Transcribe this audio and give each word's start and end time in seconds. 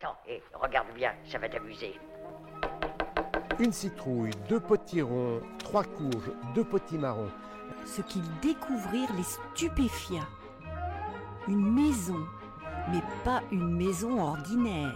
Attends, 0.00 0.16
hé, 0.28 0.40
regarde 0.54 0.86
bien, 0.94 1.12
ça 1.28 1.38
va 1.38 1.48
t'amuser. 1.48 1.98
Une 3.58 3.72
citrouille, 3.72 4.30
deux 4.48 4.60
potirons, 4.60 5.40
trois 5.58 5.82
courges, 5.82 6.30
deux 6.54 6.62
potimarrons. 6.62 7.30
Ce 7.84 8.02
qu'ils 8.02 8.22
découvrirent 8.40 9.12
les 9.16 9.24
stupéfia. 9.24 10.20
Une 11.48 11.74
maison, 11.74 12.20
mais 12.92 13.02
pas 13.24 13.42
une 13.50 13.74
maison 13.74 14.20
ordinaire. 14.20 14.94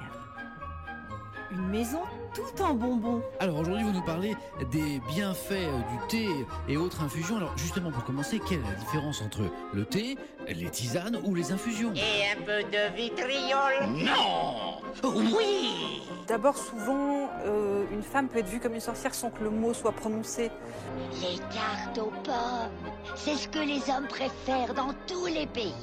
Une 1.50 1.66
maison 1.66 2.02
tout 2.32 2.62
en 2.62 2.72
bonbons. 2.74 3.22
Alors 3.40 3.58
aujourd'hui, 3.58 3.82
vous 3.82 3.92
nous 3.92 4.04
parlez 4.04 4.36
des 4.70 5.00
bienfaits 5.08 5.52
euh, 5.52 5.78
du 5.78 6.06
thé 6.08 6.28
et 6.68 6.76
autres 6.76 7.02
infusions. 7.02 7.38
Alors 7.38 7.58
justement, 7.58 7.90
pour 7.90 8.04
commencer, 8.04 8.38
quelle 8.38 8.60
est 8.60 8.70
la 8.70 8.76
différence 8.76 9.20
entre 9.20 9.42
le 9.72 9.84
thé, 9.84 10.16
les 10.46 10.70
tisanes 10.70 11.18
ou 11.24 11.34
les 11.34 11.50
infusions? 11.50 11.92
Et 11.94 12.30
un 12.30 12.42
peu 12.42 12.62
de 12.62 12.94
vitriol 12.94 13.86
Non 13.88 14.71
Oui 15.04 16.02
D'abord, 16.28 16.56
souvent, 16.56 17.28
euh, 17.44 17.84
une 17.92 18.02
femme 18.02 18.28
peut 18.28 18.38
être 18.38 18.48
vue 18.48 18.60
comme 18.60 18.74
une 18.74 18.80
sorcière 18.80 19.14
sans 19.14 19.30
que 19.30 19.42
le 19.42 19.50
mot 19.50 19.74
soit 19.74 19.92
prononcé. 19.92 20.50
Les 21.20 21.38
cartes 21.38 21.98
aux 21.98 22.12
pommes, 22.22 22.70
c'est 23.16 23.34
ce 23.34 23.48
que 23.48 23.58
les 23.58 23.82
hommes 23.90 24.06
préfèrent 24.08 24.74
dans 24.74 24.94
tous 25.06 25.26
les 25.26 25.46
pays. 25.46 25.74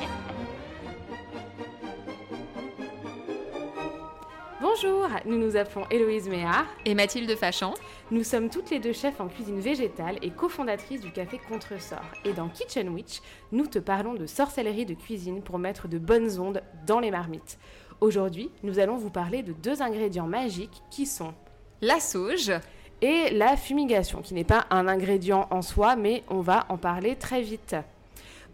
Bonjour, 4.70 5.08
nous 5.24 5.38
nous 5.38 5.56
appelons 5.56 5.86
Héloïse 5.90 6.28
Méard. 6.28 6.66
Et 6.84 6.95
Mathilde 6.95 7.34
Fachan. 7.36 7.72
Nous 8.10 8.22
sommes 8.22 8.50
toutes 8.50 8.68
les 8.68 8.78
deux 8.78 8.92
chefs 8.92 9.18
en 9.18 9.28
cuisine 9.28 9.60
végétale 9.60 10.18
et 10.20 10.28
cofondatrices 10.30 11.00
du 11.00 11.10
café 11.10 11.40
Contresort. 11.48 12.04
Et 12.26 12.34
dans 12.34 12.48
Kitchen 12.48 12.90
Witch, 12.90 13.23
nous 13.50 13.66
te 13.66 13.78
parlons 13.78 14.12
de 14.12 14.26
sorcellerie 14.26 14.84
de 14.84 14.92
cuisine 14.92 15.40
pour 15.42 15.59
mettre 15.59 15.88
de 15.88 15.96
bonnes 15.96 16.38
ondes 16.38 16.62
dans 16.87 17.01
les 17.01 17.10
marmites. 17.10 17.59
Aujourd'hui, 18.02 18.51
nous 18.62 18.78
allons 18.78 18.98
vous 18.98 19.09
parler 19.09 19.43
de 19.43 19.52
deux 19.52 19.80
ingrédients 19.80 20.26
magiques 20.26 20.82
qui 20.90 21.06
sont 21.06 21.32
La 21.80 21.98
sauge. 21.98 22.52
et 23.00 23.30
la 23.30 23.56
fumigation, 23.56 24.21
qui 24.21 24.34
n'est 24.34 24.45
pas 24.45 24.66
un 24.71 24.87
ingrédient 24.87 25.48
en 25.50 25.62
soi, 25.62 25.96
mais 25.96 26.24
on 26.28 26.40
va 26.40 26.66
en 26.68 26.76
parler 26.76 27.16
très 27.16 27.40
vite. 27.40 27.74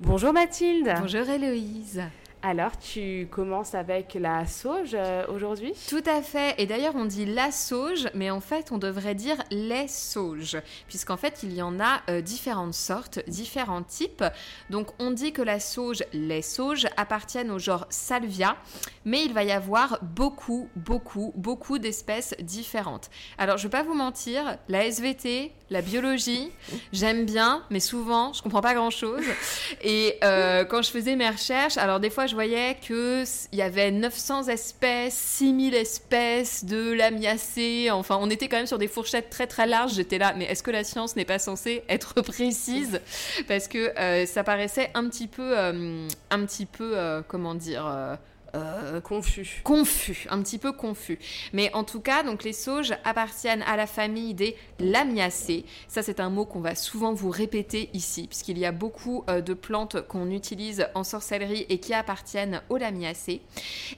Bonjour 0.01 0.33
Mathilde. 0.33 0.95
Bonjour 1.01 1.29
Héloïse. 1.29 2.03
Alors, 2.47 2.77
tu 2.77 3.27
commences 3.31 3.75
avec 3.75 4.13
la 4.21 4.47
sauge 4.47 4.91
euh, 4.93 5.25
aujourd'hui 5.29 5.73
Tout 5.89 6.03
à 6.05 6.21
fait. 6.21 6.55
Et 6.59 6.67
d'ailleurs, 6.67 6.95
on 6.95 7.07
dit 7.07 7.25
la 7.25 7.51
sauge, 7.51 8.07
mais 8.13 8.31
en 8.31 8.43
fait, 8.43 8.71
on 8.71 8.77
devrait 8.77 9.15
dire 9.15 9.37
les 9.51 9.89
sauges, 9.89 10.59
puisqu'en 10.87 11.17
fait, 11.17 11.41
il 11.43 11.55
y 11.55 11.63
en 11.63 11.81
a 11.81 12.03
euh, 12.11 12.21
différentes 12.21 12.75
sortes, 12.75 13.21
différents 13.29 13.83
types. 13.83 14.23
Donc, 14.69 14.89
on 14.99 15.11
dit 15.11 15.33
que 15.33 15.41
la 15.41 15.59
sauge, 15.59 16.05
les 16.13 16.43
sauges, 16.43 16.87
appartiennent 16.99 17.51
au 17.51 17.59
genre 17.59 17.87
Salvia, 17.89 18.59
mais 19.07 19.25
il 19.25 19.33
va 19.33 19.43
y 19.43 19.51
avoir 19.51 19.99
beaucoup, 20.03 20.69
beaucoup, 20.77 21.33
beaucoup 21.37 21.79
d'espèces 21.79 22.35
différentes. 22.41 23.09
Alors, 23.39 23.57
je 23.57 23.63
vais 23.63 23.73
pas 23.73 23.85
vous 23.85 23.95
mentir, 23.95 24.59
la 24.69 24.85
SVT, 24.85 25.51
la 25.71 25.81
biologie, 25.81 26.51
j'aime 26.93 27.25
bien, 27.25 27.65
mais 27.71 27.81
souvent, 27.81 28.35
je 28.35 28.43
comprends 28.43 28.61
pas 28.61 28.75
grand-chose. 28.75 29.25
Et 29.83 30.19
euh, 30.23 30.65
quand 30.67 30.83
je 30.83 30.91
faisais 30.91 31.17
mes 31.17 31.29
recherches, 31.29 31.79
alors 31.79 32.01
des 32.01 32.11
fois, 32.11 32.27
je 32.27 32.34
voyais 32.35 32.77
qu'il 32.81 33.25
y 33.53 33.63
avait 33.63 33.91
900 33.91 34.49
espèces, 34.49 35.15
6000 35.15 35.75
espèces 35.75 36.65
de 36.65 36.93
lamiacées. 36.93 37.91
Enfin, 37.91 38.19
on 38.21 38.29
était 38.29 38.49
quand 38.49 38.57
même 38.57 38.67
sur 38.67 38.79
des 38.79 38.89
fourchettes 38.89 39.31
très 39.31 39.47
très 39.47 39.67
larges. 39.67 39.95
J'étais 39.95 40.19
là, 40.19 40.35
mais 40.37 40.45
est-ce 40.45 40.63
que 40.63 40.71
la 40.71 40.85
science 40.85 41.17
n'est 41.17 41.25
pas 41.25 41.39
censée 41.39 41.83
être 41.89 42.15
précise? 42.23 43.01
Parce 43.49 43.69
que 43.69 43.99
euh, 43.99 44.27
ça 44.27 44.45
paraissait 44.45 44.91
un 44.95 45.09
petit 45.09 45.29
peu, 45.29 45.57
euh, 45.57 46.09
un 46.31 46.45
petit 46.45 46.67
peu, 46.67 46.93
euh, 46.97 47.23
comment 47.27 47.55
dire 47.55 47.87
euh, 48.55 49.01
Confus. 49.01 49.61
confus, 49.65 50.27
un 50.31 50.43
petit 50.43 50.59
peu 50.59 50.73
confus. 50.73 51.19
Mais 51.53 51.73
en 51.75 51.85
tout 51.85 52.01
cas, 52.01 52.23
donc 52.23 52.45
les 52.45 52.53
sauges 52.53 52.95
appartiennent 53.05 53.63
à 53.63 53.77
la 53.77 53.87
famille 53.87 54.35
des 54.35 54.57
lamiacées. 54.79 55.65
Ça, 55.89 56.03
c'est 56.03 56.21
un 56.21 56.31
mot 56.31 56.45
qu'on 56.45 56.61
va 56.61 56.75
souvent 56.75 57.13
vous 57.13 57.31
répéter 57.31 57.91
ici, 57.93 58.27
puisqu'il 58.27 58.59
y 58.59 58.65
a 58.67 58.73
beaucoup 58.73 59.25
euh, 59.29 59.41
de 59.41 59.55
plantes 59.55 60.07
qu'on 60.07 60.31
utilise 60.31 60.87
en 60.95 61.05
sorcellerie 61.05 61.67
et 61.69 61.79
qui 61.79 61.95
appartiennent 61.95 62.63
aux 62.69 62.77
lamiacées. 62.77 63.41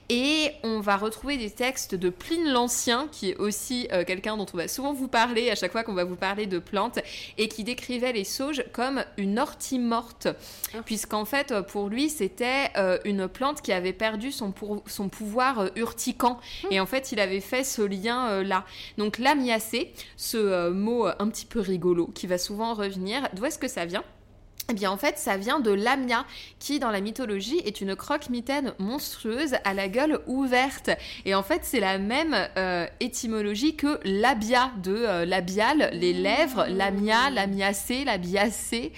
Et 0.09 0.51
on 0.63 0.79
va 0.79 0.95
retrouver 0.95 1.35
des 1.35 1.51
textes 1.51 1.93
de 1.93 2.09
Pline 2.09 2.47
l'Ancien, 2.47 3.09
qui 3.11 3.31
est 3.31 3.35
aussi 3.37 3.89
euh, 3.91 4.05
quelqu'un 4.05 4.37
dont 4.37 4.45
on 4.53 4.57
va 4.57 4.69
souvent 4.69 4.93
vous 4.93 5.09
parler 5.09 5.49
à 5.51 5.55
chaque 5.55 5.73
fois 5.73 5.83
qu'on 5.83 5.93
va 5.93 6.05
vous 6.05 6.15
parler 6.15 6.45
de 6.45 6.59
plantes, 6.59 6.99
et 7.37 7.49
qui 7.49 7.65
décrivait 7.65 8.13
les 8.13 8.23
sauges 8.23 8.63
comme 8.71 9.03
une 9.17 9.37
ortie 9.37 9.79
morte, 9.79 10.29
puisqu'en 10.85 11.25
fait, 11.25 11.51
euh, 11.51 11.61
pour 11.61 11.89
lui, 11.89 12.09
c'était 12.09 12.69
euh, 12.77 12.99
une 13.03 13.27
plante 13.27 13.61
qui 13.61 13.73
avait 13.73 13.91
perdu 13.91 14.31
son, 14.31 14.51
pour- 14.53 14.81
son 14.87 15.09
pouvoir 15.09 15.59
euh, 15.59 15.67
urticant. 15.75 16.39
Et 16.71 16.79
en 16.79 16.85
fait, 16.85 17.11
il 17.11 17.19
avait 17.19 17.41
fait 17.41 17.65
ce 17.65 17.81
lien-là. 17.81 18.63
Donc, 18.97 19.17
lamiacée, 19.17 19.91
ce 20.15 20.69
mot 20.69 21.07
un 21.07 21.27
petit 21.27 21.45
peu 21.45 21.59
rigolo 21.59 22.07
qui 22.07 22.27
va 22.27 22.37
souvent 22.37 22.73
revenir, 22.75 23.27
d'où 23.33 23.43
est-ce 23.43 23.59
que 23.59 23.67
ça 23.67 23.85
vient? 23.85 24.03
Eh 24.69 24.73
bien, 24.73 24.91
en 24.91 24.97
fait, 24.97 25.17
ça 25.17 25.37
vient 25.37 25.61
de 25.61 25.71
Lamia, 25.71 26.25
qui, 26.59 26.79
dans 26.79 26.91
la 26.91 26.99
mythologie, 26.99 27.61
est 27.63 27.79
une 27.79 27.95
croque-mitaine 27.95 28.73
monstrueuse 28.79 29.55
à 29.63 29.73
la 29.73 29.87
gueule 29.87 30.19
ouverte. 30.27 30.89
Et 31.23 31.33
en 31.35 31.43
fait, 31.43 31.61
c'est 31.63 31.79
la 31.79 31.97
même 31.97 32.35
euh, 32.57 32.85
étymologie 32.99 33.77
que 33.77 33.97
labia, 34.03 34.71
de 34.83 34.93
euh, 34.93 35.25
labial, 35.25 35.91
les 35.93 36.11
lèvres, 36.11 36.65
lamia, 36.67 37.29
lamiacée, 37.29 38.03
labiacée. 38.03 38.91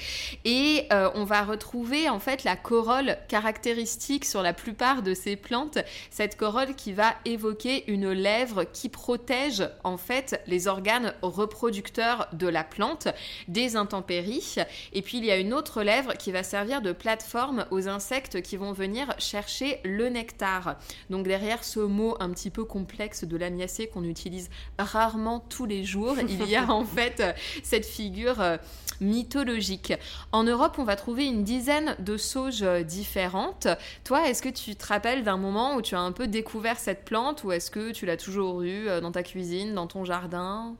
Et 0.43 0.87
euh, 0.91 1.11
on 1.13 1.23
va 1.23 1.43
retrouver, 1.43 2.09
en 2.09 2.19
fait, 2.19 2.43
la 2.43 2.55
corolle 2.55 3.17
caractéristique 3.27 4.25
sur 4.25 4.41
la 4.41 4.53
plupart 4.53 5.03
de 5.03 5.13
ces 5.13 5.35
plantes. 5.35 5.77
Cette 6.09 6.35
corolle 6.35 6.73
qui 6.73 6.93
va 6.93 7.13
évoquer 7.25 7.83
une 7.91 8.09
lèvre 8.09 8.63
qui 8.63 8.89
protège, 8.89 9.69
en 9.83 9.97
fait, 9.97 10.41
les 10.47 10.67
organes 10.67 11.13
reproducteurs 11.21 12.27
de 12.33 12.47
la 12.47 12.63
plante 12.63 13.07
des 13.47 13.75
intempéries. 13.75 14.55
Et 14.93 15.03
puis, 15.03 15.19
il 15.19 15.25
y 15.25 15.31
a 15.31 15.37
une 15.37 15.53
autre 15.53 15.58
lèvre 15.83 16.13
qui 16.17 16.31
va 16.31 16.43
servir 16.43 16.81
de 16.81 16.91
plateforme 16.91 17.65
aux 17.71 17.87
insectes 17.87 18.41
qui 18.41 18.57
vont 18.57 18.71
venir 18.71 19.13
chercher 19.19 19.79
le 19.83 20.09
nectar. 20.09 20.77
Donc 21.09 21.25
derrière 21.27 21.63
ce 21.63 21.79
mot 21.79 22.15
un 22.19 22.29
petit 22.31 22.49
peu 22.49 22.63
complexe 22.63 23.23
de 23.23 23.37
l'amiacée 23.37 23.87
qu'on 23.87 24.03
utilise 24.03 24.49
rarement 24.77 25.39
tous 25.39 25.65
les 25.65 25.83
jours, 25.83 26.15
il 26.27 26.47
y 26.47 26.55
a 26.55 26.69
en 26.69 26.85
fait 26.85 27.19
euh, 27.19 27.33
cette 27.63 27.85
figure 27.85 28.41
euh, 28.41 28.57
mythologique. 29.01 29.93
En 30.31 30.43
Europe, 30.43 30.75
on 30.77 30.83
va 30.83 30.95
trouver 30.95 31.25
une 31.25 31.43
dizaine 31.43 31.95
de 31.99 32.17
sauges 32.17 32.63
euh, 32.63 32.83
différentes. 32.83 33.67
Toi, 34.03 34.27
est-ce 34.29 34.41
que 34.41 34.49
tu 34.49 34.75
te 34.75 34.85
rappelles 34.85 35.23
d'un 35.23 35.37
moment 35.37 35.75
où 35.75 35.81
tu 35.81 35.95
as 35.95 35.99
un 35.99 36.11
peu 36.11 36.27
découvert 36.27 36.79
cette 36.79 37.05
plante 37.05 37.43
ou 37.43 37.51
est-ce 37.51 37.71
que 37.71 37.91
tu 37.91 38.05
l'as 38.05 38.17
toujours 38.17 38.61
eue 38.61 38.87
dans 39.01 39.11
ta 39.11 39.23
cuisine, 39.23 39.73
dans 39.73 39.87
ton 39.87 40.05
jardin? 40.05 40.75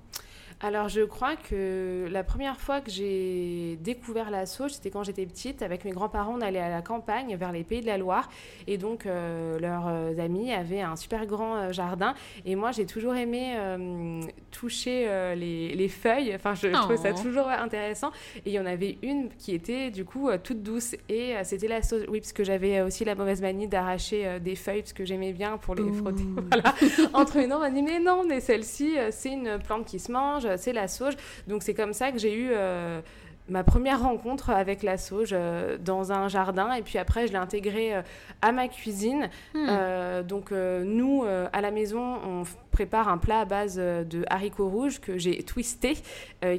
Alors, 0.61 0.89
je 0.89 0.99
crois 1.01 1.37
que 1.37 2.07
la 2.11 2.21
première 2.25 2.59
fois 2.59 2.81
que 2.81 2.91
j'ai 2.91 3.77
découvert 3.81 4.29
la 4.29 4.45
sauge, 4.45 4.71
c'était 4.71 4.89
quand 4.89 5.03
j'étais 5.03 5.25
petite. 5.25 5.61
Avec 5.61 5.85
mes 5.85 5.91
grands-parents, 5.91 6.35
on 6.37 6.41
allait 6.41 6.59
à 6.59 6.67
la 6.69 6.81
campagne, 6.81 7.33
vers 7.37 7.53
les 7.53 7.63
Pays 7.63 7.79
de 7.79 7.85
la 7.85 7.97
Loire. 7.97 8.27
Et 8.67 8.77
donc, 8.77 9.05
euh, 9.05 9.57
leurs 9.57 9.87
euh, 9.87 10.17
amis 10.19 10.51
avaient 10.51 10.81
un 10.81 10.97
super 10.97 11.25
grand 11.25 11.55
euh, 11.55 11.71
jardin. 11.71 12.13
Et 12.45 12.55
moi, 12.55 12.71
j'ai 12.73 12.85
toujours 12.85 13.15
aimé 13.15 13.53
euh, 13.57 14.21
toucher 14.51 15.05
euh, 15.07 15.33
les, 15.33 15.75
les 15.75 15.87
feuilles. 15.87 16.35
Enfin, 16.35 16.55
je, 16.55 16.67
je 16.67 16.73
trouvais 16.73 16.97
ça 16.97 17.11
Oh. 17.15 17.21
toujours 17.23 17.47
intéressant. 17.47 18.11
Et 18.45 18.49
il 18.49 18.51
y 18.51 18.59
en 18.59 18.65
avait 18.65 18.97
une 19.01 19.29
qui 19.37 19.55
était, 19.55 19.91
du 19.91 20.03
coup, 20.03 20.29
toute 20.43 20.61
douce. 20.61 20.93
Et 21.07 21.35
c'était 21.43 21.69
la 21.69 21.81
sauge. 21.83 22.03
Oui, 22.09 22.19
parce 22.19 22.33
que 22.33 22.43
j'avais 22.43 22.81
aussi 22.81 23.05
la 23.05 23.15
mauvaise 23.15 23.41
manie 23.41 23.69
d'arracher 23.69 24.39
des 24.41 24.57
feuilles, 24.57 24.81
parce 24.81 24.91
que 24.93 25.05
j'aimais 25.05 25.31
bien 25.31 25.57
pour 25.57 25.73
les 25.75 25.89
frotter. 25.93 26.23
Voilà. 26.51 26.73
Entre 27.13 27.37
une 27.37 27.53
on 27.53 27.59
m'a 27.59 27.69
dit, 27.71 27.81
mais 27.81 27.99
non, 28.01 28.25
mais 28.27 28.41
celle-ci, 28.41 28.95
c'est 29.11 29.31
une 29.31 29.57
plante 29.59 29.85
qui 29.85 29.99
se 29.99 30.11
mange, 30.11 30.47
c'est 30.57 30.73
la 30.73 30.87
sauge. 30.87 31.13
Donc 31.47 31.63
c'est 31.63 31.73
comme 31.73 31.93
ça 31.93 32.11
que 32.11 32.17
j'ai 32.17 32.33
eu 32.33 32.49
euh, 32.51 33.01
ma 33.49 33.63
première 33.63 34.01
rencontre 34.01 34.49
avec 34.49 34.83
la 34.83 34.97
sauge 34.97 35.29
euh, 35.33 35.77
dans 35.77 36.11
un 36.11 36.27
jardin. 36.27 36.73
Et 36.73 36.81
puis 36.81 36.97
après, 36.97 37.27
je 37.27 37.31
l'ai 37.31 37.37
intégrée 37.37 37.95
euh, 37.95 38.01
à 38.41 38.51
ma 38.51 38.67
cuisine. 38.67 39.29
Hmm. 39.53 39.67
Euh, 39.69 40.23
donc 40.23 40.51
nous, 40.51 41.23
à 41.53 41.61
la 41.61 41.71
maison, 41.71 42.17
on 42.25 42.43
prépare 42.71 43.09
un 43.09 43.17
plat 43.17 43.41
à 43.41 43.45
base 43.45 43.77
de 43.77 44.23
haricots 44.29 44.69
rouges 44.69 44.99
que 44.99 45.17
j'ai 45.17 45.41
twisté, 45.43 45.97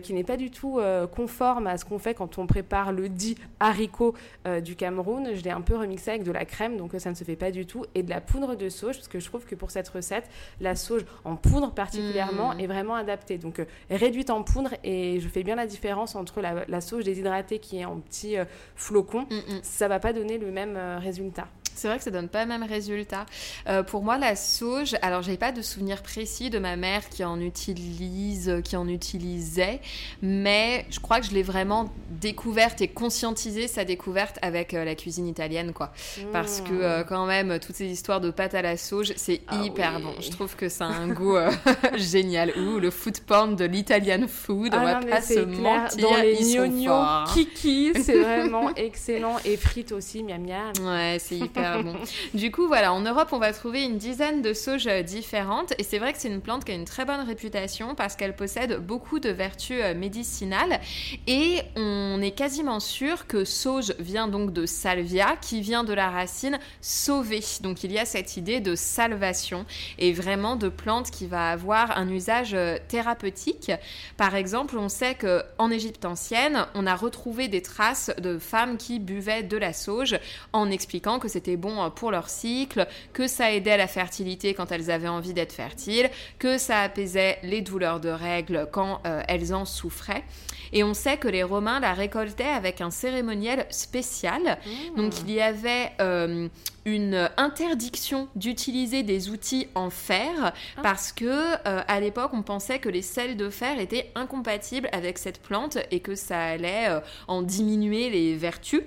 qui 0.02 0.12
n'est 0.12 0.24
pas 0.24 0.36
du 0.36 0.50
tout 0.50 0.80
conforme 1.14 1.66
à 1.66 1.76
ce 1.76 1.84
qu'on 1.84 1.98
fait 1.98 2.14
quand 2.14 2.38
on 2.38 2.46
prépare 2.46 2.92
le 2.92 3.08
dit 3.08 3.36
haricot 3.58 4.14
du 4.62 4.76
Cameroun. 4.76 5.30
Je 5.34 5.42
l'ai 5.42 5.50
un 5.50 5.60
peu 5.60 5.76
remixé 5.76 6.10
avec 6.10 6.22
de 6.24 6.32
la 6.32 6.44
crème, 6.44 6.76
donc 6.76 6.92
ça 6.98 7.10
ne 7.10 7.14
se 7.14 7.24
fait 7.24 7.36
pas 7.36 7.50
du 7.50 7.66
tout, 7.66 7.84
et 7.94 8.02
de 8.02 8.10
la 8.10 8.20
poudre 8.20 8.54
de 8.54 8.68
sauge, 8.68 8.96
parce 8.96 9.08
que 9.08 9.20
je 9.20 9.26
trouve 9.26 9.44
que 9.44 9.54
pour 9.54 9.70
cette 9.70 9.88
recette, 9.88 10.28
la 10.60 10.76
sauge 10.76 11.04
en 11.24 11.36
poudre 11.36 11.72
particulièrement 11.72 12.54
Mm. 12.54 12.60
est 12.60 12.66
vraiment 12.66 12.94
adaptée. 12.94 13.38
Donc 13.38 13.64
réduite 13.90 14.30
en 14.30 14.42
poudre, 14.42 14.70
et 14.84 15.20
je 15.20 15.28
fais 15.28 15.42
bien 15.42 15.56
la 15.56 15.66
différence 15.66 16.14
entre 16.14 16.40
la, 16.40 16.64
la 16.66 16.79
sauge 16.80 17.04
déshydratée 17.04 17.58
qui 17.58 17.78
est 17.78 17.84
en 17.84 18.00
petits 18.00 18.36
euh, 18.36 18.44
flocons. 18.76 19.26
Mm, 19.30 19.34
mm. 19.34 19.60
Ça 19.62 19.88
va 19.88 20.00
pas 20.00 20.12
donner 20.12 20.38
le 20.38 20.50
même 20.50 20.76
euh, 20.76 20.98
résultat. 20.98 21.48
C'est 21.80 21.88
vrai 21.88 21.96
que 21.96 22.04
ça 22.04 22.10
donne 22.10 22.28
pas 22.28 22.42
le 22.42 22.48
même 22.48 22.62
résultat. 22.62 23.24
Euh, 23.66 23.82
pour 23.82 24.02
moi, 24.02 24.18
la 24.18 24.36
sauge, 24.36 24.96
alors 25.00 25.22
j'ai 25.22 25.38
pas 25.38 25.50
de 25.50 25.62
souvenir 25.62 26.02
précis 26.02 26.50
de 26.50 26.58
ma 26.58 26.76
mère 26.76 27.08
qui 27.08 27.24
en 27.24 27.40
utilise, 27.40 28.60
qui 28.64 28.76
en 28.76 28.86
utilisait, 28.86 29.80
mais 30.20 30.84
je 30.90 31.00
crois 31.00 31.20
que 31.20 31.26
je 31.26 31.32
l'ai 31.32 31.42
vraiment 31.42 31.90
découverte 32.10 32.82
et 32.82 32.88
conscientisée 32.88 33.66
sa 33.66 33.86
découverte 33.86 34.38
avec 34.42 34.74
euh, 34.74 34.84
la 34.84 34.94
cuisine 34.94 35.26
italienne, 35.26 35.72
quoi. 35.72 35.90
Parce 36.34 36.60
que 36.60 36.72
euh, 36.72 37.02
quand 37.02 37.24
même, 37.24 37.58
toutes 37.60 37.76
ces 37.76 37.86
histoires 37.86 38.20
de 38.20 38.30
pâte 38.30 38.54
à 38.54 38.60
la 38.60 38.76
sauge, 38.76 39.12
c'est 39.16 39.40
Ah 39.48 39.62
hyper 39.64 39.94
oui. 39.96 40.02
bon. 40.02 40.12
Je 40.20 40.28
trouve 40.30 40.56
que 40.56 40.68
ça 40.68 40.84
a 40.84 40.88
un 40.90 41.08
goût 41.08 41.36
génial. 41.96 42.52
Ouh, 42.58 42.78
le 42.78 42.90
food 42.90 43.20
porn 43.20 43.56
de 43.56 43.64
l'Italian 43.64 44.26
food, 44.28 44.74
on 44.74 44.78
Ah 44.78 44.84
va 44.84 45.00
non, 45.00 45.06
pas 45.06 45.22
c'est 45.22 45.34
se 45.36 45.40
clair, 45.40 45.82
mentir, 45.82 46.08
dans 46.10 46.16
les 46.16 46.36
ils 46.42 46.84
sont 46.86 47.24
kiki, 47.32 47.92
c'est 48.02 48.18
vraiment 48.20 48.74
excellent. 48.74 49.36
Et 49.46 49.56
frites 49.56 49.92
aussi, 49.92 50.22
miam 50.22 50.42
miam. 50.44 50.72
Ouais, 50.82 51.16
c'est 51.18 51.36
hyper 51.36 51.69
Du 52.34 52.50
coup, 52.50 52.66
voilà, 52.66 52.92
en 52.92 53.00
Europe, 53.00 53.28
on 53.32 53.38
va 53.38 53.52
trouver 53.52 53.84
une 53.84 53.98
dizaine 53.98 54.42
de 54.42 54.52
sauges 54.52 54.86
euh, 54.86 55.02
différentes. 55.02 55.72
Et 55.78 55.82
c'est 55.82 55.98
vrai 55.98 56.12
que 56.12 56.18
c'est 56.18 56.28
une 56.28 56.40
plante 56.40 56.64
qui 56.64 56.72
a 56.72 56.74
une 56.74 56.84
très 56.84 57.04
bonne 57.04 57.26
réputation 57.26 57.94
parce 57.94 58.16
qu'elle 58.16 58.36
possède 58.36 58.78
beaucoup 58.78 59.18
de 59.18 59.30
vertus 59.30 59.80
euh, 59.82 59.94
médicinales. 59.94 60.80
Et 61.26 61.62
on 61.76 62.20
est 62.22 62.30
quasiment 62.32 62.80
sûr 62.80 63.26
que 63.26 63.44
sauge 63.44 63.94
vient 63.98 64.28
donc 64.28 64.52
de 64.52 64.66
salvia, 64.66 65.36
qui 65.40 65.60
vient 65.60 65.84
de 65.84 65.92
la 65.92 66.10
racine 66.10 66.58
sauver. 66.80 67.40
Donc 67.60 67.84
il 67.84 67.92
y 67.92 67.98
a 67.98 68.04
cette 68.04 68.36
idée 68.36 68.60
de 68.60 68.74
salvation 68.74 69.64
et 69.98 70.12
vraiment 70.12 70.56
de 70.56 70.68
plante 70.68 71.10
qui 71.10 71.26
va 71.26 71.50
avoir 71.50 71.96
un 71.96 72.08
usage 72.08 72.54
euh, 72.54 72.78
thérapeutique. 72.88 73.72
Par 74.16 74.34
exemple, 74.34 74.76
on 74.78 74.88
sait 74.88 75.14
que 75.14 75.42
en 75.58 75.70
Égypte 75.70 76.04
ancienne, 76.04 76.66
on 76.74 76.86
a 76.86 76.94
retrouvé 76.94 77.48
des 77.48 77.62
traces 77.62 78.10
de 78.18 78.38
femmes 78.38 78.76
qui 78.76 78.98
buvaient 78.98 79.42
de 79.42 79.56
la 79.56 79.72
sauge 79.72 80.18
en 80.52 80.70
expliquant 80.70 81.18
que 81.18 81.28
c'était 81.28 81.56
bon 81.60 81.82
euh, 81.82 81.90
pour 81.90 82.10
leur 82.10 82.28
cycle, 82.28 82.86
que 83.12 83.26
ça 83.26 83.52
aidait 83.52 83.72
à 83.72 83.76
la 83.76 83.86
fertilité 83.86 84.54
quand 84.54 84.72
elles 84.72 84.90
avaient 84.90 85.08
envie 85.08 85.34
d'être 85.34 85.52
fertiles, 85.52 86.10
que 86.38 86.58
ça 86.58 86.80
apaisait 86.80 87.38
les 87.42 87.60
douleurs 87.60 88.00
de 88.00 88.08
règles 88.08 88.68
quand 88.72 89.00
euh, 89.06 89.22
elles 89.28 89.54
en 89.54 89.64
souffraient. 89.64 90.24
Et 90.72 90.84
on 90.84 90.94
sait 90.94 91.16
que 91.16 91.28
les 91.28 91.42
Romains 91.42 91.80
la 91.80 91.94
récoltaient 91.94 92.44
avec 92.44 92.80
un 92.80 92.90
cérémoniel 92.90 93.66
spécial. 93.70 94.58
Donc 94.96 95.14
il 95.20 95.32
y 95.32 95.40
avait 95.40 95.90
euh, 96.00 96.48
une 96.84 97.28
interdiction 97.36 98.28
d'utiliser 98.36 99.02
des 99.02 99.30
outils 99.30 99.68
en 99.74 99.90
fer 99.90 100.52
parce 100.82 101.12
que 101.12 101.24
euh, 101.24 101.82
à 101.86 102.00
l'époque 102.00 102.30
on 102.34 102.42
pensait 102.42 102.78
que 102.78 102.88
les 102.88 103.02
sels 103.02 103.36
de 103.36 103.50
fer 103.50 103.78
étaient 103.80 104.10
incompatibles 104.14 104.88
avec 104.92 105.18
cette 105.18 105.42
plante 105.42 105.78
et 105.90 106.00
que 106.00 106.14
ça 106.14 106.40
allait 106.40 106.88
euh, 106.88 107.00
en 107.28 107.42
diminuer 107.42 108.10
les 108.10 108.36
vertus. 108.36 108.82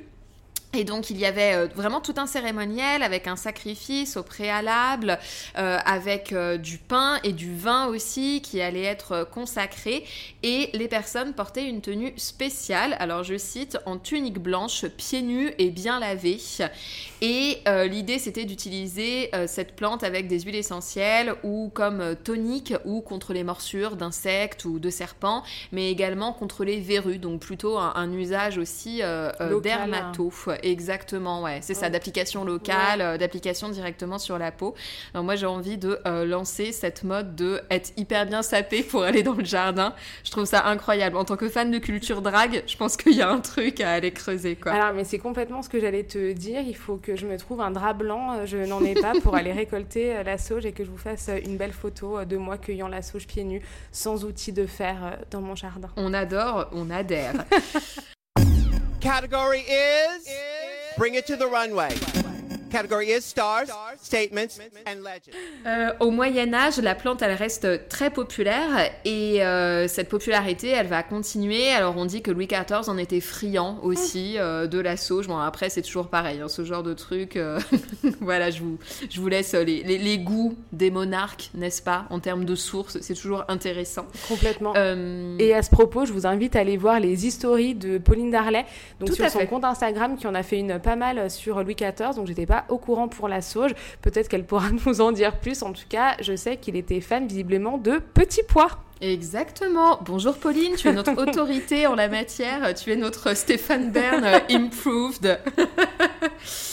Et 0.76 0.86
donc 0.86 1.12
il 1.12 1.20
y 1.20 1.26
avait 1.26 1.54
euh, 1.54 1.68
vraiment 1.76 2.02
tout 2.02 2.16
un 2.18 2.26
cérémoniel 2.26 3.04
avec 3.04 3.28
un 3.28 3.36
sacrifice 3.36 4.18
au 4.18 4.24
préalable, 4.24 5.20
euh, 5.58 5.78
avec 5.86 6.34
euh, 6.34 6.58
du 6.58 6.80
pain 6.80 7.20
et 7.24 7.32
du 7.32 7.56
vin 7.56 7.86
aussi 7.88 8.42
qui 8.42 8.60
allait 8.60 8.84
être 8.84 9.28
consacré. 9.32 10.04
Et 10.42 10.72
les 10.74 10.88
personnes 10.88 11.34
portaient 11.34 11.68
une 11.68 11.82
tenue 11.82 12.14
spéciale, 12.18 12.96
alors 13.00 13.24
je 13.24 13.38
cite, 13.38 13.78
en 13.86 14.00
tunique 14.00 14.40
blanche, 14.40 14.86
pieds 14.88 15.22
nus 15.22 15.52
et 15.60 15.70
bien 15.70 16.00
lavés. 16.00 16.40
Et 17.22 17.60
euh, 17.68 17.86
l'idée 17.86 18.18
c'était 18.18 18.46
d'utiliser 18.46 19.30
cette 19.48 19.76
plante 19.76 20.04
avec 20.04 20.28
des 20.28 20.40
huiles 20.40 20.56
essentielles 20.56 21.36
ou 21.44 21.70
comme 21.74 22.16
tonique 22.24 22.74
ou 22.86 23.02
contre 23.02 23.34
les 23.34 23.44
morsures 23.44 23.96
d'insectes 23.96 24.66
ou 24.66 24.80
de 24.80 24.90
serpents, 24.90 25.44
mais 25.72 25.92
également 25.92 26.34
contre 26.34 26.64
les 26.64 26.80
verrues, 26.80 27.20
donc 27.20 27.42
plutôt 27.42 27.78
un, 27.78 27.94
un 27.96 28.12
usage 28.12 28.58
aussi 28.58 29.02
Local. 29.40 29.62
dermato. 29.62 30.32
Exactement, 30.64 31.42
ouais, 31.44 31.60
c'est 31.62 31.74
ça, 31.74 31.90
d'application 31.90 32.46
locale, 32.46 33.02
euh, 33.02 33.18
d'application 33.18 33.70
directement 33.70 34.18
sur 34.18 34.38
la 34.40 34.52
peau. 34.52 34.74
Alors 35.14 35.24
moi 35.26 35.36
j'ai 35.36 35.46
envie 35.46 35.78
de 35.78 36.00
euh, 36.08 36.26
lancer 36.26 36.72
cette 36.72 37.04
mode 37.04 37.36
de 37.36 37.62
être 37.70 37.92
hyper 37.98 38.26
bien 38.26 38.42
sapé 38.42 38.82
pour 38.82 39.04
aller 39.10 39.24
dans 39.24 39.34
le 39.34 39.44
jardin. 39.44 39.94
Je 40.24 40.32
trouve 40.32 40.46
ça 40.46 40.66
incroyable. 40.66 41.18
En 41.18 41.26
tant 41.26 41.36
que 41.36 41.50
fan 41.50 41.70
de 41.70 41.80
culture 41.80 42.22
drague, 42.22 42.64
je 42.66 42.78
pense 42.78 42.96
qu'il 42.98 43.14
y 43.14 43.22
a 43.22 43.30
un 43.30 43.40
truc 43.42 43.82
à 43.82 43.92
aller 43.92 44.12
creuser, 44.12 44.56
quoi. 44.56 44.72
Alors, 44.72 44.94
mais 44.94 45.04
c'est 45.04 45.20
complètement 45.20 45.62
ce 45.62 45.70
que 45.70 45.80
j'allais 45.80 46.04
te 46.04 46.32
dire. 46.32 46.62
Il 46.66 46.76
faut 46.78 46.96
que 46.98 47.16
je 47.16 47.26
me 47.28 47.38
trouve 47.38 47.62
un 47.62 47.72
drap 47.72 47.94
blanc. 47.94 48.38
euh, 48.40 48.46
Je 48.46 48.58
n'en 48.58 48.82
ai 48.84 48.94
pas 48.94 49.14
pour 49.22 49.36
aller 49.36 49.52
récolter 49.52 50.24
la 50.24 50.38
sauge 50.38 50.66
et 50.66 50.72
que 50.72 50.84
je 50.86 50.90
vous 50.90 50.98
fasse 50.98 51.30
une 51.46 51.58
belle 51.58 51.74
photo 51.74 52.24
de 52.24 52.38
moi 52.38 52.58
cueillant 52.58 52.88
la 52.88 53.02
sauge 53.02 53.28
pieds 53.28 53.44
nus, 53.44 53.62
sans 53.92 54.24
outils 54.24 54.54
de 54.54 54.66
fer 54.66 55.18
dans 55.30 55.42
mon 55.42 55.56
jardin. 55.56 55.90
On 55.98 56.14
adore, 56.14 56.70
on 56.72 56.90
adhère. 56.90 57.34
Category 59.02 59.60
is? 59.60 60.30
Bring 60.96 61.16
It 61.16 61.26
to 61.28 61.36
the 61.36 61.48
Runway. 61.48 62.23
Category 62.74 63.12
is 63.12 63.22
stars, 63.22 63.68
statements, 64.02 64.60
and 64.88 64.96
legends. 64.98 65.38
Euh, 65.68 65.92
au 66.00 66.10
Moyen 66.12 66.54
Âge, 66.54 66.78
la 66.80 66.96
plante, 66.96 67.22
elle 67.22 67.34
reste 67.36 67.88
très 67.88 68.10
populaire 68.10 68.90
et 69.06 69.44
euh, 69.44 69.88
cette 69.88 70.10
popularité, 70.10 70.70
elle 70.70 70.88
va 70.88 71.04
continuer. 71.04 71.70
Alors 71.70 71.96
on 71.98 72.06
dit 72.06 72.22
que 72.24 72.32
Louis 72.32 72.48
XIV 72.48 72.90
en 72.90 72.98
était 72.98 73.20
friand 73.22 73.80
aussi 73.84 74.38
euh, 74.40 74.66
de 74.68 74.80
la 74.80 74.98
sauge. 74.98 75.28
Bon 75.28 75.38
après 75.38 75.70
c'est 75.70 75.84
toujours 75.84 76.08
pareil, 76.08 76.42
hein, 76.42 76.48
ce 76.50 76.66
genre 76.66 76.84
de 76.84 76.94
truc. 76.94 77.38
euh, 77.38 77.60
voilà, 78.22 78.50
je 78.50 78.60
vous, 78.62 78.78
je 79.10 79.22
vous 79.22 79.28
laisse 79.28 79.54
les, 79.54 79.84
les- 79.84 80.00
les 80.00 80.18
goûts 80.18 80.56
des 80.72 80.90
monarques, 80.90 81.52
n'est-ce 81.54 81.82
pas, 81.84 82.06
en 82.10 82.20
termes 82.20 82.44
de 82.46 82.56
sources. 82.56 82.98
C'est 83.02 83.14
toujours 83.14 83.44
intéressant. 83.50 84.08
Complètement. 84.28 84.74
Euh, 84.76 85.38
Et 85.38 85.54
à 85.54 85.62
ce 85.62 85.70
propos, 85.70 86.06
je 86.06 86.12
vous 86.12 86.26
invite 86.26 86.56
à 86.56 86.60
aller 86.62 86.78
voir 86.78 87.00
les 87.00 87.28
histories 87.28 87.76
de 87.76 88.00
Pauline 88.00 88.32
Darlet, 88.32 88.66
donc 89.00 89.10
Tout 89.10 89.16
sur 89.16 89.26
à 89.26 89.30
son 89.30 89.40
fait. 89.40 89.48
compte 89.48 89.64
Instagram, 89.64 90.18
qui 90.18 90.26
en 90.26 90.34
a 90.36 90.42
fait 90.44 90.58
une 90.58 90.80
pas 90.80 90.96
mal 90.96 91.30
sur 91.30 91.64
Louis 91.64 91.76
XIV. 91.76 92.16
Donc 92.16 92.26
j'étais 92.28 92.46
pas 92.48 92.63
au 92.70 92.78
courant 92.78 93.08
pour 93.08 93.28
la 93.28 93.42
sauge. 93.42 93.72
Peut-être 94.02 94.28
qu'elle 94.28 94.46
pourra 94.46 94.70
nous 94.86 95.02
en 95.02 95.12
dire 95.12 95.40
plus. 95.40 95.62
En 95.64 95.74
tout 95.74 95.84
cas, 95.90 96.16
je 96.22 96.36
sais 96.36 96.58
qu'il 96.58 96.76
était 96.76 97.02
fan 97.02 97.28
visiblement 97.28 97.78
de 97.78 98.00
petits 98.14 98.44
pois. 98.48 98.70
Exactement. 99.02 100.00
Bonjour 100.06 100.36
Pauline, 100.38 100.76
tu 100.76 100.88
es 100.88 100.94
notre 100.94 101.22
autorité 101.22 101.88
en 101.88 101.96
la 101.96 102.08
matière. 102.08 102.74
Tu 102.74 102.92
es 102.92 102.96
notre 102.96 103.36
Stéphane 103.36 103.92
Bern 103.92 104.24
euh, 104.24 104.40
improved. 104.50 105.40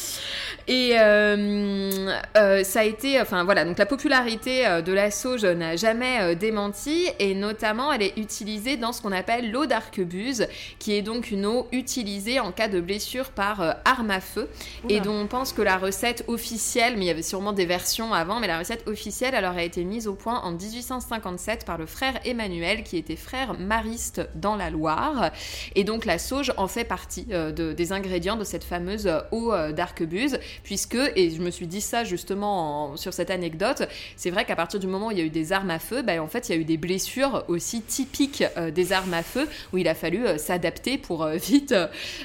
Et 0.72 0.92
euh, 0.94 2.12
euh, 2.36 2.62
ça 2.62 2.80
a 2.80 2.84
été, 2.84 3.20
enfin 3.20 3.42
voilà, 3.42 3.64
donc 3.64 3.76
la 3.76 3.86
popularité 3.86 4.64
euh, 4.68 4.82
de 4.82 4.92
la 4.92 5.10
sauge 5.10 5.44
n'a 5.44 5.74
jamais 5.74 6.36
démenti. 6.36 7.08
Et 7.18 7.34
notamment 7.34 7.92
elle 7.92 8.02
est 8.02 8.16
utilisée 8.16 8.76
dans 8.76 8.92
ce 8.92 9.02
qu'on 9.02 9.10
appelle 9.10 9.50
l'eau 9.50 9.66
d'arquebuse, 9.66 10.46
qui 10.78 10.94
est 10.94 11.02
donc 11.02 11.32
une 11.32 11.44
eau 11.44 11.66
utilisée 11.72 12.38
en 12.38 12.52
cas 12.52 12.68
de 12.68 12.80
blessure 12.80 13.30
par 13.30 13.78
arme 13.84 14.12
à 14.12 14.20
feu. 14.20 14.48
Et 14.88 15.00
dont 15.00 15.14
on 15.14 15.26
pense 15.26 15.52
que 15.52 15.60
la 15.62 15.76
recette 15.76 16.22
officielle, 16.28 16.94
mais 16.96 17.06
il 17.06 17.08
y 17.08 17.10
avait 17.10 17.22
sûrement 17.22 17.52
des 17.52 17.66
versions 17.66 18.14
avant, 18.14 18.38
mais 18.38 18.46
la 18.46 18.60
recette 18.60 18.86
officielle 18.86 19.34
alors 19.34 19.56
a 19.56 19.64
été 19.64 19.82
mise 19.82 20.06
au 20.06 20.14
point 20.14 20.38
en 20.40 20.52
1857 20.52 21.64
par 21.64 21.78
le 21.78 21.86
frère 21.86 22.14
Emmanuel 22.24 22.84
qui 22.84 22.96
était 22.96 23.16
frère 23.16 23.54
mariste 23.58 24.20
dans 24.36 24.54
la 24.54 24.70
Loire. 24.70 25.32
Et 25.74 25.82
donc 25.82 26.04
la 26.04 26.18
sauge 26.20 26.52
en 26.56 26.68
fait 26.68 26.84
partie 26.84 27.26
euh, 27.32 27.50
de- 27.50 27.72
des 27.72 27.90
ingrédients 27.92 28.36
de 28.36 28.44
cette 28.44 28.62
fameuse 28.62 29.10
eau 29.32 29.52
d'arquebuse 29.72 30.38
puisque, 30.62 30.98
et 31.16 31.30
je 31.30 31.40
me 31.40 31.50
suis 31.50 31.66
dit 31.66 31.80
ça 31.80 32.04
justement 32.04 32.92
en- 32.92 32.96
sur 32.96 33.12
cette 33.12 33.30
anecdote, 33.30 33.82
c'est 34.16 34.30
vrai 34.30 34.44
qu'à 34.44 34.56
partir 34.56 34.80
du 34.80 34.86
moment 34.86 35.08
où 35.08 35.10
il 35.10 35.18
y 35.18 35.20
a 35.20 35.24
eu 35.24 35.30
des 35.30 35.52
armes 35.52 35.70
à 35.70 35.78
feu, 35.78 36.02
bah, 36.02 36.22
en 36.22 36.26
fait 36.28 36.48
il 36.48 36.54
y 36.54 36.58
a 36.58 36.60
eu 36.60 36.64
des 36.64 36.76
blessures 36.76 37.44
aussi 37.48 37.82
typiques 37.82 38.44
euh, 38.56 38.70
des 38.70 38.92
armes 38.92 39.14
à 39.14 39.22
feu 39.22 39.48
où 39.72 39.78
il 39.78 39.88
a 39.88 39.94
fallu 39.94 40.26
euh, 40.26 40.38
s'adapter 40.38 40.98
pour 40.98 41.22
euh, 41.22 41.34
vite 41.36 41.74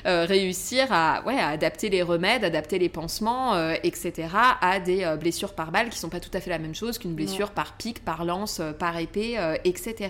réussir 0.05 0.87
à, 0.91 1.23
ouais, 1.25 1.39
à 1.39 1.49
adapter 1.49 1.89
les 1.89 2.01
remèdes, 2.01 2.43
adapter 2.43 2.79
les 2.79 2.89
pansements, 2.89 3.57
etc. 3.83 4.27
à 4.61 4.79
des 4.79 5.15
blessures 5.19 5.53
par 5.53 5.71
balle 5.71 5.89
qui 5.89 5.97
sont 5.99 6.09
pas 6.09 6.19
tout 6.19 6.29
à 6.33 6.39
fait 6.39 6.49
la 6.49 6.59
même 6.59 6.75
chose 6.75 6.97
qu'une 6.97 7.13
blessure 7.13 7.51
par 7.51 7.73
pic, 7.77 8.03
par 8.03 8.25
lance, 8.25 8.61
par 8.79 8.97
épée, 8.97 9.37
etc. 9.63 10.09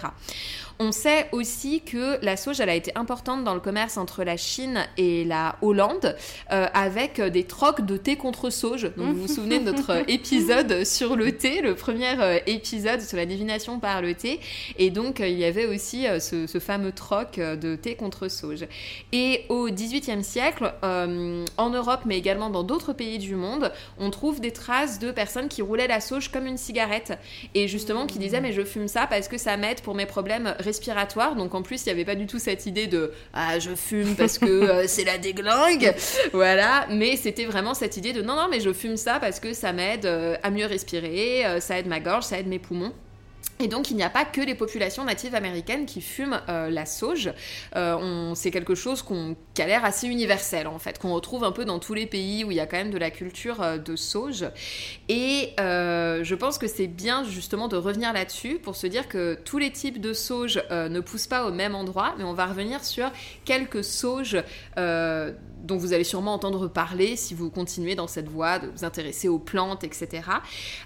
On 0.80 0.92
sait 0.92 1.30
aussi 1.32 1.82
que 1.82 2.24
la 2.24 2.36
sauge, 2.38 2.60
elle 2.60 2.70
a 2.70 2.76
été 2.76 2.92
importante 2.96 3.44
dans 3.44 3.54
le 3.54 3.60
commerce 3.60 3.98
entre 3.98 4.24
la 4.24 4.38
Chine 4.38 4.86
et 4.98 5.24
la 5.24 5.56
Hollande, 5.62 6.16
avec 6.50 7.22
des 7.22 7.44
trocs 7.46 7.86
de 7.86 7.98
thé 7.98 8.15
contre 8.16 8.50
sauge. 8.50 8.92
Donc 8.98 9.16
vous 9.16 9.28
vous 9.28 9.34
souvenez 9.34 9.60
de 9.60 9.66
notre 9.66 9.92
euh, 9.92 10.04
épisode 10.08 10.84
sur 10.86 11.16
le 11.16 11.32
thé, 11.32 11.62
le 11.62 11.76
premier 11.76 12.20
euh, 12.20 12.40
épisode 12.48 13.02
sur 13.02 13.18
la 13.18 13.26
divination 13.26 13.80
par 13.80 14.02
le 14.02 14.14
thé. 14.14 14.40
Et 14.78 14.90
donc 14.90 15.20
euh, 15.20 15.28
il 15.28 15.38
y 15.38 15.46
avait 15.46 15.66
aussi 15.66 16.06
ce, 16.20 16.48
ce 16.48 16.60
fameux 16.60 16.92
troc 16.92 17.40
de 17.40 17.76
thé 17.76 17.96
contre 17.96 18.28
sauge. 18.28 18.66
Et 19.12 19.44
au 19.50 19.70
XVIIIe 19.70 20.24
siècle, 20.24 20.74
euh, 20.84 21.46
en 21.58 21.70
Europe, 21.70 22.02
mais 22.06 22.18
également 22.18 22.50
dans 22.50 22.64
d'autres 22.64 22.94
pays 22.94 23.18
du 23.18 23.36
monde, 23.36 23.72
on 23.98 24.10
trouve 24.10 24.42
des 24.42 24.52
traces 24.52 25.00
de 25.00 25.12
personnes 25.12 25.48
qui 25.48 25.62
roulaient 25.62 25.88
la 25.88 26.00
sauge 26.00 26.30
comme 26.30 26.46
une 26.46 26.58
cigarette. 26.58 27.14
Et 27.54 27.68
justement, 27.68 28.06
qui 28.06 28.20
disaient, 28.20 28.42
mais 28.42 28.52
je 28.52 28.64
fume 28.64 28.88
ça 28.88 29.08
parce 29.08 29.28
que 29.28 29.38
ça 29.38 29.58
m'aide 29.58 29.82
pour 29.82 29.96
mes 29.96 30.06
problèmes 30.06 30.56
respiratoires. 30.60 31.36
Donc 31.36 31.56
en 31.56 31.62
plus, 31.62 31.84
il 31.84 31.86
n'y 31.86 31.92
avait 31.92 32.06
pas 32.06 32.16
du 32.16 32.28
tout 32.28 32.40
cette 32.40 32.66
idée 32.66 32.88
de, 32.88 33.12
ah, 33.34 33.60
je 33.60 33.76
fume 33.76 34.16
parce 34.16 34.38
que 34.38 34.46
euh, 34.46 34.84
c'est 34.88 35.04
la 35.04 35.18
déglingue. 35.18 35.94
Voilà. 36.34 36.88
Mais 36.90 37.16
c'était 37.16 37.46
vraiment 37.46 37.74
cette 37.74 37.95
idée 37.98 38.14
de, 38.14 38.22
non, 38.22 38.36
non, 38.36 38.48
mais 38.50 38.60
je 38.60 38.74
fume 38.74 38.98
ça 38.98 39.20
parce 39.20 39.40
que 39.40 39.54
ça 39.54 39.74
m'aide 39.74 40.06
euh, 40.06 40.36
à 40.44 40.50
mieux 40.52 40.66
respirer, 40.66 41.46
euh, 41.46 41.60
ça 41.60 41.80
aide 41.80 41.88
ma 41.88 42.00
gorge, 42.00 42.24
ça 42.24 42.40
aide 42.40 42.48
mes 42.48 42.60
poumons. 42.60 42.94
Et 43.60 43.68
donc, 43.68 43.90
il 43.90 43.96
n'y 43.96 44.04
a 44.04 44.10
pas 44.10 44.26
que 44.26 44.42
les 44.42 44.56
populations 44.56 45.06
natives 45.06 45.34
américaines 45.34 45.86
qui 45.86 46.02
fument 46.02 46.42
euh, 46.50 46.70
la 46.70 46.86
sauge. 46.86 47.32
Euh, 47.76 48.34
c'est 48.36 48.52
quelque 48.52 48.76
chose 48.76 49.04
qui 49.54 49.62
a 49.62 49.66
l'air 49.66 49.86
assez 49.86 50.08
universel, 50.08 50.68
en 50.68 50.78
fait, 50.78 51.00
qu'on 51.00 51.14
retrouve 51.14 51.46
un 51.46 51.54
peu 51.54 51.64
dans 51.64 51.80
tous 51.80 51.94
les 51.94 52.06
pays 52.06 52.44
où 52.44 52.52
il 52.52 52.58
y 52.58 52.60
a 52.60 52.66
quand 52.66 52.78
même 52.78 52.92
de 52.92 52.98
la 52.98 53.12
culture 53.12 53.62
euh, 53.62 53.78
de 53.78 53.96
sauge. 53.96 54.46
Et 55.08 55.54
je 55.58 56.36
pense 56.36 56.58
que 56.58 56.68
c'est 56.68 56.88
bien, 56.88 57.24
justement, 57.24 57.68
de 57.68 57.78
revenir 57.78 58.12
là-dessus 58.12 58.56
pour 58.56 58.76
se 58.76 58.88
dire 58.88 59.08
que 59.08 59.38
tous 59.46 59.58
les 59.58 59.72
types 59.72 60.02
de 60.02 60.14
sauge 60.14 60.62
ne 60.72 61.00
poussent 61.00 61.28
pas 61.28 61.46
au 61.46 61.52
même 61.52 61.76
endroit, 61.76 62.16
mais 62.18 62.24
on 62.24 62.34
va 62.34 62.46
revenir 62.46 62.84
sur 62.84 63.12
quelques 63.46 63.84
sauges 63.84 64.38
dont 65.66 65.78
vous 65.78 65.94
allez 65.94 66.04
sûrement 66.04 66.34
entendre 66.34 66.68
parler 66.68 67.16
si 67.16 67.34
vous 67.34 67.50
continuez 67.50 67.96
dans 67.96 68.08
cette 68.08 68.28
voie, 68.28 68.60
de 68.60 68.68
vous 68.68 68.86
intéresser 68.86 69.28
aux 69.28 69.40
plantes, 69.40 69.84
etc. 69.84 70.24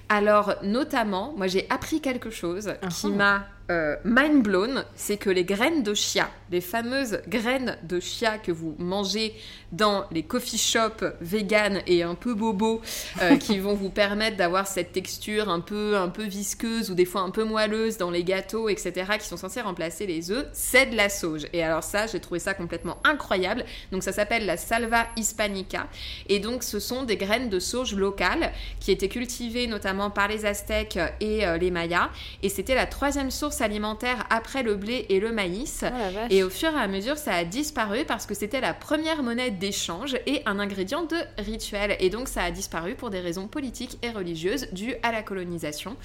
Alors, 0.07 0.55
notamment, 0.63 1.33
moi 1.35 1.47
j'ai 1.47 1.67
appris 1.69 2.01
quelque 2.01 2.29
chose 2.29 2.58
qui 2.89 3.07
Ah. 3.07 3.09
m'a 3.09 3.45
euh, 3.69 3.95
mind 4.03 4.43
blown, 4.43 4.83
c'est 4.95 5.17
que 5.17 5.29
les 5.29 5.43
graines 5.43 5.83
de 5.83 5.93
chia, 5.93 6.29
les 6.51 6.61
fameuses 6.61 7.19
graines 7.27 7.77
de 7.83 7.99
chia 7.99 8.37
que 8.37 8.51
vous 8.51 8.75
mangez 8.79 9.35
dans 9.71 10.05
les 10.11 10.23
coffee 10.23 10.57
shops 10.57 11.05
vegan 11.21 11.81
et 11.85 12.01
un 12.01 12.15
peu 12.15 12.33
bobo, 12.33 12.81
euh, 13.21 13.37
qui 13.37 13.59
vont 13.59 13.75
vous 13.75 13.89
permettre 13.89 14.37
d'avoir 14.37 14.65
cette 14.65 14.91
texture 14.91 15.49
un 15.49 15.59
peu, 15.59 15.97
un 15.97 16.09
peu 16.09 16.23
visqueuse 16.23 16.89
ou 16.89 16.95
des 16.95 17.05
fois 17.05 17.21
un 17.21 17.29
peu 17.29 17.43
moelleuse 17.43 17.97
dans 17.97 18.09
les 18.09 18.23
gâteaux, 18.23 18.69
etc., 18.69 19.11
qui 19.19 19.27
sont 19.27 19.37
censés 19.37 19.61
remplacer 19.61 20.07
les 20.07 20.31
œufs, 20.31 20.47
c'est 20.53 20.87
de 20.87 20.95
la 20.95 21.09
sauge. 21.09 21.45
Et 21.53 21.63
alors 21.63 21.83
ça, 21.83 22.07
j'ai 22.07 22.19
trouvé 22.19 22.39
ça 22.39 22.53
complètement 22.53 22.97
incroyable. 23.03 23.65
Donc 23.91 24.03
ça 24.03 24.11
s'appelle 24.11 24.45
la 24.45 24.57
salva 24.57 25.05
hispanica. 25.15 25.87
Et 26.27 26.39
donc 26.39 26.63
ce 26.63 26.79
sont 26.79 27.03
des 27.03 27.17
graines 27.17 27.49
de 27.49 27.59
sauge 27.59 27.93
locales 27.95 28.51
qui 28.79 28.91
étaient 28.91 29.09
cultivées 29.09 29.67
notamment 29.67 30.09
par 30.09 30.27
les 30.27 30.45
Aztèques 30.45 30.99
et 31.19 31.45
euh, 31.45 31.57
les 31.57 31.71
Mayas. 31.71 32.09
Et 32.41 32.49
c'était 32.49 32.75
la 32.75 32.87
troisième 32.87 33.31
source 33.31 33.58
alimentaire 33.61 34.25
après 34.29 34.63
le 34.63 34.75
blé 34.75 35.05
et 35.09 35.19
le 35.19 35.31
maïs. 35.31 35.83
Oh. 35.85 36.19
Et 36.29 36.43
au 36.43 36.49
fur 36.49 36.69
et 36.71 36.79
à 36.79 36.87
mesure, 36.87 37.17
ça 37.17 37.33
a 37.33 37.43
disparu 37.43 38.05
parce 38.05 38.25
que 38.25 38.33
c'était 38.33 38.61
la 38.61 38.73
première 38.73 39.23
monnaie 39.23 39.51
d'échange 39.51 40.15
et 40.25 40.41
un 40.45 40.59
ingrédient 40.59 41.03
de 41.03 41.17
rituel. 41.37 41.95
Et 41.99 42.09
donc, 42.09 42.27
ça 42.27 42.43
a 42.43 42.51
disparu 42.51 42.95
pour 42.95 43.09
des 43.09 43.19
raisons 43.19 43.47
politiques 43.47 43.97
et 44.01 44.09
religieuses 44.09 44.67
dues 44.71 44.95
à 45.03 45.11
la 45.11 45.23
colonisation. 45.23 45.95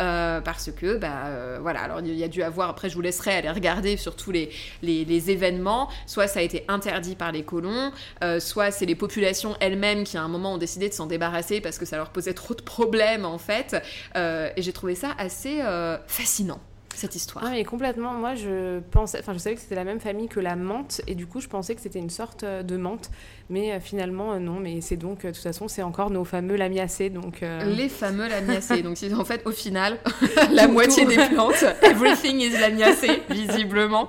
Euh, 0.00 0.40
parce 0.40 0.70
que, 0.70 0.96
bah, 0.96 1.26
euh, 1.26 1.58
voilà, 1.60 1.80
alors 1.80 2.00
il 2.00 2.14
y 2.14 2.24
a 2.24 2.28
dû 2.28 2.42
avoir, 2.42 2.68
après, 2.68 2.88
je 2.88 2.94
vous 2.94 3.00
laisserai 3.00 3.36
aller 3.36 3.50
regarder 3.50 3.96
sur 3.96 4.16
tous 4.16 4.30
les, 4.30 4.50
les, 4.82 5.04
les 5.04 5.30
événements. 5.30 5.88
Soit 6.06 6.26
ça 6.26 6.40
a 6.40 6.42
été 6.42 6.64
interdit 6.68 7.16
par 7.16 7.32
les 7.32 7.44
colons, 7.44 7.92
euh, 8.22 8.40
soit 8.40 8.70
c'est 8.70 8.86
les 8.86 8.94
populations 8.94 9.56
elles-mêmes 9.60 10.04
qui, 10.04 10.16
à 10.16 10.22
un 10.22 10.28
moment, 10.28 10.54
ont 10.54 10.58
décidé 10.58 10.88
de 10.88 10.94
s'en 10.94 11.06
débarrasser 11.06 11.60
parce 11.60 11.78
que 11.78 11.84
ça 11.84 11.96
leur 11.96 12.10
posait 12.10 12.34
trop 12.34 12.54
de 12.54 12.62
problèmes, 12.62 13.24
en 13.24 13.38
fait. 13.38 13.76
Et 14.16 14.62
j'ai 14.62 14.72
trouvé 14.72 14.94
ça 14.94 15.14
assez 15.18 15.60
fascinant, 16.06 16.60
cette 16.96 17.14
histoire. 17.14 17.44
Mais 17.50 17.64
complètement. 17.64 18.12
Moi, 18.14 18.34
je 18.34 18.80
pensais, 18.90 19.18
enfin, 19.20 19.32
je 19.32 19.38
savais 19.38 19.56
que 19.56 19.60
c'était 19.60 19.74
la 19.74 19.84
même 19.84 20.00
famille 20.00 20.28
que 20.28 20.40
la 20.40 20.56
menthe, 20.56 21.00
et 21.06 21.14
du 21.14 21.26
coup, 21.26 21.40
je 21.40 21.48
pensais 21.48 21.74
que 21.74 21.80
c'était 21.80 21.98
une 21.98 22.10
sorte 22.10 22.44
euh, 22.44 22.62
de 22.62 22.76
menthe, 22.76 23.10
mais 23.50 23.72
euh, 23.72 23.80
finalement, 23.80 24.32
euh, 24.32 24.38
non. 24.38 24.58
Mais 24.60 24.80
c'est 24.80 24.96
donc, 24.96 25.24
euh, 25.24 25.28
de 25.28 25.34
toute 25.34 25.42
façon, 25.42 25.68
c'est 25.68 25.82
encore 25.82 26.10
nos 26.10 26.24
fameux 26.24 26.56
lamiacées, 26.56 27.10
donc. 27.10 27.42
euh, 27.42 27.64
Les 27.76 27.88
fameux 27.88 28.28
lamiacées. 28.28 28.82
Donc, 28.82 28.96
c'est 28.96 29.12
en 29.14 29.24
fait, 29.24 29.42
au 29.44 29.50
final, 29.50 29.98
la 30.52 30.68
moitié 30.68 31.04
des 31.04 31.16
plantes, 31.28 31.64
everything 31.82 32.40
is 32.40 32.50
lamiacée, 32.58 33.22
visiblement. 33.30 34.08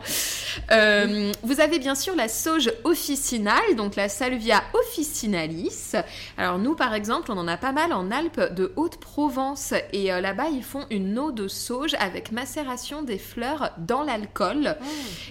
Euh, 0.71 1.31
vous 1.43 1.59
avez 1.59 1.79
bien 1.79 1.95
sûr 1.95 2.15
la 2.15 2.27
sauge 2.27 2.71
officinale, 2.83 3.75
donc 3.75 3.95
la 3.95 4.09
Salvia 4.09 4.63
officinalis. 4.73 5.93
Alors, 6.37 6.57
nous, 6.57 6.75
par 6.75 6.93
exemple, 6.93 7.31
on 7.31 7.37
en 7.37 7.47
a 7.47 7.57
pas 7.57 7.71
mal 7.71 7.93
en 7.93 8.11
Alpes 8.11 8.53
de 8.53 8.71
Haute-Provence. 8.75 9.73
Et 9.93 10.11
euh, 10.13 10.21
là-bas, 10.21 10.47
ils 10.51 10.63
font 10.63 10.85
une 10.89 11.17
eau 11.19 11.31
de 11.31 11.47
sauge 11.47 11.95
avec 11.99 12.31
macération 12.31 13.01
des 13.01 13.17
fleurs 13.17 13.71
dans 13.77 14.03
l'alcool. 14.03 14.75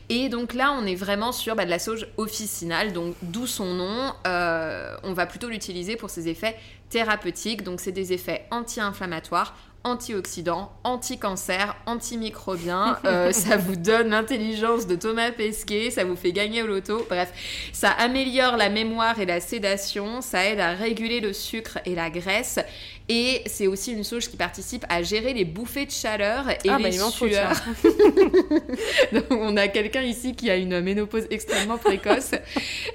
Et 0.08 0.28
donc 0.28 0.54
là, 0.54 0.76
on 0.80 0.86
est 0.86 0.94
vraiment 0.94 1.32
sur 1.32 1.56
bah, 1.56 1.64
de 1.64 1.70
la 1.70 1.78
sauge 1.78 2.06
officinale, 2.16 2.92
donc 2.92 3.14
d'où 3.22 3.46
son 3.46 3.66
nom. 3.74 3.93
Euh, 4.26 4.96
on 5.02 5.12
va 5.12 5.26
plutôt 5.26 5.48
l'utiliser 5.48 5.96
pour 5.96 6.10
ses 6.10 6.28
effets 6.28 6.56
thérapeutiques. 6.90 7.62
Donc 7.62 7.80
c'est 7.80 7.92
des 7.92 8.12
effets 8.12 8.46
anti-inflammatoires, 8.50 9.54
antioxydants, 9.84 10.72
anti-cancer, 10.82 11.76
antimicrobiens. 11.86 12.98
Euh, 13.04 13.32
ça 13.32 13.56
vous 13.58 13.76
donne 13.76 14.08
l'intelligence 14.08 14.86
de 14.86 14.96
Thomas 14.96 15.30
Pesquet, 15.30 15.90
ça 15.90 16.04
vous 16.04 16.16
fait 16.16 16.32
gagner 16.32 16.62
au 16.62 16.66
loto. 16.66 17.04
Bref, 17.08 17.32
ça 17.72 17.90
améliore 17.90 18.56
la 18.56 18.70
mémoire 18.70 19.18
et 19.20 19.26
la 19.26 19.40
sédation, 19.40 20.22
ça 20.22 20.46
aide 20.46 20.58
à 20.58 20.72
réguler 20.72 21.20
le 21.20 21.32
sucre 21.32 21.78
et 21.84 21.94
la 21.94 22.08
graisse. 22.08 22.58
Et 23.08 23.42
c'est 23.46 23.66
aussi 23.66 23.92
une 23.92 24.04
sauge 24.04 24.28
qui 24.28 24.36
participe 24.36 24.86
à 24.88 25.02
gérer 25.02 25.34
les 25.34 25.44
bouffées 25.44 25.84
de 25.84 25.90
chaleur 25.90 26.48
et 26.48 26.58
Ah, 26.68 26.78
les 26.78 26.84
bah, 26.84 26.88
il 26.90 26.98
faut, 26.98 27.28
sueurs. 27.28 27.62
Donc, 29.12 29.24
on 29.30 29.56
a 29.58 29.68
quelqu'un 29.68 30.02
ici 30.02 30.34
qui 30.34 30.50
a 30.50 30.56
une 30.56 30.80
ménopause 30.80 31.24
extrêmement 31.30 31.78
précoce. 31.78 32.30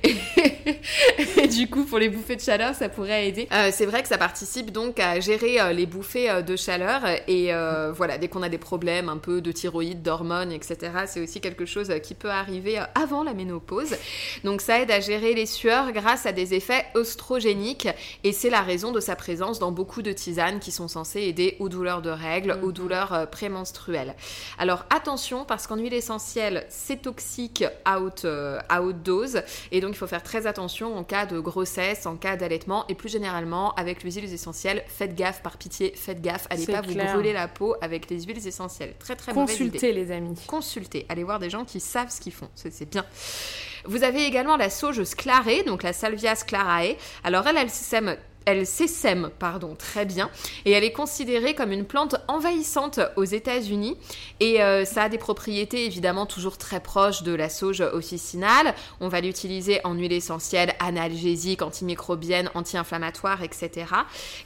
Et, 0.03 0.15
et 1.37 1.47
du 1.47 1.69
coup, 1.69 1.83
pour 1.83 1.99
les 1.99 2.09
bouffées 2.09 2.35
de 2.35 2.41
chaleur, 2.41 2.75
ça 2.75 2.89
pourrait 2.89 3.27
aider. 3.27 3.47
Euh, 3.51 3.69
c'est 3.73 3.85
vrai 3.85 4.01
que 4.01 4.07
ça 4.07 4.17
participe 4.17 4.71
donc 4.71 4.99
à 4.99 5.19
gérer 5.19 5.59
euh, 5.59 5.73
les 5.73 5.85
bouffées 5.85 6.29
euh, 6.29 6.41
de 6.41 6.55
chaleur. 6.55 7.01
Et 7.27 7.51
voilà, 7.95 8.17
dès 8.17 8.27
qu'on 8.27 8.43
a 8.43 8.49
des 8.49 8.57
problèmes 8.57 9.09
un 9.09 9.17
peu 9.17 9.41
de 9.41 9.51
thyroïde, 9.51 10.01
d'hormones, 10.01 10.51
etc., 10.51 10.77
c'est 11.07 11.21
aussi 11.21 11.41
quelque 11.41 11.65
chose 11.65 11.91
qui 12.03 12.13
peut 12.13 12.29
arriver 12.29 12.79
avant 12.95 13.23
la 13.23 13.33
ménopause. 13.33 13.95
Donc 14.43 14.61
ça 14.61 14.79
aide 14.79 14.91
à 14.91 14.99
gérer 14.99 15.33
les 15.33 15.45
sueurs 15.45 15.91
grâce 15.91 16.25
à 16.25 16.31
des 16.31 16.53
effets 16.53 16.85
oestrogéniques. 16.95 17.87
Et 18.23 18.31
c'est 18.31 18.49
la 18.49 18.61
raison 18.61 18.91
de 18.91 18.99
sa 18.99 19.15
présence 19.15 19.59
dans 19.59 19.71
beaucoup 19.71 19.99
de 20.01 20.12
tisanes 20.12 20.60
qui 20.60 20.72
sont 20.72 20.88
censées 20.88 21.22
aider 21.22 21.56
aux 21.60 21.70
douleurs 21.70 22.01
de 22.01 22.10
règles, 22.10 22.60
aux 22.63 22.72
douleurs 22.72 23.13
euh, 23.13 23.25
prémenstruelles. 23.25 24.15
Alors 24.58 24.86
attention, 24.89 25.46
parce 25.46 25.68
qu'en 25.68 25.77
huile 25.77 25.94
essentielle, 25.94 26.65
c'est 26.70 27.01
toxique 27.01 27.63
à 27.86 28.01
haute, 28.01 28.25
euh, 28.25 28.60
à 28.70 28.82
haute 28.82 29.01
dose. 29.03 29.41
Et 29.72 29.82
donc 29.82 29.91
il 29.91 29.98
faut 29.98 30.08
faire 30.08 30.24
très 30.24 30.48
attention 30.48 30.98
en 30.98 31.03
cas 31.03 31.25
de 31.25 31.39
grossesse, 31.39 32.06
en 32.06 32.15
cas 32.15 32.36
d'allaitement. 32.36 32.86
Et 32.88 32.96
plus 32.96 33.10
généralement, 33.10 33.74
avec 33.75 34.03
les 34.03 34.12
huiles 34.12 34.34
essentielles, 34.34 34.84
faites 34.88 35.15
gaffe, 35.15 35.41
par 35.41 35.58
pitié, 35.58 35.94
faites 35.96 36.22
gaffe. 36.22 36.48
Allez 36.50 36.65
pas 36.65 36.82
clair. 36.82 37.08
vous 37.08 37.13
brûler 37.13 37.34
la 37.34 37.48
peau 37.48 37.75
avec 37.82 38.10
les 38.10 38.24
huiles 38.24 38.48
essentielles. 38.48 38.94
Très 39.00 39.15
très 39.15 39.34
mauvaise 39.34 39.56
idée 39.56 39.70
Consultez, 39.70 39.94
les 39.94 40.12
amis. 40.12 40.36
consulter, 40.48 41.06
allez 41.10 41.24
voir 41.24 41.39
des 41.39 41.50
gens 41.50 41.65
qui 41.65 41.79
savent 41.79 42.10
ce 42.10 42.22
qu'ils 42.22 42.34
font, 42.34 42.50
c'est 42.56 42.89
bien. 42.89 43.06
Vous 43.86 44.03
avez 44.03 44.25
également 44.25 44.58
la 44.58 44.70
sauge 44.70 45.03
sclarée, 45.03 45.63
donc 45.63 45.84
la 45.84 45.94
Salvia 45.94 46.36
sclarae. 46.36 46.98
Alors 47.24 47.48
elle, 47.48 47.58
elle 47.58 47.70
sème 47.70 48.18
elle 48.46 48.65
s'essème, 48.65 49.29
pardon, 49.38 49.75
très 49.77 50.05
bien, 50.05 50.29
et 50.65 50.72
elle 50.72 50.84
est 50.84 50.91
considérée 50.91 51.53
comme 51.53 51.72
une 51.72 51.86
plante 51.86 52.15
envahissante 52.27 53.00
aux 53.15 53.24
États-Unis. 53.24 53.98
Et 54.39 54.62
euh, 54.62 54.86
ça 54.86 55.03
a 55.03 55.10
des 55.10 55.17
propriétés 55.17 55.86
évidemment 55.86 56.25
toujours 56.25 56.58
très 56.58 56.79
proches 56.79 57.24
de 57.24 57.34
la 57.34 57.50
sauge 57.50 57.81
officinale. 57.81 58.74
On 59.01 59.08
va 59.08 59.22
l'utiliser 59.22 59.81
en 59.84 59.93
huile 59.93 60.13
essentielle, 60.13 60.74
analgésique, 60.79 61.62
antimicrobienne, 61.62 62.50
anti-inflammatoire, 62.55 63.43
etc. 63.43 63.86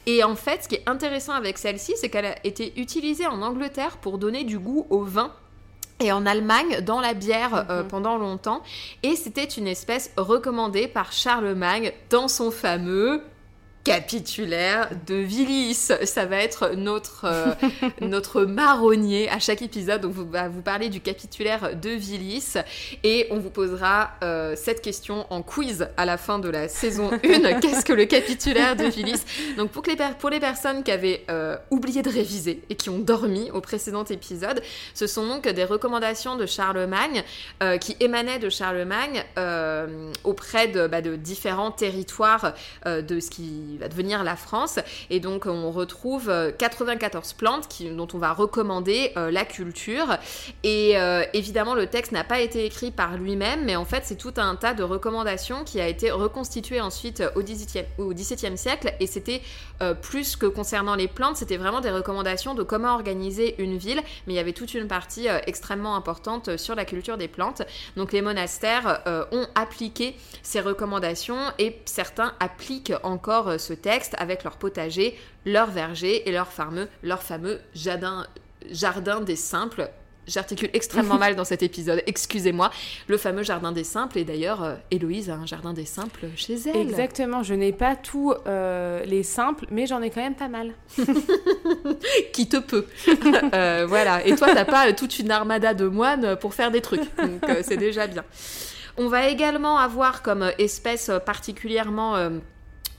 Et 0.06 0.24
en 0.24 0.36
fait, 0.36 0.64
ce 0.64 0.68
qui 0.68 0.76
est 0.76 0.90
intéressant 0.90 1.34
avec 1.34 1.58
celle-ci, 1.58 1.94
c'est 1.96 2.10
qu'elle 2.10 2.26
a 2.26 2.36
été 2.46 2.74
utilisée 2.80 3.28
en 3.28 3.42
Angleterre 3.42 3.98
pour 3.98 4.18
donner 4.18 4.44
du 4.44 4.60
goût 4.60 4.86
au 4.90 5.04
vin 5.04 5.32
et 6.00 6.12
en 6.12 6.26
Allemagne 6.26 6.82
dans 6.82 7.00
la 7.00 7.14
bière 7.14 7.68
euh, 7.70 7.84
pendant 7.84 8.18
longtemps. 8.18 8.62
Et 9.04 9.16
c'était 9.16 9.44
une 9.44 9.68
espèce 9.68 10.12
recommandée 10.18 10.88
par 10.88 11.12
Charlemagne 11.12 11.92
dans 12.10 12.28
son 12.28 12.52
fameux 12.52 13.22
capitulaire 13.84 14.90
de 15.08 15.16
Villis. 15.16 15.92
Ça 16.04 16.26
va 16.26 16.38
être 16.38 16.74
notre, 16.76 17.26
euh, 17.26 17.54
notre 18.02 18.44
marronnier 18.44 19.30
à 19.30 19.40
chaque 19.40 19.62
épisode. 19.62 20.02
Donc, 20.02 20.14
on 20.18 20.24
va 20.24 20.48
vous 20.48 20.62
parler 20.62 20.90
du 20.90 21.02
capitulaire 21.02 21.76
de 21.76 21.90
Villis 21.90 22.56
et 23.04 23.28
on 23.32 23.40
vous 23.40 23.50
posera 23.50 24.12
euh, 24.24 24.56
cette 24.56 24.82
question 24.82 25.26
en 25.30 25.42
quiz 25.42 25.88
à 25.98 26.06
la 26.06 26.18
fin 26.18 26.40
de 26.40 26.50
la 26.50 26.68
saison 26.68 27.12
1. 27.24 27.60
Qu'est-ce 27.60 27.86
que 27.86 27.94
le 27.94 28.06
capitulaire 28.06 28.76
de 28.76 28.86
Villis 28.86 29.22
Donc, 29.58 29.72
pour, 29.72 29.84
que 29.84 29.92
les 29.92 29.98
pour 30.20 30.30
les 30.30 30.40
personnes 30.40 30.84
qui 30.84 30.92
avaient 30.92 31.24
euh, 31.30 31.58
oublié 31.72 32.02
de 32.02 32.10
réviser 32.10 32.62
et 32.70 32.76
qui 32.76 32.90
ont 32.90 33.00
dormi 33.00 33.52
au 33.52 33.62
précédent 33.62 34.06
épisode, 34.06 34.62
ce 34.94 35.08
sont 35.08 35.28
donc 35.28 35.48
des 35.48 35.64
recommandations 35.64 36.36
de 36.36 36.46
Charlemagne 36.46 37.24
euh, 37.62 37.78
qui 37.78 37.96
émanaient 38.00 38.40
de 38.40 38.50
Charlemagne 38.50 39.24
euh, 39.38 40.12
auprès 40.24 40.68
de, 40.68 40.88
bah, 40.88 41.02
de 41.02 41.16
différents 41.16 41.72
territoires 41.72 42.54
euh, 42.86 43.02
de 43.02 43.20
ce 43.20 43.30
qui 43.30 43.73
va 43.78 43.88
devenir 43.88 44.24
la 44.24 44.36
France. 44.36 44.80
Et 45.10 45.20
donc, 45.20 45.46
on 45.46 45.72
retrouve 45.72 46.30
euh, 46.30 46.52
94 46.52 47.34
plantes 47.34 47.68
qui, 47.68 47.90
dont 47.90 48.08
on 48.14 48.18
va 48.18 48.34
recommander 48.34 49.12
euh, 49.18 49.32
la 49.32 49.46
culture. 49.46 50.18
Et 50.64 50.98
euh, 50.98 51.24
évidemment, 51.34 51.76
le 51.76 51.88
texte 51.88 52.12
n'a 52.12 52.24
pas 52.24 52.40
été 52.40 52.66
écrit 52.66 52.92
par 52.92 53.18
lui-même, 53.18 53.66
mais 53.66 53.76
en 53.76 53.86
fait, 53.86 54.04
c'est 54.06 54.18
tout 54.18 54.34
un 54.38 54.56
tas 54.56 54.74
de 54.74 54.84
recommandations 54.84 55.64
qui 55.64 55.80
a 55.82 55.88
été 55.88 56.12
reconstitué 56.12 56.82
ensuite 56.82 57.22
euh, 57.22 57.30
au 57.36 57.42
XVIIe 57.42 58.54
au 58.54 58.58
siècle. 58.58 58.94
Et 59.00 59.08
c'était 59.08 59.42
euh, 59.82 59.94
plus 59.94 60.36
que 60.36 60.46
concernant 60.46 60.96
les 60.96 61.08
plantes, 61.08 61.38
c'était 61.38 61.58
vraiment 61.58 61.82
des 61.82 61.92
recommandations 61.92 62.54
de 62.54 62.64
comment 62.64 62.94
organiser 62.94 63.62
une 63.62 63.78
ville, 63.78 64.02
mais 64.26 64.34
il 64.34 64.36
y 64.36 64.40
avait 64.40 64.54
toute 64.54 64.74
une 64.74 64.88
partie 64.88 65.28
euh, 65.28 65.40
extrêmement 65.48 65.96
importante 65.96 66.50
euh, 66.50 66.58
sur 66.58 66.76
la 66.76 66.86
culture 66.86 67.18
des 67.18 67.28
plantes. 67.28 67.64
Donc 67.98 68.14
les 68.14 68.22
monastères 68.22 69.02
euh, 69.08 69.26
ont 69.32 69.48
appliqué 69.56 70.16
ces 70.42 70.62
recommandations 70.62 71.40
et 71.60 71.82
certains 71.86 72.34
appliquent 72.40 72.94
encore 73.04 73.50
euh, 73.50 73.58
ce 73.64 73.74
texte 73.74 74.16
avec 74.20 74.44
leur 74.44 74.58
potager, 74.58 75.18
leur 75.46 75.72
verger 75.72 76.28
et 76.30 76.32
leur 76.32 76.52
fameux, 76.52 76.88
leur 77.02 77.24
fameux 77.24 77.60
jardin 77.74 78.28
jardin 78.72 79.22
des 79.22 79.36
simples. 79.36 79.90
J'articule 80.26 80.70
extrêmement 80.72 81.18
mal 81.20 81.36
dans 81.36 81.44
cet 81.44 81.64
épisode, 81.64 82.02
excusez-moi. 82.08 82.72
Le 83.08 83.18
fameux 83.18 83.44
jardin 83.44 83.74
des 83.74 83.84
simples, 83.84 84.18
et 84.18 84.24
d'ailleurs, 84.24 84.64
euh, 84.64 84.76
Héloïse 84.90 85.30
a 85.30 85.36
un 85.36 85.46
jardin 85.46 85.74
des 85.74 85.84
simples 85.84 86.28
chez 86.38 86.56
elle. 86.66 86.78
Exactement, 86.78 87.44
je 87.44 87.54
n'ai 87.54 87.74
pas 87.74 87.98
tous 87.98 88.34
euh, 88.48 89.04
les 89.04 89.24
simples, 89.24 89.66
mais 89.70 89.86
j'en 89.86 90.02
ai 90.02 90.10
quand 90.10 90.22
même 90.22 90.36
pas 90.36 90.48
mal. 90.48 90.74
Qui 92.34 92.48
te 92.48 92.58
peut. 92.58 92.86
Euh, 93.54 93.86
voilà, 93.88 94.26
et 94.26 94.36
toi, 94.36 94.48
t'as 94.54 94.66
pas 94.66 94.92
toute 94.94 95.20
une 95.20 95.30
armada 95.30 95.74
de 95.74 95.88
moines 95.88 96.36
pour 96.38 96.54
faire 96.54 96.72
des 96.72 96.82
trucs, 96.82 97.04
donc 97.18 97.42
c'est 97.62 97.78
déjà 97.78 98.08
bien. 98.08 98.24
On 98.98 99.08
va 99.08 99.28
également 99.28 99.78
avoir 99.78 100.22
comme 100.22 100.52
espèce 100.58 101.12
particulièrement 101.26 102.30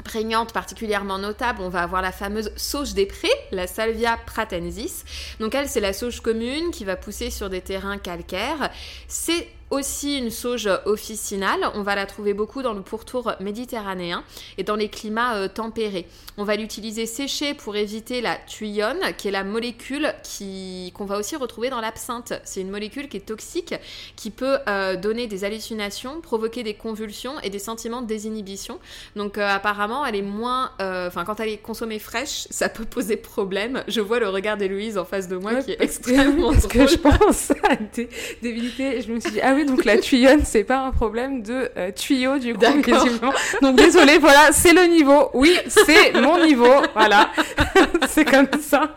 prégnante, 0.05 0.53
particulièrement 0.53 1.19
notable, 1.19 1.61
on 1.63 1.69
va 1.69 1.83
avoir 1.83 2.03
la 2.03 2.13
fameuse 2.13 2.53
sauge 2.57 2.95
des 2.95 3.07
prés, 3.07 3.29
la 3.51 3.67
Salvia 3.67 4.17
pratensis. 4.25 5.05
Donc 5.41 5.55
elle, 5.55 5.69
c'est 5.69 5.81
la 5.81 5.93
sauge 5.93 6.21
commune 6.21 6.71
qui 6.71 6.85
va 6.85 6.95
pousser 6.95 7.31
sur 7.31 7.51
des 7.51 7.63
terrains 7.63 7.99
calcaires. 7.99 8.71
C'est 9.09 9.49
aussi 9.71 10.19
une 10.19 10.31
sauge 10.31 10.69
officinale. 10.87 11.71
On 11.75 11.83
va 11.83 11.95
la 11.95 12.07
trouver 12.07 12.35
beaucoup 12.35 12.63
dans 12.63 12.75
le 12.75 12.83
pourtour 12.83 13.33
méditerranéen 13.41 14.25
et 14.59 14.63
dans 14.63 14.77
les 14.77 14.89
climats 14.89 15.37
euh, 15.37 15.49
tempérés. 15.49 16.07
On 16.37 16.45
va 16.45 16.57
l'utiliser 16.57 17.07
séchée 17.07 17.55
pour 17.55 17.77
éviter 17.77 18.21
la 18.21 18.37
tuyonne, 18.37 19.01
qui 19.17 19.29
est 19.29 19.31
la 19.31 19.45
molécule 19.45 20.13
qui 20.23 20.93
qu'on 20.95 21.05
va 21.05 21.19
aussi 21.19 21.37
retrouver 21.37 21.71
dans 21.71 21.81
l'absinthe. 21.81 22.35
C'est 22.45 22.61
une 22.61 22.71
molécule 22.71 23.09
qui 23.09 23.17
est 23.17 23.27
toxique, 23.27 23.75
qui 24.17 24.31
peut 24.31 24.59
euh, 24.69 24.97
donner 24.97 25.27
des 25.27 25.45
hallucinations, 25.45 26.21
provoquer 26.21 26.63
des 26.63 26.75
convulsions 26.75 27.39
et 27.41 27.51
des 27.51 27.59
sentiments 27.59 28.03
de 28.03 28.07
désinhibition. 28.07 28.79
Donc 29.17 29.39
euh, 29.39 29.49
apparemment, 29.49 30.05
elle 30.05 30.17
est 30.17 30.23
moins, 30.23 30.73
enfin 30.79 31.25
quand 31.25 31.41
elle 31.41 31.49
est 31.49 31.59
consommée 31.59 31.99
fraîche, 31.99 32.47
ça 32.51 32.69
peut 32.69 32.85
poser 32.85 33.17
problème. 33.17 33.83
Je 33.89 34.01
vois 34.01 34.19
le 34.19 34.29
regard 34.29 34.57
d'Héloïse 34.57 34.99
en 34.99 35.05
face 35.05 35.29
de 35.29 35.37
moi 35.37 35.57
qui 35.63 35.73
est 35.73 35.81
extrêmement 35.81 36.53
Parce 36.53 36.67
que 36.67 36.79
drôle. 36.79 36.89
je 36.89 36.97
pense 36.97 37.51
à 37.51 37.77
des 37.77 38.09
débilités. 38.43 39.01
Je 39.01 39.13
me 39.13 39.21
suis 39.21 39.31
dit, 39.31 39.41
ah 39.41 39.54
oui, 39.55 39.65
donc 39.65 39.85
la 39.85 39.99
tuyonne, 40.01 40.43
c'est 40.45 40.65
pas 40.65 40.79
un 40.79 40.91
problème 40.91 41.43
de 41.43 41.71
euh, 41.77 41.91
tuyau, 41.93 42.39
du 42.39 42.55
coup, 42.55 42.61
quasiment. 42.83 43.33
Donc 43.63 43.77
désolé, 43.77 44.19
voilà, 44.19 44.53
c'est 44.53 44.73
le 44.73 44.83
niveau. 44.87 45.31
Oui, 45.35 45.57
c'est 45.67 46.13
mon 46.21 46.45
niveau. 46.45 46.73
Voilà. 46.95 47.31
c'est 48.09 48.25
comme 48.25 48.49
ça. 48.61 48.95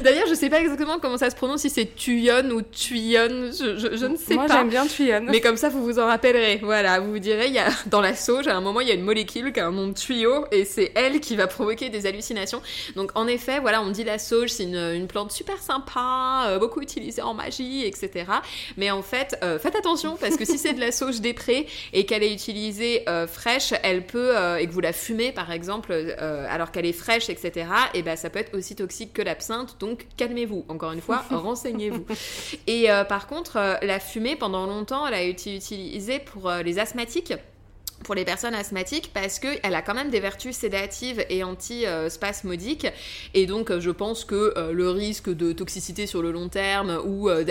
D'ailleurs, 0.00 0.26
je 0.28 0.34
sais 0.34 0.48
pas 0.48 0.60
exactement 0.60 0.98
comment 1.00 1.18
ça 1.18 1.30
se 1.30 1.36
prononce, 1.36 1.60
si 1.62 1.70
c'est 1.70 1.94
tuyonne 1.94 2.52
ou 2.52 2.62
tuyonne, 2.62 3.50
je, 3.52 3.76
je- 3.76 3.96
je 3.96 4.06
ne 4.06 4.16
sais 4.16 4.34
Moi, 4.34 4.46
pas. 4.46 4.54
j'aime 4.58 4.68
bien 4.68 4.86
tuyonne. 4.86 5.26
Mais 5.30 5.40
comme 5.40 5.56
ça, 5.56 5.68
vous 5.68 5.82
vous 5.82 5.98
en 5.98 6.06
rappellerez. 6.06 6.60
Voilà, 6.62 7.00
vous 7.00 7.12
vous 7.12 7.18
direz, 7.18 7.48
y 7.48 7.58
a, 7.58 7.68
dans 7.86 8.00
la 8.00 8.14
sauge, 8.14 8.46
à 8.48 8.56
un 8.56 8.60
moment, 8.60 8.80
il 8.80 8.88
y 8.88 8.90
a 8.90 8.94
une 8.94 9.04
molécule 9.04 9.52
qui 9.52 9.60
a 9.60 9.66
un 9.66 9.72
nom 9.72 9.88
de 9.88 9.94
tuyau 9.94 10.46
et 10.52 10.64
c'est 10.64 10.92
elle 10.94 11.20
qui 11.20 11.36
va 11.36 11.46
provoquer 11.46 11.88
des 11.88 12.06
hallucinations. 12.06 12.62
Donc, 12.96 13.10
en 13.14 13.26
effet, 13.26 13.58
voilà, 13.60 13.82
on 13.82 13.90
dit 13.90 14.04
la 14.04 14.18
sauge, 14.18 14.50
c'est 14.50 14.64
une, 14.64 14.76
une 14.76 15.06
plante 15.06 15.32
super 15.32 15.58
sympa, 15.58 16.46
euh, 16.48 16.58
beaucoup 16.58 16.80
utilisée 16.80 17.22
en 17.22 17.34
magie, 17.34 17.84
etc. 17.84 18.24
Mais 18.76 18.90
en 18.90 19.02
fait, 19.02 19.36
euh, 19.42 19.58
faites 19.58 19.76
attention 19.78 20.16
parce 20.16 20.36
que 20.36 20.44
si 20.44 20.58
c'est 20.58 20.74
de 20.74 20.80
la 20.80 20.92
sauge 20.92 21.20
des 21.20 21.34
prés 21.34 21.66
et 21.92 22.06
qu'elle 22.06 22.22
est 22.22 22.32
utilisée 22.32 23.08
euh, 23.08 23.26
fraîche, 23.26 23.72
elle 23.82 24.06
peut, 24.06 24.36
euh, 24.36 24.56
et 24.56 24.66
que 24.66 24.72
vous 24.72 24.80
la 24.80 24.92
fumez 24.92 25.32
par 25.32 25.50
exemple, 25.50 25.92
euh, 25.92 26.46
alors 26.48 26.70
qu'elle 26.70 26.86
est 26.86 26.92
fraîche, 26.92 27.28
etc., 27.28 27.66
et 27.94 28.02
ben 28.02 28.16
ça 28.16 28.30
peut 28.30 28.38
être 28.38 28.56
aussi 28.56 28.76
toxique 28.76 29.12
que 29.12 29.22
l'absinthe. 29.22 29.76
Donc, 29.80 30.06
calmez-vous. 30.16 30.64
Encore 30.68 30.92
une 30.92 31.00
fois, 31.00 31.24
renseignez-vous. 31.30 32.04
Et 32.66 32.88
par 33.08 33.26
contre, 33.26 33.78
la 33.82 34.00
fumée, 34.00 34.36
pendant 34.36 34.66
longtemps, 34.66 35.06
elle 35.06 35.14
a 35.14 35.22
été 35.22 35.56
utilisée 35.56 36.18
pour 36.18 36.50
les 36.50 36.78
asthmatiques 36.78 37.34
pour 38.04 38.14
les 38.14 38.24
personnes 38.24 38.54
asthmatiques 38.54 39.10
parce 39.12 39.38
qu'elle 39.38 39.74
a 39.74 39.82
quand 39.82 39.94
même 39.94 40.10
des 40.10 40.20
vertus 40.20 40.56
sédatives 40.56 41.24
et 41.28 41.42
anti-spasmodiques. 41.42 42.86
Et 43.34 43.46
donc 43.46 43.70
euh, 43.70 43.80
je 43.80 43.90
pense 43.90 44.24
que 44.24 44.54
euh, 44.56 44.72
le 44.72 44.90
risque 44.90 45.30
de 45.30 45.52
toxicité 45.52 46.06
sur 46.06 46.22
le 46.22 46.30
long 46.30 46.48
terme 46.48 47.00
ou 47.04 47.28
euh, 47.28 47.44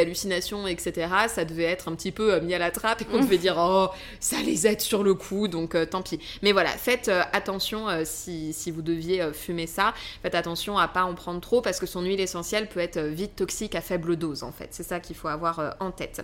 etc 0.68 1.08
ça 1.28 1.46
devait 1.46 1.64
être 1.64 1.88
un 1.88 1.96
petit 1.96 2.12
peu 2.12 2.34
euh, 2.34 2.42
mis 2.42 2.54
à 2.54 2.60
la 2.60 2.72
trappe 2.72 3.02
et 3.02 3.06
qu'on 3.06 3.20
devait 3.20 3.38
dire 3.38 3.56
oh 3.58 3.90
ça 4.20 4.38
les 4.46 4.68
aide 4.68 4.82
sur 4.82 5.04
le 5.04 5.14
coup 5.14 5.48
donc 5.48 5.76
tant 5.90 6.02
pis. 6.02 6.20
Mais 6.42 6.52
voilà 6.52 6.70
faites 6.70 7.10
attention 7.34 7.88
si, 8.06 8.54
si 8.54 8.72
vous 8.72 8.82
deviez 8.82 9.32
fumer 9.34 9.68
ça. 9.68 9.94
Faites 10.22 10.36
attention 10.36 10.78
à 10.78 10.88
pas 10.88 11.04
en 11.04 11.14
prendre 11.14 11.42
trop 11.42 11.62
parce 11.62 11.80
que 11.80 11.86
son 11.86 12.02
huile 12.02 12.20
essentielle 12.20 12.68
peut 12.68 12.80
être 12.80 13.00
vite 13.00 13.36
toxique 13.36 13.76
à 13.76 13.82
faible 13.82 14.16
dose 14.16 14.44
en 14.44 14.52
fait. 14.52 14.70
C'est 14.72 14.84
ça 14.84 15.00
qu'il 15.00 15.16
faut 15.16 15.28
avoir 15.28 15.76
en 15.80 15.92
tête 15.92 16.22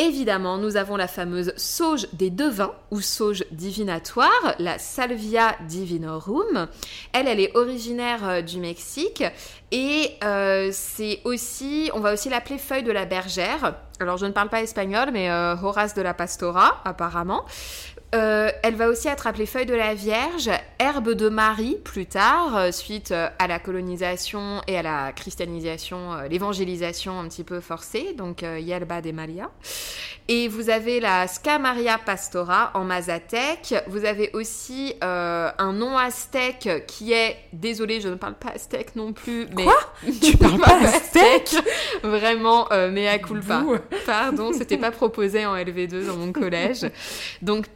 Évidemment, 0.00 0.56
nous 0.56 0.78
avons 0.78 0.96
la 0.96 1.06
fameuse 1.06 1.52
sauge 1.58 2.06
des 2.14 2.30
devins 2.30 2.72
ou 2.90 3.02
sauge 3.02 3.44
divinatoire, 3.50 4.54
la 4.58 4.78
Salvia 4.78 5.54
divinorum. 5.68 6.68
Elle, 7.12 7.28
elle 7.28 7.38
est 7.38 7.54
originaire 7.54 8.26
euh, 8.26 8.40
du 8.40 8.60
Mexique 8.60 9.22
et 9.70 10.12
euh, 10.24 10.70
c'est 10.72 11.20
aussi, 11.24 11.90
on 11.92 12.00
va 12.00 12.14
aussi 12.14 12.30
l'appeler 12.30 12.56
feuille 12.56 12.82
de 12.82 12.90
la 12.90 13.04
bergère. 13.04 13.74
Alors, 14.00 14.16
je 14.16 14.24
ne 14.24 14.32
parle 14.32 14.48
pas 14.48 14.62
espagnol, 14.62 15.10
mais 15.12 15.30
euh, 15.30 15.54
Horace 15.62 15.92
de 15.92 16.00
la 16.00 16.14
Pastora, 16.14 16.80
apparemment. 16.86 17.44
Euh, 18.14 18.50
elle 18.64 18.74
va 18.74 18.88
aussi 18.88 19.06
être 19.06 19.26
appelée 19.26 19.46
feuille 19.46 19.66
de 19.66 19.74
la 19.74 19.94
Vierge, 19.94 20.50
herbe 20.80 21.10
de 21.10 21.28
Marie 21.28 21.76
plus 21.84 22.06
tard, 22.06 22.56
euh, 22.56 22.72
suite 22.72 23.12
euh, 23.12 23.28
à 23.38 23.46
la 23.46 23.60
colonisation 23.60 24.62
et 24.66 24.76
à 24.76 24.82
la 24.82 25.12
christianisation, 25.12 26.14
euh, 26.14 26.26
l'évangélisation 26.26 27.20
un 27.20 27.28
petit 27.28 27.44
peu 27.44 27.60
forcée, 27.60 28.14
donc 28.16 28.42
euh, 28.42 28.60
de 28.60 29.12
Maria. 29.12 29.50
Et 30.28 30.48
vous 30.48 30.70
avez 30.70 31.00
la 31.00 31.28
Scamaria 31.28 31.98
pastora 31.98 32.70
en 32.74 32.84
mazatèque. 32.84 33.74
Vous 33.88 34.04
avez 34.04 34.30
aussi 34.32 34.94
un 35.00 35.72
nom 35.72 35.98
aztèque 35.98 36.84
qui 36.86 37.12
est, 37.12 37.36
désolé, 37.52 38.00
je 38.00 38.08
ne 38.08 38.14
parle 38.14 38.34
pas 38.34 38.50
aztèque 38.54 38.94
non 38.94 39.12
plus, 39.12 39.48
mais 39.56 39.64
Quoi? 39.64 39.76
Tu 40.22 40.36
parles 40.36 40.60
pas 40.60 40.76
aztèque? 40.84 41.56
Vraiment, 42.04 42.68
mea 42.70 43.18
culpa. 43.18 43.58
Bouh. 43.58 43.78
Pardon, 44.06 44.52
c'était 44.52 44.78
pas 44.78 44.92
proposé 44.92 45.46
en 45.46 45.56
LV2 45.56 46.06
dans 46.06 46.16
mon 46.16 46.32
collège. 46.32 46.86
Donc 47.42 47.66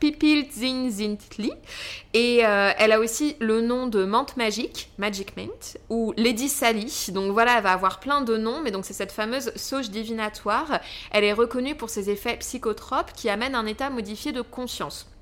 Et 2.15 2.45
euh, 2.45 2.73
elle 2.79 2.93
a 2.93 3.01
aussi 3.01 3.37
le 3.41 3.61
nom 3.61 3.87
de 3.87 4.05
menthe 4.05 4.37
magique, 4.37 4.91
Magic 4.99 5.37
Mint, 5.37 5.79
ou 5.91 6.13
Lady 6.17 6.49
Sally. 6.49 7.09
Donc 7.13 7.33
voilà, 7.33 7.57
elle 7.57 7.63
va 7.63 7.73
avoir 7.73 8.01
plein 8.01 8.21
de 8.21 8.37
noms, 8.37 8.61
mais 8.63 8.71
donc 8.71 8.85
c'est 8.85 8.93
cette 8.93 9.13
fameuse 9.13 9.53
sauge 9.57 9.91
divinatoire. 9.91 10.81
Elle 11.11 11.25
est 11.25 11.33
reconnue 11.33 11.75
pour 11.75 11.91
ses 11.91 12.11
effets 12.11 12.37
psychotropes 12.39 13.13
qui 13.15 13.29
amènent 13.29 13.55
un 13.55 13.67
état 13.67 13.91
modifié 13.91 14.33
de 14.33 14.43
conscience. 14.43 15.14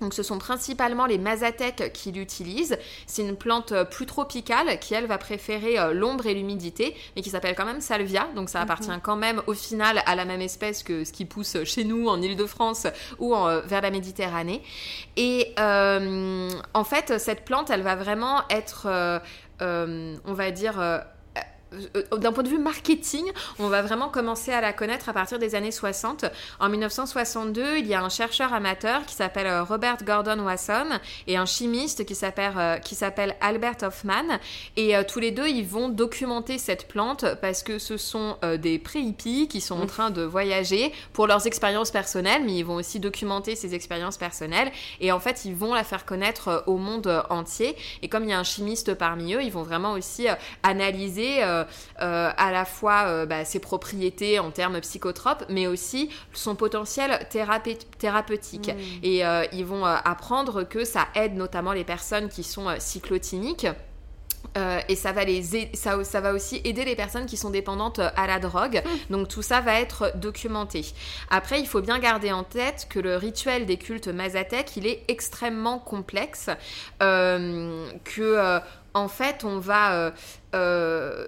Donc 0.00 0.14
ce 0.14 0.22
sont 0.22 0.38
principalement 0.38 1.06
les 1.06 1.18
mazatèques 1.18 1.92
qui 1.92 2.12
l'utilisent. 2.12 2.78
C'est 3.06 3.22
une 3.22 3.36
plante 3.36 3.72
euh, 3.72 3.84
plus 3.84 4.06
tropicale 4.06 4.78
qui, 4.78 4.94
elle, 4.94 5.06
va 5.06 5.18
préférer 5.18 5.78
euh, 5.78 5.92
l'ombre 5.92 6.26
et 6.26 6.34
l'humidité, 6.34 6.94
mais 7.16 7.22
qui 7.22 7.30
s'appelle 7.30 7.54
quand 7.54 7.64
même 7.64 7.80
salvia. 7.80 8.28
Donc 8.34 8.48
ça 8.48 8.60
appartient 8.60 8.90
quand 9.02 9.16
même 9.16 9.42
au 9.46 9.54
final 9.54 10.02
à 10.06 10.14
la 10.14 10.24
même 10.24 10.40
espèce 10.40 10.82
que 10.82 11.04
ce 11.04 11.12
qui 11.12 11.24
pousse 11.24 11.56
chez 11.64 11.84
nous 11.84 12.08
en 12.08 12.20
Ile-de-France 12.20 12.86
ou 13.18 13.34
en, 13.34 13.48
euh, 13.48 13.60
vers 13.60 13.80
la 13.80 13.90
Méditerranée. 13.90 14.62
Et 15.16 15.54
euh, 15.58 16.50
en 16.72 16.84
fait, 16.84 17.18
cette 17.18 17.44
plante, 17.44 17.70
elle 17.70 17.82
va 17.82 17.96
vraiment 17.96 18.42
être, 18.50 18.86
euh, 18.86 19.18
euh, 19.62 20.16
on 20.24 20.32
va 20.32 20.50
dire... 20.50 21.04
euh, 21.96 22.16
d'un 22.16 22.32
point 22.32 22.42
de 22.42 22.48
vue 22.48 22.58
marketing, 22.58 23.24
on 23.58 23.68
va 23.68 23.82
vraiment 23.82 24.08
commencer 24.08 24.52
à 24.52 24.60
la 24.60 24.72
connaître 24.72 25.08
à 25.08 25.12
partir 25.12 25.38
des 25.38 25.54
années 25.54 25.70
60. 25.70 26.24
En 26.60 26.68
1962, 26.68 27.78
il 27.78 27.86
y 27.86 27.94
a 27.94 28.02
un 28.02 28.08
chercheur 28.08 28.52
amateur 28.52 29.04
qui 29.06 29.14
s'appelle 29.14 29.46
euh, 29.46 29.62
Robert 29.62 29.98
Gordon 30.04 30.40
Wasson 30.40 30.86
et 31.26 31.36
un 31.36 31.46
chimiste 31.46 32.04
qui 32.06 32.14
s'appelle 32.14 32.52
euh, 32.56 32.78
s'appelle 32.94 33.36
Albert 33.40 33.76
Hoffman. 33.82 34.38
Et 34.76 34.96
euh, 34.96 35.02
tous 35.06 35.20
les 35.20 35.30
deux, 35.30 35.48
ils 35.48 35.66
vont 35.66 35.88
documenter 35.88 36.58
cette 36.58 36.88
plante 36.88 37.26
parce 37.40 37.62
que 37.62 37.78
ce 37.78 37.96
sont 37.96 38.36
euh, 38.44 38.56
des 38.56 38.78
pré-hippies 38.78 39.48
qui 39.48 39.60
sont 39.60 39.80
en 39.80 39.86
train 39.86 40.10
de 40.10 40.22
voyager 40.22 40.92
pour 41.12 41.26
leurs 41.26 41.46
expériences 41.46 41.90
personnelles, 41.90 42.42
mais 42.44 42.54
ils 42.54 42.64
vont 42.64 42.76
aussi 42.76 43.00
documenter 43.00 43.56
ces 43.56 43.74
expériences 43.74 44.16
personnelles. 44.16 44.72
Et 45.00 45.12
en 45.12 45.20
fait, 45.20 45.44
ils 45.44 45.54
vont 45.54 45.74
la 45.74 45.84
faire 45.84 46.06
connaître 46.06 46.48
euh, 46.48 46.60
au 46.66 46.78
monde 46.78 47.24
entier. 47.28 47.76
Et 48.02 48.08
comme 48.08 48.24
il 48.24 48.30
y 48.30 48.32
a 48.32 48.38
un 48.38 48.44
chimiste 48.44 48.94
parmi 48.94 49.34
eux, 49.34 49.42
ils 49.42 49.52
vont 49.52 49.62
vraiment 49.62 49.92
aussi 49.92 50.26
analyser 50.62 51.42
à 51.98 52.52
la 52.52 52.64
fois 52.64 53.04
euh, 53.06 53.26
bah, 53.26 53.44
ses 53.44 53.58
propriétés 53.58 54.38
en 54.38 54.50
termes 54.50 54.80
psychotropes, 54.80 55.44
mais 55.48 55.66
aussi 55.66 56.10
son 56.32 56.54
potentiel 56.54 57.26
thérapeutique. 57.30 58.70
Et 59.02 59.24
euh, 59.24 59.44
ils 59.52 59.64
vont 59.64 59.86
euh, 59.86 59.96
apprendre 60.04 60.64
que 60.64 60.84
ça 60.84 61.08
aide 61.14 61.34
notamment 61.34 61.72
les 61.72 61.84
personnes 61.84 62.28
qui 62.28 62.42
sont 62.42 62.68
euh, 62.68 62.76
cyclotimiques. 62.78 63.66
Euh, 64.56 64.78
et 64.88 64.94
ça 64.94 65.10
va, 65.10 65.24
les 65.24 65.42
ça, 65.74 66.04
ça 66.04 66.20
va 66.20 66.32
aussi 66.32 66.60
aider 66.64 66.84
les 66.84 66.94
personnes 66.94 67.26
qui 67.26 67.36
sont 67.36 67.50
dépendantes 67.50 67.98
euh, 67.98 68.10
à 68.14 68.26
la 68.26 68.38
drogue. 68.38 68.82
Donc 69.10 69.26
tout 69.26 69.42
ça 69.42 69.60
va 69.60 69.80
être 69.80 70.12
documenté. 70.16 70.84
Après, 71.28 71.60
il 71.60 71.66
faut 71.66 71.80
bien 71.80 71.98
garder 71.98 72.30
en 72.30 72.44
tête 72.44 72.86
que 72.88 73.00
le 73.00 73.16
rituel 73.16 73.66
des 73.66 73.78
cultes 73.78 74.08
mazatèques, 74.08 74.76
il 74.76 74.86
est 74.86 75.02
extrêmement 75.08 75.78
complexe. 75.78 76.50
Euh, 77.02 77.88
que, 78.04 78.20
euh, 78.20 78.60
en 78.92 79.08
fait, 79.08 79.42
on 79.44 79.58
va... 79.58 79.94
euh, 79.94 80.10
euh, 80.10 80.12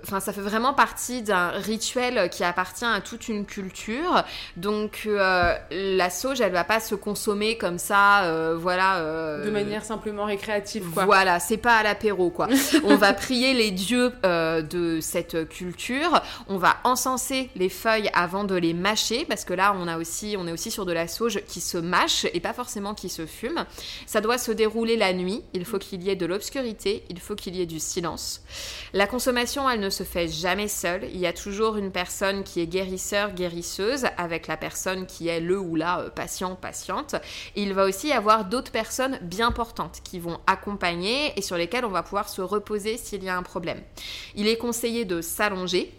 enfin, 0.02 0.20
ça 0.20 0.32
fait 0.32 0.40
vraiment 0.40 0.74
partie 0.74 1.22
d'un 1.22 1.48
rituel 1.48 2.28
qui 2.30 2.44
appartient 2.44 2.84
à 2.84 3.00
toute 3.00 3.28
une 3.28 3.44
culture. 3.44 4.24
Donc, 4.56 5.02
euh, 5.06 5.54
la 5.70 6.10
sauge, 6.10 6.40
elle 6.40 6.52
va 6.52 6.64
pas 6.64 6.80
se 6.80 6.94
consommer 6.94 7.58
comme 7.58 7.78
ça, 7.78 8.24
euh, 8.24 8.56
voilà. 8.58 8.96
euh, 8.98 9.44
De 9.44 9.50
manière 9.50 9.84
simplement 9.84 10.24
récréative, 10.24 10.84
quoi. 10.90 11.04
voilà, 11.04 11.40
c'est 11.40 11.56
pas 11.56 11.76
à 11.76 11.82
l'apéro, 11.82 12.30
quoi. 12.30 12.48
on 12.84 12.96
va 12.96 13.12
prier 13.12 13.54
les 13.54 13.70
dieux 13.70 14.12
euh, 14.24 14.62
de 14.62 15.00
cette 15.00 15.48
culture. 15.48 16.22
On 16.48 16.56
va 16.58 16.76
encenser 16.84 17.50
les 17.56 17.68
feuilles 17.68 18.10
avant 18.14 18.44
de 18.44 18.54
les 18.54 18.74
mâcher, 18.74 19.24
parce 19.28 19.44
que 19.44 19.54
là, 19.54 19.74
on 19.78 19.88
a 19.88 19.98
aussi, 19.98 20.36
on 20.38 20.46
est 20.46 20.52
aussi 20.52 20.70
sur 20.70 20.86
de 20.86 20.92
la 20.92 21.08
sauge 21.08 21.40
qui 21.46 21.60
se 21.60 21.78
mâche 21.78 22.26
et 22.32 22.40
pas 22.40 22.52
forcément 22.52 22.94
qui 22.94 23.08
se 23.08 23.26
fume. 23.26 23.64
Ça 24.06 24.20
doit 24.20 24.38
se 24.38 24.52
dérouler 24.52 24.96
la 24.96 25.12
nuit. 25.12 25.42
Il 25.52 25.64
faut 25.64 25.78
qu'il 25.78 26.02
y 26.02 26.10
ait 26.10 26.16
de 26.16 26.26
l'obscurité. 26.26 27.04
Il 27.10 27.18
faut 27.20 27.34
qu'il 27.34 27.56
y 27.56 27.62
ait 27.62 27.66
du 27.66 27.80
silence. 27.80 28.42
La 28.92 29.06
consommation, 29.16 29.70
elle 29.70 29.80
ne 29.80 29.88
se 29.88 30.02
fait 30.02 30.28
jamais 30.28 30.68
seule. 30.68 31.04
Il 31.04 31.18
y 31.18 31.26
a 31.26 31.32
toujours 31.32 31.78
une 31.78 31.90
personne 31.90 32.44
qui 32.44 32.60
est 32.60 32.66
guérisseur, 32.66 33.32
guérisseuse, 33.32 34.04
avec 34.18 34.46
la 34.46 34.58
personne 34.58 35.06
qui 35.06 35.28
est 35.28 35.40
le 35.40 35.58
ou 35.58 35.74
la 35.74 36.00
euh, 36.00 36.10
patient, 36.10 36.54
patiente. 36.54 37.14
Il 37.54 37.72
va 37.72 37.86
aussi 37.86 38.08
y 38.08 38.12
avoir 38.12 38.44
d'autres 38.44 38.70
personnes 38.70 39.18
bien 39.22 39.52
portantes 39.52 40.00
qui 40.04 40.18
vont 40.18 40.38
accompagner 40.46 41.32
et 41.34 41.40
sur 41.40 41.56
lesquelles 41.56 41.86
on 41.86 41.90
va 41.90 42.02
pouvoir 42.02 42.28
se 42.28 42.42
reposer 42.42 42.98
s'il 42.98 43.24
y 43.24 43.30
a 43.30 43.38
un 43.38 43.42
problème. 43.42 43.80
Il 44.34 44.48
est 44.48 44.58
conseillé 44.58 45.06
de 45.06 45.22
s'allonger. 45.22 45.94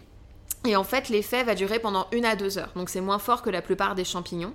Et 0.66 0.74
en 0.74 0.82
fait, 0.82 1.08
l'effet 1.08 1.44
va 1.44 1.54
durer 1.54 1.78
pendant 1.78 2.08
une 2.10 2.24
à 2.24 2.34
deux 2.34 2.58
heures. 2.58 2.72
Donc 2.74 2.90
c'est 2.90 3.00
moins 3.00 3.20
fort 3.20 3.42
que 3.42 3.50
la 3.50 3.62
plupart 3.62 3.94
des 3.94 4.04
champignons. 4.04 4.52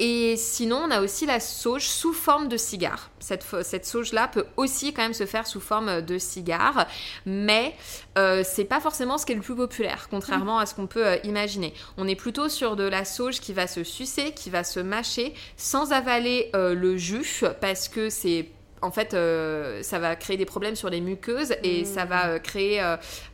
Et 0.00 0.36
sinon, 0.36 0.82
on 0.86 0.90
a 0.90 1.00
aussi 1.00 1.24
la 1.24 1.38
sauge 1.38 1.86
sous 1.86 2.12
forme 2.12 2.48
de 2.48 2.56
cigare. 2.56 3.10
Cette, 3.20 3.86
sauge-là 3.86 4.28
peut 4.28 4.46
aussi 4.56 4.92
quand 4.92 5.02
même 5.02 5.14
se 5.14 5.24
faire 5.24 5.46
sous 5.46 5.60
forme 5.60 6.02
de 6.02 6.18
cigare. 6.18 6.86
Mais 7.26 7.76
euh, 8.18 8.42
c'est 8.44 8.64
pas 8.64 8.80
forcément 8.80 9.18
ce 9.18 9.26
qui 9.26 9.32
est 9.32 9.36
le 9.36 9.40
plus 9.40 9.54
populaire, 9.54 10.08
contrairement 10.10 10.58
à 10.58 10.66
ce 10.66 10.74
qu'on 10.74 10.88
peut 10.88 11.06
euh, 11.06 11.16
imaginer. 11.22 11.72
On 11.96 12.08
est 12.08 12.16
plutôt 12.16 12.48
sur 12.48 12.74
de 12.74 12.84
la 12.84 13.04
sauge 13.04 13.40
qui 13.40 13.52
va 13.52 13.68
se 13.68 13.84
sucer, 13.84 14.32
qui 14.32 14.50
va 14.50 14.64
se 14.64 14.80
mâcher, 14.80 15.32
sans 15.56 15.92
avaler 15.92 16.50
euh, 16.56 16.74
le 16.74 16.96
jus, 16.96 17.44
parce 17.60 17.88
que 17.88 18.10
c'est 18.10 18.48
en 18.82 18.90
fait, 18.90 19.14
euh, 19.14 19.82
ça 19.82 19.98
va 19.98 20.16
créer 20.16 20.36
des 20.36 20.44
problèmes 20.44 20.76
sur 20.76 20.90
les 20.90 21.00
muqueuses 21.00 21.54
et 21.62 21.84
ça 21.84 22.04
va 22.04 22.28
euh, 22.28 22.38
créer 22.38 22.80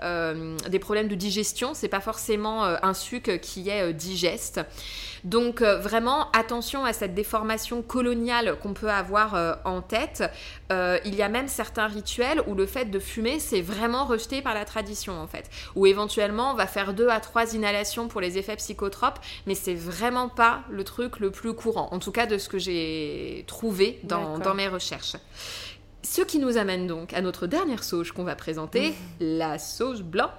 euh, 0.03 0.57
des 0.69 0.79
problèmes 0.79 1.09
de 1.09 1.15
digestion. 1.15 1.75
C'est 1.75 1.89
pas 1.89 2.01
forcément 2.01 2.65
un 2.65 2.95
suc 2.95 3.41
qui 3.43 3.69
est 3.69 3.93
digeste. 3.93 4.61
Donc 5.25 5.63
euh, 5.63 5.79
vraiment 5.79 6.31
attention 6.33 6.85
à 6.85 6.93
cette 6.93 7.15
déformation 7.15 7.83
coloniale 7.83 8.57
qu'on 8.61 8.75
peut 8.75 8.91
avoir 8.91 9.35
euh, 9.35 9.55
en 9.65 9.81
tête. 9.81 10.25
Euh, 10.73 10.99
il 11.05 11.15
y 11.15 11.23
a 11.23 11.29
même 11.29 11.49
certains 11.49 11.87
rituels 11.87 12.43
où 12.47 12.55
le 12.55 12.67
fait 12.67 12.87
de 12.87 12.99
fumer 12.99 13.39
c'est 13.39 13.61
vraiment 13.61 14.05
rejeté 14.05 14.43
par 14.43 14.55
la 14.55 14.65
tradition 14.65 15.21
en 15.21 15.27
fait. 15.27 15.49
Ou 15.77 15.87
éventuellement 15.87 16.53
on 16.53 16.55
va 16.55 16.67
faire 16.67 16.93
deux 16.93 17.09
à 17.09 17.21
trois 17.21 17.55
inhalations 17.55 18.09
pour 18.09 18.21
les 18.21 18.37
effets 18.37 18.57
psychotropes, 18.57 19.21
mais 19.47 19.55
c'est 19.55 19.75
vraiment 19.75 20.29
pas 20.29 20.63
le 20.71 20.83
truc 20.83 21.21
le 21.21 21.31
plus 21.31 21.55
courant. 21.55 21.89
En 21.93 21.99
tout 21.99 22.13
cas 22.13 22.27
de 22.27 22.39
ce 22.39 22.49
que 22.49 22.59
j'ai 22.59 23.45
trouvé 23.47 24.01
dans, 24.03 24.55
mes 24.55 24.69
recherches. 24.69 25.17
Ce 26.05 26.21
qui 26.21 26.41
nous 26.41 26.57
amène 26.57 26.89
donc 26.89 27.13
à 27.13 27.21
notre 27.21 27.47
dernière 27.47 27.85
sauge 27.85 28.11
qu'on 28.11 28.25
va 28.25 28.35
présenter, 28.35 28.93
la 29.21 29.61
sauge 29.61 30.03
blanche 30.03 30.33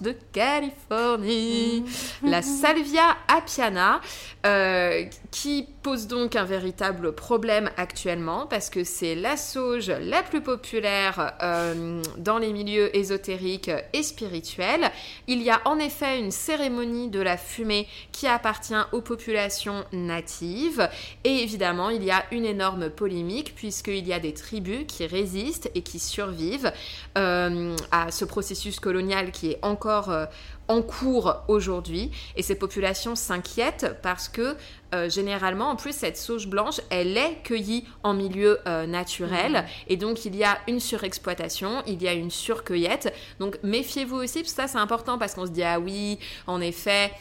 de 0.00 0.12
Californie, 0.32 1.84
la 2.24 2.42
Salvia 2.42 3.16
apiana, 3.28 4.00
euh, 4.44 5.04
qui 5.30 5.68
pose 5.82 6.08
donc 6.08 6.34
un 6.34 6.44
véritable 6.44 7.12
problème 7.14 7.70
actuellement 7.76 8.46
parce 8.46 8.68
que 8.68 8.82
c'est 8.82 9.14
la 9.14 9.36
sauge 9.36 9.88
la 9.88 10.24
plus 10.24 10.40
populaire 10.40 11.34
euh, 11.42 12.02
dans 12.18 12.38
les 12.38 12.52
milieux 12.52 12.94
ésotériques 12.96 13.70
et 13.92 14.02
spirituels. 14.02 14.90
Il 15.28 15.42
y 15.42 15.50
a 15.50 15.60
en 15.64 15.78
effet 15.78 16.18
une 16.18 16.32
cérémonie 16.32 17.08
de 17.08 17.20
la 17.20 17.36
fumée 17.36 17.86
qui 18.10 18.26
appartient 18.26 18.74
aux 18.90 19.00
populations 19.00 19.84
natives. 19.92 20.88
Et 21.22 21.44
évidemment 21.44 21.90
il 21.90 22.02
y 22.02 22.10
a 22.10 22.24
une 22.32 22.44
énorme 22.44 22.90
polémique 22.90 23.54
puisqu'il 23.54 24.06
y 24.08 24.12
a 24.12 24.18
des 24.18 24.34
tribus 24.34 24.55
qui 24.62 25.06
résistent 25.06 25.70
et 25.74 25.82
qui 25.82 25.98
survivent 25.98 26.72
euh, 27.18 27.76
à 27.90 28.10
ce 28.10 28.24
processus 28.24 28.80
colonial 28.80 29.30
qui 29.30 29.52
est 29.52 29.58
encore 29.62 30.10
euh, 30.10 30.26
en 30.68 30.82
cours 30.82 31.36
aujourd'hui. 31.48 32.10
Et 32.36 32.42
ces 32.42 32.56
populations 32.56 33.14
s'inquiètent 33.14 33.96
parce 34.02 34.28
que 34.28 34.56
euh, 34.94 35.08
généralement 35.08 35.70
en 35.70 35.76
plus 35.76 35.92
cette 35.92 36.16
sauge 36.16 36.48
blanche 36.48 36.80
elle 36.90 37.16
est 37.16 37.42
cueillie 37.44 37.84
en 38.02 38.14
milieu 38.14 38.58
euh, 38.66 38.86
naturel. 38.86 39.64
Et 39.88 39.96
donc 39.96 40.24
il 40.24 40.36
y 40.36 40.44
a 40.44 40.58
une 40.68 40.80
surexploitation 40.80 41.82
il 41.86 42.02
y 42.02 42.08
a 42.08 42.14
une 42.14 42.30
surcueillette. 42.30 43.12
Donc 43.40 43.58
méfiez-vous 43.62 44.16
aussi 44.16 44.40
parce 44.40 44.52
que 44.52 44.62
ça 44.62 44.68
c'est 44.68 44.78
important 44.78 45.18
parce 45.18 45.34
qu'on 45.34 45.46
se 45.46 45.52
dit 45.52 45.62
ah 45.62 45.78
oui 45.78 46.18
en 46.46 46.60
effet 46.60 47.12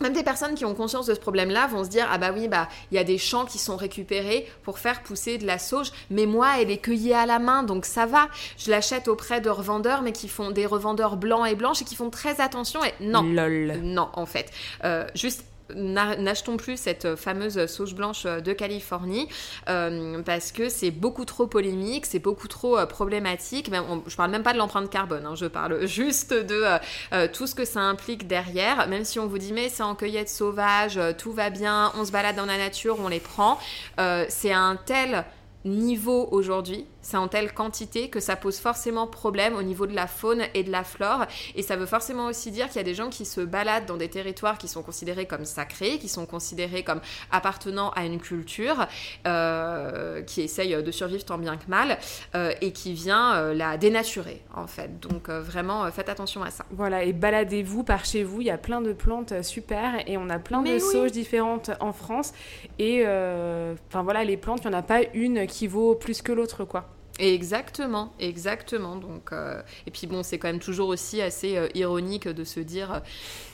même 0.00 0.12
des 0.12 0.22
personnes 0.22 0.54
qui 0.54 0.64
ont 0.64 0.74
conscience 0.74 1.06
de 1.06 1.14
ce 1.14 1.20
problème-là 1.20 1.66
vont 1.68 1.84
se 1.84 1.88
dire 1.88 2.06
ah 2.10 2.18
bah 2.18 2.30
oui 2.34 2.48
bah 2.48 2.68
il 2.90 2.96
y 2.96 2.98
a 2.98 3.04
des 3.04 3.18
champs 3.18 3.44
qui 3.44 3.58
sont 3.58 3.76
récupérés 3.76 4.46
pour 4.62 4.78
faire 4.78 5.02
pousser 5.02 5.38
de 5.38 5.46
la 5.46 5.58
sauge 5.58 5.92
mais 6.10 6.26
moi 6.26 6.60
elle 6.60 6.70
est 6.70 6.78
cueillie 6.78 7.14
à 7.14 7.26
la 7.26 7.38
main 7.38 7.62
donc 7.62 7.84
ça 7.84 8.06
va. 8.06 8.28
Je 8.58 8.70
l'achète 8.70 9.08
auprès 9.08 9.40
de 9.40 9.50
revendeurs 9.50 10.02
mais 10.02 10.12
qui 10.12 10.28
font 10.28 10.50
des 10.50 10.66
revendeurs 10.66 11.16
blancs 11.16 11.46
et 11.48 11.54
blanches 11.54 11.82
et 11.82 11.84
qui 11.84 11.94
font 11.94 12.10
très 12.10 12.40
attention 12.40 12.84
et 12.84 12.92
non. 13.00 13.22
Lol. 13.22 13.80
non 13.82 14.08
en 14.12 14.26
fait. 14.26 14.50
Euh, 14.84 15.06
juste 15.14 15.44
N'achetons 15.74 16.56
plus 16.56 16.76
cette 16.76 17.16
fameuse 17.16 17.66
sauge 17.66 17.94
blanche 17.94 18.24
de 18.24 18.52
Californie 18.52 19.28
euh, 19.68 20.22
parce 20.22 20.52
que 20.52 20.68
c'est 20.68 20.90
beaucoup 20.90 21.24
trop 21.24 21.46
polémique, 21.46 22.06
c'est 22.06 22.18
beaucoup 22.18 22.48
trop 22.48 22.78
euh, 22.78 22.86
problématique. 22.86 23.70
Je 24.06 24.16
parle 24.16 24.30
même 24.30 24.42
pas 24.42 24.52
de 24.52 24.58
l'empreinte 24.58 24.90
carbone, 24.90 25.26
hein, 25.26 25.34
je 25.34 25.46
parle 25.46 25.86
juste 25.86 26.32
de 26.32 26.54
euh, 26.54 26.78
euh, 27.12 27.28
tout 27.32 27.46
ce 27.46 27.54
que 27.54 27.64
ça 27.64 27.80
implique 27.80 28.26
derrière. 28.26 28.88
Même 28.88 29.04
si 29.04 29.18
on 29.18 29.26
vous 29.26 29.38
dit 29.38 29.52
mais 29.52 29.68
c'est 29.68 29.82
en 29.82 29.94
cueillette 29.94 30.28
sauvage, 30.28 30.98
euh, 30.98 31.12
tout 31.16 31.32
va 31.32 31.50
bien, 31.50 31.92
on 31.96 32.04
se 32.04 32.12
balade 32.12 32.36
dans 32.36 32.46
la 32.46 32.58
nature, 32.58 32.98
on 33.00 33.08
les 33.08 33.20
prend. 33.20 33.58
Euh, 33.98 34.24
c'est 34.28 34.52
un 34.52 34.76
tel 34.76 35.24
niveau 35.64 36.28
aujourd'hui, 36.30 36.86
c'est 37.06 37.16
en 37.16 37.28
telle 37.28 37.54
quantité 37.54 38.10
que 38.10 38.18
ça 38.18 38.34
pose 38.34 38.58
forcément 38.58 39.06
problème 39.06 39.54
au 39.54 39.62
niveau 39.62 39.86
de 39.86 39.94
la 39.94 40.08
faune 40.08 40.42
et 40.54 40.64
de 40.64 40.72
la 40.72 40.82
flore. 40.82 41.26
Et 41.54 41.62
ça 41.62 41.76
veut 41.76 41.86
forcément 41.86 42.26
aussi 42.26 42.50
dire 42.50 42.66
qu'il 42.66 42.76
y 42.76 42.80
a 42.80 42.82
des 42.82 42.94
gens 42.94 43.10
qui 43.10 43.24
se 43.24 43.40
baladent 43.40 43.86
dans 43.86 43.96
des 43.96 44.08
territoires 44.08 44.58
qui 44.58 44.66
sont 44.66 44.82
considérés 44.82 45.26
comme 45.26 45.44
sacrés, 45.44 45.98
qui 45.98 46.08
sont 46.08 46.26
considérés 46.26 46.82
comme 46.82 47.00
appartenant 47.30 47.90
à 47.90 48.04
une 48.04 48.18
culture, 48.18 48.88
euh, 49.24 50.20
qui 50.22 50.42
essayent 50.42 50.82
de 50.82 50.90
survivre 50.90 51.24
tant 51.24 51.38
bien 51.38 51.56
que 51.56 51.70
mal, 51.70 51.96
euh, 52.34 52.52
et 52.60 52.72
qui 52.72 52.92
vient 52.92 53.36
euh, 53.36 53.54
la 53.54 53.76
dénaturer 53.76 54.42
en 54.52 54.66
fait. 54.66 54.98
Donc 54.98 55.28
vraiment, 55.30 55.88
faites 55.92 56.08
attention 56.08 56.42
à 56.42 56.50
ça. 56.50 56.64
Voilà, 56.70 57.04
et 57.04 57.12
baladez-vous 57.12 57.84
par 57.84 58.04
chez 58.04 58.24
vous, 58.24 58.40
il 58.40 58.48
y 58.48 58.50
a 58.50 58.58
plein 58.58 58.80
de 58.80 58.92
plantes 58.92 59.44
super 59.44 59.94
et 60.08 60.16
on 60.16 60.28
a 60.28 60.40
plein 60.40 60.60
Mais 60.60 60.78
de 60.78 60.82
oui. 60.82 60.92
sauges 60.92 61.12
différentes 61.12 61.70
en 61.78 61.92
France. 61.92 62.32
Et 62.80 63.02
enfin 63.06 64.02
voilà, 64.02 64.24
les 64.24 64.36
plantes, 64.36 64.62
il 64.64 64.70
n'y 64.70 64.74
en 64.74 64.78
a 64.78 64.82
pas 64.82 65.02
une 65.14 65.46
qui 65.46 65.68
vaut 65.68 65.94
plus 65.94 66.20
que 66.20 66.32
l'autre, 66.32 66.64
quoi. 66.64 66.95
Exactement, 67.18 68.12
exactement. 68.20 68.96
Donc, 68.96 69.32
euh, 69.32 69.60
et 69.86 69.90
puis 69.90 70.06
bon, 70.06 70.22
c'est 70.22 70.38
quand 70.38 70.48
même 70.48 70.58
toujours 70.58 70.88
aussi 70.88 71.22
assez 71.22 71.56
euh, 71.56 71.68
ironique 71.74 72.28
de 72.28 72.44
se 72.44 72.60
dire, 72.60 72.92
euh, 72.92 72.98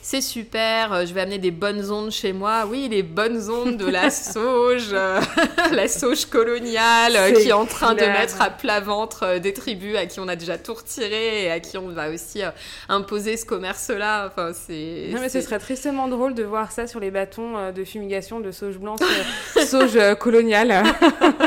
c'est 0.01 0.21
super, 0.21 0.91
euh, 0.91 1.05
je 1.05 1.13
vais 1.13 1.21
amener 1.21 1.37
des 1.37 1.51
bonnes 1.51 1.89
ondes 1.89 2.11
chez 2.11 2.33
moi. 2.33 2.65
Oui, 2.69 2.89
les 2.91 3.03
bonnes 3.03 3.49
ondes 3.49 3.77
de 3.77 3.85
la 3.85 4.09
sauge, 4.09 4.91
la 5.71 5.87
sauge 5.87 6.25
coloniale 6.25 7.33
qui 7.35 7.49
est 7.49 7.53
en 7.53 7.65
train 7.65 7.95
clair. 7.95 8.13
de 8.13 8.19
mettre 8.19 8.41
à 8.41 8.49
plat 8.49 8.81
ventre 8.81 9.39
des 9.39 9.53
tribus 9.53 9.95
à 9.95 10.07
qui 10.07 10.19
on 10.19 10.27
a 10.27 10.35
déjà 10.35 10.57
tout 10.57 10.73
retiré 10.73 11.45
et 11.45 11.51
à 11.51 11.61
qui 11.61 11.77
on 11.77 11.87
va 11.87 12.09
aussi 12.09 12.41
imposer 12.89 13.37
ce 13.37 13.45
commerce-là. 13.45 14.27
Enfin, 14.27 14.51
c'est. 14.53 15.09
Non, 15.13 15.21
mais 15.21 15.29
ce 15.29 15.39
serait 15.39 15.59
tristement 15.59 16.09
drôle 16.09 16.33
de 16.33 16.43
voir 16.43 16.71
ça 16.73 16.85
sur 16.85 16.99
les 16.99 17.11
bâtons 17.11 17.71
de 17.71 17.83
fumigation 17.85 18.41
de 18.41 18.51
sauge 18.51 18.77
blanche, 18.77 18.99
sauge 19.65 19.97
coloniale. 20.19 20.83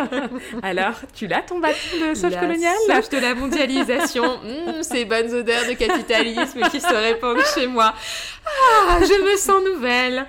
Alors, 0.62 0.94
tu 1.14 1.26
l'as 1.26 1.42
ton 1.42 1.58
bâton 1.58 1.76
de 2.00 2.14
sauge 2.14 2.32
la 2.32 2.40
coloniale 2.40 2.76
sauge 2.86 3.08
de 3.10 3.18
la 3.18 3.34
mondialisation, 3.34 4.40
Mmh, 4.46 4.82
ces 4.82 5.04
bonnes 5.04 5.32
odeurs 5.32 5.66
de 5.66 5.72
capitalisme 5.72 6.60
qui 6.70 6.80
se 6.80 6.94
répandent 6.94 7.44
chez 7.54 7.66
moi. 7.66 7.94
Ah, 8.46 8.98
je 9.00 9.22
me 9.32 9.36
sens 9.36 9.62
nouvelle. 9.64 10.26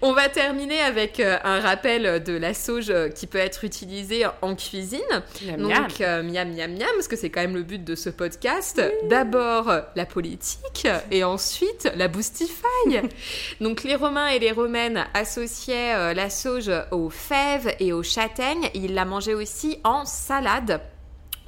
On 0.00 0.12
va 0.12 0.28
terminer 0.28 0.80
avec 0.80 1.20
euh, 1.20 1.36
un 1.44 1.60
rappel 1.60 2.22
de 2.22 2.32
la 2.34 2.54
sauge 2.54 2.90
euh, 2.90 3.08
qui 3.08 3.26
peut 3.26 3.38
être 3.38 3.64
utilisée 3.64 4.24
en 4.42 4.54
cuisine. 4.54 5.00
Miam, 5.44 5.60
Donc, 5.62 5.70
miam. 5.70 5.88
euh, 6.00 6.22
miam 6.22 6.52
miam 6.54 6.72
miam, 6.72 6.88
parce 6.94 7.08
que 7.08 7.16
c'est 7.16 7.30
quand 7.30 7.40
même 7.40 7.56
le 7.56 7.62
but 7.62 7.82
de 7.82 7.94
ce 7.94 8.10
podcast. 8.10 8.80
D'abord 9.08 9.72
la 9.96 10.06
politique 10.06 10.86
et 11.10 11.24
ensuite 11.24 11.90
la 11.96 12.08
boustifaille. 12.08 13.02
Donc, 13.60 13.82
les 13.82 13.96
Romains 13.96 14.28
et 14.28 14.38
les 14.38 14.52
Romaines 14.52 15.04
associaient 15.14 16.14
la 16.14 16.30
sauge 16.30 16.70
aux 16.90 17.10
fèves 17.10 17.74
et 17.80 17.92
aux 17.92 18.02
châtaignes. 18.02 18.70
Ils 18.74 18.94
la 18.94 19.04
mangeaient 19.04 19.34
aussi 19.34 19.78
en 19.84 20.04
salade. 20.04 20.80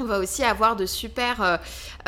On 0.01 0.05
va 0.05 0.19
aussi 0.19 0.43
avoir 0.43 0.77
de 0.77 0.87
super 0.87 1.43
euh, 1.43 1.57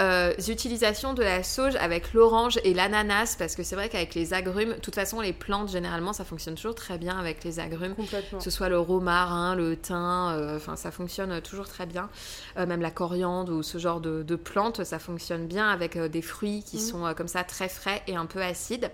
euh, 0.00 0.32
utilisations 0.48 1.12
de 1.14 1.22
la 1.22 1.42
sauge 1.42 1.76
avec 1.76 2.14
l'orange 2.14 2.58
et 2.64 2.72
l'ananas 2.74 3.36
parce 3.38 3.54
que 3.54 3.62
c'est 3.62 3.74
vrai 3.76 3.88
qu'avec 3.88 4.14
les 4.14 4.32
agrumes, 4.32 4.70
de 4.70 4.78
toute 4.80 4.94
façon 4.94 5.20
les 5.20 5.32
plantes 5.34 5.70
généralement 5.70 6.12
ça 6.12 6.24
fonctionne 6.24 6.54
toujours 6.54 6.74
très 6.74 6.96
bien 6.96 7.18
avec 7.18 7.44
les 7.44 7.60
agrumes, 7.60 7.94
Complètement. 7.94 8.38
que 8.38 8.44
ce 8.44 8.50
soit 8.50 8.68
le 8.70 8.78
romarin, 8.78 9.54
le 9.54 9.76
thym, 9.76 9.94
euh, 10.32 10.56
enfin 10.56 10.76
ça 10.76 10.90
fonctionne 10.90 11.40
toujours 11.42 11.68
très 11.68 11.86
bien. 11.86 12.08
Même 12.56 12.80
la 12.82 12.90
coriandre 12.90 13.52
ou 13.52 13.62
ce 13.62 13.78
genre 13.78 14.00
de, 14.00 14.22
de 14.22 14.36
plantes, 14.36 14.84
ça 14.84 14.98
fonctionne 14.98 15.46
bien 15.46 15.68
avec 15.68 15.98
des 15.98 16.22
fruits 16.22 16.62
qui 16.66 16.76
Mhm. 16.76 16.82
sont 16.82 17.14
comme 17.16 17.28
ça 17.28 17.44
très 17.44 17.68
frais 17.68 18.02
et 18.06 18.16
un 18.16 18.26
peu 18.26 18.42
acides. 18.42 18.90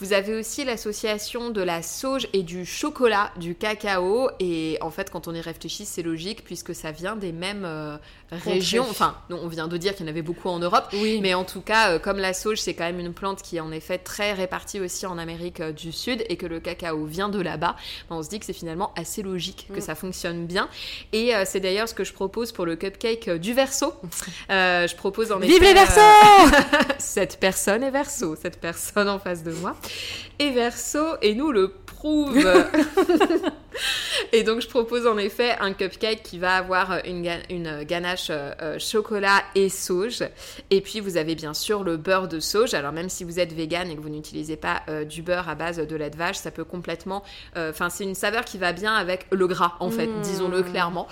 Vous 0.00 0.12
avez 0.12 0.34
aussi 0.36 0.64
l'association 0.64 1.50
de 1.50 1.60
la 1.60 1.82
sauge 1.82 2.28
et 2.32 2.44
du 2.44 2.64
chocolat, 2.64 3.32
du 3.36 3.56
cacao. 3.56 4.30
Et 4.38 4.78
en 4.80 4.90
fait, 4.90 5.10
quand 5.10 5.26
on 5.26 5.34
y 5.34 5.40
réfléchit, 5.40 5.84
c'est 5.84 6.02
logique 6.02 6.44
puisque 6.44 6.72
ça 6.74 6.92
vient 6.92 7.16
des 7.16 7.32
mêmes 7.32 7.66
régions. 8.30 8.86
Enfin, 8.88 9.16
non, 9.30 9.40
on 9.42 9.48
vient 9.48 9.68
de 9.68 9.76
dire 9.76 9.94
qu'il 9.94 10.04
y 10.04 10.08
en 10.08 10.10
avait 10.10 10.22
beaucoup 10.22 10.48
en 10.48 10.58
Europe. 10.58 10.88
Oui. 10.92 11.20
Mais 11.22 11.34
en 11.34 11.44
tout 11.44 11.60
cas, 11.60 11.92
euh, 11.92 11.98
comme 11.98 12.18
la 12.18 12.32
sauge, 12.32 12.58
c'est 12.58 12.74
quand 12.74 12.84
même 12.84 13.00
une 13.00 13.12
plante 13.14 13.42
qui 13.42 13.56
est 13.56 13.60
en 13.60 13.72
effet 13.72 13.98
très 13.98 14.32
répartie 14.32 14.80
aussi 14.80 15.06
en 15.06 15.18
Amérique 15.18 15.60
euh, 15.60 15.72
du 15.72 15.92
Sud 15.92 16.24
et 16.28 16.36
que 16.36 16.46
le 16.46 16.60
cacao 16.60 17.04
vient 17.06 17.28
de 17.28 17.40
là-bas, 17.40 17.76
ben, 18.10 18.16
on 18.16 18.22
se 18.22 18.28
dit 18.28 18.38
que 18.38 18.46
c'est 18.46 18.52
finalement 18.52 18.92
assez 18.96 19.22
logique 19.22 19.66
que 19.72 19.78
Mm. 19.78 19.82
ça 19.82 19.94
fonctionne 19.94 20.46
bien. 20.46 20.68
Et 21.12 21.34
euh, 21.34 21.44
c'est 21.46 21.60
d'ailleurs 21.60 21.88
ce 21.88 21.94
que 21.94 22.04
je 22.04 22.12
propose 22.12 22.52
pour 22.52 22.66
le 22.66 22.76
cupcake 22.76 23.30
du 23.30 23.52
verso. 23.54 23.92
Euh, 24.50 24.86
je 24.86 24.96
propose 24.96 25.30
en 25.30 25.38
Vive 25.38 25.62
effet, 25.62 25.66
les 25.66 25.74
versos 25.74 26.00
Cette 26.98 27.38
personne 27.38 27.82
est 27.82 27.90
verso, 27.90 28.34
cette 28.34 28.60
personne 28.60 29.08
en 29.08 29.18
face 29.18 29.42
de 29.42 29.52
moi 29.52 29.76
est 30.38 30.50
verso 30.50 31.00
et 31.20 31.34
nous 31.34 31.52
le 31.52 31.68
prouve. 31.68 32.38
et 34.32 34.42
donc 34.42 34.60
je 34.60 34.68
propose 34.68 35.06
en 35.06 35.18
effet 35.18 35.56
un 35.60 35.72
cupcake 35.72 36.22
qui 36.22 36.38
va 36.38 36.56
avoir 36.56 36.98
une, 37.04 37.22
ga- 37.22 37.42
une 37.50 37.82
ganache 37.84 38.28
euh, 38.30 38.52
euh, 38.62 38.78
chocolat 38.78 39.42
et 39.54 39.68
sauge. 39.68 40.22
Et 40.70 40.80
puis 40.80 41.00
vous 41.00 41.16
avez 41.16 41.34
bien 41.34 41.54
sûr 41.54 41.84
le 41.84 41.96
beurre 41.96 42.28
de 42.28 42.40
sauge. 42.40 42.74
Alors 42.74 42.92
même 42.92 43.08
si 43.08 43.24
vous 43.24 43.38
êtes 43.40 43.52
vegan 43.52 43.90
et 43.90 43.96
que 43.96 44.00
vous 44.00 44.08
n'utilisez 44.08 44.56
pas 44.56 44.82
euh, 44.88 45.04
du 45.04 45.22
beurre 45.22 45.48
à 45.48 45.54
base 45.54 45.76
de 45.78 45.96
lait 45.96 46.10
de 46.10 46.16
vache, 46.16 46.36
ça 46.36 46.50
peut 46.50 46.64
complètement... 46.64 47.22
euh, 47.56 47.70
Enfin 47.70 47.90
c'est 47.90 48.04
une 48.04 48.14
saveur 48.14 48.44
qui 48.44 48.58
va 48.58 48.72
bien 48.72 48.94
avec 48.94 49.26
le 49.30 49.46
gras 49.46 49.74
en 49.80 49.90
fait, 49.90 50.06
Mm. 50.06 50.20
disons-le 50.22 50.62
clairement. 50.62 51.06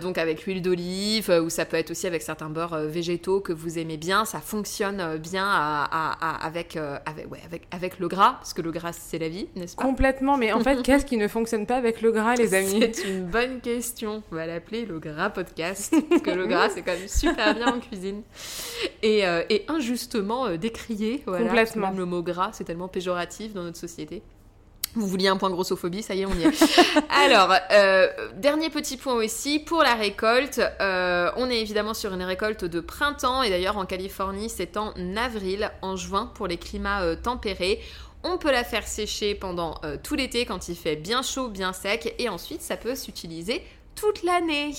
Donc 0.00 0.18
avec 0.18 0.44
l'huile 0.44 0.62
d'olive 0.62 1.30
ou 1.44 1.50
ça 1.50 1.64
peut 1.64 1.76
être 1.76 1.90
aussi 1.90 2.06
avec 2.06 2.22
certains 2.22 2.48
beurres 2.48 2.78
végétaux 2.84 3.40
que 3.40 3.52
vous 3.52 3.78
aimez 3.78 3.96
bien. 3.96 4.24
Ça 4.24 4.40
fonctionne 4.40 5.16
bien 5.18 5.44
à- 5.46 5.84
à- 5.84 6.12
à- 6.36 6.46
avec, 6.46 6.76
avec, 7.06 7.30
ouais, 7.30 7.40
avec, 7.44 7.62
avec 7.70 7.98
le 7.98 8.08
gras, 8.08 8.34
parce 8.38 8.54
que 8.54 8.62
le 8.62 8.70
gras 8.70 8.92
c'est 8.92 9.18
la 9.18 9.28
vie, 9.28 9.48
n'est-ce 9.56 9.76
pas? 9.76 9.82
Complètement, 9.82 10.36
mais 10.36 10.52
en 10.52 10.60
fait, 10.60 10.82
qu'est-ce 10.84 11.04
qui 11.06 11.16
ne 11.16 11.28
fonctionne 11.28 11.66
pas 11.66 11.76
avec 11.76 12.00
le 12.02 12.05
gras, 12.12 12.34
les 12.36 12.54
amis 12.54 12.90
c'est 12.92 13.08
une 13.08 13.26
bonne 13.26 13.60
question. 13.60 14.22
On 14.30 14.34
va 14.34 14.46
l'appeler 14.46 14.84
le 14.84 14.98
gras 14.98 15.30
podcast. 15.30 15.94
Parce 16.08 16.22
que 16.22 16.30
le 16.30 16.46
gras, 16.46 16.68
c'est 16.70 16.82
quand 16.82 16.92
même 16.92 17.08
super 17.08 17.54
bien 17.54 17.74
en 17.74 17.80
cuisine. 17.80 18.22
Et, 19.02 19.26
euh, 19.26 19.42
et 19.50 19.64
injustement 19.68 20.46
euh, 20.46 20.56
décrié. 20.56 21.22
Voilà, 21.26 21.46
Complètement. 21.46 21.88
Même 21.88 21.98
le 21.98 22.04
mot 22.04 22.22
gras, 22.22 22.50
c'est 22.52 22.64
tellement 22.64 22.88
péjoratif 22.88 23.54
dans 23.54 23.62
notre 23.62 23.78
société. 23.78 24.22
Vous 24.96 25.06
vouliez 25.06 25.28
un 25.28 25.36
point 25.36 25.50
grossophobie, 25.50 26.02
ça 26.02 26.14
y 26.14 26.22
est, 26.22 26.26
on 26.26 26.32
y 26.32 26.44
est. 26.44 27.02
Alors, 27.10 27.52
euh, 27.70 28.08
dernier 28.36 28.70
petit 28.70 28.96
point 28.96 29.12
aussi, 29.12 29.58
pour 29.58 29.82
la 29.82 29.94
récolte, 29.94 30.58
euh, 30.80 31.30
on 31.36 31.50
est 31.50 31.60
évidemment 31.60 31.92
sur 31.92 32.14
une 32.14 32.22
récolte 32.22 32.64
de 32.64 32.80
printemps, 32.80 33.42
et 33.42 33.50
d'ailleurs 33.50 33.76
en 33.76 33.84
Californie, 33.84 34.48
c'est 34.48 34.78
en 34.78 34.94
avril, 35.16 35.70
en 35.82 35.96
juin, 35.96 36.32
pour 36.34 36.46
les 36.46 36.56
climats 36.56 37.02
euh, 37.02 37.14
tempérés. 37.14 37.80
On 38.22 38.38
peut 38.38 38.50
la 38.50 38.64
faire 38.64 38.86
sécher 38.86 39.34
pendant 39.34 39.80
euh, 39.84 39.96
tout 40.02 40.14
l'été 40.14 40.44
quand 40.46 40.68
il 40.68 40.76
fait 40.76 40.96
bien 40.96 41.22
chaud, 41.22 41.48
bien 41.48 41.72
sec, 41.72 42.14
et 42.18 42.28
ensuite 42.28 42.62
ça 42.62 42.76
peut 42.76 42.94
s'utiliser 42.94 43.62
toute 43.96 44.22
l'année. 44.22 44.72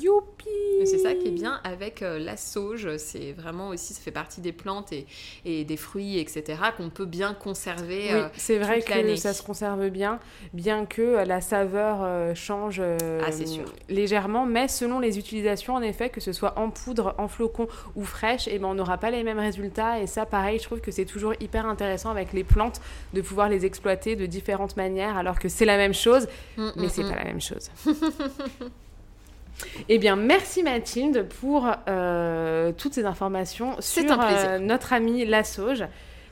Youpi 0.00 0.48
C'est 0.84 0.98
ça 0.98 1.14
qui 1.14 1.28
est 1.28 1.32
bien 1.32 1.60
avec 1.64 2.02
euh, 2.02 2.18
la 2.18 2.36
sauge, 2.36 2.96
c'est 2.98 3.32
vraiment 3.32 3.68
aussi, 3.68 3.94
ça 3.94 4.00
fait 4.00 4.10
partie 4.10 4.40
des 4.40 4.52
plantes 4.52 4.92
et, 4.92 5.06
et 5.44 5.64
des 5.64 5.76
fruits, 5.76 6.18
etc., 6.18 6.58
qu'on 6.76 6.90
peut 6.90 7.06
bien 7.06 7.34
conserver. 7.34 8.08
Oui, 8.10 8.12
euh, 8.12 8.28
c'est 8.36 8.58
vrai 8.58 8.82
que 8.82 9.16
ça 9.16 9.32
se 9.32 9.42
conserve 9.42 9.88
bien, 9.88 10.20
bien 10.52 10.86
que 10.86 11.24
la 11.24 11.40
saveur 11.40 11.98
euh, 12.02 12.34
change 12.34 12.80
euh, 12.80 13.22
Ah, 13.26 13.32
c'est 13.32 13.46
sûr. 13.46 13.64
légèrement, 13.88 14.46
mais 14.46 14.68
selon 14.68 15.00
les 15.00 15.18
utilisations, 15.18 15.74
en 15.74 15.82
effet, 15.82 16.10
que 16.10 16.20
ce 16.20 16.32
soit 16.32 16.58
en 16.58 16.70
poudre, 16.70 17.14
en 17.18 17.28
flocon 17.28 17.66
ou 17.96 18.04
fraîche, 18.04 18.48
et 18.48 18.58
ben, 18.58 18.68
on 18.68 18.74
n'aura 18.74 18.98
pas 18.98 19.10
les 19.10 19.22
mêmes 19.24 19.38
résultats. 19.38 20.00
Et 20.00 20.06
ça, 20.06 20.26
pareil, 20.26 20.58
je 20.58 20.64
trouve 20.64 20.80
que 20.80 20.90
c'est 20.90 21.06
toujours 21.06 21.34
hyper 21.40 21.66
intéressant 21.66 22.10
avec 22.10 22.32
les 22.32 22.44
plantes 22.44 22.80
de 23.14 23.22
pouvoir 23.22 23.48
les 23.48 23.64
exploiter 23.64 24.14
de 24.14 24.26
différentes 24.26 24.76
manières, 24.76 25.16
alors 25.16 25.38
que 25.38 25.48
c'est 25.48 25.64
la 25.64 25.76
même 25.76 25.94
chose, 25.94 26.26
Mm, 26.56 26.70
mais 26.76 26.86
mm, 26.86 26.90
c'est 26.90 27.02
mm. 27.02 27.08
pas 27.08 27.16
la 27.16 27.24
même 27.24 27.40
chose. 27.40 27.70
Eh 29.88 29.98
bien, 29.98 30.16
merci 30.16 30.62
Mathilde 30.62 31.28
pour 31.40 31.70
euh, 31.88 32.72
toutes 32.72 32.94
ces 32.94 33.04
informations 33.04 33.76
C'est 33.80 34.02
sur 34.02 34.18
un 34.18 34.26
plaisir. 34.26 34.50
euh, 34.50 34.58
notre 34.58 34.92
amie 34.92 35.24
la 35.24 35.44
sauge, 35.44 35.84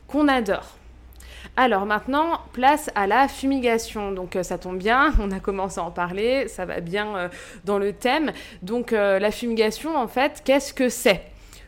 qu'on 0.09 0.27
adore. 0.27 0.77
Alors 1.57 1.87
maintenant, 1.87 2.40
place 2.53 2.90
à 2.94 3.07
la 3.07 3.29
fumigation. 3.29 4.12
Donc 4.12 4.35
euh, 4.37 4.42
ça 4.42 4.59
tombe 4.59 4.79
bien, 4.79 5.12
on 5.20 5.31
a 5.31 5.38
commencé 5.38 5.79
à 5.79 5.85
en 5.85 5.90
parler, 5.90 6.49
ça 6.49 6.64
va 6.64 6.81
bien 6.81 7.31
dans 7.64 7.79
le 7.79 7.92
thème. 7.92 8.33
Donc 8.62 8.90
la 8.90 9.31
fumigation, 9.31 9.96
en 9.96 10.09
fait, 10.09 10.42
qu'est-ce 10.44 10.75
que 10.75 10.88
c'est? 10.88 11.23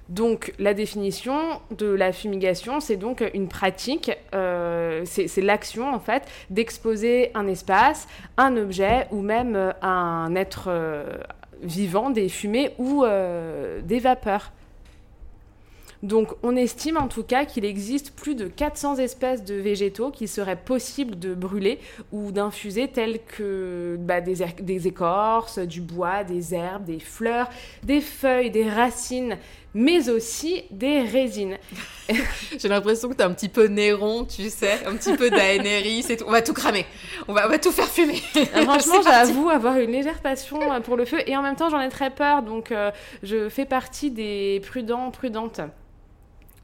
Donc 0.08 0.52
la 0.58 0.74
définition 0.74 1.60
de 1.76 1.86
la 1.86 2.12
fumigation, 2.12 2.80
c'est 2.80 2.96
donc 2.96 3.24
une 3.34 3.48
pratique, 3.48 4.10
euh, 4.34 5.02
c'est 5.04 5.40
l'action 5.40 5.92
en 5.94 6.00
fait 6.00 6.24
d'exposer 6.50 7.30
un 7.34 7.46
espace, 7.46 8.08
un 8.36 8.56
objet 8.56 9.06
ou 9.10 9.22
même 9.22 9.54
euh, 9.56 9.72
un 9.80 10.34
être 10.34 10.64
euh, 10.68 11.04
vivant 11.62 12.10
des 12.10 12.28
fumées 12.28 12.72
ou 12.78 13.04
des 13.84 13.98
vapeurs. 14.00 14.50
Donc 16.02 16.32
on 16.42 16.56
estime 16.56 16.96
en 16.96 17.06
tout 17.06 17.22
cas 17.22 17.44
qu'il 17.44 17.64
existe 17.64 18.12
plus 18.16 18.34
de 18.34 18.48
400 18.48 18.96
espèces 18.96 19.44
de 19.44 19.54
végétaux 19.54 20.10
qu'il 20.10 20.26
serait 20.28 20.56
possible 20.56 21.16
de 21.16 21.32
brûler 21.32 21.78
ou 22.10 22.32
d'infuser 22.32 22.88
tels 22.88 23.20
que 23.24 23.96
bah, 24.00 24.18
er- 24.18 24.60
des 24.60 24.88
écorces, 24.88 25.60
du 25.60 25.80
bois, 25.80 26.24
des 26.24 26.54
herbes, 26.54 26.86
des 26.86 26.98
fleurs, 26.98 27.48
des 27.84 28.00
feuilles, 28.00 28.50
des 28.50 28.68
racines, 28.68 29.38
mais 29.74 30.08
aussi 30.10 30.64
des 30.70 31.02
résines. 31.02 31.58
J'ai 32.58 32.68
l'impression 32.68 33.08
que 33.08 33.14
t'es 33.14 33.22
un 33.22 33.32
petit 33.32 33.48
peu 33.48 33.66
Néron, 33.66 34.24
tu 34.24 34.50
sais, 34.50 34.84
un 34.86 34.96
petit 34.96 35.16
peu 35.16 35.30
d'Aénéris 35.30 36.06
et 36.10 36.16
tout. 36.16 36.24
On 36.26 36.30
va 36.30 36.42
tout 36.42 36.52
cramer, 36.52 36.84
on 37.28 37.32
va, 37.32 37.46
on 37.46 37.50
va 37.50 37.58
tout 37.58 37.72
faire 37.72 37.88
fumer. 37.88 38.22
Euh, 38.36 38.64
Franchement, 38.64 38.96
C'est 39.02 39.10
j'avoue 39.10 39.48
avoir 39.48 39.78
une 39.78 39.92
légère 39.92 40.20
passion 40.20 40.72
euh, 40.72 40.80
pour 40.80 40.96
le 40.96 41.04
feu 41.04 41.18
et 41.26 41.36
en 41.36 41.42
même 41.42 41.56
temps 41.56 41.70
j'en 41.70 41.80
ai 41.80 41.88
très 41.88 42.10
peur, 42.10 42.42
donc 42.42 42.72
euh, 42.72 42.90
je 43.22 43.48
fais 43.48 43.64
partie 43.64 44.10
des 44.10 44.60
prudents, 44.66 45.10
prudentes. 45.10 45.60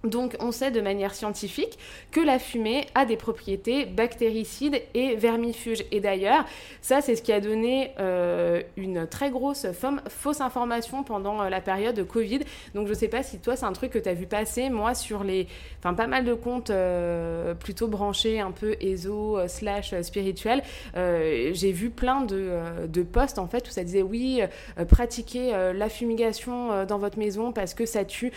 Donc 0.05 0.37
on 0.39 0.53
sait 0.53 0.71
de 0.71 0.81
manière 0.81 1.13
scientifique 1.15 1.77
que 2.13 2.21
la 2.21 2.39
fumée 2.39 2.87
a 2.95 3.05
des 3.05 3.17
propriétés 3.17 3.85
bactéricides 3.85 4.81
et 4.95 5.17
vermifuges. 5.17 5.85
Et 5.91 6.01
d'ailleurs, 6.01 6.45
ça 6.83 7.01
c'est 7.01 7.17
ce 7.17 7.23
qui 7.23 7.33
a 7.33 7.41
donné 7.41 7.91
euh, 7.99 8.63
une 8.77 9.09
très 9.09 9.31
grosse 9.31 9.67
fausse- 9.73 10.41
information 10.41 11.03
pendant 11.03 11.43
euh, 11.43 11.49
la 11.49 11.61
période 11.61 12.07
Covid. 12.07 12.41
Donc 12.75 12.87
je 12.87 12.95
sais 12.95 13.09
pas 13.09 13.25
si 13.25 13.39
toi 13.41 13.57
c'est 13.57 13.65
un 13.65 13.73
truc 13.73 13.91
que 13.91 13.99
tu 13.99 14.09
as 14.09 14.15
vu 14.15 14.27
passer. 14.27 14.71
Moi 14.71 14.95
sur 14.95 15.25
les... 15.25 15.49
Enfin 15.81 15.95
pas 15.95 16.07
mal 16.07 16.25
de 16.25 16.35
comptes 16.35 16.71
euh, 16.71 17.55
plutôt 17.55 17.89
branchés 17.89 18.39
un 18.39 18.53
peu 18.53 18.77
éso 18.81 19.39
slash 19.49 20.01
spirituel, 20.03 20.63
j'ai 20.95 21.73
vu 21.73 21.91
plein 21.91 22.21
de, 22.21 22.51
de 22.87 23.03
posts 23.03 23.39
en 23.39 23.49
fait 23.49 23.67
où 23.67 23.71
ça 23.71 23.83
disait 23.83 24.03
oui, 24.03 24.43
pratiquez 24.89 25.51
la 25.75 25.89
fumigation 25.89 26.85
dans 26.85 26.99
votre 26.99 27.19
maison 27.19 27.53
parce 27.53 27.75
que 27.75 27.87
ça 27.87 28.05
tue 28.05 28.33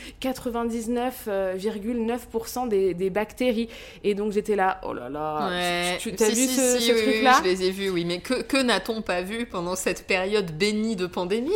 99,9% 1.58 2.68
des, 2.68 2.94
des 2.94 3.10
bactéries. 3.10 3.70
Et 4.04 4.14
donc 4.16 4.32
j'étais 4.32 4.56
là, 4.56 4.80
oh 4.86 4.94
là 4.94 5.10
là, 5.10 5.50
Ouais. 5.50 5.98
tu 6.00 6.10
tu- 6.12 6.16
t'as 6.16 6.26
Si, 6.26 6.32
vu 6.36 6.48
si, 6.48 6.56
ce, 6.56 6.78
si, 6.80 6.88
ce 6.88 6.92
oui, 6.94 7.00
oui, 7.06 7.12
truc-là 7.14 7.34
Je 7.44 7.50
les 7.50 7.64
ai 7.66 7.72
vus, 7.72 7.90
oui. 7.90 8.06
Mais 8.06 8.20
que, 8.20 8.42
que 8.42 8.58
n'a-t-on 8.62 9.02
pas 9.02 9.22
vu 9.22 9.46
pendant 9.46 9.76
cette 9.76 10.06
période 10.08 10.52
bénie 10.58 10.96
de 10.96 11.08
pandémie? 11.08 11.52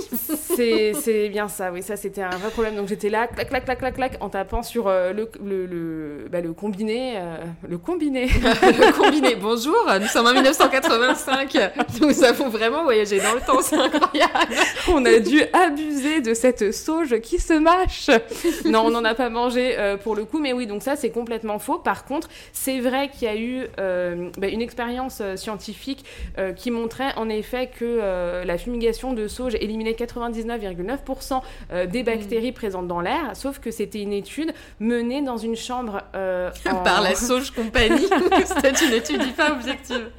C'est 0.55 0.93
c'est 0.93 1.29
bien 1.29 1.47
ça, 1.47 1.71
oui, 1.71 1.81
ça 1.84 1.95
c'était 1.95 2.21
un 2.21 2.29
vrai 2.38 2.49
problème. 2.49 2.75
Donc 2.75 2.88
j'étais 2.88 3.10
là, 3.10 3.27
clac, 3.27 3.49
clac, 3.49 3.65
clac, 3.65 3.79
clac, 3.79 3.95
clac, 3.95 4.17
en 4.21 4.29
tapant 4.29 4.63
sur 4.63 4.88
euh, 4.88 5.13
le, 5.13 5.29
le, 5.43 5.65
le, 5.65 6.27
bah, 6.31 6.41
le 6.41 6.53
combiné. 6.53 7.13
euh, 7.17 7.38
le 7.67 7.77
combiné. 7.77 8.25
Le 8.65 8.91
combiné. 8.91 9.36
Bonjour, 9.36 9.75
nous 9.99 10.08
sommes 10.08 10.27
en 10.27 10.34
1985. 10.34 11.58
Nous 12.01 12.23
avons 12.23 12.49
vraiment 12.49 12.84
voyagé 12.84 13.19
dans 13.19 13.34
le 13.34 13.41
temps, 13.41 13.62
c'est 13.62 13.75
incroyable. 13.75 14.55
on 14.89 15.03
a 15.05 15.19
dû 15.19 15.41
abuser 15.53 16.21
de 16.21 16.34
cette 16.34 16.73
sauge 16.73 17.19
qui 17.21 17.39
se 17.39 17.53
mâche. 17.53 18.10
Non, 18.65 18.86
on 18.86 18.89
n'en 18.91 19.03
a 19.05 19.13
pas 19.13 19.29
mangé 19.29 19.75
euh, 19.77 19.85
pour 19.98 20.15
le 20.15 20.26
coup, 20.26 20.39
mais 20.39 20.54
oui, 20.54 20.67
donc 20.67 20.82
ça 20.84 20.95
c'est 20.95 21.10
complètement 21.12 21.60
faux. 21.60 21.78
Par 21.80 22.06
contre, 22.06 22.28
c'est 22.54 22.80
vrai 22.80 23.10
qu'il 23.10 23.28
y 23.28 23.32
a 23.32 23.36
eu 23.36 23.67
euh, 23.80 24.30
bah, 24.38 24.48
une 24.48 24.62
expérience 24.62 25.19
euh, 25.21 25.36
scientifique 25.36 26.04
euh, 26.38 26.54
qui 26.54 26.71
montrait 26.71 27.13
en 27.17 27.30
effet 27.30 27.67
que 27.67 27.84
euh, 27.86 28.43
la 28.43 28.58
fumigation 28.58 29.13
de 29.13 29.28
sauge 29.28 29.56
éliminait 29.56 29.91
99,9% 29.93 31.41
euh, 31.71 31.86
des 31.86 32.04
bactéries 32.04 32.52
présentes 32.52 32.88
dans 32.88 33.02
l'air, 33.02 33.32
sauf 33.36 33.60
que 33.60 33.71
c'était 33.71 34.02
une 34.02 34.13
étude 34.13 34.54
menée 34.80 35.21
dans 35.21 35.38
une 35.38 35.56
chambre 35.56 36.02
euh, 36.15 36.50
en- 36.71 36.84
Par 36.84 37.02
la 37.02 37.15
Sauge 37.15 37.52
Compagnie. 37.52 38.08
C'était 38.45 38.86
une 38.86 38.93
étude 38.93 39.24
hyper 39.24 39.52
objective. 39.54 40.10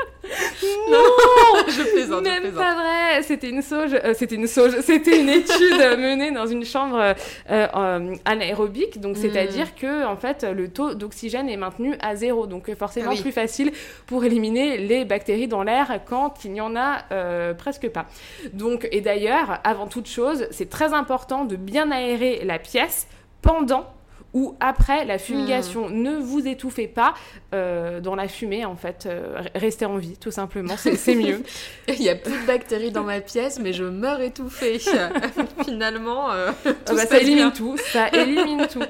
Non, 0.90 0.98
je 1.68 1.82
plaisante. 1.92 2.22
Même 2.24 2.34
je 2.36 2.40
plaisante. 2.40 2.54
pas 2.58 2.74
vrai. 2.74 3.22
C'était 3.22 3.48
une 3.50 3.62
sauge. 3.62 3.90
euh, 3.94 4.14
c'était 4.14 4.34
une 4.36 4.46
sauge. 4.46 4.72
C'était 4.82 5.20
une 5.20 5.28
étude 5.28 5.78
menée 5.98 6.30
dans 6.32 6.46
une 6.46 6.64
chambre 6.64 6.98
euh, 6.98 7.14
euh, 7.50 8.14
anaérobique. 8.24 9.00
Donc, 9.00 9.16
Mm. 9.16 9.20
c'est-à-dire 9.20 9.74
que 9.74 10.04
en 10.04 10.16
fait, 10.16 10.44
le 10.44 10.68
taux 10.68 10.94
d'oxygène 10.94 11.48
est 11.48 11.56
maintenu 11.56 11.94
à 12.00 12.14
zéro. 12.16 12.46
Donc, 12.46 12.68
euh, 12.68 12.74
forcément, 12.74 13.10
Ah 13.10 13.14
oui. 13.14 13.20
plus 13.22 13.32
facile 13.32 13.72
pour 14.06 14.24
éliminer 14.24 14.76
les 14.78 15.04
bactéries 15.04 15.48
dans 15.48 15.62
l'air 15.62 16.00
quand 16.08 16.44
il 16.44 16.52
n'y 16.52 16.60
en 16.60 16.76
a 16.76 16.98
euh, 17.12 17.54
presque 17.54 17.88
pas. 17.88 18.06
Donc, 18.52 18.88
et 18.92 19.00
d'ailleurs, 19.00 19.60
avant 19.64 19.86
toute 19.86 20.08
chose, 20.08 20.46
c'est 20.50 20.70
très 20.70 20.92
important 20.94 21.44
de 21.44 21.56
bien 21.56 21.90
aérer 21.90 22.42
la 22.44 22.58
pièce 22.58 23.06
pendant 23.42 23.86
ou 24.32 24.54
après 24.60 25.04
la 25.04 25.18
fumigation. 25.18 25.88
Hmm. 25.88 26.02
Ne 26.02 26.16
vous 26.18 26.46
étouffez 26.46 26.86
pas 26.86 27.14
euh, 27.54 28.00
dans 28.00 28.14
la 28.14 28.28
fumée, 28.28 28.64
en 28.64 28.76
fait. 28.76 29.06
Euh, 29.06 29.42
restez 29.54 29.86
en 29.86 29.96
vie, 29.96 30.16
tout 30.18 30.30
simplement. 30.30 30.76
C'est 30.76 31.14
mieux. 31.14 31.42
Il 31.88 32.02
y 32.02 32.08
a 32.08 32.16
plus 32.16 32.40
de 32.42 32.46
bactéries 32.46 32.90
dans 32.90 33.04
ma 33.04 33.20
pièce, 33.20 33.58
mais 33.58 33.72
je 33.72 33.84
meurs 33.84 34.20
étouffée. 34.20 34.78
Finalement, 35.64 36.30
euh, 36.32 36.50
tout 36.64 36.74
Ah 36.88 36.94
bah, 36.94 37.06
ça 37.06 37.18
élimine 37.18 37.36
bien. 37.36 37.50
tout, 37.50 37.76
ça 37.78 38.08
élimine 38.08 38.66
tout. 38.68 38.82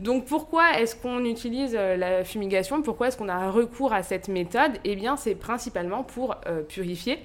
Donc 0.00 0.24
pourquoi 0.26 0.78
est-ce 0.78 0.96
qu'on 0.96 1.24
utilise 1.24 1.74
la 1.74 2.24
fumigation? 2.24 2.82
Pourquoi 2.82 3.08
est-ce 3.08 3.16
qu'on 3.16 3.28
a 3.28 3.50
recours 3.50 3.92
à 3.92 4.02
cette 4.02 4.28
méthode? 4.28 4.72
Eh 4.84 4.96
bien, 4.96 5.16
c'est 5.16 5.34
principalement 5.34 6.04
pour 6.04 6.36
purifier 6.68 7.18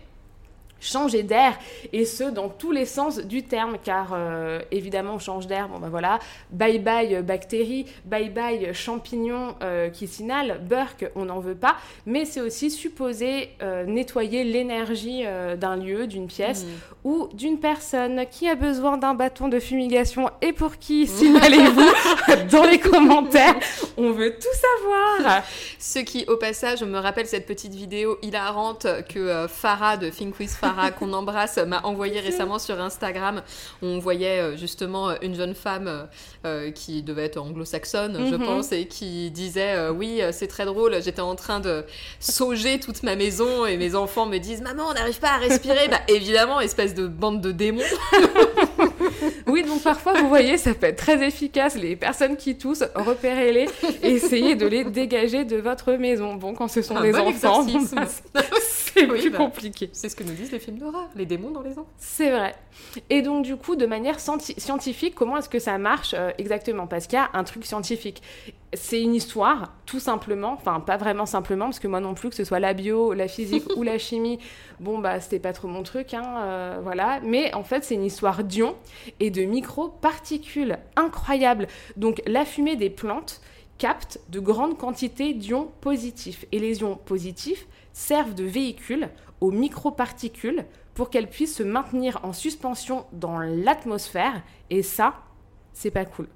changer 0.82 1.24
d'air 1.24 1.58
et 1.94 2.06
ce 2.06 2.26
dans 2.26 2.50
tous 2.50 2.72
les 2.72 2.86
sens 2.86 3.20
du 3.20 3.44
terme 3.44 3.78
car 3.82 4.12
euh, 4.13 4.60
évidemment 4.72 5.13
on 5.13 5.20
change 5.20 5.48
d'air 5.48 5.70
bon 5.70 5.80
bah 5.80 5.88
voilà. 5.89 6.20
Bye 6.52 6.80
bye 6.80 7.15
euh, 7.15 7.22
bactéries 7.22 7.86
bye 8.06 8.30
bye 8.30 8.65
euh, 8.65 8.74
champignons 8.74 9.56
euh, 9.62 9.89
qui 9.89 10.08
s'inhalent 10.08 10.60
Burke 10.62 11.10
on 11.15 11.26
n'en 11.26 11.39
veut 11.39 11.56
pas. 11.56 11.78
Mais 12.06 12.26
c'est 12.26 12.41
aussi 12.41 12.72
supposé 12.72 13.50
euh, 13.62 13.86
nettoyer 13.86 14.44
l'énergie 14.44 15.24
d'un 15.58 15.76
lieu 15.76 16.08
d'une 16.08 16.28
pièce 16.28 16.65
ou 17.04 17.30
d'une 17.34 17.60
personne 17.60 18.26
qui 18.30 18.48
a 18.48 18.56
besoin 18.56 18.98
d'un 18.98 19.13
bâton 19.13 19.48
de 19.48 19.60
fumigation 19.60 20.30
et 20.41 20.52
pour 20.52 20.78
qui 20.78 21.06
signalez-vous 21.22 21.91
dans 22.52 22.63
les 22.63 22.80
commentaires 22.80 23.56
on 23.98 24.12
veut 24.12 24.34
tout 24.34 25.22
savoir. 25.22 25.44
Ce 25.78 26.00
qui, 26.00 26.26
au 26.28 26.38
passage, 26.38 26.84
me 26.84 26.98
rappelle 26.98 27.28
cette 27.28 27.46
petite 27.46 27.74
vidéo 27.74 28.17
hilarante 28.22 28.88
que 29.10 29.48
Farah 29.48 29.98
de 29.98 30.10
Think 30.10 30.39
with 30.39 30.50
Farah, 30.52 30.70
qu'on 30.99 31.13
embrasse, 31.13 31.57
m'a 31.57 31.81
envoyée 31.84 32.19
récemment 32.19 32.60
sur 32.60 32.79
Instagram. 32.81 33.41
On 33.81 33.99
voyait 33.99 34.39
euh, 34.39 34.57
justement 34.57 35.10
euh, 35.10 35.15
une 35.21 35.36
jeune 35.36 35.55
femme 35.55 36.07
euh, 36.45 36.71
qui 36.71 37.03
devait 37.03 37.25
être 37.25 37.38
anglo-saxonne, 37.38 38.17
je 38.29 38.36
Mhm. 38.36 38.45
pense, 38.45 38.71
et 38.71 38.88
qui 38.88 39.31
disait 39.31 39.75
euh, 39.75 39.91
Oui, 39.91 40.21
c'est 40.31 40.47
très 40.47 40.65
drôle, 40.65 41.01
j'étais 41.03 41.21
en 41.21 41.36
train 41.36 41.60
de 41.60 41.84
sauger 42.19 42.79
toute 42.79 43.03
ma 43.03 43.15
maison 43.15 43.65
et 43.65 43.77
mes 43.77 43.95
enfants 43.95 44.25
me 44.25 44.38
disent 44.38 44.62
Maman, 44.62 44.84
on 44.89 44.93
n'arrive 44.93 45.19
pas 45.19 45.31
à 45.34 45.38
respirer. 45.38 45.88
bah 45.89 45.99
évidemment, 46.07 46.60
espèce 46.60 46.93
de 46.95 47.07
bande 47.07 47.41
de 47.41 47.51
démons. 47.51 47.81
Oui, 49.47 49.63
donc 49.63 49.81
parfois, 49.84 50.13
vous 50.13 50.27
voyez, 50.27 50.57
ça 50.57 50.73
peut 50.73 50.88
être 50.88 50.97
très 50.97 51.25
efficace. 51.25 51.75
Les 51.75 51.95
personnes 51.95 52.38
qui 52.38 52.57
toussent, 52.57 52.84
repérez-les 52.95 53.67
et 54.03 54.12
essayez 54.12 54.55
de 54.55 54.65
les 54.67 54.84
dégager 54.84 55.45
de 55.45 55.57
votre 55.57 55.93
maison. 55.93 56.36
Bon, 56.36 56.53
quand 56.53 56.67
ce 56.67 56.81
sont 56.81 56.95
Un 56.95 57.01
des 57.01 57.12
bon 57.12 57.19
enfants, 57.27 57.63
bah, 58.34 58.41
c'est 58.62 59.10
Oui, 59.10 59.19
plus 59.19 59.29
bah. 59.29 59.38
compliqué. 59.38 59.89
C'est 59.93 60.10
ce 60.10 60.15
que 60.15 60.23
nous 60.23 60.34
disent 60.34 60.51
les 60.51 60.60
films 60.60 60.77
d'horreur, 60.77 61.10
les 61.15 61.25
démons 61.25 61.51
dans 61.51 61.62
les 61.62 61.77
ans. 61.77 61.88
C'est 61.97 62.29
vrai. 62.31 62.55
Et 63.10 63.21
donc, 63.21 63.43
du 63.45 63.55
coup, 63.55 63.75
de 63.75 63.86
manière 63.86 64.19
scienti- 64.19 64.60
scientifique, 64.60 65.15
comment 65.15 65.38
est-ce 65.38 65.49
que 65.49 65.60
ça 65.60 65.77
marche 65.77 66.13
euh, 66.17 66.31
exactement? 66.38 66.88
Parce 66.88 67.07
qu'il 67.07 67.17
y 67.17 67.21
a 67.21 67.29
un 67.34 67.43
truc 67.43 67.65
scientifique. 67.65 68.21
C'est 68.73 69.01
une 69.01 69.13
histoire, 69.13 69.73
tout 69.86 69.99
simplement. 69.99 70.53
Enfin, 70.53 70.79
pas 70.79 70.95
vraiment 70.95 71.25
simplement, 71.25 71.65
parce 71.65 71.79
que 71.79 71.89
moi 71.89 71.99
non 71.99 72.13
plus, 72.13 72.29
que 72.29 72.36
ce 72.36 72.45
soit 72.45 72.60
la 72.60 72.73
bio, 72.73 73.13
la 73.13 73.27
physique 73.27 73.65
ou 73.75 73.84
la 73.84 73.97
chimie, 73.97 74.39
bon, 74.79 74.99
bah, 74.99 75.19
c'était 75.19 75.39
pas 75.39 75.51
trop 75.51 75.67
mon 75.67 75.84
truc, 75.84 76.13
hein, 76.13 76.36
euh, 76.38 76.79
voilà. 76.81 77.19
Mais 77.21 77.53
en 77.53 77.63
fait, 77.63 77.84
c'est 77.84 77.95
une 77.95 78.05
histoire 78.05 78.43
d'ions 78.45 78.75
et 79.19 79.29
de 79.29 79.43
microparticules 79.43 80.77
incroyables. 80.95 81.67
Donc, 81.97 82.21
la 82.25 82.45
fumée 82.45 82.77
des 82.77 82.89
plantes 82.89 83.41
capte 83.77 84.19
de 84.29 84.39
grandes 84.39 84.77
quantités 84.77 85.34
d'ions 85.34 85.71
positifs. 85.81 86.45
Et 86.51 86.60
les 86.60 86.81
ions 86.81 86.95
positifs 86.95 87.67
servent 87.93 88.36
de 88.36 88.43
véhicule 88.43 89.10
aux 89.41 89.51
microparticules 89.51 90.65
pour 90.93 91.10
qu'elles 91.10 91.29
puissent 91.29 91.55
se 91.55 91.63
maintenir 91.63 92.19
en 92.23 92.31
suspension 92.31 93.05
dans 93.12 93.39
l'atmosphère. 93.39 94.43
Et 94.69 94.84
ça, 94.84 95.15
c'est 95.73 95.91
pas 95.91 96.05
cool. 96.05 96.27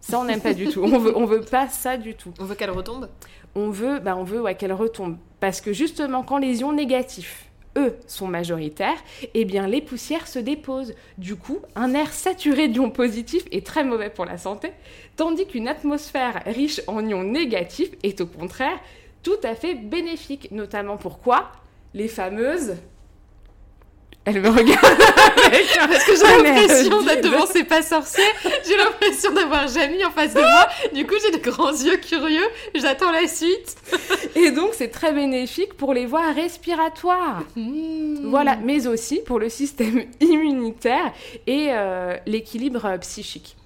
Ça, 0.00 0.18
on 0.18 0.24
n'aime 0.24 0.40
pas 0.40 0.54
du 0.54 0.68
tout. 0.68 0.82
On 0.82 0.98
veut, 0.98 1.16
on 1.16 1.26
veut 1.26 1.42
pas 1.42 1.68
ça 1.68 1.96
du 1.96 2.14
tout. 2.14 2.32
On 2.40 2.44
veut 2.44 2.54
qu'elle 2.54 2.70
retombe 2.70 3.08
On 3.54 3.70
veut, 3.70 3.98
bah, 3.98 4.16
on 4.16 4.24
veut 4.24 4.40
ouais, 4.40 4.54
qu'elle 4.54 4.72
retombe. 4.72 5.16
Parce 5.40 5.60
que 5.60 5.72
justement, 5.72 6.22
quand 6.22 6.38
les 6.38 6.60
ions 6.60 6.72
négatifs, 6.72 7.46
eux, 7.76 7.96
sont 8.06 8.26
majoritaires, 8.26 8.98
eh 9.34 9.44
bien, 9.44 9.66
les 9.66 9.80
poussières 9.80 10.26
se 10.26 10.38
déposent. 10.38 10.94
Du 11.18 11.36
coup, 11.36 11.58
un 11.76 11.94
air 11.94 12.12
saturé 12.12 12.68
d'ions 12.68 12.90
positifs 12.90 13.44
est 13.52 13.64
très 13.64 13.84
mauvais 13.84 14.10
pour 14.10 14.24
la 14.24 14.38
santé, 14.38 14.72
tandis 15.16 15.46
qu'une 15.46 15.68
atmosphère 15.68 16.42
riche 16.46 16.80
en 16.86 17.06
ions 17.06 17.22
négatifs 17.22 17.90
est 18.02 18.20
au 18.20 18.26
contraire 18.26 18.78
tout 19.22 19.38
à 19.42 19.54
fait 19.54 19.74
bénéfique. 19.74 20.50
Notamment 20.50 20.96
pourquoi? 20.96 21.52
Les 21.94 22.08
fameuses... 22.08 22.76
Elle 24.26 24.42
me 24.42 24.50
regarde 24.50 24.80
Parce 25.88 26.04
que 26.04 26.12
j'ai 26.14 26.42
l'impression 26.42 27.02
d'être 27.02 27.24
devant 27.24 27.46
C'est 27.46 27.64
pas 27.64 27.82
sorcier. 27.82 28.24
J'ai 28.66 28.76
l'impression 28.76 29.32
d'avoir 29.32 29.66
Jamie 29.66 30.04
en 30.04 30.10
face 30.10 30.34
de 30.34 30.40
moi. 30.40 30.68
Du 30.92 31.06
coup, 31.06 31.14
j'ai 31.22 31.36
de 31.36 31.42
grands 31.42 31.72
yeux 31.72 31.96
curieux. 31.96 32.46
J'attends 32.74 33.10
la 33.10 33.26
suite. 33.26 33.76
Et 34.36 34.50
donc, 34.50 34.70
c'est 34.74 34.88
très 34.88 35.12
bénéfique 35.12 35.74
pour 35.74 35.94
les 35.94 36.06
voies 36.06 36.32
respiratoires. 36.32 37.42
Voilà, 38.24 38.56
mais 38.56 38.86
aussi 38.86 39.20
pour 39.24 39.38
le 39.38 39.48
système 39.48 40.04
immunitaire 40.20 41.12
et 41.46 41.68
euh, 41.70 42.16
l'équilibre 42.26 42.84
euh, 42.84 42.98
psychique. 42.98 43.56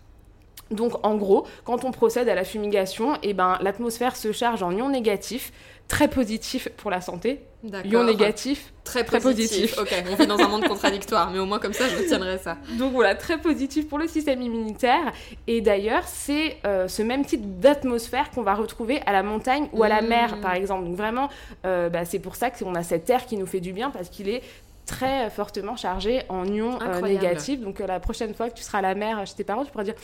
Donc, 0.71 0.93
en 1.05 1.17
gros, 1.17 1.47
quand 1.65 1.85
on 1.85 1.91
procède 1.91 2.29
à 2.29 2.35
la 2.35 2.45
fumigation, 2.45 3.15
eh 3.23 3.35
ben, 3.35 3.59
l'atmosphère 3.61 4.17
se 4.17 4.33
charge 4.33 4.63
en 4.63 4.71
ions 4.71 4.89
négatifs, 4.89 5.53
très 5.89 6.09
positifs 6.09 6.69
pour 6.77 6.91
la 6.91 7.01
santé. 7.01 7.41
D'accord. 7.63 7.91
Ions 7.93 8.05
négatifs, 8.05 8.73
Très 8.85 9.05
Très 9.05 9.19
positif. 9.21 9.75
positif. 9.75 9.79
Ok, 9.79 10.05
on 10.13 10.15
vit 10.17 10.27
dans 10.27 10.39
un 10.39 10.49
monde 10.49 10.65
contradictoire, 10.69 11.31
mais 11.31 11.39
au 11.39 11.47
moins 11.47 11.59
comme 11.59 11.73
ça, 11.73 11.89
je 11.89 11.97
retiendrai 11.97 12.37
ça. 12.37 12.59
Donc 12.79 12.93
voilà, 12.93 13.15
très 13.15 13.39
positif 13.39 13.89
pour 13.89 13.97
le 13.99 14.07
système 14.07 14.43
immunitaire. 14.43 15.13
Et 15.47 15.63
d'ailleurs, 15.63 16.03
c'est 16.07 16.59
euh, 16.67 16.87
ce 16.89 17.01
même 17.03 17.25
type 17.25 17.61
d'atmosphère 17.61 18.31
qu'on 18.31 18.43
va 18.43 18.55
retrouver 18.55 19.01
à 19.07 19.13
la 19.13 19.23
montagne 19.23 19.69
ou 19.73 19.83
à 19.83 19.89
la 19.89 20.03
Mm. 20.03 20.07
mer, 20.09 20.41
par 20.43 20.53
exemple. 20.53 20.85
Donc 20.85 20.97
vraiment, 20.97 21.31
euh, 21.65 21.89
bah, 21.89 22.05
c'est 22.05 22.19
pour 22.19 22.37
ça 22.37 22.51
qu'on 22.51 22.75
a 22.75 22.83
cet 22.83 23.09
air 23.09 23.25
qui 23.25 23.39
nous 23.39 23.47
fait 23.47 23.61
du 23.61 23.73
bien 23.73 23.91
parce 23.91 24.11
qu'il 24.11 24.29
est 24.29 24.43
très 24.87 25.31
fortement 25.31 25.77
chargé 25.77 26.23
en 26.29 26.45
ions 26.47 26.79
euh, 26.83 27.01
négatifs. 27.01 27.61
Donc 27.61 27.81
euh, 27.81 27.87
la 27.87 28.01
prochaine 28.01 28.35
fois 28.35 28.51
que 28.51 28.55
tu 28.55 28.63
seras 28.63 28.79
à 28.79 28.83
la 28.83 28.95
mer 28.95 29.27
chez 29.27 29.35
tes 29.35 29.45
parents, 29.45 29.65
tu 29.65 29.71
pourras 29.71 29.85
dire 29.85 29.95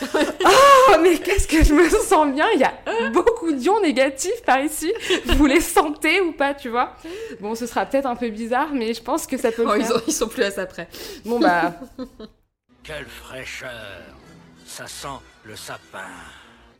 Oh, 0.14 0.94
mais 1.02 1.18
qu'est-ce 1.18 1.48
que 1.48 1.64
je 1.64 1.72
me 1.74 1.88
sens 1.88 2.32
bien 2.34 2.46
Il 2.54 2.60
y 2.60 2.64
a 2.64 2.74
beaucoup 3.10 3.52
d'ions 3.52 3.80
négatifs 3.80 4.42
par 4.44 4.60
ici. 4.60 4.92
Vous 5.26 5.46
les 5.46 5.60
sentez 5.60 6.20
ou 6.20 6.32
pas, 6.32 6.54
tu 6.54 6.68
vois 6.68 6.94
Bon, 7.40 7.54
ce 7.54 7.66
sera 7.66 7.86
peut-être 7.86 8.06
un 8.06 8.16
peu 8.16 8.28
bizarre, 8.28 8.68
mais 8.72 8.92
je 8.94 9.02
pense 9.02 9.26
que 9.26 9.36
ça 9.36 9.50
peut 9.52 9.62
le 9.62 9.68
Oh, 9.68 9.72
faire. 9.74 9.86
ils, 9.86 9.92
ont- 9.92 10.02
ils 10.06 10.12
sont 10.12 10.28
plus 10.28 10.42
à 10.44 10.50
ça 10.50 10.66
près. 10.66 10.88
Bon, 11.24 11.40
bah, 11.40 11.72
Quelle 12.84 13.06
fraîcheur 13.06 13.70
Ça 14.64 14.86
sent 14.86 15.08
le 15.44 15.56
sapin. 15.56 16.06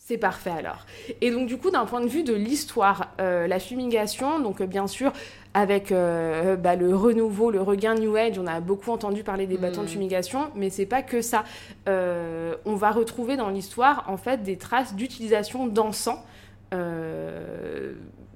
C'est 0.09 0.19
parfait 0.19 0.51
alors. 0.57 0.87
Et 1.21 1.33
donc 1.33 1.49
du 1.49 1.57
coup, 1.59 1.73
d'un 1.73 1.85
point 1.85 2.01
de 2.01 2.07
vue 2.07 2.23
de 2.23 2.33
l'histoire, 2.33 3.09
euh, 3.21 3.49
la 3.49 3.59
fumigation, 3.59 4.39
donc 4.39 4.61
euh, 4.61 4.67
bien 4.67 4.87
sûr, 4.87 5.13
avec 5.53 5.91
euh, 5.91 6.55
bah, 6.55 6.77
le 6.77 6.95
renouveau, 6.95 7.51
le 7.51 7.61
regain 7.61 7.97
New 7.97 8.15
Age, 8.15 8.39
on 8.39 8.47
a 8.47 8.61
beaucoup 8.61 8.93
entendu 8.93 9.25
parler 9.25 9.49
des 9.49 9.59
bâtons 9.59 9.81
de 9.81 9.87
Mm. 9.87 9.89
fumigation, 9.89 10.41
mais 10.55 10.71
c'est 10.71 10.87
pas 10.87 11.03
que 11.03 11.23
ça. 11.23 11.43
On 11.89 12.77
va 12.77 12.93
retrouver 12.93 13.37
dans 13.37 13.49
l'histoire 13.49 14.05
en 14.07 14.17
fait 14.17 14.45
des 14.45 14.57
traces 14.57 14.95
d'utilisation 14.95 15.67
d'encens. 15.67 16.21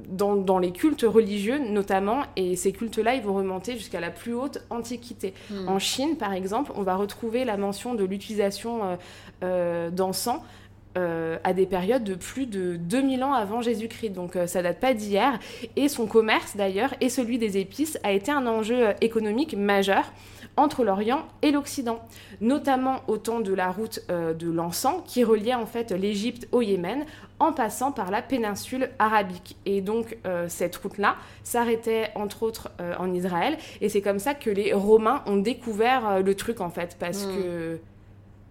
dans, 0.08 0.34
dans 0.34 0.58
les 0.58 0.72
cultes 0.72 1.02
religieux 1.02 1.58
notamment, 1.58 2.22
et 2.36 2.56
ces 2.56 2.72
cultes-là, 2.72 3.14
ils 3.14 3.22
vont 3.22 3.34
remonter 3.34 3.76
jusqu'à 3.76 4.00
la 4.00 4.10
plus 4.10 4.34
haute 4.34 4.58
antiquité. 4.70 5.34
Hmm. 5.50 5.68
En 5.68 5.78
Chine, 5.78 6.16
par 6.16 6.32
exemple, 6.32 6.72
on 6.74 6.82
va 6.82 6.96
retrouver 6.96 7.44
la 7.44 7.56
mention 7.56 7.94
de 7.94 8.04
l'utilisation 8.04 8.80
euh, 8.82 8.96
euh, 9.44 9.90
d'encens 9.90 10.40
euh, 10.98 11.38
à 11.44 11.52
des 11.52 11.66
périodes 11.66 12.04
de 12.04 12.14
plus 12.14 12.46
de 12.46 12.76
2000 12.76 13.22
ans 13.22 13.32
avant 13.32 13.62
Jésus-Christ. 13.62 14.10
Donc 14.10 14.34
euh, 14.34 14.46
ça 14.46 14.60
date 14.62 14.80
pas 14.80 14.92
d'hier. 14.92 15.38
Et 15.76 15.88
son 15.88 16.06
commerce, 16.06 16.56
d'ailleurs, 16.56 16.94
et 17.00 17.08
celui 17.08 17.38
des 17.38 17.58
épices, 17.58 17.98
a 18.02 18.12
été 18.12 18.32
un 18.32 18.46
enjeu 18.46 18.88
euh, 18.88 18.92
économique 19.00 19.54
majeur 19.56 20.12
entre 20.56 20.82
l'Orient 20.84 21.22
et 21.42 21.52
l'Occident, 21.52 22.00
notamment 22.40 23.00
au 23.06 23.16
temps 23.18 23.40
de 23.40 23.54
la 23.54 23.70
route 23.70 24.00
euh, 24.10 24.34
de 24.34 24.50
l'encens 24.50 25.02
qui 25.06 25.22
reliait 25.22 25.54
en 25.54 25.64
fait 25.64 25.92
l'Égypte 25.92 26.48
au 26.50 26.60
Yémen 26.60 27.04
en 27.38 27.52
passant 27.52 27.92
par 27.92 28.10
la 28.10 28.20
péninsule 28.20 28.90
arabique. 28.98 29.56
Et 29.64 29.80
donc 29.80 30.18
cette 30.48 30.76
route-là 30.76 31.16
s'arrêtait 31.42 32.10
entre 32.14 32.42
autres 32.42 32.70
en 32.98 33.14
Israël 33.14 33.56
et 33.80 33.88
c'est 33.88 34.02
comme 34.02 34.18
ça 34.18 34.34
que 34.34 34.50
les 34.50 34.74
Romains 34.74 35.22
ont 35.24 35.38
découvert 35.38 36.20
le 36.20 36.34
truc 36.34 36.60
en 36.60 36.68
fait 36.68 36.98
parce 37.00 37.24
Mm. 37.24 37.36
que 37.36 37.78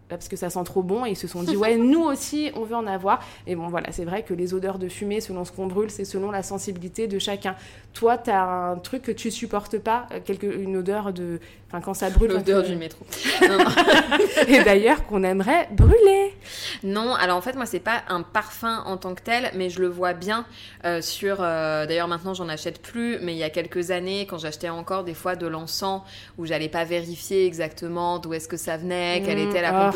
parce 0.10 0.28
que 0.28 0.36
ça 0.36 0.50
sent 0.50 0.64
trop 0.66 0.82
bon 0.84 1.06
et 1.06 1.12
ils 1.12 1.16
se 1.16 1.28
sont 1.28 1.44
dit 1.44 1.56
ouais 1.58 1.78
nous 1.78 2.04
aussi 2.04 2.52
on 2.56 2.64
veut 2.64 2.76
en 2.76 2.88
avoir 2.88 3.20
et 3.48 3.56
bon 3.56 3.68
voilà 3.68 3.92
c'est 3.92 4.06
vrai 4.06 4.24
que 4.24 4.34
les 4.34 4.54
odeurs 4.54 4.80
de 4.80 4.90
fumée 4.90 5.22
selon 5.22 5.46
ce 5.46 5.52
qu'on 5.52 5.68
brûle 5.68 5.90
c'est 5.92 6.06
selon 6.06 6.32
la 6.32 6.44
sensibilité 6.44 7.08
de 7.08 7.20
chacun 7.20 7.56
toi 7.94 8.18
tu 8.18 8.30
as 8.32 8.44
un 8.44 8.76
truc 8.78 9.04
que 9.04 9.12
tu 9.12 9.32
supportes 9.32 9.78
pas 9.78 10.08
euh, 10.12 10.20
quelque, 10.24 10.46
une 10.48 10.78
odeur 10.78 11.14
de 11.14 11.40
enfin 11.68 11.82
quand 11.82 11.94
ça 11.94 12.10
brûle 12.10 12.32
L'odeur 12.32 12.64
du 12.64 12.76
métro. 12.76 13.06
et 14.48 14.64
d'ailleurs 14.64 15.06
qu'on 15.06 15.24
aimerait 15.24 15.68
brûler 15.72 16.34
Non, 16.84 17.14
alors 17.14 17.38
en 17.38 17.42
fait, 17.42 17.56
moi, 17.56 17.66
c'est 17.66 17.80
pas 17.80 18.02
un 18.10 18.22
parfum 18.24 18.84
en 18.86 18.98
tant 18.98 19.14
que 19.14 19.22
tel, 19.22 19.52
mais 19.56 19.70
je 19.70 19.80
le 19.80 19.88
vois 19.88 20.14
bien 20.14 20.46
euh, 20.86 21.02
sur. 21.02 21.38
euh, 21.42 21.86
D'ailleurs, 21.86 22.08
maintenant, 22.08 22.34
j'en 22.34 22.50
achète 22.50 22.82
plus, 22.82 23.20
mais 23.22 23.34
il 23.34 23.38
y 23.38 23.44
a 23.44 23.50
quelques 23.50 23.92
années, 23.92 24.26
quand 24.28 24.38
j'achetais 24.40 24.70
encore 24.70 25.04
des 25.04 25.14
fois 25.14 25.36
de 25.36 25.46
l'encens, 25.48 26.02
où 26.38 26.46
j'allais 26.46 26.70
pas 26.70 26.86
vérifier 26.86 27.46
exactement 27.46 28.18
d'où 28.20 28.34
est-ce 28.34 28.48
que 28.48 28.58
ça 28.58 28.78
venait, 28.78 29.22
quelle 29.26 29.38
Mmh, 29.40 29.50
était 29.50 29.62
la 29.62 29.90
oh. 29.90 29.92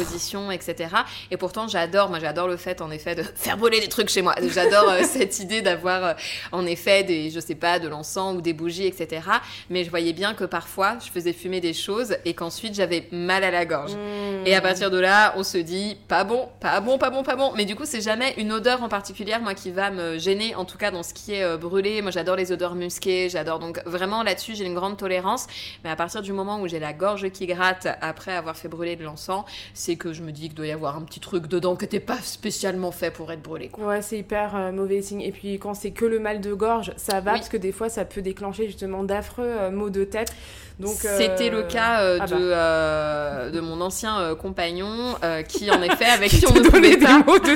Etc. 0.52 0.90
Et 1.32 1.38
pourtant, 1.38 1.68
j'adore, 1.68 2.10
moi, 2.10 2.20
j'adore 2.20 2.48
le 2.48 2.58
fait, 2.58 2.82
en 2.82 2.92
effet, 2.92 3.16
de 3.16 3.24
faire 3.24 3.58
brûler 3.58 3.80
des 3.80 3.88
trucs 3.88 4.10
chez 4.10 4.22
moi. 4.22 4.36
J'adore 4.54 4.90
euh, 4.90 5.04
cette 5.04 5.40
idée 5.40 5.62
d'avoir, 5.62 6.04
euh, 6.04 6.14
en 6.52 6.66
effet, 6.66 7.04
des, 7.04 7.30
je 7.30 7.40
sais 7.40 7.56
pas, 7.56 7.80
de 7.80 7.88
l'encens 7.88 8.38
ou 8.38 8.42
des 8.42 8.54
bougies, 8.54 8.86
etc. 8.86 9.22
Mais 9.70 9.84
je 9.84 9.90
voyais 9.90 10.14
bien 10.14 10.34
que 10.34 10.44
parfois, 10.44 10.98
je 11.04 11.10
faisais 11.12 11.34
fumer 11.34 11.62
des 11.62 11.74
choses 11.74 12.16
et 12.26 12.34
qu'ensuite, 12.34 12.76
j'avais 12.76 13.08
mal 13.12 13.44
à 13.44 13.52
la 13.52 13.66
gorge. 13.66 13.94
Mmh. 13.94 14.46
Et 14.46 14.56
à 14.56 14.62
partir 14.62 14.92
de 14.92 15.00
là, 15.00 15.34
on 15.38 15.44
se 15.44 15.58
dit 15.58 15.98
pas 16.08 16.24
bon, 16.24 16.50
pas 16.60 16.80
bon, 16.80 16.98
pas 16.98 17.10
bon, 17.10 17.24
pas 17.24 17.36
bon. 17.36 17.52
Mais 17.56 17.66
du 17.66 17.76
coup, 17.76 17.86
c'est 17.86 18.02
jamais 18.02 18.34
une 18.38 18.52
odeur 18.52 18.84
en 18.84 18.90
particulier, 18.90 19.38
moi, 19.42 19.54
qui 19.54 19.72
va 19.72 19.92
me 19.92 20.18
gêner, 20.18 20.56
en 20.56 20.66
tout 20.66 20.78
cas 20.78 20.92
dans 20.92 21.04
ce 21.04 21.14
qui 21.14 21.34
est 21.34 21.44
euh, 21.44 21.58
brûlé. 21.58 22.02
Moi, 22.02 22.12
j'adore 22.12 22.36
les 22.36 22.52
odeurs 22.52 22.76
musquées, 22.76 23.30
j'adore. 23.30 23.60
Donc, 23.60 23.82
vraiment 23.86 24.24
là-dessus, 24.24 24.56
j'ai 24.56 24.66
une 24.66 24.76
grande 24.76 24.98
tolérance. 24.98 25.48
Mais 25.84 25.90
à 25.90 25.96
partir 25.96 26.22
du 26.22 26.34
moment 26.34 26.60
où 26.62 26.68
j'ai 26.68 26.80
la 26.80 26.94
gorge 26.94 27.30
qui 27.30 27.46
gratte 27.46 27.88
après 28.02 28.34
avoir 28.34 28.56
fait 28.56 28.68
brûler 28.68 28.96
de 28.96 29.04
l'encens, 29.04 29.46
c'est 29.74 29.93
que 29.98 30.14
je 30.14 30.22
me 30.22 30.32
dis 30.32 30.44
qu'il 30.48 30.56
doit 30.56 30.68
y 30.68 30.72
avoir 30.72 30.96
un 30.98 31.02
petit 31.02 31.20
truc 31.20 31.48
dedans 31.48 31.76
qui 31.76 31.84
n'était 31.86 32.00
pas 32.00 32.18
spécialement 32.22 32.92
fait 32.92 33.12
pour 33.12 33.32
être 33.32 33.42
brûlé. 33.42 33.70
Quoi. 33.70 33.86
Ouais, 33.86 34.02
c'est 34.02 34.18
hyper 34.18 34.56
euh, 34.56 34.72
mauvais 34.72 35.02
signe. 35.02 35.22
Et 35.22 35.32
puis 35.32 35.60
quand 35.60 35.74
c'est 35.74 35.92
que 35.92 36.06
le 36.06 36.20
mal 36.20 36.42
de 36.42 36.54
gorge, 36.54 36.92
ça 36.98 37.20
va 37.22 37.34
Oui. 37.34 37.40
parce 37.40 37.50
que 37.50 37.58
des 37.58 37.72
fois 37.72 37.90
ça 37.90 38.06
peut 38.06 38.22
déclencher 38.22 38.66
justement 38.68 39.04
d'affreux 39.04 39.46
euh, 39.48 39.72
maux 39.72 39.90
de 39.90 40.04
tête. 40.04 40.34
Donc 40.80 41.06
euh, 41.06 41.18
C'était 41.18 41.50
le 41.50 41.64
cas 41.64 42.18
ah 42.20 42.26
de, 42.26 42.50
bah. 42.50 43.50
de 43.52 43.60
mon 43.60 43.80
ancien 43.82 44.34
compagnon 44.36 45.16
qui, 45.48 45.70
en 45.70 45.82
effet, 45.84 46.06
avec 46.14 46.32
qui 46.32 46.46
on 46.48 46.54
ne 46.54 46.60
pouvait 46.62 46.72
donnait 46.72 46.96
des 46.98 47.06
pas. 47.06 47.20
maux 47.20 47.38
de 47.40 47.56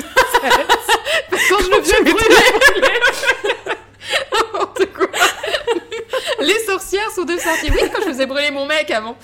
Quand 1.50 1.58
je 1.60 1.70
me 1.76 1.80
faisais 1.82 2.02
brûler. 2.02 2.14
N'importe 4.32 4.86
quoi. 4.94 5.06
Les 6.48 6.64
sorcières 6.64 7.10
sont 7.10 7.24
de 7.24 7.36
sorties. 7.36 7.70
Oui, 7.70 7.78
quand 7.92 8.00
je 8.00 8.08
faisais 8.08 8.24
brûler 8.26 8.50
mon 8.50 8.64
mec 8.64 8.90
avant. 8.90 9.16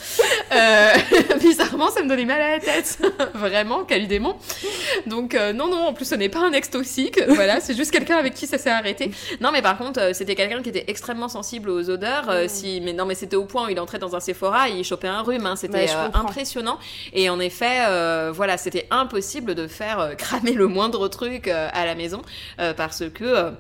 Euh, 0.53 0.93
bizarrement, 1.41 1.89
ça 1.91 2.03
me 2.03 2.09
donnait 2.09 2.27
mal 2.27 2.41
à 2.41 2.51
la 2.53 2.61
tête. 2.61 2.99
Vraiment, 3.35 3.85
quel 3.85 4.09
démon. 4.09 4.37
Donc, 5.07 5.35
euh, 5.35 5.55
non, 5.55 5.68
non, 5.68 5.87
en 5.87 5.95
plus, 5.95 6.05
ce 6.05 6.14
n'est 6.14 6.29
pas 6.29 6.41
un 6.41 6.53
ex 6.53 6.68
toxique. 6.68 7.18
Voilà, 7.29 7.61
c'est 7.61 7.75
juste 7.75 7.93
quelqu'un 7.93 8.18
avec 8.18 8.35
qui 8.35 8.47
ça 8.47 8.59
s'est 8.59 8.70
arrêté. 8.70 9.11
Non, 9.41 9.53
mais 9.53 9.62
par 9.62 9.79
contre, 9.79 10.01
euh, 10.01 10.12
c'était 10.12 10.35
quelqu'un 10.35 10.61
qui 10.62 10.68
était 10.68 10.85
extrêmement 10.89 11.29
sensible 11.31 11.70
aux 11.70 11.89
odeurs. 11.89 12.31
si, 12.49 12.83
mais 12.83 12.93
non, 12.93 13.07
mais 13.07 13.14
c'était 13.14 13.37
au 13.37 13.47
point 13.47 13.66
où 13.66 13.68
il 13.70 13.81
entrait 13.81 13.99
dans 13.99 14.14
un 14.14 14.20
Sephora 14.20 14.68
et 14.68 14.72
il 14.72 14.85
chopait 14.85 15.09
un 15.09 15.22
rhume. 15.22 15.47
hein. 15.47 15.57
C'était 15.57 15.89
impressionnant. 16.12 16.79
Et 17.14 17.31
en 17.31 17.41
effet, 17.41 17.79
voilà, 18.33 18.59
c'était 18.59 18.87
impossible 18.91 19.55
de 19.55 19.66
faire 19.66 20.14
cramer 20.18 20.53
le 20.53 20.66
moindre 20.66 21.09
truc 21.09 21.49
à 21.49 21.87
la 21.87 21.95
maison 21.95 22.20
parce 22.77 23.05
que. 23.14 23.53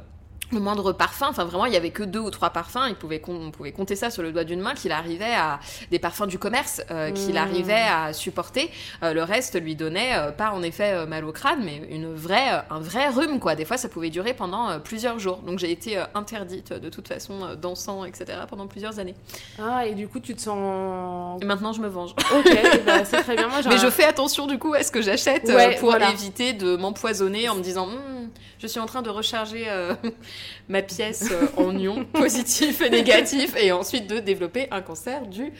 Le 0.52 0.60
moindre 0.60 0.92
parfum, 0.92 1.26
enfin 1.30 1.44
vraiment, 1.44 1.66
il 1.66 1.72
y 1.72 1.76
avait 1.76 1.90
que 1.90 2.02
deux 2.02 2.20
ou 2.20 2.30
trois 2.30 2.50
parfums. 2.50 2.86
Il 2.88 2.94
pouvait 2.94 3.20
on 3.28 3.50
pouvait 3.50 3.72
compter 3.72 3.96
ça 3.96 4.10
sur 4.10 4.22
le 4.22 4.30
doigt 4.30 4.44
d'une 4.44 4.60
main 4.60 4.74
qu'il 4.74 4.92
arrivait 4.92 5.34
à 5.34 5.58
des 5.90 5.98
parfums 5.98 6.26
du 6.26 6.38
commerce 6.38 6.82
euh, 6.90 7.10
qu'il 7.10 7.34
Mm. 7.34 7.38
arrivait 7.38 7.72
à 7.90 8.12
supporter. 8.12 8.70
Euh, 9.02 9.14
le 9.14 9.22
reste 9.22 9.60
lui 9.60 9.74
donnait 9.74 10.16
euh, 10.16 10.30
pas 10.30 10.50
en 10.52 10.62
effet 10.62 11.06
mal 11.06 11.24
au 11.24 11.32
crâne, 11.32 11.60
mais 11.64 11.82
une 11.90 12.14
vraie, 12.14 12.62
un 12.70 12.78
vrai 12.78 13.08
rhume 13.08 13.40
quoi. 13.40 13.54
Des 13.54 13.64
fois, 13.64 13.76
ça 13.78 13.88
pouvait 13.88 14.10
durer 14.10 14.34
pendant 14.34 14.78
plusieurs 14.80 15.18
jours. 15.18 15.38
Donc 15.38 15.58
j'ai 15.58 15.70
été 15.72 16.00
interdite 16.14 16.72
de 16.72 16.88
toute 16.88 17.08
façon 17.08 17.54
d'encens, 17.60 18.06
etc. 18.06 18.38
pendant 18.48 18.66
plusieurs 18.66 18.98
années. 18.98 19.14
Ah, 19.60 19.86
et 19.86 19.94
du 19.94 20.06
coup 20.08 20.20
tu 20.20 20.34
te 20.34 20.40
sens. 20.40 21.40
Et 21.42 21.44
maintenant, 21.46 21.72
je 21.72 21.80
me 21.80 21.88
venge. 21.88 22.10
Ok, 22.34 22.58
bah, 22.86 23.04
c'est 23.04 23.22
très 23.22 23.36
bien. 23.36 23.48
Moi, 23.48 23.58
Mais 23.66 23.74
un- 23.74 23.78
je 23.78 23.90
fais 23.90 24.04
attention 24.04 24.46
du 24.46 24.58
coup 24.58 24.74
à 24.74 24.82
ce 24.82 24.90
que 24.92 25.02
j'achète 25.02 25.44
Ouais, 25.44 25.76
pour 25.80 25.90
voilà. 25.90 26.10
éviter 26.10 26.52
de 26.52 26.76
m'empoisonner 26.76 27.48
en 27.48 27.54
me 27.56 27.62
disant 27.62 27.86
Hmm, 27.86 28.28
je 28.64 28.68
suis 28.70 28.80
en 28.80 28.86
train 28.86 29.02
de 29.02 29.10
recharger 29.10 29.66
euh, 29.68 29.92
ma 30.68 30.80
pièce 30.80 31.28
euh, 31.30 31.46
en 31.58 31.76
ions 31.76 32.04
positifs 32.12 32.80
et 32.80 32.88
négatifs 32.88 33.54
et 33.56 33.72
ensuite 33.72 34.06
de 34.06 34.20
développer 34.20 34.68
un 34.70 34.80
cancer 34.80 35.26
du 35.26 35.52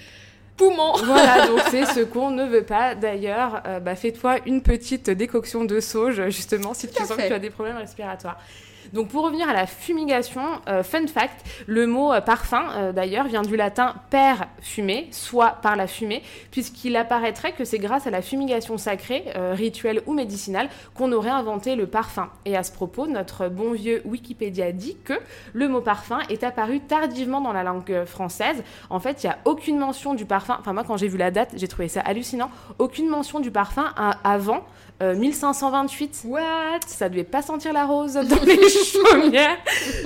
poumon. 0.56 0.94
Voilà, 1.04 1.46
donc 1.46 1.60
c'est 1.70 1.84
ce 1.84 2.00
qu'on 2.00 2.30
ne 2.30 2.44
veut 2.44 2.64
pas. 2.64 2.94
D'ailleurs, 2.94 3.62
euh, 3.66 3.78
bah, 3.78 3.94
fais-toi 3.94 4.38
une 4.46 4.62
petite 4.62 5.10
décoction 5.10 5.66
de 5.66 5.80
sauge, 5.80 6.30
justement, 6.30 6.72
si 6.72 6.88
tu 6.88 6.94
sens 6.94 7.12
fait. 7.12 7.24
que 7.24 7.28
tu 7.28 7.34
as 7.34 7.38
des 7.38 7.50
problèmes 7.50 7.76
respiratoires. 7.76 8.38
Donc 8.92 9.08
pour 9.08 9.24
revenir 9.24 9.48
à 9.48 9.52
la 9.52 9.66
fumigation, 9.66 10.42
euh, 10.68 10.82
fun 10.82 11.06
fact, 11.06 11.44
le 11.66 11.86
mot 11.86 12.12
euh, 12.12 12.20
parfum 12.20 12.68
euh, 12.72 12.92
d'ailleurs 12.92 13.26
vient 13.26 13.42
du 13.42 13.56
latin 13.56 13.94
per 14.10 14.34
fumer, 14.60 15.08
soit 15.10 15.58
par 15.62 15.76
la 15.76 15.86
fumée, 15.86 16.22
puisqu'il 16.50 16.96
apparaîtrait 16.96 17.52
que 17.52 17.64
c'est 17.64 17.78
grâce 17.78 18.06
à 18.06 18.10
la 18.10 18.22
fumigation 18.22 18.78
sacrée, 18.78 19.24
rituelle 19.52 20.02
ou 20.06 20.14
médicinale, 20.14 20.68
qu'on 20.94 21.12
aurait 21.12 21.30
inventé 21.30 21.76
le 21.76 21.86
parfum. 21.86 22.28
Et 22.44 22.56
à 22.56 22.62
ce 22.62 22.72
propos, 22.72 23.06
notre 23.06 23.48
bon 23.48 23.72
vieux 23.72 24.02
Wikipédia 24.04 24.72
dit 24.72 24.96
que 25.04 25.14
le 25.52 25.68
mot 25.68 25.80
parfum 25.80 26.18
est 26.28 26.44
apparu 26.44 26.80
tardivement 26.80 27.40
dans 27.40 27.52
la 27.52 27.62
langue 27.62 28.04
française. 28.04 28.62
En 28.90 29.00
fait, 29.00 29.22
il 29.22 29.26
n'y 29.26 29.32
a 29.32 29.38
aucune 29.44 29.78
mention 29.78 30.14
du 30.14 30.24
parfum. 30.24 30.56
Enfin, 30.60 30.72
moi, 30.72 30.84
quand 30.84 30.96
j'ai 30.96 31.08
vu 31.08 31.18
la 31.18 31.30
date, 31.30 31.50
j'ai 31.56 31.68
trouvé 31.68 31.88
ça 31.88 32.00
hallucinant. 32.00 32.50
Aucune 32.78 33.08
mention 33.08 33.40
du 33.40 33.50
parfum 33.50 33.92
avant 34.22 34.64
euh, 35.04 35.14
1528. 35.14 36.22
What? 36.26 36.40
Ça 36.86 37.08
devait 37.08 37.24
pas 37.24 37.42
sentir 37.42 37.72
la 37.72 37.84
rose 37.84 38.14
dans 38.14 38.42
les 38.44 38.58
chaumières, 38.68 39.56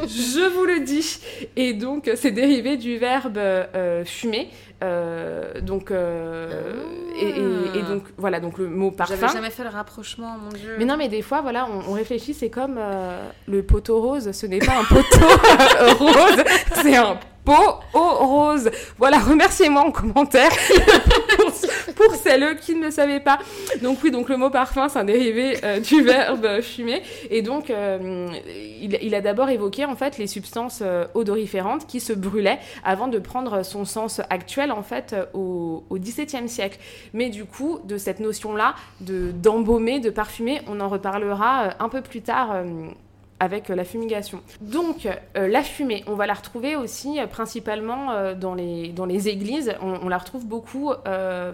je 0.07 0.49
vous 0.55 0.65
le 0.65 0.81
dis. 0.81 1.19
Et 1.57 1.73
donc, 1.75 2.11
c'est 2.17 2.31
dérivé 2.31 2.77
du 2.77 2.99
verbe 2.99 3.39
euh, 3.39 4.05
fumer. 4.05 4.49
Euh, 4.85 5.61
donc, 5.61 5.91
euh, 5.91 6.73
et, 7.21 7.29
et- 7.31 7.79
et 7.79 7.83
donc, 7.83 8.05
voilà, 8.17 8.39
donc 8.39 8.59
le 8.59 8.69
mot 8.69 8.93
parfum. 8.93 9.17
J'avais 9.21 9.33
jamais 9.33 9.51
fait 9.51 9.65
le 9.65 9.71
rapprochement, 9.71 10.37
mon 10.41 10.51
dieu. 10.51 10.77
Mais 10.79 10.85
non, 10.85 10.97
mais 10.97 11.09
des 11.09 11.23
fois, 11.23 11.41
voilà, 11.41 11.67
on, 11.69 11.91
on 11.91 11.95
réfléchit, 11.95 12.33
c'est 12.33 12.49
comme 12.51 12.77
euh, 12.79 13.21
le 13.49 13.63
poteau 13.65 14.01
rose, 14.01 14.31
ce 14.31 14.47
n'est 14.47 14.61
pas 14.61 14.77
un 14.79 14.85
poteau 14.85 15.19
euh, 15.81 15.95
rose, 15.99 16.45
c'est 16.81 16.95
un 16.97 17.19
pot 17.45 17.81
au 17.93 18.09
rose. 18.27 18.71
Voilà, 18.99 19.19
remerciez-moi 19.19 19.83
en 19.83 19.91
commentaire 19.91 20.51
pour, 21.37 21.47
pour 21.99 22.15
celles 22.15 22.57
qui 22.57 22.77
ne 22.77 22.85
le 22.85 22.91
savaient 22.91 23.21
pas. 23.21 23.39
Donc 23.83 23.99
oui, 24.05 24.11
donc 24.11 24.29
le 24.29 24.37
mot 24.37 24.51
parfum, 24.51 24.89
c'est 24.89 25.01
un 25.01 25.05
dérivé 25.05 25.57
euh, 25.65 25.81
du 25.81 26.03
verbe 26.05 26.61
fumer. 26.61 27.03
Et 27.31 27.43
donc, 27.43 27.71
euh, 27.71 28.29
il, 28.81 29.15
a 29.15 29.21
d'abord 29.21 29.51
évoqué 29.51 29.85
en 29.85 29.97
fait 29.97 30.17
les 30.17 30.29
substances 30.29 30.81
euh, 30.83 31.07
odoriférantes 31.15 31.87
qui 31.87 31.99
se 31.99 32.13
brûlaient 32.13 32.61
avant 32.85 33.09
de 33.09 33.19
prendre 33.19 33.65
son 33.65 33.85
sens 33.85 34.21
actuel 34.31 34.71
en 34.71 34.83
fait 34.83 35.17
au, 35.35 35.85
XVIIe 35.93 36.49
siècle. 36.49 36.79
Mais 37.13 37.31
du 37.31 37.45
coup, 37.45 37.81
de 37.85 37.99
cette 37.99 38.21
notion-là 38.21 38.77
de 39.01 39.33
d'embaumer, 39.33 39.99
de 39.99 40.11
parfumer, 40.11 40.61
on 40.69 40.81
en 40.81 40.89
reparlera 40.89 41.71
un 41.81 41.89
peu 41.89 42.01
plus 42.01 42.23
tard. 42.23 42.63
Avec 43.41 43.71
euh, 43.71 43.75
la 43.75 43.85
fumigation. 43.85 44.41
Donc, 44.61 45.07
euh, 45.07 45.49
la 45.49 45.63
fumée, 45.63 46.05
on 46.07 46.15
va 46.15 46.27
la 46.27 46.35
retrouver 46.35 46.77
aussi 46.77 47.19
euh, 47.21 47.27
principalement 47.27 48.35
dans, 48.35 48.55
les, 48.55 48.89
dans 48.89 49.07
les 49.07 49.29
églises. 49.29 49.75
On, 49.81 50.09
la 50.09 50.19
retrouve 50.19 50.47
beaucoup, 50.47 50.93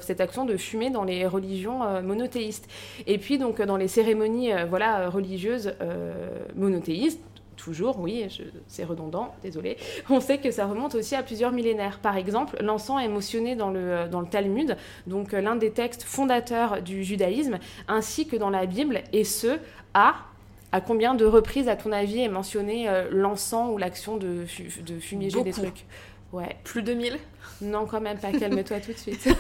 cette 0.01 0.21
action 0.21 0.45
de 0.45 0.57
fumer 0.57 0.91
dans 0.91 1.05
les 1.05 1.27
religions 1.27 1.81
monothéistes. 2.03 2.69
Et 3.07 3.19
puis, 3.19 3.39
donc, 3.39 3.61
dans 3.61 3.77
les 3.77 3.89
cérémonies 3.89 4.51
voilà, 4.69 5.09
religieuses 5.09 5.75
monothéistes, 6.55 7.21
toujours, 7.57 7.99
oui, 8.01 8.27
c'est 8.67 8.85
redondant, 8.85 9.35
désolé. 9.43 9.77
On 10.11 10.21
sait 10.21 10.39
que 10.39 10.51
ça 10.51 10.67
remonte 10.67 10.95
aussi 10.95 11.15
à 11.15 11.23
plusieurs 11.23 11.53
millénaires. 11.53 11.99
Par 12.01 12.17
exemple, 12.17 12.57
l'encens 12.61 13.03
est 13.03 13.09
mentionné 13.09 13.57
dans 13.57 13.71
le, 13.71 14.09
dans 14.11 14.21
le 14.21 14.27
Talmud, 14.27 14.77
donc 15.07 15.33
l'un 15.33 15.57
des 15.57 15.71
textes 15.71 16.03
fondateurs 16.03 16.83
du 16.83 17.05
judaïsme, 17.05 17.59
ainsi 17.89 18.27
que 18.27 18.37
dans 18.37 18.51
la 18.51 18.67
Bible, 18.67 19.03
et 19.13 19.25
ce, 19.25 19.59
à... 19.95 20.15
À 20.75 20.81
combien 20.81 21.15
de 21.15 21.25
reprises, 21.25 21.69
à 21.69 21.77
ton 21.77 21.93
avis, 21.93 22.21
est 22.23 22.29
mentionné 22.29 22.89
euh, 22.89 23.09
l'encens 23.13 23.71
ou 23.73 23.79
l'action 23.79 24.17
de, 24.17 24.45
fu- 24.45 24.83
de 24.85 24.99
fumiger 24.99 25.41
des 25.45 25.53
trucs? 25.53 25.85
Ouais. 26.33 26.57
Plus 26.65 26.83
de 26.83 26.93
1000 26.95 27.17
Non, 27.63 27.87
quand 27.87 28.01
même 28.01 28.19
pas. 28.19 28.33
Calme-toi 28.33 28.81
tout 28.81 28.93
de 28.93 28.97
suite. 28.99 29.29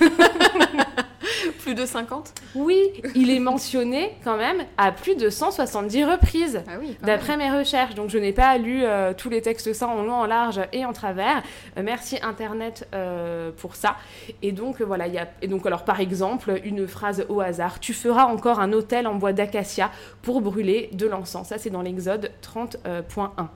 Plus 1.61 1.74
de 1.74 1.86
50 1.86 2.32
Oui, 2.55 2.78
il 3.14 3.30
est 3.30 3.40
mentionné 3.40 4.16
quand 4.24 4.36
même 4.36 4.64
à 4.76 4.92
plus 4.92 5.16
de 5.16 5.30
170 5.30 6.05
reprises. 6.05 6.62
Ah 6.68 6.72
oui, 6.80 6.97
D'après 7.03 7.36
mes 7.36 7.51
recherches, 7.51 7.95
donc 7.95 8.11
je 8.11 8.18
n'ai 8.18 8.32
pas 8.32 8.57
lu 8.59 8.82
euh, 8.84 9.12
tous 9.16 9.30
les 9.30 9.42
textes 9.42 9.72
ça 9.72 9.88
en 9.88 10.03
long, 10.03 10.14
en 10.14 10.26
large 10.26 10.61
et 10.72 10.84
en 10.84 10.92
travers. 10.92 11.42
Euh, 11.76 11.82
merci 11.84 12.18
Internet 12.22 12.88
euh, 12.95 13.51
pour 13.57 13.76
ça. 13.76 13.97
Et 14.42 14.53
donc 14.53 14.80
euh, 14.80 14.84
voilà, 14.84 15.07
il 15.07 15.14
y 15.14 15.18
a 15.18 15.28
et 15.42 15.49
donc 15.49 15.66
alors 15.66 15.84
par 15.84 16.01
exemple 16.01 16.61
une 16.64 16.86
phrase 16.86 17.24
au 17.28 17.40
hasard 17.40 17.80
tu 17.80 17.92
feras 17.92 18.24
encore 18.24 18.61
un 18.61 18.72
autel 18.72 19.07
en 19.07 19.14
bois 19.14 19.32
d'acacia 19.32 19.90
pour 20.22 20.40
brûler 20.40 20.90
de 20.92 21.07
l'encens. 21.07 21.49
Ça 21.49 21.59
c'est 21.59 21.70
dans 21.70 21.82
l'Exode 21.82 22.30
30.1. 22.42 23.49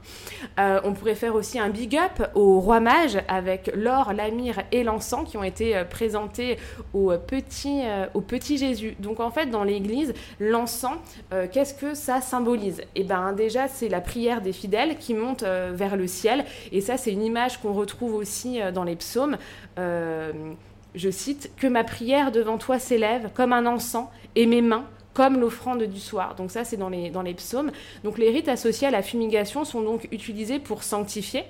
Euh, 0.59 0.81
on 0.85 0.93
pourrait 0.93 1.15
faire 1.15 1.35
aussi 1.35 1.59
un 1.59 1.69
big 1.69 1.97
up 1.97 2.31
au 2.35 2.61
roi 2.61 2.81
mage 2.81 3.19
avec 3.29 3.71
l'or, 3.75 4.13
la 4.13 4.31
myrrhe 4.31 4.63
et 4.73 4.83
l'encens 4.85 5.29
qui 5.29 5.37
ont 5.37 5.45
été 5.45 5.77
euh, 5.77 5.85
présentés 5.85 6.59
aux 6.93 7.13
petits 7.17 7.78
euh, 7.85 8.07
au 8.15 8.21
petit 8.21 8.59
Jésus. 8.59 8.97
Donc 8.99 9.21
en 9.21 9.31
fait, 9.31 9.47
dans 9.47 9.65
l'Église, 9.65 10.15
l'encens, 10.41 10.97
euh, 11.33 11.47
qu'est-ce 11.51 11.75
que 11.75 11.95
ça 11.95 12.21
symbolise? 12.21 12.83
Eh 12.95 13.05
bien 13.05 13.33
déjà, 13.33 13.69
c'est 13.69 13.89
la 13.89 14.01
prière 14.01 14.41
des 14.41 14.53
fidèles 14.53 14.97
qui 14.99 15.15
monte 15.15 15.43
euh, 15.43 15.73
vers 15.75 15.97
le 15.97 16.07
ciel. 16.07 16.45
Et 16.73 16.81
ça, 16.81 16.97
c'est 16.97 17.13
une 17.13 17.23
image 17.23 17.61
qu'on 17.61 17.73
retrouve 17.73 18.15
aussi 18.15 18.61
dans 18.75 18.85
les 18.85 18.97
psaumes. 18.97 19.37
Je 19.77 21.11
cite, 21.11 21.51
Que 21.57 21.67
ma 21.67 21.85
prière 21.85 22.33
devant 22.33 22.59
toi 22.59 22.79
s'élève 22.79 23.31
comme 23.35 23.53
un 23.53 23.67
encens 23.67 24.07
et 24.35 24.47
mes 24.47 24.63
mains 24.63 24.85
comme 25.19 25.41
l'offrande 25.41 25.83
du 25.83 25.99
soir. 25.99 26.37
Donc 26.37 26.53
ça, 26.53 26.63
c'est 26.63 26.77
dans 26.77 26.89
les, 26.89 27.11
dans 27.11 27.23
les 27.23 27.35
psaumes. 27.35 27.73
Donc 28.05 28.19
les 28.19 28.31
rites 28.31 28.49
associés 28.49 28.87
à 28.87 28.93
la 28.93 29.03
fumigation 29.03 29.65
sont 29.65 29.83
donc 29.83 30.07
utilisés 30.13 30.61
pour 30.61 30.85
sanctifier, 30.85 31.45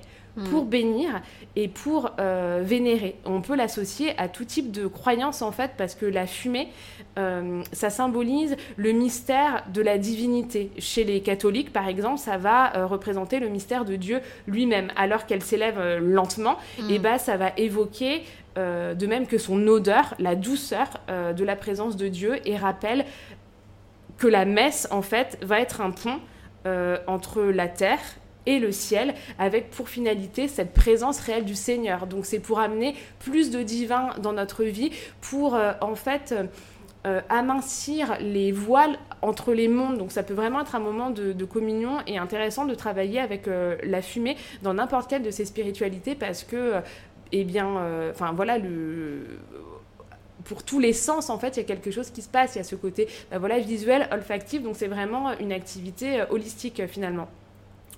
pour 0.51 0.65
bénir 0.65 1.21
et 1.57 1.69
pour 1.69 2.13
euh, 2.21 2.61
vénérer. 2.63 3.17
On 3.25 3.41
peut 3.41 3.57
l'associer 3.57 4.17
à 4.19 4.29
tout 4.29 4.45
type 4.45 4.71
de 4.71 4.87
croyance 4.87 5.43
en 5.43 5.53
fait 5.53 5.73
parce 5.77 5.95
que 5.95 6.07
la 6.07 6.27
fumée, 6.27 6.69
euh, 7.19 7.63
ça 7.73 7.91
symbolise 7.91 8.57
le 8.77 8.93
mystère 8.93 9.65
de 9.73 9.83
la 9.83 9.99
divinité. 9.99 10.71
Chez 10.79 11.05
les 11.05 11.21
catholiques 11.21 11.73
par 11.73 11.89
exemple, 11.89 12.19
ça 12.19 12.37
va 12.37 12.77
euh, 12.77 12.87
représenter 12.87 13.41
le 13.41 13.49
mystère 13.49 13.85
de 13.85 13.97
Dieu 13.97 14.21
lui-même. 14.47 14.89
Alors 14.97 15.27
qu'elle 15.27 15.43
s'élève 15.43 15.99
lentement, 15.99 16.57
Mm. 16.79 16.91
et 16.91 16.99
ben 16.99 17.19
ça 17.19 17.37
va 17.37 17.51
évoquer 17.57 18.23
de 18.57 19.07
même 19.07 19.29
que 19.29 19.39
son 19.39 19.69
odeur, 19.69 20.15
la 20.19 20.35
douceur 20.35 20.89
de 21.09 21.45
la 21.45 21.55
présence 21.55 21.97
de 21.97 22.09
Dieu 22.09 22.41
et 22.45 22.57
rappelle 22.57 23.05
que 24.17 24.27
la 24.27 24.45
messe, 24.45 24.89
en 24.91 25.03
fait, 25.03 25.39
va 25.43 25.61
être 25.61 25.81
un 25.81 25.93
pont 25.93 26.19
entre 27.07 27.43
la 27.43 27.69
terre 27.69 28.01
et 28.49 28.59
le 28.59 28.73
ciel, 28.73 29.15
avec 29.39 29.71
pour 29.71 29.89
finalité 29.89 30.49
cette 30.49 30.73
présence 30.73 31.21
réelle 31.21 31.45
du 31.45 31.55
Seigneur. 31.55 32.07
Donc 32.07 32.27
c'est 32.27 32.41
pour 32.41 32.59
amener 32.59 32.95
plus 33.21 33.51
de 33.51 33.63
divin 33.63 34.11
dans 34.21 34.33
notre 34.33 34.65
vie, 34.65 34.91
pour 35.21 35.55
euh, 35.55 35.73
en 35.81 35.95
fait 35.95 36.35
euh, 37.07 37.21
amincir 37.29 38.19
les 38.21 38.51
voiles 38.51 38.99
entre 39.23 39.55
les 39.55 39.69
mondes. 39.69 39.99
Donc 39.99 40.11
ça 40.11 40.25
peut 40.25 40.35
vraiment 40.35 40.63
être 40.63 40.75
un 40.75 40.81
moment 40.81 41.11
de, 41.11 41.45
communion 41.45 41.99
et 42.09 42.19
intéressant 42.19 42.67
de 42.67 42.75
travailler 42.75 43.21
avec 43.21 43.47
euh, 43.47 43.77
la 43.85 44.03
fumée 44.03 44.37
dans 44.63 44.75
n'importe 44.75 45.09
quelle 45.09 45.23
de 45.23 45.31
ces 45.31 45.45
spiritualités 45.45 46.17
parce 46.17 46.43
que, 46.43 46.57
euh, 46.57 46.81
eh 47.31 47.45
bien, 47.45 47.69
enfin 48.11 48.33
voilà, 48.33 48.59
le 48.59 49.39
pour 50.45 50.63
tous 50.65 50.81
les 50.81 50.93
sens, 50.93 51.31
en 51.31 51.39
fait, 51.39 51.57
il 51.57 51.61
y 51.61 51.63
a 51.63 51.67
quelque 51.67 51.91
chose 51.91 52.11
qui 52.11 52.23
se 52.23 52.29
passe. 52.29 52.55
Il 52.55 52.59
y 52.59 52.61
a 52.63 52.65
ce 52.65 52.75
côté 52.75 53.07
bah, 53.31 53.39
voilà, 53.39 53.59
visuel, 53.59 54.09
olfactif. 54.11 54.63
Donc, 54.63 54.77
c'est 54.77 54.87
vraiment 54.87 55.37
une 55.39 55.53
activité 55.53 56.25
holistique, 56.31 56.87
finalement. 56.87 57.29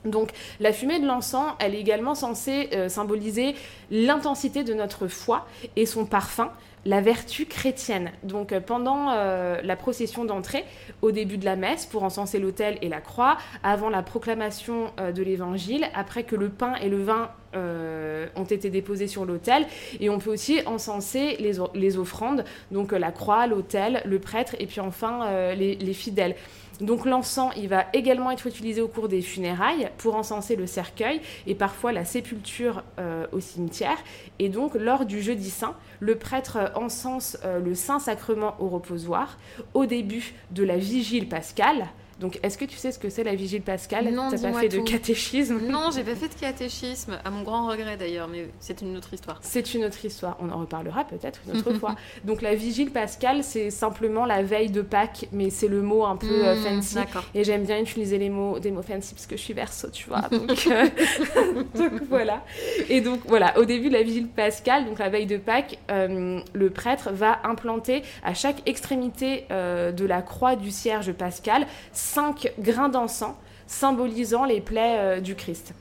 Donc, 0.04 0.30
la 0.60 0.72
fumée 0.72 0.98
de 0.98 1.06
l'encens, 1.06 1.52
elle 1.58 1.74
est 1.74 1.80
également 1.80 2.14
censée 2.14 2.70
euh, 2.72 2.88
symboliser 2.88 3.54
l'intensité 3.90 4.64
de 4.64 4.72
notre 4.72 5.08
foi 5.08 5.46
et 5.76 5.84
son 5.84 6.06
parfum, 6.06 6.50
la 6.86 7.02
vertu 7.02 7.44
chrétienne. 7.44 8.10
Donc, 8.22 8.52
euh, 8.52 8.60
pendant 8.60 9.10
euh, 9.10 9.60
la 9.62 9.76
procession 9.76 10.24
d'entrée, 10.24 10.64
au 11.02 11.10
début 11.10 11.36
de 11.36 11.44
la 11.44 11.56
messe, 11.56 11.84
pour 11.84 12.02
encenser 12.02 12.38
l'autel 12.38 12.78
et 12.80 12.88
la 12.88 13.02
croix, 13.02 13.36
avant 13.62 13.90
la 13.90 14.02
proclamation 14.02 14.90
de 14.96 15.22
l'évangile, 15.22 15.86
après 15.94 16.24
que 16.24 16.36
le 16.36 16.48
pain 16.48 16.74
et 16.76 16.88
le 16.88 17.02
vin 17.02 17.30
ont 17.54 18.44
été 18.44 18.70
déposés 18.70 19.08
sur 19.08 19.24
l'autel, 19.24 19.66
et 19.98 20.08
on 20.08 20.18
peut 20.18 20.30
aussi 20.30 20.60
encenser 20.66 21.36
les, 21.74 21.98
offrandes, 21.98 22.44
donc 22.70 22.92
la 22.92 23.10
croix, 23.10 23.48
l'autel, 23.48 24.02
le 24.04 24.18
prêtre, 24.20 24.54
et 24.60 24.66
puis 24.66 24.80
enfin 24.80 25.54
les 25.54 25.94
fidèles. 25.94 26.36
Donc 26.80 27.04
l'encens, 27.04 27.52
il 27.56 27.68
va 27.68 27.86
également 27.92 28.30
être 28.30 28.46
utilisé 28.46 28.80
au 28.80 28.88
cours 28.88 29.08
des 29.08 29.20
funérailles 29.20 29.90
pour 29.98 30.14
encenser 30.14 30.56
le 30.56 30.66
cercueil 30.66 31.20
et 31.46 31.54
parfois 31.54 31.92
la 31.92 32.04
sépulture 32.04 32.82
euh, 32.98 33.26
au 33.32 33.40
cimetière. 33.40 33.98
Et 34.38 34.48
donc 34.48 34.74
lors 34.74 35.04
du 35.04 35.20
jeudi 35.20 35.50
saint, 35.50 35.74
le 36.00 36.16
prêtre 36.16 36.56
euh, 36.56 36.68
encense 36.74 37.38
euh, 37.44 37.60
le 37.60 37.74
saint 37.74 37.98
sacrement 37.98 38.54
au 38.58 38.68
reposoir 38.68 39.38
au 39.74 39.86
début 39.86 40.32
de 40.50 40.64
la 40.64 40.76
vigile 40.76 41.28
pascale. 41.28 41.86
Donc 42.20 42.38
est-ce 42.42 42.58
que 42.58 42.64
tu 42.66 42.76
sais 42.76 42.92
ce 42.92 42.98
que 42.98 43.08
c'est 43.10 43.24
la 43.24 43.34
vigile 43.34 43.62
pascale? 43.62 44.10
Non, 44.12 44.28
T'as 44.30 44.38
pas 44.38 44.52
fait 44.60 44.68
de 44.68 44.78
catéchisme? 44.80 45.58
Non, 45.68 45.90
j'ai 45.94 46.04
pas 46.04 46.14
fait 46.14 46.28
de 46.28 46.38
catéchisme, 46.40 47.18
à 47.24 47.30
mon 47.30 47.42
grand 47.42 47.66
regret 47.66 47.96
d'ailleurs, 47.96 48.28
mais 48.28 48.48
c'est 48.60 48.82
une 48.82 48.96
autre 48.96 49.12
histoire. 49.14 49.38
C'est 49.42 49.74
une 49.74 49.84
autre 49.84 50.04
histoire, 50.04 50.36
on 50.40 50.50
en 50.50 50.58
reparlera 50.58 51.04
peut-être 51.04 51.40
une 51.48 51.58
autre 51.58 51.72
fois. 51.80 51.96
Donc 52.24 52.42
la 52.42 52.54
vigile 52.54 52.90
pascale, 52.90 53.42
c'est 53.42 53.70
simplement 53.70 54.26
la 54.26 54.42
veille 54.42 54.70
de 54.70 54.82
Pâques, 54.82 55.26
mais 55.32 55.50
c'est 55.50 55.68
le 55.68 55.82
mot 55.82 56.04
un 56.04 56.16
peu 56.16 56.26
Mmh, 56.30 56.56
fancy. 56.62 56.94
d'accord. 56.94 57.24
Et 57.34 57.42
j'aime 57.44 57.64
bien 57.64 57.78
utiliser 57.80 58.18
les 58.18 58.28
mots, 58.28 58.58
des 58.58 58.70
mots 58.70 58.82
fancy 58.82 59.14
parce 59.14 59.26
que 59.26 59.36
je 59.36 59.42
suis 59.42 59.54
verso, 59.54 59.88
tu 59.90 60.08
vois. 60.08 60.20
Donc, 60.30 60.66
euh, 60.70 60.86
donc 61.74 62.02
voilà. 62.08 62.44
Et 62.88 63.00
donc 63.00 63.20
voilà, 63.26 63.58
au 63.58 63.64
début 63.64 63.88
de 63.88 63.94
la 63.94 64.02
vigile 64.02 64.28
pascale, 64.28 64.84
donc 64.84 64.98
la 64.98 65.08
veille 65.08 65.26
de 65.26 65.36
Pâques, 65.36 65.78
euh, 65.90 66.40
le 66.52 66.70
prêtre 66.70 67.10
va 67.12 67.40
implanter 67.44 68.02
à 68.24 68.34
chaque 68.34 68.62
extrémité 68.68 69.44
euh, 69.50 69.92
de 69.92 70.04
la 70.04 70.22
croix 70.22 70.56
du 70.56 70.70
cierge 70.70 71.12
pascal 71.12 71.66
cinq 72.12 72.52
grains 72.58 72.88
d'encens 72.88 73.34
symbolisant 73.66 74.44
les 74.44 74.60
plaies 74.60 74.98
euh, 74.98 75.20
du 75.20 75.36
Christ. 75.36 75.74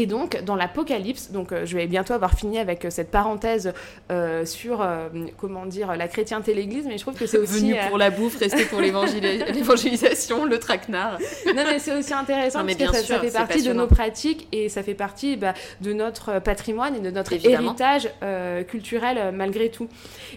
Et 0.00 0.06
donc, 0.06 0.40
dans 0.44 0.54
l'Apocalypse, 0.54 1.32
donc 1.32 1.50
euh, 1.50 1.66
je 1.66 1.76
vais 1.76 1.88
bientôt 1.88 2.12
avoir 2.12 2.34
fini 2.34 2.60
avec 2.60 2.84
euh, 2.84 2.88
cette 2.90 3.10
parenthèse 3.10 3.72
euh, 4.12 4.46
sur, 4.46 4.86
comment 5.38 5.66
dire, 5.66 5.96
la 5.96 6.06
chrétienté 6.06 6.52
et 6.52 6.54
l'Église, 6.54 6.84
mais 6.86 6.98
je 6.98 7.02
trouve 7.02 7.14
que 7.14 7.26
c'est 7.26 7.36
aussi... 7.38 7.72
Venu 7.72 7.74
pour 7.88 7.98
la 7.98 8.10
bouffe, 8.10 8.38
resté 8.38 8.64
pour 8.66 8.80
l'évangéli- 8.80 9.44
l'évangélisation, 9.52 10.44
le 10.44 10.60
traquenard. 10.60 11.18
non, 11.46 11.64
mais 11.66 11.80
c'est 11.80 11.98
aussi 11.98 12.14
intéressant 12.14 12.60
Non, 12.60 12.64
mais 12.64 12.76
parce 12.76 12.90
que 12.92 12.96
ça, 12.98 13.02
sûr, 13.02 13.16
ça 13.16 13.20
fait 13.22 13.32
partie 13.32 13.62
de 13.64 13.72
nos 13.72 13.88
pratiques 13.88 14.46
et 14.52 14.68
ça 14.68 14.84
fait 14.84 14.94
partie 14.94 15.36
bah, 15.36 15.54
de 15.80 15.92
notre 15.92 16.38
patrimoine 16.38 16.94
et 16.94 17.00
de 17.00 17.10
notre 17.10 17.32
Évidemment. 17.32 17.70
héritage 17.70 18.08
euh, 18.22 18.62
culturel 18.62 19.32
malgré 19.34 19.68
tout. 19.68 19.88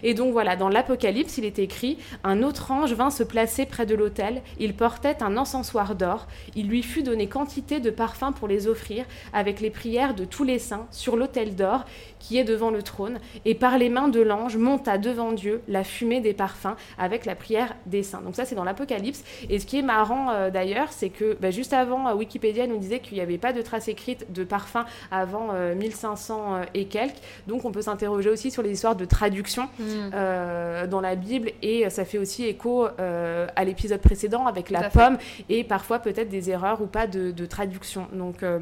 Et 0.02 0.14
donc 0.14 0.32
voilà, 0.32 0.56
dans 0.56 0.70
l'Apocalypse, 0.70 1.38
il 1.38 1.44
est 1.44 1.60
écrit 1.60 1.98
Un 2.24 2.42
autre 2.42 2.72
ange 2.72 2.94
vint 2.94 3.10
se 3.10 3.22
placer 3.22 3.64
près 3.64 3.86
de 3.86 3.94
l'autel. 3.94 4.42
Il 4.58 4.74
portait 4.74 5.22
un 5.22 5.36
encensoir 5.36 5.94
d'or. 5.94 6.26
Il 6.56 6.66
lui 6.66 6.82
fut 6.82 7.04
donné 7.04 7.28
quantité 7.28 7.78
de 7.78 7.90
parfums 7.90 8.32
pour 8.34 8.48
les 8.48 8.66
offrir, 8.66 9.04
avec 9.32 9.51
les 9.60 9.70
prières 9.70 10.14
de 10.14 10.24
tous 10.24 10.44
les 10.44 10.58
saints, 10.58 10.86
sur 10.90 11.16
l'autel 11.16 11.54
d'or 11.54 11.84
qui 12.18 12.38
est 12.38 12.44
devant 12.44 12.70
le 12.70 12.82
trône. 12.82 13.18
Et 13.44 13.54
par 13.54 13.78
les 13.78 13.88
mains 13.88 14.08
de 14.08 14.20
l'ange 14.20 14.56
monta 14.56 14.96
devant 14.96 15.32
Dieu 15.32 15.60
la 15.68 15.82
fumée 15.82 16.20
des 16.20 16.34
parfums, 16.34 16.76
avec 16.98 17.26
la 17.26 17.34
prière 17.34 17.74
des 17.86 18.02
saints. 18.04 18.20
Donc 18.22 18.36
ça, 18.36 18.44
c'est 18.44 18.54
dans 18.54 18.62
l'Apocalypse. 18.64 19.24
Et 19.50 19.58
ce 19.58 19.66
qui 19.66 19.78
est 19.78 19.82
marrant 19.82 20.30
euh, 20.30 20.50
d'ailleurs, 20.50 20.92
c'est 20.92 21.08
que 21.10 21.36
bah, 21.40 21.50
juste 21.50 21.72
avant, 21.72 22.06
euh, 22.08 22.14
Wikipédia 22.14 22.66
nous 22.68 22.78
disait 22.78 23.00
qu'il 23.00 23.14
n'y 23.14 23.20
avait 23.22 23.38
pas 23.38 23.52
de 23.52 23.60
trace 23.60 23.88
écrite 23.88 24.32
de 24.32 24.44
parfum 24.44 24.84
avant 25.10 25.48
euh, 25.52 25.74
1500 25.74 26.54
euh, 26.54 26.64
et 26.74 26.84
quelques. 26.84 27.16
Donc 27.48 27.64
on 27.64 27.72
peut 27.72 27.82
s'interroger 27.82 28.30
aussi 28.30 28.50
sur 28.52 28.62
les 28.62 28.70
histoires 28.70 28.94
de 28.96 29.04
traduction 29.04 29.68
Mm. 29.78 30.86
dans 30.88 31.00
la 31.00 31.14
Bible. 31.16 31.50
Et 31.62 31.88
ça 31.90 32.04
fait 32.04 32.18
aussi 32.18 32.44
écho 32.44 32.86
à 32.86 33.64
l'épisode 33.64 34.00
précédent 34.00 34.46
avec 34.46 34.66
Tout 34.66 34.72
la 34.74 34.90
fait. 34.90 34.98
pomme 34.98 35.18
et 35.48 35.64
parfois 35.64 35.98
peut-être 35.98 36.28
des 36.28 36.50
erreurs 36.50 36.80
ou 36.82 36.86
pas 36.86 37.06
de, 37.06 37.30
de 37.30 37.46
traduction. 37.46 38.06
Donc 38.12 38.42
euh, 38.42 38.58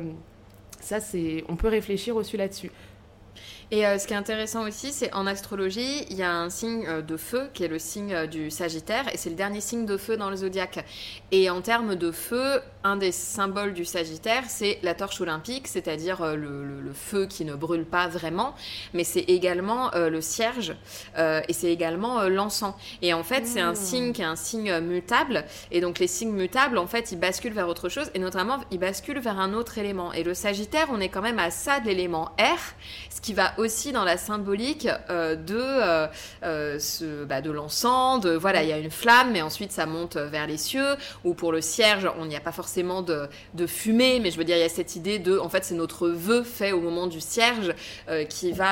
ça, 0.81 1.01
c'est, 1.01 1.45
on 1.49 1.57
peut 1.57 1.69
réfléchir 1.69 2.17
aussi 2.17 2.37
là-dessus. 2.37 2.71
Et 3.73 3.87
euh, 3.87 3.99
ce 3.99 4.09
qui 4.09 4.15
est 4.15 4.17
intéressant 4.17 4.67
aussi, 4.67 4.91
c'est 4.91 5.15
en 5.15 5.29
astrologie, 5.29 6.05
il 6.11 6.17
y 6.17 6.25
a 6.25 6.33
un 6.35 6.51
signe 6.51 6.85
euh, 6.89 7.03
de 7.03 7.17
feu 7.17 7.49
qui 7.55 7.63
est 7.63 7.69
le 7.69 7.79
signe 7.79 8.13
euh, 8.13 8.27
du 8.27 8.51
Sagittaire, 8.51 9.05
et 9.15 9.17
c'est 9.17 9.31
le 9.31 9.37
dernier 9.37 9.61
signe 9.61 9.87
de 9.87 9.97
feu 9.97 10.17
dans 10.17 10.29
le 10.29 10.35
zodiaque. 10.35 10.85
Et 11.31 11.51
en 11.51 11.61
termes 11.61 11.95
de 11.95 12.11
feu, 12.11 12.61
un 12.83 12.97
des 12.97 13.13
symboles 13.13 13.73
du 13.73 13.85
Sagittaire, 13.85 14.43
c'est 14.49 14.81
la 14.83 14.95
torche 14.95 15.21
olympique, 15.21 15.69
c'est-à-dire 15.69 16.35
le, 16.35 16.65
le- 16.65 16.81
le 16.81 16.93
feu 16.93 17.27
qui 17.27 17.45
ne 17.45 17.55
brûle 17.55 17.85
pas 17.85 18.09
vraiment, 18.09 18.57
mais 18.93 19.05
c'est 19.05 19.21
également 19.21 19.91
le 19.95 20.21
cierge, 20.21 20.75
et 21.19 21.53
c'est 21.53 21.71
également 21.71 22.23
l'encens. 22.25 22.75
Et 23.03 23.13
en 23.15 23.23
fait, 23.23 23.47
c'est 23.47 23.61
un 23.61 23.73
Mmh. 23.73 23.77
signe 23.77 24.13
qui 24.13 24.23
est 24.23 24.25
un 24.25 24.35
signe 24.35 24.81
mutable, 24.81 25.45
et 25.71 25.81
donc 25.81 25.99
les 26.01 26.07
signes 26.09 26.33
mutables, 26.33 26.79
en 26.79 26.87
fait, 26.89 27.13
ils 27.13 27.19
basculent 27.21 27.53
vers 27.53 27.69
autre 27.69 27.89
chose, 27.91 28.11
et 28.15 28.19
notamment, 28.19 28.59
ils 28.73 28.79
basculent 28.81 29.21
vers 29.21 29.39
un 29.39 29.53
autre 29.53 29.79
élément. 29.79 30.13
Et 30.15 30.25
le 30.25 30.35
Sagittaire, 30.35 30.89
on 30.91 30.99
est 31.01 31.11
quand 31.11 31.23
même 31.23 31.39
à 31.39 31.51
ça 31.51 31.79
de 31.81 31.87
l'élément 31.87 32.31
air, 32.39 32.59
ce 33.15 33.21
qui 33.21 33.35
va 33.35 33.53
aussi 33.61 33.93
dans 33.93 34.05
la 34.05 34.17
symbolique 34.17 34.89
euh, 35.11 35.37
de, 35.37 35.57
euh, 35.57 36.07
euh, 36.43 36.79
ce, 36.79 37.25
bah, 37.25 37.41
de 37.41 37.51
l'encens, 37.51 38.21
de 38.21 38.31
voilà, 38.31 38.63
il 38.63 38.69
y 38.69 38.73
a 38.73 38.79
une 38.79 38.91
flamme, 38.91 39.33
mais 39.33 39.43
ensuite 39.43 39.73
ça 39.73 39.87
monte 39.87 40.17
vers 40.17 40.47
les 40.47 40.57
cieux, 40.57 40.97
ou 41.25 41.35
pour 41.35 41.53
le 41.53 41.61
cierge, 41.61 42.09
on 42.19 42.27
n'y 42.27 42.37
a 42.37 42.41
pas 42.41 42.53
forcément 42.53 43.03
de, 43.03 43.29
de 43.55 43.67
fumée, 43.67 44.21
mais 44.21 44.31
je 44.31 44.39
veux 44.39 44.45
dire, 44.45 44.57
il 44.57 44.61
y 44.61 44.65
a 44.65 44.69
cette 44.69 44.97
idée 44.97 45.19
de, 45.19 45.39
en 45.39 45.49
fait, 45.49 45.65
c'est 45.65 45.75
notre 45.75 46.09
vœu 46.09 46.43
fait 46.43 46.73
au 46.73 46.81
moment 46.81 47.07
du 47.07 47.21
cierge 47.21 47.75
euh, 48.09 48.25
qui 48.25 48.53
va 48.53 48.71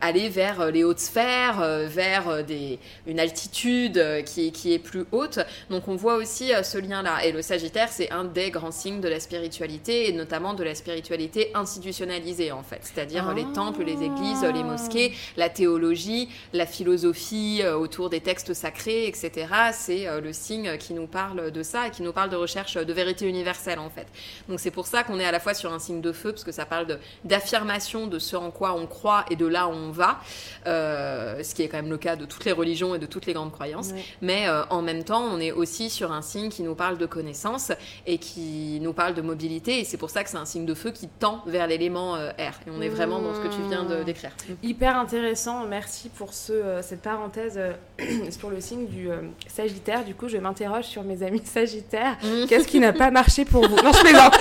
aller 0.00 0.28
vers 0.28 0.70
les 0.70 0.82
hautes 0.84 0.98
sphères, 0.98 1.60
vers 1.86 2.44
des, 2.44 2.78
une 3.06 3.20
altitude 3.20 4.24
qui, 4.24 4.52
qui 4.52 4.72
est 4.72 4.78
plus 4.78 5.04
haute. 5.12 5.38
Donc 5.70 5.88
on 5.88 5.96
voit 5.96 6.16
aussi 6.16 6.50
ce 6.62 6.78
lien-là. 6.78 7.24
Et 7.24 7.32
le 7.32 7.42
Sagittaire, 7.42 7.88
c'est 7.90 8.10
un 8.10 8.24
des 8.24 8.50
grands 8.50 8.70
signes 8.70 9.00
de 9.00 9.08
la 9.08 9.20
spiritualité, 9.20 10.08
et 10.08 10.12
notamment 10.12 10.54
de 10.54 10.64
la 10.64 10.74
spiritualité 10.74 11.50
institutionnalisée, 11.54 12.52
en 12.52 12.62
fait, 12.62 12.80
c'est-à-dire 12.82 13.26
Ah. 13.28 13.34
les 13.34 13.44
temples, 13.52 13.84
les 13.84 13.92
églises 13.92 14.15
les 14.52 14.62
mosquées, 14.62 15.12
la 15.36 15.48
théologie, 15.48 16.28
la 16.52 16.66
philosophie 16.66 17.60
euh, 17.62 17.76
autour 17.76 18.10
des 18.10 18.20
textes 18.20 18.54
sacrés, 18.54 19.06
etc. 19.06 19.46
C'est 19.72 20.06
euh, 20.06 20.20
le 20.20 20.32
signe 20.32 20.76
qui 20.78 20.94
nous 20.94 21.06
parle 21.06 21.50
de 21.50 21.62
ça 21.62 21.88
et 21.88 21.90
qui 21.90 22.02
nous 22.02 22.12
parle 22.12 22.30
de 22.30 22.36
recherche 22.36 22.76
de 22.76 22.92
vérité 22.92 23.26
universelle 23.26 23.78
en 23.78 23.90
fait. 23.90 24.06
Donc 24.48 24.60
c'est 24.60 24.70
pour 24.70 24.86
ça 24.86 25.02
qu'on 25.02 25.18
est 25.18 25.24
à 25.24 25.32
la 25.32 25.40
fois 25.40 25.54
sur 25.54 25.72
un 25.72 25.78
signe 25.78 26.00
de 26.00 26.12
feu 26.12 26.32
parce 26.32 26.44
que 26.44 26.52
ça 26.52 26.66
parle 26.66 26.98
d'affirmation 27.24 28.06
de, 28.06 28.18
ce 28.18 28.36
en 28.36 28.50
quoi 28.50 28.74
on 28.74 28.86
croit 28.86 29.24
et 29.30 29.36
de 29.36 29.46
là 29.46 29.68
où 29.68 29.72
on 29.72 29.90
va, 29.90 30.20
euh, 30.66 31.42
ce 31.42 31.54
qui 31.54 31.62
est 31.62 31.68
quand 31.68 31.78
même 31.78 31.90
le 31.90 31.98
cas 31.98 32.16
de 32.16 32.24
toutes 32.24 32.44
les 32.44 32.52
religions 32.52 32.94
et 32.94 32.98
de 32.98 33.06
toutes 33.06 33.26
les 33.26 33.32
grandes 33.32 33.52
croyances. 33.52 33.90
Mais 34.20 34.48
euh, 34.48 34.64
en 34.70 34.82
même 34.82 35.04
temps, 35.04 35.22
on 35.22 35.40
est 35.40 35.52
aussi 35.52 35.90
sur 35.90 36.12
un 36.12 36.22
signe 36.22 36.48
qui 36.48 36.62
nous 36.62 36.74
parle 36.74 36.98
de 36.98 37.06
connaissance 37.06 37.72
et 38.06 38.18
qui 38.18 38.78
nous 38.80 38.92
parle 38.92 39.14
de 39.14 39.22
mobilité. 39.22 39.80
Et 39.80 39.84
c'est 39.84 39.96
pour 39.96 40.10
ça 40.10 40.24
que 40.24 40.30
c'est 40.30 40.36
un 40.36 40.44
signe 40.44 40.66
de 40.66 40.74
feu 40.74 40.90
qui 40.90 41.08
tend 41.08 41.42
vers 41.46 41.66
l'élément 41.66 42.16
euh, 42.16 42.30
R. 42.30 42.54
Et 42.66 42.70
on 42.70 42.80
est 42.80 42.88
vraiment 42.88 43.20
dans 43.20 43.34
ce 43.34 43.40
que 43.40 43.48
tu 43.48 43.60
viens 43.68 43.84
de 43.84 44.02
décrire. 44.06 44.30
Hyper 44.62 44.96
intéressant, 44.96 45.66
merci 45.66 46.08
pour 46.08 46.32
ce, 46.32 46.52
euh, 46.52 46.82
cette 46.82 47.02
parenthèse 47.02 47.54
euh, 47.58 47.72
sur 48.30 48.48
le 48.50 48.60
signe 48.60 48.86
du 48.86 49.10
euh, 49.10 49.16
Sagittaire. 49.46 50.04
Du 50.04 50.14
coup, 50.14 50.28
je 50.28 50.38
m'interroge 50.38 50.84
sur 50.84 51.02
mes 51.02 51.22
amis 51.22 51.42
Sagittaires. 51.44 52.16
Mm. 52.26 52.46
Qu'est-ce 52.48 52.66
qui 52.66 52.80
n'a 52.80 52.92
pas 52.92 53.10
marché 53.10 53.44
pour 53.44 53.68
vous? 53.68 53.76
Non, 53.76 53.92
je 53.92 54.00
plaisante. 54.00 54.34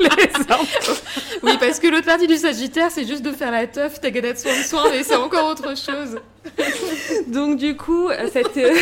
je 0.00 0.08
plaisante. 0.08 1.02
Oui, 1.42 1.52
parce 1.58 1.78
que 1.80 1.88
l'autre 1.88 2.06
partie 2.06 2.26
du 2.26 2.36
Sagittaire, 2.36 2.90
c'est 2.90 3.06
juste 3.06 3.22
de 3.22 3.32
faire 3.32 3.50
la 3.50 3.66
teuf, 3.66 4.00
t'as 4.00 4.10
qu'à 4.10 4.20
d'être 4.20 4.38
soin 4.38 4.56
de 4.56 4.62
soin, 4.64 4.84
mais 4.90 5.02
c'est 5.02 5.16
encore 5.16 5.46
autre 5.50 5.76
chose. 5.76 6.18
Donc, 7.26 7.58
du 7.58 7.76
coup, 7.76 8.08
cette, 8.32 8.56
euh, 8.56 8.74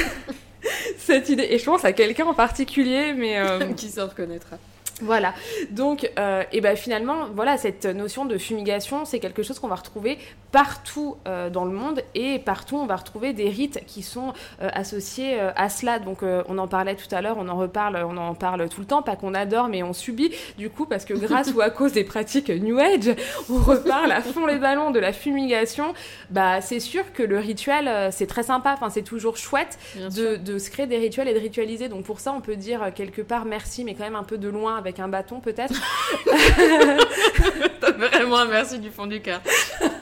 cette 0.98 1.28
idée, 1.28 1.46
et 1.50 1.58
je 1.58 1.64
pense 1.64 1.84
à 1.84 1.92
quelqu'un 1.92 2.26
en 2.26 2.34
particulier, 2.34 3.12
mais. 3.14 3.38
euh, 3.38 3.72
qui 3.72 3.88
se 3.90 4.00
reconnaîtra. 4.00 4.56
Voilà. 5.04 5.34
Donc, 5.70 6.10
euh, 6.18 6.42
et 6.52 6.60
ben 6.60 6.76
finalement, 6.76 7.26
voilà, 7.34 7.58
cette 7.58 7.84
notion 7.84 8.24
de 8.24 8.38
fumigation, 8.38 9.04
c'est 9.04 9.20
quelque 9.20 9.42
chose 9.42 9.58
qu'on 9.58 9.68
va 9.68 9.74
retrouver 9.74 10.18
partout 10.50 11.16
euh, 11.26 11.50
dans 11.50 11.64
le 11.64 11.72
monde 11.72 12.00
et 12.14 12.38
partout 12.38 12.76
on 12.76 12.86
va 12.86 12.96
retrouver 12.96 13.32
des 13.32 13.48
rites 13.48 13.80
qui 13.86 14.02
sont 14.02 14.32
euh, 14.62 14.68
associés 14.72 15.40
euh, 15.40 15.50
à 15.56 15.68
cela. 15.68 15.98
Donc, 15.98 16.22
euh, 16.22 16.42
on 16.48 16.58
en 16.58 16.68
parlait 16.68 16.94
tout 16.94 17.12
à 17.12 17.20
l'heure, 17.20 17.36
on 17.38 17.48
en 17.48 17.56
reparle, 17.56 17.96
on 18.08 18.16
en 18.16 18.34
parle 18.34 18.68
tout 18.68 18.80
le 18.80 18.86
temps, 18.86 19.02
pas 19.02 19.16
qu'on 19.16 19.34
adore, 19.34 19.68
mais 19.68 19.82
on 19.82 19.92
subit 19.92 20.32
du 20.56 20.70
coup 20.70 20.86
parce 20.86 21.04
que 21.04 21.12
grâce 21.14 21.52
ou 21.52 21.60
à 21.60 21.70
cause 21.70 21.92
des 21.92 22.04
pratiques 22.04 22.48
New 22.48 22.78
Age, 22.78 23.14
on 23.50 23.58
reparle 23.58 24.12
à 24.12 24.22
fond 24.22 24.46
les 24.46 24.58
ballons 24.58 24.90
de 24.90 25.00
la 25.00 25.12
fumigation. 25.12 25.92
Bah, 26.30 26.60
c'est 26.60 26.80
sûr 26.80 27.12
que 27.12 27.22
le 27.22 27.38
rituel, 27.38 28.10
c'est 28.12 28.26
très 28.26 28.44
sympa. 28.44 28.72
Enfin, 28.74 28.90
c'est 28.90 29.02
toujours 29.02 29.36
chouette 29.36 29.78
de, 29.96 30.36
de 30.36 30.58
se 30.58 30.70
créer 30.70 30.86
des 30.86 30.98
rituels 30.98 31.28
et 31.28 31.34
de 31.34 31.38
ritualiser. 31.38 31.88
Donc 31.88 32.04
pour 32.04 32.20
ça, 32.20 32.32
on 32.32 32.40
peut 32.40 32.56
dire 32.56 32.92
quelque 32.94 33.22
part 33.22 33.44
merci, 33.44 33.84
mais 33.84 33.94
quand 33.94 34.04
même 34.04 34.16
un 34.16 34.24
peu 34.24 34.38
de 34.38 34.48
loin 34.48 34.76
avec 34.76 34.93
un 34.98 35.08
bâton 35.08 35.40
peut-être. 35.40 35.74
Vraiment 37.98 38.38
un 38.38 38.46
merci 38.46 38.78
du 38.78 38.90
fond 38.90 39.06
du 39.06 39.20
cœur. 39.20 39.40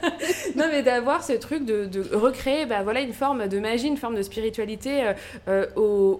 non, 0.56 0.66
mais 0.70 0.82
d'avoir 0.82 1.22
ce 1.22 1.32
truc 1.32 1.64
de, 1.64 1.88
recréer 2.14 2.66
bah, 2.66 2.82
voilà, 2.82 3.00
une 3.00 3.12
forme 3.12 3.48
de 3.48 3.58
magie, 3.58 3.88
une 3.88 3.96
forme 3.96 4.16
de 4.16 4.22
spiritualité 4.22 5.04
euh, 5.04 5.12
euh, 5.48 5.66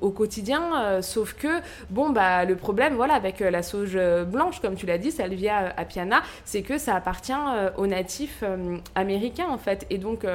au, 0.01 0.11
quotidien. 0.11 0.63
euh, 0.83 1.03
sauf 1.03 1.35
que, 1.35 1.49
bon, 1.91 2.11
bah, 2.11 2.45
le 2.45 2.57
problème 2.57 2.95
voilà, 2.95 3.15
avec 3.15 3.41
la 3.41 3.63
sauge 3.63 3.99
blanche, 4.27 4.61
comme 4.61 4.75
tu 4.75 4.87
l'as 4.87 4.99
dit, 4.99 5.11
Salvia 5.11 5.73
apiana, 5.77 6.23
c'est 6.45 6.63
que 6.63 6.79
ça 6.79 6.95
appartient 6.95 7.33
aux 7.77 7.87
natifs 7.87 8.45
américains 8.95 9.49
en 9.49 9.59
fait. 9.59 9.87
Et 9.91 9.99
donc, 9.99 10.27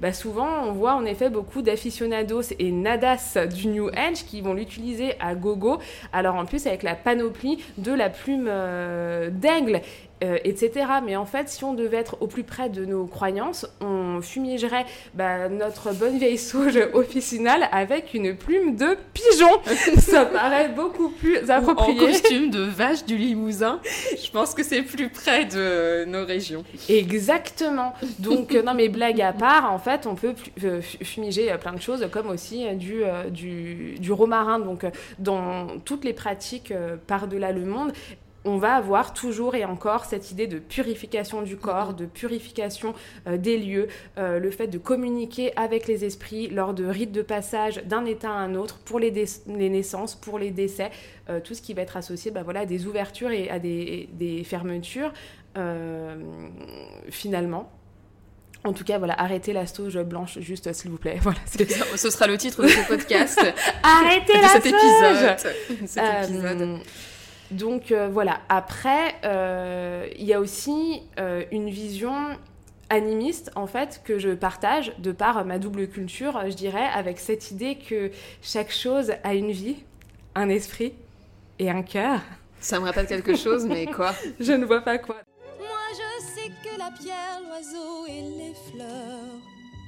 bah, 0.00 0.12
souvent, 0.12 0.48
on 0.66 0.72
voit 0.72 0.94
en 0.94 1.04
effet 1.04 1.30
beaucoup 1.30 1.62
d'aficionados 1.62 2.42
et 2.58 2.70
nadas 2.70 3.38
du 3.52 3.68
New 3.68 3.88
Age 3.88 4.24
qui 4.26 4.40
vont 4.40 4.54
l'utiliser 4.54 5.14
à 5.20 5.34
gogo. 5.34 5.78
Alors 6.12 6.34
en 6.34 6.44
plus, 6.44 6.66
avec 6.66 6.82
la 6.82 6.94
panoplie 6.94 7.62
de 7.78 7.92
la 7.92 8.10
plume 8.10 8.50
d'aigle 9.30 9.80
euh, 10.22 10.38
etc. 10.44 10.86
Mais 11.04 11.16
en 11.16 11.26
fait, 11.26 11.48
si 11.48 11.64
on 11.64 11.74
devait 11.74 11.96
être 11.98 12.16
au 12.20 12.26
plus 12.26 12.44
près 12.44 12.68
de 12.68 12.84
nos 12.84 13.06
croyances, 13.06 13.66
on 13.80 14.20
fumigerait 14.22 14.86
bah, 15.14 15.48
notre 15.48 15.92
bonne 15.92 16.18
vieille 16.18 16.38
sauge 16.38 16.78
officinale 16.94 17.68
avec 17.72 18.14
une 18.14 18.36
plume 18.36 18.76
de 18.76 18.96
pigeon. 19.14 19.50
Ça 19.98 20.24
paraît 20.26 20.68
beaucoup 20.68 21.08
plus 21.10 21.38
En 21.50 21.54
approprié. 21.54 21.98
costume 21.98 22.50
de 22.50 22.62
vache 22.62 23.04
du 23.04 23.16
Limousin. 23.16 23.80
Je 24.22 24.30
pense 24.30 24.54
que 24.54 24.62
c'est 24.62 24.82
plus 24.82 25.08
près 25.08 25.44
de 25.44 26.04
nos 26.06 26.24
régions. 26.24 26.64
Exactement. 26.88 27.92
Donc, 28.18 28.54
euh, 28.54 28.62
non, 28.62 28.74
mais 28.74 28.88
blague 28.88 29.20
à 29.20 29.32
part, 29.32 29.72
en 29.72 29.78
fait, 29.78 30.06
on 30.06 30.14
peut 30.14 30.34
euh, 30.64 30.80
fu- 30.80 31.04
fumiger 31.04 31.54
plein 31.60 31.72
de 31.72 31.80
choses, 31.80 32.06
comme 32.10 32.28
aussi 32.30 32.66
du, 32.76 33.02
du, 33.30 33.94
du 33.98 34.12
romarin. 34.12 34.58
Donc, 34.58 34.84
dans 35.18 35.66
toutes 35.84 36.04
les 36.04 36.12
pratiques 36.12 36.72
par-delà 37.06 37.52
le 37.52 37.62
monde, 37.64 37.92
on 38.44 38.56
va 38.56 38.74
avoir 38.74 39.12
toujours 39.12 39.54
et 39.54 39.64
encore 39.64 40.04
cette 40.04 40.30
idée 40.30 40.46
de 40.46 40.58
purification 40.58 41.42
du 41.42 41.56
corps, 41.56 41.94
de 41.94 42.06
purification 42.06 42.94
euh, 43.26 43.36
des 43.36 43.58
lieux, 43.58 43.88
euh, 44.18 44.38
le 44.38 44.50
fait 44.50 44.66
de 44.66 44.78
communiquer 44.78 45.52
avec 45.56 45.86
les 45.86 46.04
esprits 46.04 46.48
lors 46.48 46.74
de 46.74 46.84
rites 46.84 47.12
de 47.12 47.22
passage 47.22 47.82
d'un 47.84 48.04
état 48.04 48.30
à 48.30 48.34
un 48.34 48.54
autre 48.54 48.78
pour 48.84 48.98
les, 48.98 49.12
naissances, 49.46 50.14
pour 50.14 50.38
les 50.38 50.50
décès, 50.50 50.90
euh, 51.28 51.40
tout 51.40 51.54
ce 51.54 51.62
qui 51.62 51.74
va 51.74 51.82
être 51.82 51.96
associé 51.96 52.30
bah, 52.30 52.42
voilà, 52.42 52.60
à 52.60 52.66
des 52.66 52.86
ouvertures 52.86 53.30
et 53.30 53.48
à 53.50 53.58
des, 53.58 54.08
des 54.12 54.44
fermetures, 54.44 55.12
finalement. 57.10 57.70
En 58.64 58.72
tout 58.72 58.84
cas, 58.84 58.98
voilà, 58.98 59.20
arrêtez 59.20 59.52
la 59.52 59.66
sauge 59.66 59.98
blanche, 60.02 60.38
juste 60.38 60.72
s'il 60.72 60.90
vous 60.90 60.96
plaît. 60.96 61.18
Voilà, 61.22 61.38
Ce 61.96 62.10
sera 62.10 62.26
le 62.26 62.38
titre 62.38 62.62
de 62.62 62.68
ce 62.68 62.86
podcast. 62.86 63.40
Arrêtez 63.82 64.32
de 64.34 64.40
la 64.40 64.48
cet 64.48 64.64
sauge 64.64 64.72
épisode. 64.72 65.86
Cet 65.86 66.30
épisode. 66.30 66.78
Donc 67.52 67.92
euh, 67.92 68.08
voilà, 68.08 68.40
après, 68.48 69.14
euh, 69.24 70.06
il 70.16 70.24
y 70.24 70.32
a 70.32 70.40
aussi 70.40 71.02
euh, 71.18 71.44
une 71.52 71.70
vision 71.70 72.14
animiste 72.90 73.50
en 73.54 73.66
fait 73.66 74.02
que 74.04 74.18
je 74.18 74.30
partage 74.30 74.92
de 74.98 75.12
par 75.12 75.44
ma 75.44 75.58
double 75.58 75.88
culture, 75.88 76.40
je 76.46 76.54
dirais, 76.54 76.88
avec 76.94 77.18
cette 77.18 77.50
idée 77.50 77.76
que 77.76 78.10
chaque 78.42 78.70
chose 78.70 79.12
a 79.24 79.34
une 79.34 79.50
vie, 79.50 79.76
un 80.34 80.48
esprit 80.48 80.92
et 81.58 81.70
un 81.70 81.82
cœur. 81.82 82.20
Ça 82.60 82.78
me 82.78 82.84
rappelle 82.84 83.06
quelque 83.06 83.36
chose, 83.36 83.64
mais 83.66 83.86
quoi? 83.86 84.12
Je 84.40 84.52
ne 84.52 84.64
vois 84.64 84.82
pas 84.82 84.98
quoi. 84.98 85.16
Moi 85.58 85.68
je 85.92 86.24
sais 86.24 86.48
que 86.62 86.78
la 86.78 86.90
pierre, 86.90 87.40
l'oiseau 87.48 88.06
et 88.06 88.22
les 88.38 88.54
fleurs 88.70 89.11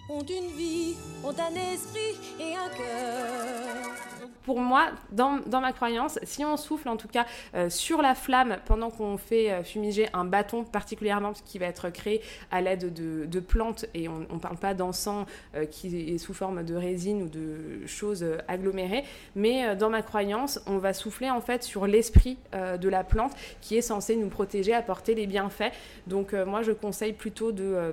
ont 0.09 0.21
une 0.21 0.51
vie, 0.57 0.97
ont 1.25 1.31
un 1.31 1.55
esprit 1.73 2.19
et 2.39 2.55
un 2.55 2.69
cœur. 2.69 4.29
Pour 4.43 4.61
moi, 4.61 4.91
dans, 5.11 5.39
dans 5.47 5.63
ma 5.63 5.73
croyance, 5.73 6.19
si 6.23 6.45
on 6.45 6.59
souffle 6.59 6.91
en 6.91 6.99
tout 6.99 7.09
cas 7.09 7.25
euh, 7.55 7.71
sur 7.71 8.03
la 8.03 8.15
flamme 8.15 8.59
pendant 8.67 8.91
qu'on 8.91 9.17
fait 9.17 9.51
euh, 9.51 9.65
fumiger 9.65 10.09
un 10.13 10.27
bâton 10.27 10.65
particulièrement, 10.65 11.33
qui 11.33 11.59
va 11.59 11.67
être 11.67 11.89
créé 11.89 12.21
à 12.51 12.61
l'aide 12.61 12.93
de, 12.93 13.25
de 13.25 13.41
plantes, 13.41 13.87
et 13.95 14.07
on 14.09 14.19
ne 14.19 14.39
parle 14.39 14.59
pas 14.59 14.75
d'encens 14.75 15.27
euh, 15.55 15.65
qui 15.65 16.15
est 16.15 16.19
sous 16.19 16.35
forme 16.35 16.63
de 16.63 16.75
résine 16.75 17.23
ou 17.23 17.29
de 17.29 17.87
choses 17.87 18.27
agglomérées, 18.47 19.05
mais 19.35 19.75
dans 19.77 19.89
ma 19.89 20.03
croyance, 20.03 20.61
on 20.67 20.77
va 20.77 20.93
souffler 20.93 21.31
en 21.31 21.41
fait 21.41 21.63
sur 21.63 21.87
l'esprit 21.87 22.37
de 22.53 22.89
la 22.89 23.05
plante 23.05 23.33
qui 23.61 23.77
est 23.77 23.83
censé 23.83 24.17
nous 24.17 24.29
protéger, 24.29 24.75
apporter 24.75 25.15
les 25.15 25.27
bienfaits. 25.27 25.73
Donc 26.07 26.33
moi, 26.33 26.63
je 26.63 26.73
conseille 26.73 27.13
plutôt 27.13 27.53
de... 27.53 27.93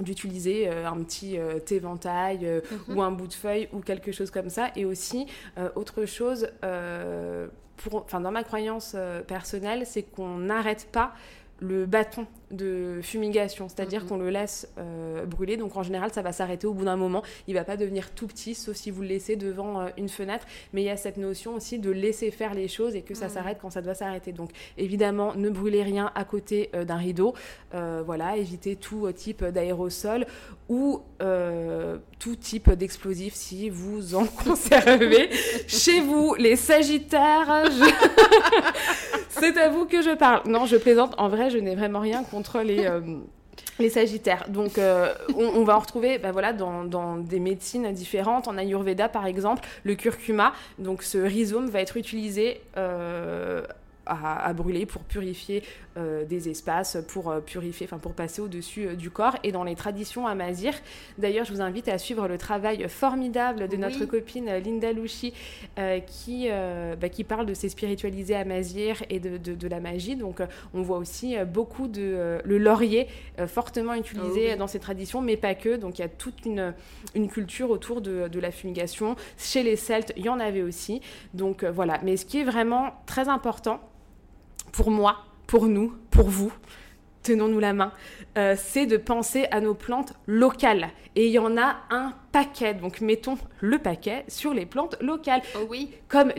d'utiliser 0.00 0.68
euh, 0.68 0.88
un 0.88 1.02
petit 1.02 1.38
euh, 1.38 1.58
thé-ventail 1.58 2.40
euh, 2.44 2.60
Mhm. 2.88 2.96
ou 2.98 3.02
un 3.02 3.10
bout 3.10 3.26
de 3.26 3.32
feuille 3.32 3.68
ou 3.72 3.80
quelque 3.80 4.12
chose 4.12 4.30
comme 4.30 4.50
ça. 4.50 4.70
Et 4.76 4.84
aussi, 4.84 5.26
autre 5.74 6.04
chose, 6.04 6.48
pour, 7.76 8.06
dans 8.12 8.30
ma 8.30 8.42
croyance 8.42 8.96
personnelle, 9.26 9.84
c'est 9.86 10.02
qu'on 10.02 10.38
n'arrête 10.38 10.88
pas 10.90 11.12
le 11.58 11.86
bâton 11.86 12.26
de 12.50 13.00
fumigation, 13.02 13.68
c'est-à-dire 13.68 14.02
Mhm. 14.02 14.08
qu'on 14.08 14.16
le 14.18 14.28
laisse 14.30 14.68
euh, 14.78 15.24
brûler. 15.24 15.56
Donc 15.56 15.74
en 15.76 15.82
général, 15.82 16.12
ça 16.12 16.20
va 16.22 16.30
s'arrêter 16.32 16.66
au 16.66 16.74
bout 16.74 16.84
d'un 16.84 16.96
moment. 16.96 17.22
Il 17.48 17.54
va 17.54 17.64
pas 17.64 17.76
devenir 17.76 18.10
tout 18.10 18.26
petit, 18.26 18.54
sauf 18.54 18.76
si 18.76 18.90
vous 18.90 19.00
le 19.02 19.08
laissez 19.08 19.36
devant 19.36 19.80
euh, 19.80 19.88
une 19.96 20.08
fenêtre. 20.10 20.46
Mais 20.72 20.82
il 20.82 20.84
y 20.84 20.90
a 20.90 20.96
cette 20.98 21.16
notion 21.16 21.54
aussi 21.54 21.78
de 21.78 21.90
laisser 21.90 22.30
faire 22.30 22.52
les 22.54 22.68
choses 22.68 22.94
et 22.94 23.02
que 23.02 23.14
ça 23.14 23.26
Mhm. 23.26 23.30
s'arrête 23.32 23.58
quand 23.60 23.70
ça 23.70 23.80
doit 23.82 23.94
s'arrêter. 23.94 24.32
Donc 24.32 24.50
évidemment, 24.76 25.34
ne 25.34 25.48
brûlez 25.50 25.82
rien 25.82 26.12
à 26.14 26.24
côté 26.24 26.70
euh, 26.74 26.84
d'un 26.84 26.96
rideau. 26.96 27.34
Voilà, 27.72 28.36
évitez 28.38 28.76
tout 28.76 29.10
type 29.12 29.44
d'aérosol 29.44 30.24
ou 30.68 31.02
tout 32.18 32.36
type 32.36 32.70
d'explosif 32.70 33.34
si 33.34 33.68
vous 33.70 34.14
en 34.14 34.24
conservez 34.44 35.28
chez 35.66 36.00
vous. 36.00 36.34
Les 36.36 36.56
Sagittaires, 36.56 37.64
je- 37.66 37.92
c'est 39.28 39.56
à 39.58 39.68
vous 39.68 39.84
que 39.86 40.00
je 40.02 40.14
parle. 40.16 40.42
Non, 40.46 40.64
je 40.66 40.76
plaisante. 40.76 41.14
En 41.18 41.28
vrai, 41.28 41.45
je 41.48 41.58
n'ai 41.58 41.74
vraiment 41.74 42.00
rien 42.00 42.24
contre 42.24 42.60
les. 42.60 42.86
euh, 42.86 43.00
les 43.78 43.90
Sagittaires. 43.90 44.46
Donc, 44.48 44.78
euh, 44.78 45.14
on, 45.36 45.64
va 45.64 45.76
en 45.76 45.80
retrouver 45.80 46.18
bah, 46.18 46.32
voilà, 46.32 46.52
dans, 46.52 46.84
dans 46.84 47.16
des 47.16 47.40
médecines 47.40 47.90
différentes. 47.92 48.48
En 48.48 48.56
Ayurveda, 48.58 49.08
par 49.08 49.26
exemple, 49.26 49.66
le 49.84 49.94
curcuma, 49.94 50.52
donc 50.78 51.02
ce 51.02 51.18
rhizome 51.18 51.68
va 51.68 51.80
être 51.80 51.96
utilisé 51.96 52.60
euh, 52.76 53.62
à, 54.06 54.52
brûler 54.52 54.86
pour 54.86 55.02
purifier 55.02 55.62
des 55.96 56.48
espaces, 56.48 56.98
pour 57.08 57.34
purifier, 57.44 57.86
enfin 57.86 57.98
pour 57.98 58.12
passer 58.12 58.40
au-dessus 58.40 58.96
du 58.96 59.10
corps. 59.10 59.36
Et 59.42 59.52
dans 59.52 59.64
les 59.64 59.74
traditions 59.74 60.26
amazir, 60.26 60.74
d'ailleurs, 61.18 61.44
je 61.44 61.52
vous 61.52 61.60
invite 61.60 61.88
à 61.88 61.98
suivre 61.98 62.28
le 62.28 62.38
travail 62.38 62.88
formidable 62.88 63.68
de 63.68 63.76
notre 63.76 64.04
copine 64.04 64.46
Linda 64.58 64.92
Louchi, 64.92 65.32
qui, 66.06 66.48
bah, 67.00 67.08
qui 67.08 67.24
parle 67.24 67.46
de 67.46 67.54
ces 67.54 67.68
spiritualisés 67.68 68.36
amazir 68.36 69.02
et 69.10 69.20
de, 69.20 69.36
de, 69.38 69.68
la 69.68 69.80
magie. 69.80 70.16
Donc, 70.16 70.40
on 70.74 70.82
voit 70.82 70.98
aussi 70.98 71.36
beaucoup 71.46 71.88
de 71.88 72.38
le 72.44 72.58
laurier 72.58 73.08
fortement 73.46 73.94
utilisé 73.94 74.52
oh 74.54 74.58
dans 74.58 74.66
ces 74.66 74.78
traditions, 74.78 75.22
mais 75.22 75.36
pas 75.36 75.54
que. 75.54 75.76
Donc, 75.76 75.98
il 75.98 76.02
y 76.02 76.04
a 76.04 76.08
toute 76.08 76.44
une, 76.44 76.74
une 77.14 77.28
culture 77.28 77.70
autour 77.70 78.00
de, 78.00 78.28
de 78.28 78.40
la 78.40 78.50
fumigation. 78.50 79.16
Chez 79.38 79.62
les 79.62 79.76
Celtes, 79.76 80.12
il 80.16 80.24
y 80.24 80.28
en 80.28 80.40
avait 80.40 80.62
aussi. 80.62 81.00
Donc 81.34 81.64
voilà. 81.64 82.00
Mais 82.02 82.16
ce 82.16 82.26
qui 82.26 82.38
est 82.38 82.44
vraiment 82.44 82.92
très 83.06 83.28
important 83.28 83.80
pour 84.76 84.90
moi, 84.90 85.24
pour 85.46 85.68
nous, 85.68 85.94
pour 86.10 86.28
vous, 86.28 86.52
tenons-nous 87.22 87.60
la 87.60 87.72
main, 87.72 87.92
euh, 88.36 88.54
c'est 88.58 88.84
de 88.84 88.98
penser 88.98 89.46
à 89.50 89.62
nos 89.62 89.72
plantes 89.72 90.12
locales. 90.26 90.90
Et 91.14 91.28
il 91.28 91.32
y 91.32 91.38
en 91.38 91.56
a 91.56 91.78
un 91.88 92.12
paquet, 92.30 92.74
donc 92.74 93.00
mettons 93.00 93.38
le 93.62 93.78
paquet 93.78 94.26
sur 94.28 94.52
les 94.52 94.66
plantes 94.66 95.00
locales. 95.00 95.40
Oh 95.56 95.66
oui. 95.70 95.92
Comme 96.08 96.30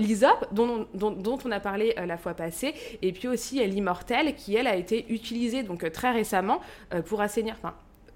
dont, 0.51 0.85
dont, 0.93 1.39
on 1.45 1.51
a 1.51 1.59
parlé 1.59 1.95
euh, 1.97 2.05
la 2.05 2.17
fois 2.17 2.35
passée, 2.35 2.75
et 3.01 3.11
puis 3.11 3.27
aussi 3.27 3.65
l'immortelle, 3.65 4.35
qui 4.35 4.55
elle 4.55 4.67
a 4.67 4.75
été 4.75 5.11
utilisée 5.11 5.63
donc 5.63 5.83
euh, 5.83 5.89
très 5.89 6.11
récemment 6.11 6.61
pour 7.07 7.21
assainir, 7.21 7.55
enfin 7.57 7.73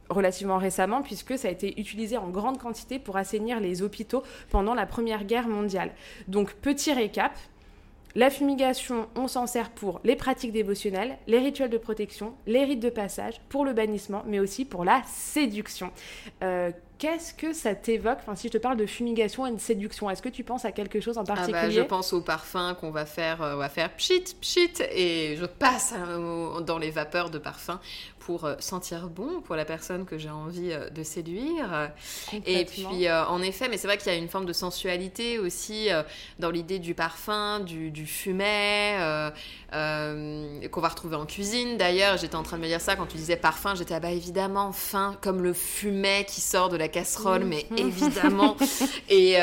relativement 0.10 0.58
récemment, 0.60 1.02
puisque 1.02 1.36
ça 1.36 1.48
a 1.48 1.52
été 1.52 1.80
utilisé 1.80 2.18
en 2.18 2.30
grande 2.30 2.60
quantité 2.60 3.00
pour 3.00 3.18
assainir 3.18 3.60
les 3.60 3.82
hôpitaux 3.82 4.22
pendant 4.52 4.76
la 4.76 4.86
Première 4.86 5.24
Guerre 5.24 5.48
mondiale. 5.48 5.90
Donc 6.28 6.54
petit 6.54 6.94
récap, 6.94 7.32
la 8.16 8.30
fumigation, 8.30 9.08
on 9.16 9.28
s'en 9.28 9.48
sert 9.48 9.70
pour 9.70 10.02
les 10.04 10.16
pratiques 10.16 10.52
dévotionnelles, 10.52 11.18
les 11.28 11.40
rituels 11.40 11.70
de 11.70 11.78
protection, 11.78 12.34
les 12.46 12.64
rites 12.66 12.80
de 12.80 12.90
passage, 12.90 13.42
pour 13.50 13.66
le 13.66 13.74
bannissement, 13.74 14.24
mais 14.28 14.40
aussi 14.40 14.66
pour 14.66 14.84
la 14.84 15.02
séduction. 15.06 15.92
Euh, 16.44 16.72
qu'est-ce 16.98 17.34
que 17.34 17.54
ça 17.54 17.74
t'évoque? 17.74 18.20
Enfin, 18.20 18.36
si 18.36 18.48
je 18.48 18.54
te 18.54 18.58
parle 18.58 18.78
de 18.78 18.86
fumigation 18.86 19.48
et 19.48 19.52
de 19.52 19.60
séduction, 19.60 20.10
est-ce 20.10 20.22
que 20.22 20.30
tu 20.30 20.44
penses 20.44 20.66
à 20.66 20.72
quelque 20.72 21.00
chose 21.00 21.18
en 21.18 21.24
particulier 21.24 21.58
ah 21.60 21.68
bah, 21.68 21.72
Je 21.72 21.82
pense 21.82 22.14
au 22.14 22.22
parfum 22.22 22.76
qu'on 22.80 22.92
va 22.92 23.06
faire, 23.06 23.42
euh, 23.42 23.56
on 23.56 23.58
va 23.58 23.70
faire 23.70 23.92
pchit, 23.96 24.36
pchit, 24.40 24.74
et 24.92 25.36
je 25.38 25.46
passe 25.46 25.94
euh, 25.98 26.62
dans 26.62 26.78
les 26.78 26.92
vapeurs 26.92 27.30
de 27.30 27.40
parfum 27.40 27.80
pour 28.22 28.46
euh, 28.46 28.56
sentir 28.60 29.10
bon 29.10 29.42
pour 29.42 29.56
la 29.56 29.66
personne 29.66 30.06
que 30.06 30.18
j'ai 30.18 30.30
envie 30.30 30.72
euh, 30.72 30.90
de 30.90 31.04
séduire. 31.04 31.90
Et 32.46 32.66
puis, 32.66 33.08
euh, 33.08 33.26
en 33.26 33.42
effet, 33.42 33.68
mais 33.68 33.78
c'est 33.78 33.88
vrai 33.88 33.98
qu'il 33.98 34.12
y 34.12 34.16
a 34.16 34.18
une 34.18 34.30
forme 34.30 34.46
de 34.46 34.54
sensualité 34.54 35.40
aussi 35.40 35.90
dans 36.40 36.52
l'idée 36.52 36.80
du 36.80 36.94
parfum, 36.94 37.60
du, 37.60 37.92
du 37.92 38.06
fumet, 38.06 38.98
qu'on 39.72 40.82
va 40.82 40.88
retrouver 40.88 41.16
en 41.16 41.26
cuisine. 41.26 41.78
D'ailleurs, 41.78 42.18
j'étais 42.18 42.36
en 42.36 42.44
train 42.44 42.58
de 42.58 42.62
me 42.62 42.68
dire 42.68 42.82
ça 42.82 42.96
quand 42.96 43.08
tu 43.08 43.18
disais 43.18 43.36
parfum, 43.36 43.76
j'étais, 43.76 43.94
ah 43.94 44.00
bah 44.00 44.12
évidemment, 44.12 44.72
fin, 44.72 45.18
comme 45.22 45.42
le 45.42 45.54
fumet 45.54 46.26
qui 46.26 46.42
sort 46.42 46.70
de 46.70 46.78
la 46.78 46.88
casserole, 46.88 47.44
mais 47.44 47.66
mhm. 47.72 47.78
évidemment. 47.78 48.56
et, 49.10 49.38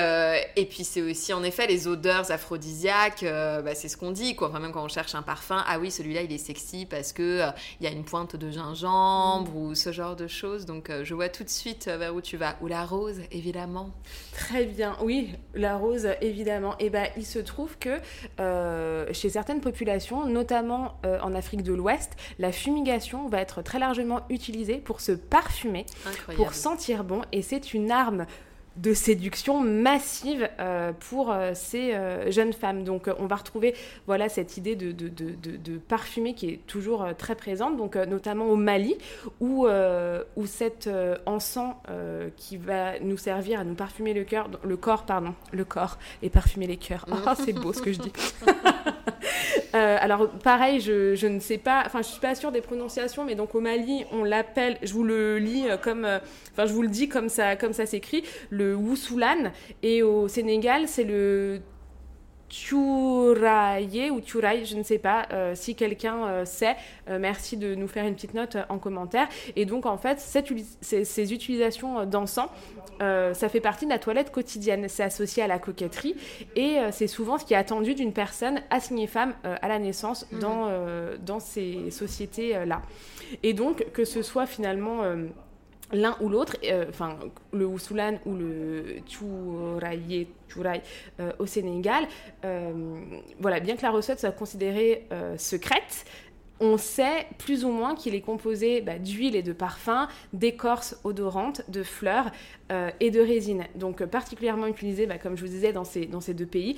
et 0.57 0.67
puis, 0.67 0.85
c'est 0.85 1.03
aussi, 1.03 1.33
en 1.33 1.43
effet, 1.43 1.67
les 1.67 1.89
odeurs 1.89 2.31
aphrodisiaques, 2.31 3.25
bah, 3.25 3.75
c'est 3.75 3.89
ce 3.89 3.97
qu'on 3.97 4.13
dit, 4.13 4.37
quoi. 4.37 4.49
Enfin, 4.49 4.61
même 4.61 4.73
quand 4.73 4.85
on 4.85 4.89
cherche 4.89 5.15
un 5.15 5.23
parfum, 5.23 5.63
ah 5.67 5.79
oui, 5.79 5.91
celui-là, 5.91 6.23
il 6.23 6.33
est 6.33 6.39
sexy 6.39 6.87
parce 6.87 7.13
que 7.13 7.43
il 7.81 7.85
y 7.85 7.87
a 7.87 7.93
une 7.93 8.05
pointe 8.05 8.37
de 8.37 8.51
gingembre 8.51 8.68
gingembre 8.75 9.55
ou 9.57 9.75
ce 9.75 9.93
genre 9.93 10.17
de 10.17 10.27
choses. 10.27 10.67
Donc 10.67 10.91
euh, 10.91 11.05
je 11.05 11.15
vois 11.15 11.29
tout 11.29 11.45
de 11.45 11.49
suite 11.49 11.89
euh, 11.89 11.97
vers 11.97 12.15
où 12.15 12.21
tu 12.21 12.37
vas. 12.37 12.57
Ou 12.61 12.67
la 12.67 12.85
rose, 12.85 13.21
évidemment. 13.31 13.91
Très 14.33 14.65
bien, 14.65 14.97
oui, 15.03 15.35
la 15.55 15.77
rose, 15.77 16.09
évidemment. 16.21 16.75
Et 16.79 16.87
eh 16.87 16.91
ben, 16.91 17.09
il 17.17 17.27
se 17.27 17.39
trouve 17.39 17.79
que 17.79 17.99
euh, 18.41 19.07
chez 19.13 19.31
certaines 19.31 19.61
populations, 19.61 20.27
notamment 20.27 21.01
en 21.05 21.35
Afrique 21.35 21.63
de 21.63 21.73
l'Ouest, 21.73 22.13
la 22.39 22.53
fumigation 22.53 23.29
va 23.29 23.41
être 23.41 23.63
très 23.63 23.79
largement 23.79 24.23
utilisée 24.31 24.79
pour 24.79 25.01
se 25.01 25.13
parfumer, 25.13 25.87
pour 26.37 26.55
sentir 26.55 27.05
bon. 27.05 27.23
Et 27.33 27.43
c'est 27.43 27.75
une 27.75 27.91
arme 27.91 28.27
de 28.79 28.95
séduction 28.95 29.61
massive 29.61 30.49
euh, 30.61 30.93
pour 31.11 31.33
euh, 31.33 31.51
ces 31.55 31.95
euh, 31.95 32.31
jeunes 32.31 32.53
femmes. 32.53 32.85
Donc 32.85 33.11
on 33.19 33.27
va 33.27 33.37
retrouver 33.37 33.75
voilà, 34.07 34.29
cette 34.29 34.57
idée 34.57 34.77
de, 34.77 34.93
de, 34.93 35.09
de, 35.09 35.79
parfumer 35.79 36.35
qui 36.35 36.49
est 36.49 36.67
toujours 36.67 37.07
très 37.17 37.35
présente, 37.35 37.77
donc, 37.77 37.97
notamment 37.97 38.47
au 38.47 38.57
Mali, 38.57 38.97
où, 39.41 39.67
où 39.67 40.47
cet 40.47 40.89
encens 41.27 41.75
qui 42.37 42.57
va 42.57 42.99
nous 43.01 43.17
servir 43.17 43.61
à 43.61 43.65
nous 43.65 43.75
parfumer 43.75 44.13
le, 44.13 44.25
cœur, 44.25 44.51
le 44.63 44.77
corps, 44.77 45.05
pardon, 45.05 45.35
le 45.53 45.65
corps, 45.65 45.99
et 46.23 46.31
parfumer 46.31 46.67
les 46.67 46.77
cœurs. 46.77 47.07
Oh, 47.11 47.17
c'est 47.45 47.53
beau 47.53 47.73
ce 47.73 47.83
que 47.83 47.93
je 47.93 48.01
dis. 48.01 48.13
alors 49.73 50.29
pareil, 50.31 50.81
je, 50.81 51.15
je, 51.15 51.27
ne 51.27 51.41
sais 51.41 51.59
pas, 51.59 51.83
enfin 51.87 52.03
je 52.03 52.09
suis 52.09 52.21
pas 52.21 52.35
sûre 52.35 52.53
des 52.53 52.61
prononciations, 52.61 53.25
mais 53.25 53.35
donc 53.35 53.55
au 53.55 53.61
Mali, 53.61 54.05
on 54.13 54.25
l'appelle, 54.25 54.79
je 54.83 54.93
vous 54.93 55.05
le 55.05 55.39
lis 55.39 55.67
comme, 55.83 56.07
enfin 56.53 56.67
je 56.67 56.73
vous 56.73 56.83
le 56.83 56.89
dis 56.89 57.09
comme 57.09 57.29
ça, 57.29 57.57
comme 57.57 57.73
ça 57.73 57.87
s'écrit, 57.87 58.25
le 58.51 58.68
le 58.77 59.51
et 59.83 60.03
au 60.03 60.29
Sénégal, 60.29 60.89
c'est 60.89 61.05
le 61.05 61.61
Tchouraye 62.49 64.11
ou 64.11 64.21
Tchouraï, 64.21 64.65
je 64.65 64.77
ne 64.77 64.83
sais 64.83 64.99
pas 64.99 65.27
euh, 65.33 65.55
si 65.55 65.75
quelqu'un 65.75 66.25
euh, 66.27 66.45
sait. 66.45 66.77
Euh, 67.09 67.19
merci 67.19 67.57
de 67.57 67.75
nous 67.75 67.89
faire 67.89 68.07
une 68.07 68.15
petite 68.15 68.35
note 68.35 68.57
en 68.69 68.79
commentaire. 68.79 69.29
Et 69.57 69.67
donc 69.67 69.87
en 69.87 69.99
fait, 69.99 70.19
ces, 70.19 71.33
utilisations 71.33 72.05
d'encens, 72.07 72.49
ça 73.01 73.49
fait 73.49 73.61
partie 73.61 73.85
de 73.85 73.91
la 73.91 73.99
toilette 73.99 74.33
quotidienne. 74.33 74.87
C'est 74.89 75.03
associé 75.03 75.43
à 75.43 75.47
la 75.47 75.59
coquetterie 75.59 76.17
et 76.57 76.79
c'est 76.91 77.07
souvent 77.07 77.39
ce 77.39 77.45
qui 77.45 77.55
est 77.55 77.57
attendu 77.57 77.95
d'une 77.95 78.13
personne 78.13 78.61
assignée 78.71 79.07
femme 79.07 79.35
à 79.45 79.69
la 79.69 79.79
naissance 79.79 80.27
dans, 80.41 80.71
dans 81.25 81.39
ces 81.39 81.91
sociétés-là. 81.91 82.83
Et 83.43 83.53
donc 83.53 83.87
que 83.93 84.05
ce 84.05 84.23
soit 84.23 84.47
finalement 84.47 85.03
l'un 85.93 86.17
ou 86.21 86.29
l'autre, 86.29 86.57
euh, 86.65 86.87
enfin 86.89 87.19
le 87.53 87.67
Ousoulan 87.67 88.19
ou 88.27 88.35
le 88.35 89.01
Tchouraïe 89.07 90.27
euh, 91.21 91.33
au 91.39 91.47
Sénégal, 91.47 92.07
euh, 92.45 93.01
voilà, 93.41 93.61
bien 93.61 93.77
que 93.77 93.83
la 93.83 93.91
recette 93.91 94.21
soit 94.21 94.33
considérée 94.33 95.07
secrète, 95.37 96.05
on 96.61 96.77
sait 96.77 97.27
plus 97.39 97.65
ou 97.65 97.71
moins 97.71 97.95
qu'il 97.95 98.15
est 98.17 98.21
composé 98.21 98.81
bah, 98.81 98.99
d'huile 98.99 99.37
et 99.37 99.43
de 99.43 99.53
parfums, 99.53 100.09
d'écorces 100.33 100.99
odorantes, 101.05 101.63
de 101.69 101.85
fleurs 101.85 102.33
et 102.99 103.11
de 103.11 103.21
résine. 103.21 103.65
Donc 103.77 104.05
particulièrement 104.05 104.67
utilisé, 104.67 105.07
bah, 105.07 105.19
comme 105.19 105.37
je 105.37 105.43
vous 105.43 105.51
disais, 105.51 105.73
dans 105.73 105.85
ces, 105.85 106.35
deux 106.35 106.47
pays. 106.47 106.77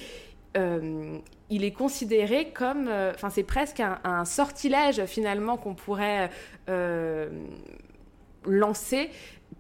il 0.55 1.65
est 1.65 1.73
considéré 1.73 2.51
comme, 2.51 2.91
enfin 3.15 3.31
c'est 3.31 3.43
presque 3.43 3.81
un, 3.81 4.25
sortilège 4.27 5.07
finalement 5.07 5.57
qu'on 5.57 5.75
pourrait 5.75 6.31
lancé 8.45 9.11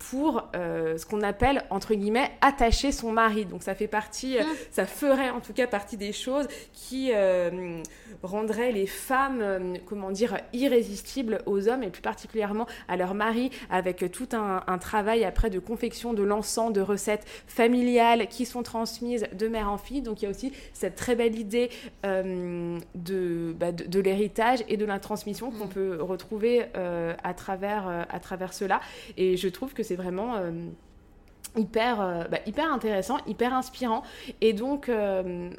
pour 0.01 0.49
euh, 0.57 0.97
ce 0.97 1.05
qu'on 1.05 1.21
appelle 1.21 1.63
entre 1.69 1.95
guillemets 1.95 2.31
attacher 2.41 2.91
son 2.91 3.13
mari. 3.13 3.45
Donc 3.45 3.63
ça 3.63 3.75
fait 3.75 3.87
partie, 3.87 4.39
euh, 4.39 4.43
ah. 4.45 4.55
ça 4.71 4.87
ferait 4.87 5.31
en 5.31 5.41
tout 5.41 5.53
cas 5.53 5.67
partie 5.67 5.99
des 5.99 6.13
choses 6.13 6.49
qui 6.73 7.11
euh, 7.15 7.83
rendraient 8.23 8.73
les 8.73 8.87
femmes, 8.87 9.77
comment 9.87 10.11
dire, 10.11 10.39
irrésistibles 10.53 11.43
aux 11.45 11.69
hommes 11.69 11.83
et 11.83 11.91
plus 11.91 12.03
particulièrement 12.03 12.67
à 12.89 12.97
leur 12.97 13.15
mari, 13.15 13.51
avec 13.71 14.11
tout 14.11 14.29
un, 14.33 14.79
travail 14.79 15.25
après 15.25 15.51
de 15.51 15.59
confection 15.59 16.15
de 16.15 16.23
l'encens, 16.23 16.73
de 16.73 16.81
recettes 16.81 17.27
familiales 17.47 18.29
qui 18.29 18.47
sont 18.47 18.63
transmises 18.63 19.27
de 19.35 19.49
mère 19.49 19.71
en 19.71 19.77
fille. 19.77 20.01
Donc 20.01 20.23
il 20.23 20.25
y 20.25 20.29
a 20.29 20.31
aussi 20.31 20.53
cette 20.73 20.95
très 20.95 21.15
belle 21.15 21.39
idée 21.39 21.69
de, 22.03 23.53
bah, 23.53 23.73
de, 23.73 23.85
de 23.85 24.01
l'héritage 24.01 24.61
et 24.69 24.79
de 24.79 24.87
la 24.87 24.99
transmission 24.99 25.51
qu'on 25.51 25.67
mm. 25.67 25.71
peut 25.71 25.99
retrouver 26.01 26.65
à 26.75 27.35
travers 27.35 28.07
à 28.09 28.21
travers 28.21 28.55
cela. 28.55 28.81
Et 29.19 29.37
je 29.37 29.49
trouve 29.49 29.75
que 29.75 29.83
c'est 29.91 29.97
vraiment 29.97 30.37
euh, 30.37 30.53
hyper, 31.57 32.01
euh, 32.01 32.23
bah, 32.31 32.39
hyper 32.47 32.73
intéressant, 32.73 33.17
hyper 33.27 33.53
inspirant. 33.53 34.05
Et 34.41 34.53
donc, 34.53 34.89
euh, 34.89 35.51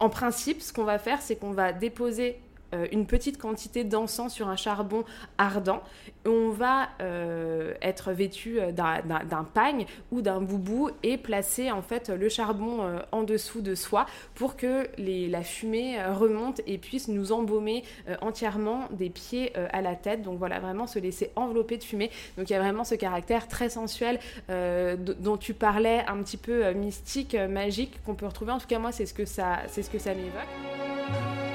en 0.00 0.08
principe, 0.08 0.60
ce 0.60 0.72
qu'on 0.72 0.82
va 0.82 0.98
faire, 0.98 1.22
c'est 1.22 1.36
qu'on 1.36 1.52
va 1.52 1.72
déposer 1.72 2.40
euh, 2.74 2.86
une 2.92 3.06
petite 3.06 3.38
quantité 3.38 3.84
d'encens 3.84 4.32
sur 4.32 4.48
un 4.48 4.56
charbon 4.56 5.04
ardent. 5.38 5.82
On 6.26 6.50
va 6.50 6.88
euh, 7.00 7.74
être 7.82 8.12
vêtu 8.12 8.60
euh, 8.60 8.72
d'un 8.72 9.44
pagne 9.44 9.86
ou 10.12 10.22
d'un 10.22 10.40
boubou 10.40 10.90
et 11.02 11.16
placer 11.16 11.70
en 11.70 11.82
fait 11.82 12.08
le 12.08 12.28
charbon 12.28 13.00
en 13.12 13.22
dessous 13.22 13.60
de 13.60 13.74
soi 13.74 14.06
pour 14.34 14.56
que 14.56 14.88
la 14.98 15.42
fumée 15.42 16.02
remonte 16.04 16.60
et 16.66 16.78
puisse 16.78 17.08
nous 17.08 17.32
embaumer 17.32 17.84
entièrement 18.20 18.88
des 18.92 19.10
pieds 19.10 19.52
à 19.56 19.80
la 19.80 19.94
tête. 19.94 20.22
Donc 20.22 20.38
voilà, 20.38 20.60
vraiment 20.60 20.86
se 20.86 20.98
laisser 20.98 21.30
envelopper 21.36 21.78
de 21.78 21.84
fumée. 21.84 22.10
Donc 22.36 22.50
il 22.50 22.52
y 22.52 22.56
a 22.56 22.60
vraiment 22.60 22.84
ce 22.84 22.94
caractère 22.94 23.48
très 23.48 23.68
sensuel 23.68 24.18
dont 24.48 25.36
tu 25.36 25.54
parlais, 25.54 26.04
un 26.06 26.22
petit 26.22 26.36
peu 26.36 26.72
mystique, 26.72 27.34
magique 27.34 28.00
qu'on 28.04 28.14
peut 28.14 28.26
retrouver. 28.26 28.52
En 28.52 28.58
tout 28.58 28.68
cas 28.68 28.78
moi 28.78 28.92
c'est 28.92 29.06
ce 29.06 29.14
que 29.14 29.24
ça, 29.24 29.60
c'est 29.68 29.82
ce 29.82 29.90
que 29.90 29.98
ça 29.98 30.14
m'évoque. 30.14 31.49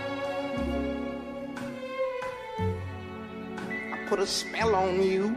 Put 4.08 4.20
a 4.20 4.26
spell 4.26 4.74
on 4.74 5.02
you. 5.02 5.36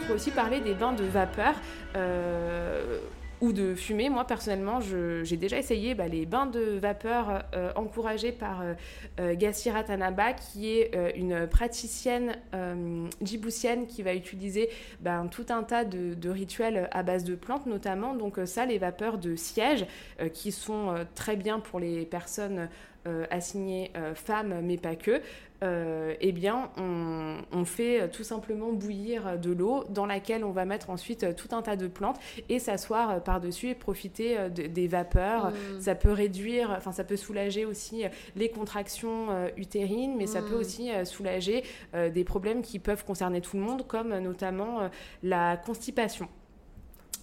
Pourrait 0.00 0.14
aussi 0.14 0.30
parler 0.30 0.60
des 0.60 0.74
bains 0.74 0.92
de 0.92 1.04
vapeur. 1.04 1.54
euh, 1.96 2.98
ou 3.42 3.52
de 3.52 3.74
fumée. 3.74 4.08
Moi, 4.08 4.24
personnellement, 4.24 4.80
j'ai 4.80 5.36
déjà 5.36 5.58
essayé 5.58 5.94
bah, 5.94 6.06
les 6.06 6.26
bains 6.26 6.46
de 6.46 6.78
vapeur 6.78 7.42
euh, 7.54 7.72
encouragés 7.74 8.30
par 8.30 8.62
euh, 8.62 8.74
euh, 9.18 9.34
Gassira 9.34 9.82
Tanaba, 9.82 10.32
qui 10.32 10.70
est 10.70 10.92
une 11.16 11.48
praticienne 11.48 12.36
djiboutienne 13.20 13.86
qui 13.86 14.02
va 14.02 14.14
utiliser 14.14 14.70
ben, 15.00 15.26
tout 15.26 15.46
un 15.48 15.64
tas 15.64 15.84
de, 15.84 16.28
rituels 16.30 16.88
à 16.92 17.02
base 17.02 17.24
de 17.24 17.34
plantes, 17.34 17.66
notamment. 17.66 18.14
Donc 18.14 18.38
ça, 18.44 18.64
les 18.64 18.78
vapeurs 18.78 19.18
de 19.18 19.34
siège, 19.34 19.86
qui 20.32 20.52
sont 20.52 20.94
très 21.16 21.34
bien 21.34 21.58
pour 21.58 21.80
les 21.80 22.06
personnes 22.06 22.68
assignées 23.30 23.90
femmes, 24.14 24.60
mais 24.62 24.76
pas 24.76 24.94
que. 24.94 25.20
Euh, 25.62 26.14
eh 26.20 26.32
bien, 26.32 26.70
on, 26.76 27.36
on 27.52 27.64
fait 27.64 28.02
euh, 28.02 28.08
tout 28.08 28.24
simplement 28.24 28.72
bouillir 28.72 29.26
euh, 29.26 29.36
de 29.36 29.52
l'eau 29.52 29.84
dans 29.90 30.06
laquelle 30.06 30.44
on 30.44 30.50
va 30.50 30.64
mettre 30.64 30.90
ensuite 30.90 31.36
tout 31.36 31.54
un 31.54 31.62
tas 31.62 31.76
de 31.76 31.86
plantes 31.86 32.18
et 32.48 32.58
s'asseoir 32.58 33.22
par-dessus 33.22 33.68
et 33.68 33.74
profiter 33.74 34.36
de- 34.50 34.66
des 34.66 34.88
vapeurs. 34.88 35.50
Mm. 35.50 35.80
Ça 35.80 35.94
peut 35.94 36.10
réduire, 36.12 36.74
enfin 36.76 36.90
ça 36.92 37.04
peut 37.04 37.16
soulager 37.16 37.64
aussi 37.64 38.04
les 38.34 38.48
contractions 38.48 39.28
utérines, 39.56 40.16
mais 40.16 40.26
ça 40.26 40.40
peut 40.42 40.54
aussi 40.56 40.90
euh, 40.90 41.04
soulager 41.04 41.62
des 41.92 42.24
problèmes 42.24 42.62
qui 42.62 42.78
peuvent 42.78 43.04
concerner 43.04 43.40
tout 43.40 43.56
le 43.56 43.62
monde, 43.62 43.86
comme 43.86 44.16
notamment 44.18 44.90
la 45.22 45.56
constipation. 45.56 46.28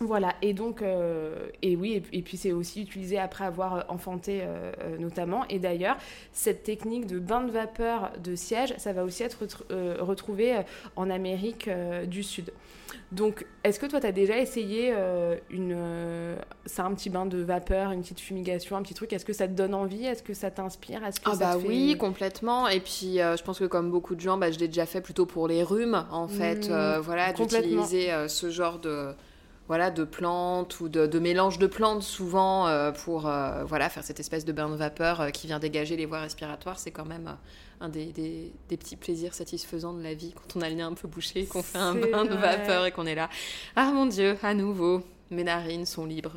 Voilà, 0.02 0.34
et 0.42 0.54
donc, 0.54 0.82
euh, 0.82 1.48
et 1.62 1.76
oui, 1.76 1.94
et, 1.96 2.00
puis- 2.02 2.18
et 2.20 2.22
puis 2.22 2.38
c'est 2.38 2.54
aussi 2.54 2.84
utilisé 2.84 3.20
après 3.20 3.44
avoir 3.44 3.76
euh, 3.76 3.82
enfanté 3.90 4.40
euh, 4.44 4.72
notamment. 4.98 5.46
Et 5.50 5.60
d'ailleurs, 5.60 5.98
cette 6.32 6.64
technique 6.64 7.06
de 7.06 7.20
bain 7.20 7.42
de 7.44 7.52
vapeur 7.52 8.12
de 8.24 8.34
siège, 8.34 8.74
ça 8.78 8.94
va 8.94 9.04
aussi 9.04 9.24
être 9.24 9.44
retr- 9.44 9.64
euh, 9.72 9.98
retrouvé 10.00 10.56
en 10.96 11.10
Amérique 11.10 11.70
du 12.08 12.24
Sud. 12.24 12.54
Donc, 13.12 13.46
est-ce 13.66 13.78
que 13.80 13.86
toi, 13.88 14.00
tu 14.00 14.08
as 14.08 14.12
déjà 14.14 14.38
essayé 14.38 14.94
une, 15.50 16.36
ça, 16.66 16.86
un 16.86 16.94
petit 16.94 17.10
bain 17.10 17.26
de 17.26 17.38
vapeur, 17.40 17.92
une 17.92 18.02
petite 18.02 18.20
fumigation, 18.20 18.78
un 18.78 18.82
petit 18.84 18.94
truc? 18.94 19.12
Est-ce 19.14 19.26
que 19.26 19.34
ça 19.34 19.48
te 19.48 19.54
donne 19.54 19.74
envie? 19.74 20.06
Est-ce 20.06 20.24
que 20.24 20.34
ça 20.34 20.50
t'inspire? 20.50 21.04
Est-ce 21.06 21.20
que 21.20 21.30
Ah 21.30 21.34
ça 21.36 21.38
bah 21.38 21.56
te 21.56 21.60
fait- 21.62 21.68
oui, 21.68 21.98
complètement. 21.98 22.68
Et 22.68 22.80
puis 22.80 23.18
je 23.18 23.44
pense 23.44 23.60
que 23.60 23.66
comme 23.66 23.92
beaucoup 23.92 24.16
de 24.16 24.22
gens, 24.22 24.38
bah, 24.38 24.50
je 24.52 24.60
l'ai 24.60 24.68
déjà 24.68 24.86
fait 24.86 25.02
plutôt 25.02 25.26
pour 25.26 25.48
les 25.48 25.62
rhumes, 25.64 26.06
en 26.12 26.28
fait. 26.28 26.70
Mmh, 26.70 27.00
voilà, 27.02 27.34
d'utiliser 27.34 28.10
ce 28.28 28.50
genre 28.50 28.80
de 28.80 29.10
voilà 29.70 29.90
de 29.92 30.04
plantes 30.04 30.82
ou 30.82 30.90
de, 30.90 31.06
de 31.08 31.20
mélange 31.20 31.58
de 31.60 31.68
plantes 31.68 32.04
souvent 32.04 32.68
euh, 32.68 32.92
pour 32.92 33.28
euh, 33.28 33.64
voilà 33.64 33.88
faire 33.90 34.04
cette 34.04 34.20
espèce 34.20 34.44
de 34.44 34.52
bain 34.52 34.68
de 34.70 34.76
vapeur 34.76 35.22
euh, 35.22 35.30
qui 35.30 35.48
vient 35.48 35.60
dégager 35.60 35.96
les 35.96 36.06
voies 36.06 36.20
respiratoires. 36.20 36.78
C'est 36.78 36.92
quand 36.92 37.06
même 37.06 37.38
un 37.80 37.88
des, 37.88 38.08
des- 38.08 38.52
des 38.68 38.76
petits 38.78 38.98
plaisirs 38.98 39.34
satisfaisants 39.34 39.94
de 39.94 40.02
la 40.04 40.14
vie 40.14 40.34
quand 40.34 40.58
on 40.60 40.62
a 40.62 40.68
le 40.70 40.76
nez 40.76 40.82
un 40.82 40.94
peu 40.94 41.08
bouché, 41.08 41.46
qu'on 41.46 41.64
fait 41.64 41.78
un 41.78 41.96
bain 41.96 42.26
de 42.26 42.36
vapeur 42.36 42.86
et 42.86 42.92
qu'on 42.92 43.06
est 43.06 43.16
là. 43.16 43.30
Ah 43.78 43.92
mon 43.94 44.06
dieu, 44.08 44.38
à 44.44 44.54
nouveau, 44.54 45.02
mes 45.30 45.46
narines 45.46 45.86
sont 45.86 46.06
libres. 46.06 46.34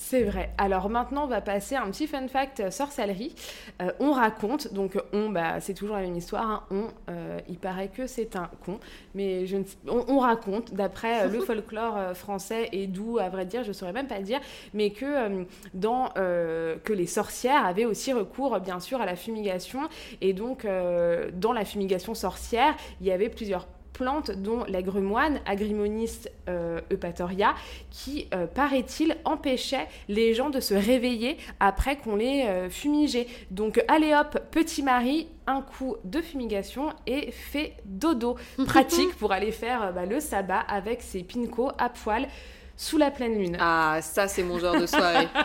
C'est 0.00 0.22
vrai. 0.22 0.50
Alors 0.58 0.88
maintenant, 0.90 1.24
on 1.24 1.26
va 1.26 1.40
passer 1.40 1.74
à 1.74 1.82
un 1.82 1.90
petit 1.90 2.06
fun 2.06 2.28
fact 2.28 2.60
euh, 2.60 2.70
sorcellerie. 2.70 3.34
Euh, 3.82 3.90
on 3.98 4.12
raconte, 4.12 4.72
donc 4.72 4.96
on, 5.12 5.28
bah, 5.28 5.60
c'est 5.60 5.74
toujours 5.74 5.96
la 5.96 6.02
même 6.02 6.14
histoire. 6.14 6.44
hein. 6.48 6.62
On, 6.70 6.86
euh, 7.10 7.40
il 7.48 7.58
paraît 7.58 7.88
que 7.88 8.06
c'est 8.06 8.36
un 8.36 8.48
con, 8.64 8.78
mais 9.16 9.44
je 9.46 9.56
ne 9.56 9.64
on, 9.88 10.04
on 10.06 10.18
raconte 10.20 10.72
d'après 10.72 11.22
euh, 11.26 11.28
le 11.28 11.40
folklore 11.44 11.96
euh, 11.96 12.14
français 12.14 12.68
et 12.70 12.86
d'où, 12.86 13.18
à 13.18 13.28
vrai 13.28 13.44
dire, 13.44 13.64
je 13.64 13.72
saurais 13.72 13.92
même 13.92 14.06
pas 14.06 14.20
dire, 14.20 14.38
mais 14.72 14.90
que 14.90 15.04
euh, 15.04 15.44
dans 15.74 16.10
euh, 16.16 16.76
que 16.84 16.92
les 16.92 17.08
sorcières 17.08 17.66
avaient 17.66 17.84
aussi 17.84 18.12
recours, 18.12 18.54
euh, 18.54 18.60
bien 18.60 18.78
sûr, 18.78 19.00
à 19.00 19.06
la 19.06 19.16
fumigation. 19.16 19.80
Et 20.20 20.32
donc, 20.32 20.64
euh, 20.64 21.32
dans 21.34 21.52
la 21.52 21.64
fumigation 21.64 22.14
sorcière, 22.14 22.76
il 23.00 23.08
y 23.08 23.10
avait 23.10 23.28
plusieurs 23.30 23.66
plantes 23.98 24.30
dont 24.30 24.64
l'agrumoine, 24.68 25.40
Agrimonis 25.44 26.28
euh, 26.48 26.80
eupatoria, 26.92 27.54
qui, 27.90 28.28
euh, 28.32 28.46
paraît-il, 28.46 29.16
empêchait 29.24 29.88
les 30.08 30.34
gens 30.34 30.50
de 30.50 30.60
se 30.60 30.74
réveiller 30.74 31.36
après 31.58 31.96
qu'on 31.96 32.14
les 32.14 32.44
euh, 32.46 32.70
fumigé. 32.70 33.26
Donc, 33.50 33.84
allez 33.88 34.14
hop, 34.14 34.38
petit 34.52 34.82
mari, 34.84 35.26
un 35.48 35.62
coup 35.62 35.96
de 36.04 36.20
fumigation 36.20 36.92
et 37.06 37.32
fait 37.32 37.74
dodo. 37.84 38.36
Pratique 38.66 39.16
pour 39.16 39.32
aller 39.32 39.50
faire 39.50 39.82
euh, 39.82 39.90
bah, 39.92 40.06
le 40.06 40.20
sabbat 40.20 40.60
avec 40.60 41.02
ses 41.02 41.24
pincos 41.24 41.72
à 41.76 41.88
poil 41.88 42.28
sous 42.76 42.98
la 42.98 43.10
pleine 43.10 43.36
lune. 43.36 43.56
Ah, 43.58 43.98
ça 44.00 44.28
c'est 44.28 44.44
mon 44.44 44.60
genre 44.60 44.78
de 44.78 44.86
soirée. 44.86 45.26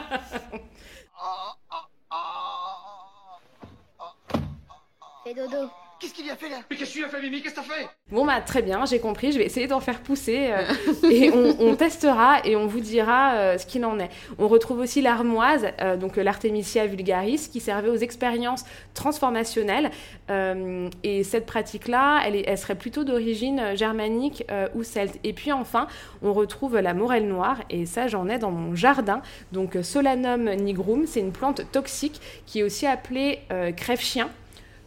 Fais 5.24 5.34
dodo. 5.34 5.70
Qu'est-ce 6.04 6.14
qu'il 6.16 6.26
y 6.26 6.32
a 6.32 6.36
fait 6.36 6.50
là 6.50 6.58
Mais 6.70 6.76
qu'est-ce 6.76 6.94
que 6.94 7.00
tu 7.00 7.06
as 7.06 7.08
fait, 7.08 7.22
Mimi 7.22 7.42
Qu'est-ce 7.42 7.56
que 7.56 7.62
t'as 7.62 7.66
fait 7.66 7.88
Bon 8.12 8.26
bah 8.26 8.42
très 8.42 8.62
bien, 8.62 8.84
j'ai 8.86 9.00
compris, 9.00 9.32
je 9.32 9.38
vais 9.38 9.46
essayer 9.46 9.68
d'en 9.68 9.80
faire 9.80 10.02
pousser 10.02 10.50
euh, 10.52 10.64
et 11.10 11.32
on, 11.32 11.56
on 11.62 11.76
testera 11.78 12.46
et 12.46 12.58
on 12.58 12.68
vous 12.68 12.82
dira 12.82 13.36
euh, 13.36 13.58
ce 13.58 13.66
qu'il 13.66 13.86
en 13.86 13.98
est. 14.00 14.10
On 14.38 14.50
retrouve 14.50 14.80
aussi 14.80 15.02
l'armoise, 15.02 15.66
euh, 15.80 15.96
donc 15.96 16.18
euh, 16.18 16.24
l'Artemisia 16.24 16.86
vulgaris, 16.88 17.48
qui 17.50 17.62
servait 17.62 17.88
aux 17.88 17.96
expériences 17.96 18.66
transformationnelles 18.94 19.92
euh, 20.30 20.90
et 21.04 21.24
cette 21.24 21.46
pratique-là, 21.46 22.22
elle, 22.26 22.36
est- 22.36 22.44
elle 22.48 22.58
serait 22.58 22.76
plutôt 22.76 23.06
d'origine 23.06 23.76
germanique 23.76 24.44
euh, 24.52 24.68
ou 24.76 24.84
celte. 24.84 25.18
Et 25.24 25.32
puis 25.32 25.54
enfin, 25.54 25.88
on 26.22 26.34
retrouve 26.34 26.78
la 26.80 26.94
morelle 26.94 27.30
noire 27.30 27.58
et 27.70 27.86
ça 27.86 28.08
j'en 28.08 28.28
ai 28.28 28.40
dans 28.40 28.52
mon 28.52 28.76
jardin, 28.76 29.22
donc 29.54 29.78
Solanum 29.82 30.50
nigrum, 30.56 31.06
c'est 31.08 31.22
une 31.22 31.32
plante 31.32 31.62
toxique 31.72 32.20
qui 32.46 32.60
est 32.60 32.64
aussi 32.64 32.86
appelée 32.86 33.40
euh, 33.54 33.72
crève-chien 33.72 34.30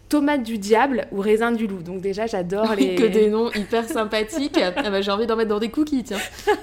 tomate 0.08 0.42
du 0.42 0.58
diable 0.58 1.06
ou 1.12 1.20
raisin 1.20 1.50
du 1.52 1.66
loup. 1.66 1.82
Donc 1.82 2.00
déjà, 2.00 2.26
j'adore 2.26 2.74
les... 2.78 2.94
que 2.94 3.04
des 3.04 3.28
noms 3.28 3.50
hyper 3.52 3.88
sympathiques. 3.88 4.58
Ah 4.62 4.90
bah, 4.90 5.00
j'ai 5.00 5.10
envie 5.10 5.26
d'en 5.26 5.36
mettre 5.36 5.48
dans 5.50 5.58
des 5.58 5.70
cookies, 5.70 6.04
tiens. 6.04 6.18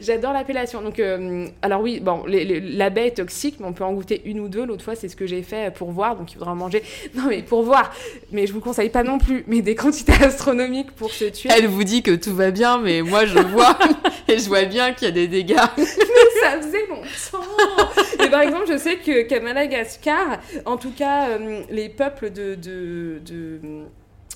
J'adore 0.00 0.32
l'appellation. 0.32 0.82
Donc, 0.82 0.98
euh, 0.98 1.46
alors 1.62 1.80
oui, 1.80 2.00
bon, 2.00 2.24
les- 2.26 2.44
les- 2.44 2.60
la 2.60 2.90
baie 2.90 3.06
est 3.08 3.16
toxique, 3.16 3.56
mais 3.60 3.66
on 3.66 3.72
peut 3.72 3.84
en 3.84 3.92
goûter 3.92 4.20
une 4.26 4.40
ou 4.40 4.48
deux. 4.48 4.64
L'autre 4.66 4.84
fois, 4.84 4.94
c'est 4.94 5.08
ce 5.08 5.16
que 5.16 5.26
j'ai 5.26 5.42
fait 5.42 5.72
pour 5.74 5.90
voir. 5.90 6.16
Donc, 6.16 6.30
il 6.32 6.34
faudra 6.34 6.52
en 6.52 6.56
manger. 6.56 6.82
Non, 7.14 7.24
mais 7.28 7.42
pour 7.42 7.62
voir. 7.62 7.92
Mais 8.32 8.46
je 8.46 8.52
vous 8.52 8.60
conseille 8.60 8.88
pas 8.90 9.02
non 9.02 9.18
plus. 9.18 9.44
Mais 9.46 9.60
des 9.62 9.74
quantités 9.74 10.12
astronomiques 10.24 10.90
pour 10.92 11.10
se 11.10 11.24
tuer. 11.26 11.50
Elle 11.56 11.66
vous 11.66 11.84
dit 11.84 12.02
que 12.02 12.14
tout 12.14 12.34
va 12.34 12.50
bien, 12.50 12.78
mais 12.78 13.02
moi 13.02 13.26
je 13.26 13.38
vois 13.38 13.78
et 14.28 14.38
je 14.38 14.48
vois 14.48 14.64
bien 14.64 14.92
qu'il 14.92 15.06
y 15.08 15.10
a 15.10 15.14
des 15.14 15.28
dégâts. 15.28 15.56
ça 15.56 16.60
faisait 16.60 16.86
longtemps. 16.88 17.44
Et 18.24 18.28
par 18.30 18.40
exemple, 18.42 18.64
je 18.68 18.78
sais 18.78 18.96
que 18.96 19.22
qu'à 19.22 19.40
Madagascar, 19.40 20.38
en 20.64 20.76
tout 20.76 20.92
cas, 20.96 21.28
euh, 21.30 21.60
les 21.70 21.88
peuples 21.88 22.30
de, 22.30 22.54
de, 22.54 22.81
de- 23.24 23.84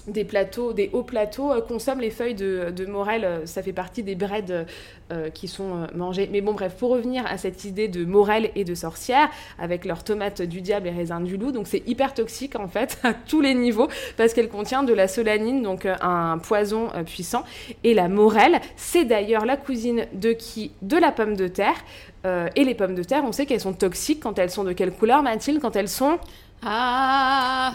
des 0.08 0.24
plateaux, 0.24 0.72
des 0.72 0.88
hauts 0.92 1.02
plateaux, 1.02 1.50
euh, 1.52 1.60
consomment 1.60 1.98
les 2.00 2.10
feuilles 2.10 2.36
de, 2.36 2.70
de 2.70 2.86
morel. 2.86 3.24
euh, 3.24 3.44
Ça 3.44 3.60
fait 3.60 3.72
partie 3.72 4.04
des 4.04 4.14
breads 4.14 4.66
euh, 5.10 5.30
qui 5.30 5.48
sont 5.48 5.82
euh, 5.82 5.86
mangés. 5.96 6.28
Mais 6.30 6.40
bon, 6.42 6.52
bref, 6.52 6.76
pour 6.78 6.90
revenir 6.90 7.26
à 7.26 7.38
cette 7.38 7.64
idée 7.64 7.88
de 7.88 8.04
morel 8.04 8.52
et 8.54 8.62
de 8.62 8.76
sorcière, 8.76 9.28
avec 9.58 9.84
leurs 9.84 10.04
tomates 10.04 10.42
du 10.42 10.60
diable 10.60 10.86
et 10.86 10.92
raisins 10.92 11.24
du 11.24 11.36
loup, 11.36 11.50
donc 11.50 11.66
c'est 11.66 11.82
hyper 11.88 12.14
toxique 12.14 12.54
en 12.54 12.68
fait 12.68 13.00
à 13.02 13.14
tous 13.14 13.40
les 13.40 13.54
niveaux 13.54 13.88
parce 14.16 14.32
qu'elle 14.32 14.48
contient 14.48 14.84
de 14.84 14.92
la 14.92 15.08
solanine, 15.08 15.62
donc 15.62 15.88
un 16.00 16.38
poison 16.38 16.88
puissant. 17.04 17.42
Et 17.82 17.92
la 17.92 18.06
morelle, 18.08 18.60
c'est 18.76 19.06
d'ailleurs 19.06 19.44
la 19.44 19.56
cousine 19.56 20.06
de 20.12 20.30
qui? 20.32 20.70
De 20.82 20.98
la 20.98 21.10
pomme 21.10 21.34
de 21.34 21.48
terre. 21.48 21.74
Et 22.56 22.64
les 22.64 22.74
pommes 22.74 22.94
de 22.96 23.02
terre, 23.04 23.22
on 23.24 23.30
sait 23.32 23.46
qu'elles 23.46 23.60
sont 23.60 23.72
toxiques 23.72 24.20
quand 24.20 24.38
elles 24.40 24.50
sont 24.50 24.64
de 24.64 24.72
quelle 24.72 24.90
couleur, 24.92 25.22
Mathilde? 25.22 25.60
Quand 25.60 25.74
elles 25.76 25.88
sont 25.88 26.18
Ah 26.62 27.74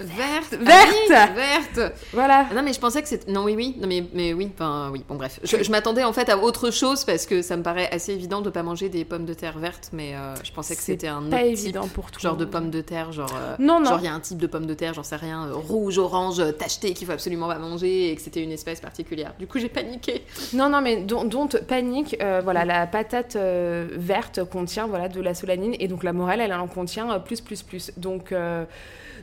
Verte 0.00 0.54
Verte 0.54 1.10
Ah 1.10 1.26
Verte 1.34 1.92
Voilà. 2.12 2.46
Ah 2.50 2.54
Non 2.54 2.62
mais 2.62 2.72
je 2.72 2.80
pensais 2.80 3.02
que 3.02 3.08
c'était... 3.08 3.30
Non 3.30 3.44
oui 3.44 3.54
oui, 3.56 3.76
non 3.78 3.86
mais, 3.86 4.04
mais 4.14 4.32
oui, 4.32 4.50
enfin 4.54 4.90
oui, 4.92 5.04
bon 5.08 5.16
bref. 5.16 5.38
Je, 5.44 5.62
je 5.62 5.70
m'attendais 5.70 6.02
en 6.02 6.12
fait 6.12 6.28
à 6.28 6.38
autre 6.38 6.70
chose 6.70 7.04
parce 7.04 7.26
que 7.26 7.42
ça 7.42 7.56
me 7.56 7.62
paraît 7.62 7.88
assez 7.92 8.12
évident 8.12 8.40
de 8.40 8.50
pas 8.50 8.62
manger 8.62 8.88
des 8.88 9.04
pommes 9.04 9.26
de 9.26 9.34
terre 9.34 9.58
vertes, 9.58 9.90
mais 9.92 10.14
euh, 10.14 10.34
je 10.42 10.50
pensais 10.52 10.74
que 10.76 10.82
c'était 10.82 11.08
un 11.08 11.22
pas 11.22 11.36
autre 11.36 11.46
évident 11.46 11.82
type, 11.82 11.92
pour 11.92 12.10
tout 12.10 12.20
genre 12.20 12.36
de 12.36 12.44
pommes 12.46 12.70
de 12.70 12.80
terre, 12.80 13.12
genre... 13.12 13.32
euh, 13.36 13.56
Non, 13.58 13.78
non. 13.80 13.90
Genre 13.90 13.98
il 14.00 14.04
y 14.06 14.08
a 14.08 14.14
un 14.14 14.20
type 14.20 14.38
de 14.38 14.46
pomme 14.46 14.66
de 14.66 14.74
terre, 14.74 14.94
j'en 14.94 15.02
sais 15.02 15.16
rien, 15.16 15.46
euh, 15.46 15.54
rouge, 15.54 15.98
orange, 15.98 16.42
tacheté 16.58 16.94
qu'il 16.94 17.06
faut 17.06 17.12
absolument 17.12 17.48
pas 17.48 17.58
manger 17.58 18.10
et 18.10 18.16
que 18.16 18.22
c'était 18.22 18.42
une 18.42 18.52
espèce 18.52 18.80
particulière. 18.80 19.34
Du 19.38 19.46
coup 19.46 19.58
j'ai 19.58 19.68
paniqué. 19.68 20.24
Non, 20.54 20.68
non, 20.70 20.80
mais 20.80 20.96
don't, 21.02 21.48
panique. 21.68 22.16
voilà, 22.42 22.64
la 22.64 22.86
patate 22.86 23.36
verte 23.36 24.42
contient 24.44 24.86
voilà 24.86 25.08
de 25.08 25.20
la 25.20 25.34
solanine 25.34 25.74
et 25.78 25.86
donc 25.88 26.02
la 26.02 26.12
morelle, 26.12 26.40
elle 26.40 26.52
en 26.54 26.66
contient 26.66 27.18
plus, 27.20 27.40
plus, 27.40 27.62
plus. 27.62 27.92
Donc, 27.96 28.32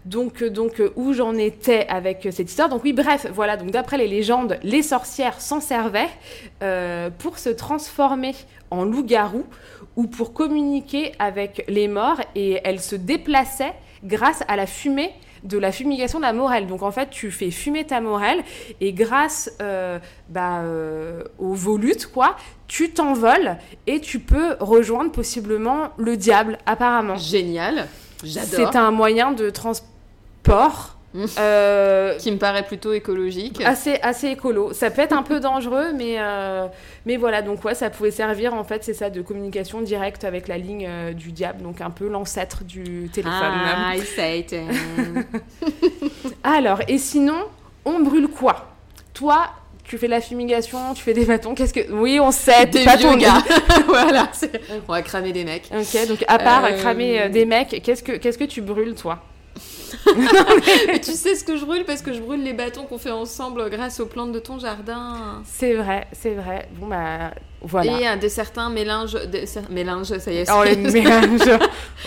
donc, 0.05 0.41
euh, 0.41 0.49
donc 0.49 0.79
euh, 0.79 0.91
où 0.95 1.13
j'en 1.13 1.35
étais 1.35 1.85
avec 1.87 2.25
euh, 2.25 2.31
cette 2.31 2.49
histoire. 2.49 2.69
Donc 2.69 2.83
oui, 2.83 2.93
bref, 2.93 3.27
voilà. 3.33 3.57
Donc 3.57 3.71
d'après 3.71 3.97
les 3.97 4.07
légendes, 4.07 4.57
les 4.63 4.81
sorcières 4.81 5.41
s'en 5.41 5.59
servaient 5.59 6.09
pour 7.19 7.39
se 7.39 7.49
transformer 7.49 8.33
en 8.71 8.85
loup-garou 8.85 9.45
ou 9.95 10.07
pour 10.07 10.33
communiquer 10.33 11.11
avec 11.19 11.65
les 11.67 11.87
morts 11.87 12.21
et 12.35 12.59
elles 12.63 12.79
se 12.79 12.95
déplaçaient 12.95 13.73
grâce 14.03 14.43
à 14.47 14.55
la 14.55 14.65
fumée 14.65 15.13
de 15.43 15.57
la 15.57 15.71
fumigation 15.71 16.19
de 16.19 16.23
la 16.23 16.33
morelle. 16.33 16.67
Donc 16.67 16.83
en 16.83 16.91
fait, 16.91 17.09
tu 17.09 17.31
fais 17.31 17.51
fumer 17.51 17.85
ta 17.85 18.01
morelle 18.01 18.43
et 18.81 18.93
grâce 18.93 19.51
euh, 19.61 19.99
bah, 20.29 20.61
euh, 20.61 21.23
au 21.37 21.53
volute, 21.53 22.07
quoi, 22.07 22.35
tu 22.67 22.91
t'envoles 22.91 23.57
et 23.87 23.99
tu 23.99 24.19
peux 24.19 24.55
rejoindre 24.59 25.11
possiblement 25.11 25.89
le 25.97 26.17
diable, 26.17 26.57
apparemment. 26.65 27.17
Génial. 27.17 27.87
C'est 28.25 28.75
un 28.75 28.91
moyen 28.91 29.31
de 29.31 29.49
transport 29.49 30.97
Euh, 31.37 32.17
Qui 32.17 32.31
me 32.31 32.37
paraît 32.37 32.63
plutôt 32.65 32.91
écologique. 32.91 33.61
assez, 33.63 33.99
assez 34.01 34.29
écolo. 34.29 34.73
Ça 34.73 34.89
peut 34.89 35.01
être 35.03 35.13
un 35.13 35.21
peu 35.21 35.39
dangereux, 35.39 35.93
mais, 35.93 36.15
euh, 36.17 36.65
mais 37.05 37.17
voilà, 37.17 37.43
donc 37.43 37.63
ouais, 37.63 37.75
ça 37.75 37.91
pouvait 37.91 38.09
servir, 38.09 38.55
en 38.55 38.63
fait, 38.63 38.83
c'est 38.83 38.95
ça, 38.95 39.11
de 39.11 39.21
communication 39.21 39.81
directe 39.81 40.23
avec 40.23 40.47
la 40.47 40.57
ligne 40.57 40.87
euh, 40.89 41.13
du 41.13 41.31
diable, 41.31 41.61
donc 41.61 41.81
un 41.81 41.91
peu 41.91 42.07
l'ancêtre 42.07 42.63
du 42.63 43.09
téléphone. 43.13 43.35
Ah, 43.43 43.93
Satan. 44.15 44.65
Alors, 46.43 46.79
et 46.87 46.97
sinon, 46.97 47.43
on 47.85 47.99
brûle 47.99 48.27
quoi? 48.27 48.73
Toi, 49.13 49.45
tu 49.93 49.99
fais 49.99 50.07
de 50.07 50.11
la 50.11 50.21
fumigation, 50.21 50.95
tu 50.95 51.03
fais 51.03 51.13
des 51.13 51.23
bâtons, 51.23 51.53
qu'est-ce 51.53 51.71
que... 51.71 51.91
Oui, 51.91 52.19
on 52.19 52.31
sait, 52.31 52.65
t'es 52.65 52.79
Des 52.79 52.83
pas 52.85 52.97
ton 52.97 53.15
gars. 53.15 53.43
voilà. 53.87 54.27
c'est- 54.33 54.59
On 54.87 54.91
va 54.91 55.03
cramer 55.03 55.31
des 55.31 55.43
mecs. 55.45 55.69
Ok, 55.71 56.07
donc 56.07 56.25
à 56.27 56.39
part 56.39 56.65
Euh, 56.65 56.71
cramer 56.79 57.21
euh, 57.21 57.29
des 57.29 57.45
mecs, 57.45 57.79
qu'est-ce 57.83 58.01
que, 58.01 58.13
qu'est-ce 58.13 58.39
que 58.39 58.43
tu 58.45 58.61
brûles, 58.63 58.95
toi? 58.95 59.19
Mais 60.87 60.99
tu 60.99 61.11
sais 61.11 61.35
ce 61.35 61.43
que 61.43 61.57
je 61.57 61.65
brûle 61.65 61.85
parce 61.85 62.01
que 62.01 62.13
je 62.13 62.19
brûle 62.19 62.43
les 62.43 62.53
bâtons 62.53 62.83
qu'on 62.83 62.97
fait 62.97 63.11
ensemble 63.11 63.69
grâce 63.69 63.99
aux 63.99 64.05
plantes 64.05 64.31
de 64.31 64.39
ton 64.39 64.59
jardin. 64.59 65.41
C'est 65.45 65.73
vrai, 65.73 66.07
c'est 66.11 66.33
vrai. 66.33 66.67
Bon, 66.79 66.87
bah, 66.87 67.31
voilà. 67.61 68.15
Et 68.15 68.17
de 68.17 68.27
certains 68.27 68.69
mélanges. 68.69 69.13
De, 69.13 69.39
cer- 69.39 69.69
mélanges, 69.69 70.17
ça 70.17 70.31
y 70.31 70.37
est. 70.37 70.49
Oh, 70.51 70.63
les 70.63 70.75
mélanges 70.75 71.59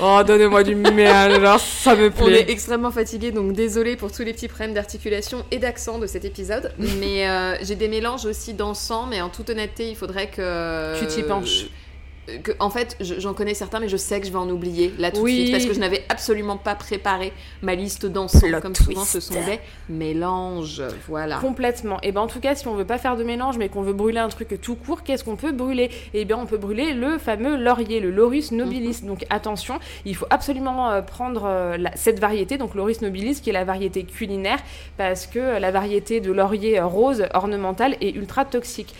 Oh, 0.03 0.21
donnez-moi 0.27 0.63
du 0.63 0.75
mélange, 0.75 1.61
ça 1.61 1.95
me 1.97 2.09
On 2.09 2.11
plaît. 2.11 2.41
est 2.43 2.51
extrêmement 2.51 2.91
fatigué, 2.91 3.31
donc 3.33 3.53
désolé 3.53 3.97
pour 3.97 4.13
tous 4.13 4.23
les 4.23 4.33
petits 4.33 4.49
problèmes 4.49 4.75
d'articulation 4.75 5.45
et 5.51 5.59
d'accent 5.59 5.99
de 5.99 6.07
cet 6.07 6.25
épisode. 6.25 6.73
mais 6.79 7.29
euh, 7.29 7.57
j'ai 7.63 7.75
des 7.77 7.89
mélanges 7.89 8.27
aussi 8.27 8.53
d'encens, 8.55 9.07
mais 9.09 9.21
en 9.23 9.29
toute 9.31 9.49
honnêteté, 9.51 9.89
il 9.89 9.97
faudrait 9.97 10.29
que. 10.29 10.99
Tu 10.99 11.07
t'y 11.07 11.23
penches. 11.23 11.67
Que- 12.43 12.53
en 12.59 12.71
fait, 12.71 12.97
je- 13.01 13.19
j'en 13.21 13.35
connais 13.35 13.55
certains, 13.55 13.81
mais 13.81 13.89
je 13.89 13.97
sais 13.97 14.21
que 14.21 14.27
je 14.27 14.33
vais 14.33 14.39
en 14.39 14.49
oublier 14.51 14.93
là 14.99 15.11
tout 15.11 15.21
Oui. 15.21 15.33
de 15.33 15.41
suite 15.43 15.53
parce 15.53 15.65
que 15.67 15.75
je 15.75 15.81
n'avais 15.81 16.05
absolument 16.09 16.57
pas 16.57 16.75
préparé 16.75 17.33
ma 17.63 17.75
liste. 17.75 18.09
Plot 18.11 18.61
Comme 18.61 18.75
souvent, 18.75 19.05
ce 19.05 19.21
sont 19.21 19.35
des 19.35 19.61
mélanges. 19.89 20.83
Voilà. 21.09 21.37
Complètement. 21.39 21.99
Et 22.03 22.13
ben 22.13 22.21
en 22.23 22.27
tout 22.27 22.41
cas, 22.41 22.55
si 22.55 22.67
on 22.69 22.75
veut 22.75 22.85
pas 22.85 22.99
faire 22.99 23.17
de 23.17 23.25
mélange, 23.25 23.59
mais 23.59 23.69
qu'on 23.69 23.83
veut 23.83 23.93
brûler 23.93 24.19
un 24.19 24.29
truc 24.29 24.61
tout 24.61 24.75
court, 24.75 25.03
qu'est-ce 25.03 25.25
qu'on 25.25 25.37
peut 25.37 25.53
brûler? 25.53 25.91
Eh 26.15 26.25
bien, 26.25 26.37
on 26.39 26.47
peut 26.47 26.57
brûler 26.59 26.93
le 26.93 27.19
fameux 27.19 27.57
laurier, 27.57 28.01
le 28.01 28.11
Laurus 28.11 28.53
nobilis. 28.53 29.03
Donc 29.03 29.25
attention, 29.31 29.79
il 30.05 30.15
faut 30.17 30.27
absolument 30.31 30.91
euh, 30.91 31.03
prendre 31.03 31.45
euh, 31.47 31.77
la- 31.77 31.95
cette 31.97 32.19
variété, 32.21 32.59
donc 32.59 32.75
Laurus 32.75 33.01
nobilis, 33.03 33.41
qui 33.41 33.51
est 33.51 33.53
la 33.53 33.65
variété 33.65 34.05
culinaire, 34.05 34.59
parce 34.97 35.27
que 35.27 35.39
euh, 35.39 35.59
la 35.59 35.71
variété 35.71 36.21
de 36.21 36.33
laurier 36.33 36.81
rose 36.81 37.25
ornemental 37.35 37.97
est 38.01 38.15
ultra 38.15 38.45
toxique. 38.45 38.95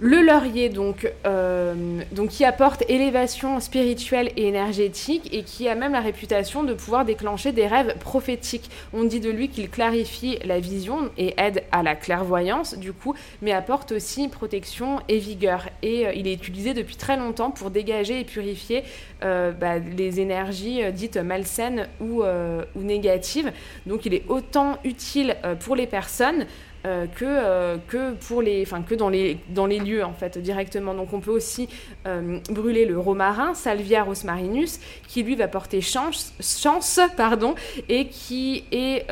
Le 0.00 0.22
laurier, 0.22 0.68
donc, 0.68 1.10
euh, 1.26 1.74
donc 2.12 2.28
qui 2.30 2.44
apporte 2.44 2.67
élévation 2.88 3.60
spirituelle 3.60 4.30
et 4.36 4.46
énergétique 4.46 5.28
et 5.32 5.42
qui 5.42 5.68
a 5.68 5.74
même 5.74 5.92
la 5.92 6.00
réputation 6.00 6.62
de 6.62 6.74
pouvoir 6.74 7.04
déclencher 7.04 7.52
des 7.52 7.66
rêves 7.66 7.96
prophétiques. 7.98 8.70
On 8.92 9.04
dit 9.04 9.20
de 9.20 9.30
lui 9.30 9.48
qu'il 9.48 9.70
clarifie 9.70 10.38
la 10.44 10.60
vision 10.60 11.10
et 11.16 11.34
aide 11.38 11.64
à 11.72 11.82
la 11.82 11.94
clairvoyance, 11.94 12.76
du 12.76 12.92
coup, 12.92 13.14
mais 13.42 13.52
apporte 13.52 13.92
aussi 13.92 14.28
protection 14.28 15.00
et 15.08 15.18
vigueur. 15.18 15.68
Et 15.82 16.06
euh, 16.06 16.12
il 16.14 16.26
est 16.26 16.34
utilisé 16.34 16.74
depuis 16.74 16.96
très 16.96 17.16
longtemps 17.16 17.50
pour 17.50 17.70
dégager 17.70 18.20
et 18.20 18.24
purifier 18.24 18.84
euh, 19.24 19.52
bah, 19.52 19.78
les 19.78 20.20
énergies 20.20 20.82
euh, 20.82 20.90
dites 20.90 21.16
malsaines 21.16 21.88
ou, 22.00 22.22
ou 22.22 22.82
négatives. 22.82 23.52
Donc 23.86 24.06
il 24.06 24.14
est 24.14 24.24
autant 24.28 24.78
utile 24.84 25.36
pour 25.60 25.76
les 25.76 25.86
personnes 25.86 26.46
euh, 26.88 27.06
que, 27.06 27.24
euh, 27.26 27.76
que, 27.86 28.14
pour 28.14 28.40
les, 28.40 28.64
que 28.64 28.94
dans, 28.94 29.10
les, 29.10 29.36
dans 29.50 29.66
les 29.66 29.78
lieux 29.78 30.02
en 30.02 30.14
fait 30.14 30.38
directement. 30.38 30.94
Donc 30.94 31.12
on 31.12 31.20
peut 31.20 31.30
aussi 31.30 31.68
euh, 32.06 32.38
brûler 32.48 32.86
le 32.86 32.98
romarin, 32.98 33.52
Salvia 33.52 34.04
rosmarinus, 34.04 34.80
qui 35.06 35.22
lui 35.22 35.36
va 35.36 35.48
porter 35.48 35.82
chance, 35.82 36.32
chance 36.40 36.98
pardon, 37.14 37.54
et 37.90 38.06
qui 38.06 38.64
est, 38.72 39.06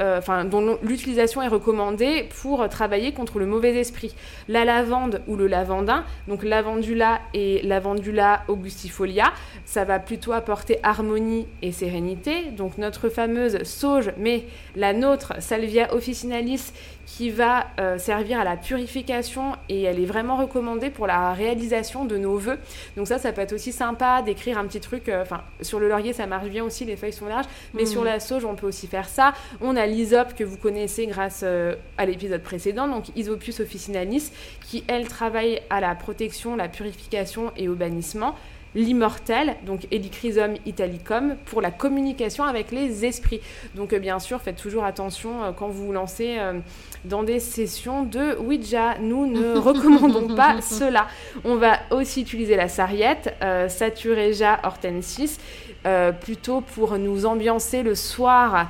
dont 0.50 0.78
l'utilisation 0.82 1.42
est 1.42 1.48
recommandée 1.48 2.28
pour 2.40 2.66
travailler 2.70 3.12
contre 3.12 3.38
le 3.38 3.46
mauvais 3.46 3.76
esprit. 3.76 4.14
La 4.48 4.64
lavande 4.64 5.20
ou 5.26 5.36
le 5.36 5.46
lavandin, 5.46 6.04
donc 6.28 6.44
lavandula 6.44 7.20
et 7.34 7.60
lavandula 7.62 8.44
augustifolia, 8.48 9.32
ça 9.66 9.84
va 9.84 9.98
plutôt 9.98 10.32
apporter 10.32 10.78
harmonie 10.82 11.46
et 11.60 11.72
sérénité. 11.72 12.52
Donc 12.56 12.78
notre 12.78 13.10
fameuse 13.10 13.62
sauge, 13.64 14.12
mais 14.16 14.44
la 14.76 14.94
nôtre, 14.94 15.34
Salvia 15.40 15.92
officinalis, 15.94 16.72
qui 17.06 17.30
va 17.30 17.68
euh, 17.78 17.98
servir 17.98 18.40
à 18.40 18.44
la 18.44 18.56
purification 18.56 19.52
et 19.68 19.82
elle 19.84 20.00
est 20.00 20.06
vraiment 20.06 20.36
recommandée 20.36 20.90
pour 20.90 21.06
la 21.06 21.32
réalisation 21.32 22.04
de 22.04 22.16
nos 22.16 22.36
vœux. 22.36 22.58
Donc 22.96 23.06
ça, 23.06 23.18
ça 23.18 23.32
peut 23.32 23.40
être 23.42 23.52
aussi 23.52 23.70
sympa 23.72 24.22
d'écrire 24.22 24.58
un 24.58 24.66
petit 24.66 24.80
truc. 24.80 25.08
euh, 25.08 25.22
Enfin, 25.22 25.42
sur 25.62 25.78
le 25.78 25.88
laurier, 25.88 26.12
ça 26.12 26.26
marche 26.26 26.48
bien 26.48 26.64
aussi, 26.64 26.84
les 26.84 26.96
feuilles 26.96 27.12
sont 27.12 27.26
larges, 27.28 27.46
mais 27.74 27.82
Mhm. 27.82 27.86
sur 27.88 28.04
la 28.04 28.18
sauge, 28.20 28.44
on 28.44 28.54
peut 28.56 28.66
aussi 28.66 28.86
faire 28.88 29.08
ça. 29.08 29.32
On 29.60 29.76
a 29.76 29.86
l'hysope 29.86 30.34
que 30.34 30.44
vous 30.44 30.56
connaissez 30.56 31.06
grâce 31.06 31.40
euh, 31.44 31.76
à 31.96 32.06
l'épisode 32.06 32.42
précédent, 32.42 32.88
donc 32.88 33.04
Isopus 33.16 33.60
officinalis, 33.60 34.32
qui 34.66 34.82
elle 34.88 35.06
travaille 35.06 35.60
à 35.70 35.80
la 35.80 35.94
protection, 35.94 36.56
la 36.56 36.68
purification 36.68 37.52
et 37.56 37.68
au 37.68 37.74
bannissement 37.74 38.34
l'immortel, 38.76 39.56
donc 39.64 39.88
Helichrysum 39.90 40.54
italicum, 40.66 41.36
pour 41.46 41.60
la 41.60 41.72
communication 41.72 42.44
avec 42.44 42.70
les 42.70 43.04
esprits. 43.04 43.40
Donc 43.74 43.92
euh, 43.92 43.98
bien 43.98 44.20
sûr, 44.20 44.40
faites 44.40 44.56
toujours 44.56 44.84
attention 44.84 45.42
euh, 45.42 45.52
quand 45.52 45.66
vous 45.68 45.86
vous 45.86 45.92
lancez 45.92 46.36
euh, 46.38 46.60
dans 47.04 47.22
des 47.22 47.40
sessions 47.40 48.04
de 48.04 48.36
Ouija. 48.38 48.98
Nous 49.00 49.26
ne 49.26 49.56
recommandons 49.58 50.36
pas 50.36 50.60
cela. 50.60 51.08
On 51.44 51.56
va 51.56 51.78
aussi 51.90 52.20
utiliser 52.20 52.54
la 52.54 52.68
sarriette, 52.68 53.34
euh, 53.42 53.68
Satureja 53.68 54.60
hortensis, 54.62 55.38
euh, 55.86 56.12
plutôt 56.12 56.60
pour 56.60 56.98
nous 56.98 57.26
ambiancer 57.26 57.82
le 57.82 57.94
soir 57.94 58.68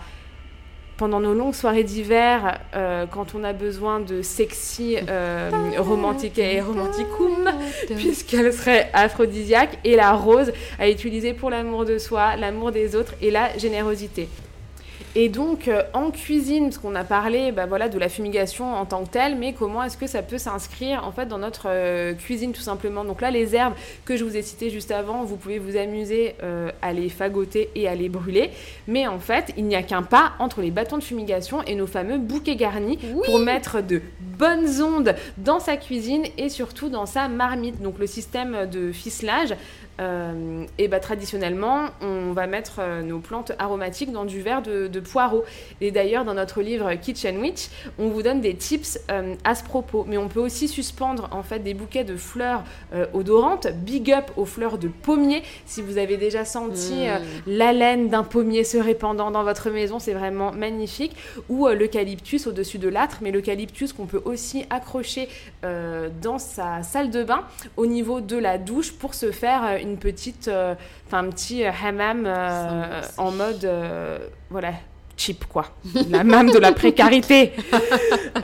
pendant 0.97 1.21
nos 1.21 1.35
longues 1.35 1.55
soirées 1.55 1.85
d'hiver, 1.85 2.59
euh, 2.75 3.07
quand 3.07 3.35
on 3.35 3.45
a 3.45 3.53
besoin 3.53 4.01
de 4.01 4.23
sexy, 4.23 4.97
euh, 5.09 5.51
romantique 5.79 6.39
et 6.39 6.61
romanticum, 6.61 7.51
puisqu'elle 7.97 8.53
serait 8.53 8.91
aphrodisiaque, 8.93 9.79
et 9.85 9.97
la 9.97 10.13
rose 10.13 10.53
à 10.79 10.89
utiliser 10.89 11.35
pour 11.35 11.51
l'amour 11.51 11.85
de 11.85 11.99
soi, 11.99 12.37
l'amour 12.37 12.73
des 12.73 12.97
autres 12.97 13.15
et 13.21 13.31
la 13.31 13.57
générosité. 13.59 14.29
Et 15.19 15.31
donc 15.31 15.67
euh, 15.67 15.83
en 15.95 16.11
cuisine, 16.11 16.65
parce 16.65 16.77
qu'on 16.77 16.95
a 16.95 17.03
parlé 17.03 17.51
bah, 17.51 17.65
voilà, 17.65 17.89
de 17.89 17.99
la 17.99 18.11
fumigation 18.11 18.75
en 18.75 18.85
tant 18.85 19.03
que 19.03 19.09
telle, 19.09 19.35
mais 19.37 19.55
comment 19.55 19.83
est-ce 19.83 19.97
que 19.97 20.07
ça 20.07 20.21
peut 20.21 20.37
s'inscrire 20.37 21.07
en 21.07 21.11
fait 21.11 21.25
dans 21.25 21.39
notre 21.39 21.69
euh, 21.71 22.13
cuisine 22.13 22.53
tout 22.53 22.61
simplement 22.61 23.03
Donc 23.03 23.23
là, 23.23 23.31
les 23.31 23.55
herbes 23.55 23.73
que 24.05 24.19
je 24.19 24.25
vous 24.25 24.37
ai 24.37 24.43
citées 24.43 24.69
juste 24.69 24.91
avant, 24.91 25.25
vous 25.25 25.39
pouvez 25.39 25.59
vous 25.59 25.79
amuser 25.79 26.35
euh, 26.43 26.71
à 26.83 26.93
les 26.93 27.09
fagoter 27.09 27.71
et 27.75 27.89
à 27.89 27.95
les 27.95 28.11
brûler. 28.11 28.51
Mais 28.89 29.07
en 29.07 29.19
fait, 29.19 29.55
il 29.57 29.65
n'y 29.65 29.75
a 29.75 29.83
qu'un 29.83 30.03
pas 30.03 30.33
entre 30.39 30.61
les 30.61 30.71
bâtons 30.71 30.99
de 30.99 31.03
fumigation 31.03 31.63
et 31.63 31.77
nos 31.77 31.87
fameux 31.87 32.19
bouquets 32.19 32.57
garnis 32.57 32.99
pour 33.25 33.39
mettre 33.39 33.83
de 33.83 34.03
bonnes 34.21 34.83
ondes 34.83 35.15
dans 35.39 35.61
sa 35.61 35.79
cuisine 35.79 36.25
et 36.37 36.51
surtout 36.51 36.91
dans 36.91 37.07
sa 37.07 37.29
marmite. 37.29 37.81
Donc 37.81 37.99
le 37.99 38.07
système 38.07 38.69
de 38.71 38.93
ficelage, 38.93 39.55
euh, 40.01 40.65
et 40.79 40.89
bah, 40.89 41.01
traditionnellement, 41.01 41.87
on 42.01 42.33
va 42.33 42.47
mettre 42.47 42.77
euh, 42.81 43.03
nos 43.03 43.19
plantes 43.19 43.53
aromatiques 43.59 44.13
dans 44.13 44.25
du 44.25 44.43
verre 44.43 44.63
de, 44.63 44.89
de 44.89 45.01
poireaux. 45.01 45.45
Et 45.81 45.91
d'ailleurs, 45.91 46.25
dans 46.25 46.35
notre 46.35 46.63
livre 46.63 46.93
Kitchen 46.95 47.39
Witch, 47.39 47.69
on 47.99 48.09
vous 48.09 48.23
donne 48.23 48.41
des 48.41 48.55
tips 48.55 48.99
euh, 49.11 49.35
à 49.45 49.55
ce 49.55 49.65
propos. 49.65 50.05
Mais 50.07 50.19
on 50.19 50.29
peut 50.29 50.41
aussi 50.41 50.69
suspendre 50.69 51.29
en 51.33 51.43
fait 51.43 51.61
des 51.61 51.75
bouquets 51.75 52.05
de 52.05 52.17
fleurs 52.17 52.65
euh, 52.95 53.07
odorantes. 53.15 53.69
Big 53.69 54.13
up 54.13 54.31
aux 54.37 54.45
fleurs 54.45 54.79
de 54.79 54.89
pommier. 54.89 55.43
Si 55.65 55.83
vous 55.83 55.99
avez 55.99 56.17
déjà 56.17 56.45
senti 56.45 57.07
Mm. 57.07 57.21
l'haleine 57.47 58.09
d'un 58.09 58.23
pommier 58.23 58.65
se 58.65 58.79
répandant 58.79 59.31
dans 59.31 59.45
votre 59.45 59.71
maison, 59.71 59.99
c'est 59.99 60.13
vraiment 60.13 60.53
magnifique. 60.53 61.17
Ou 61.49 61.69
l'eucalyptus 61.69 62.47
au-dessus 62.47 62.79
de 62.79 62.89
l'âtre, 62.89 63.19
mais 63.23 63.31
l'eucalyptus 63.31 63.93
qu'on 63.93 64.07
peut 64.07 64.23
aussi 64.25 64.65
accrocher 64.71 65.29
dans 65.63 66.39
sa 66.39 66.83
salle 66.83 67.11
de 67.11 67.23
bain 67.25 67.45
au 67.77 67.87
niveau 67.87 68.21
de 68.21 68.37
la 68.37 68.59
douche 68.59 68.93
pour 68.93 69.15
se 69.15 69.31
faire 69.33 69.65
euh, 69.65 69.79
une 69.87 69.97
petite, 69.99 70.49
euh, 70.49 70.75
enfin 71.07 71.19
un 71.27 71.31
petit 71.31 71.65
euh, 71.65 71.71
hammam 71.85 72.25
euh, 72.27 73.01
en 73.19 73.31
mode, 73.31 73.69
voilà, 74.51 74.73
cheap 75.17 75.45
quoi, 75.47 75.67
la 76.11 76.21
hammam 76.21 76.51
de 76.51 76.59
la 76.59 76.73
précarité. 76.73 77.53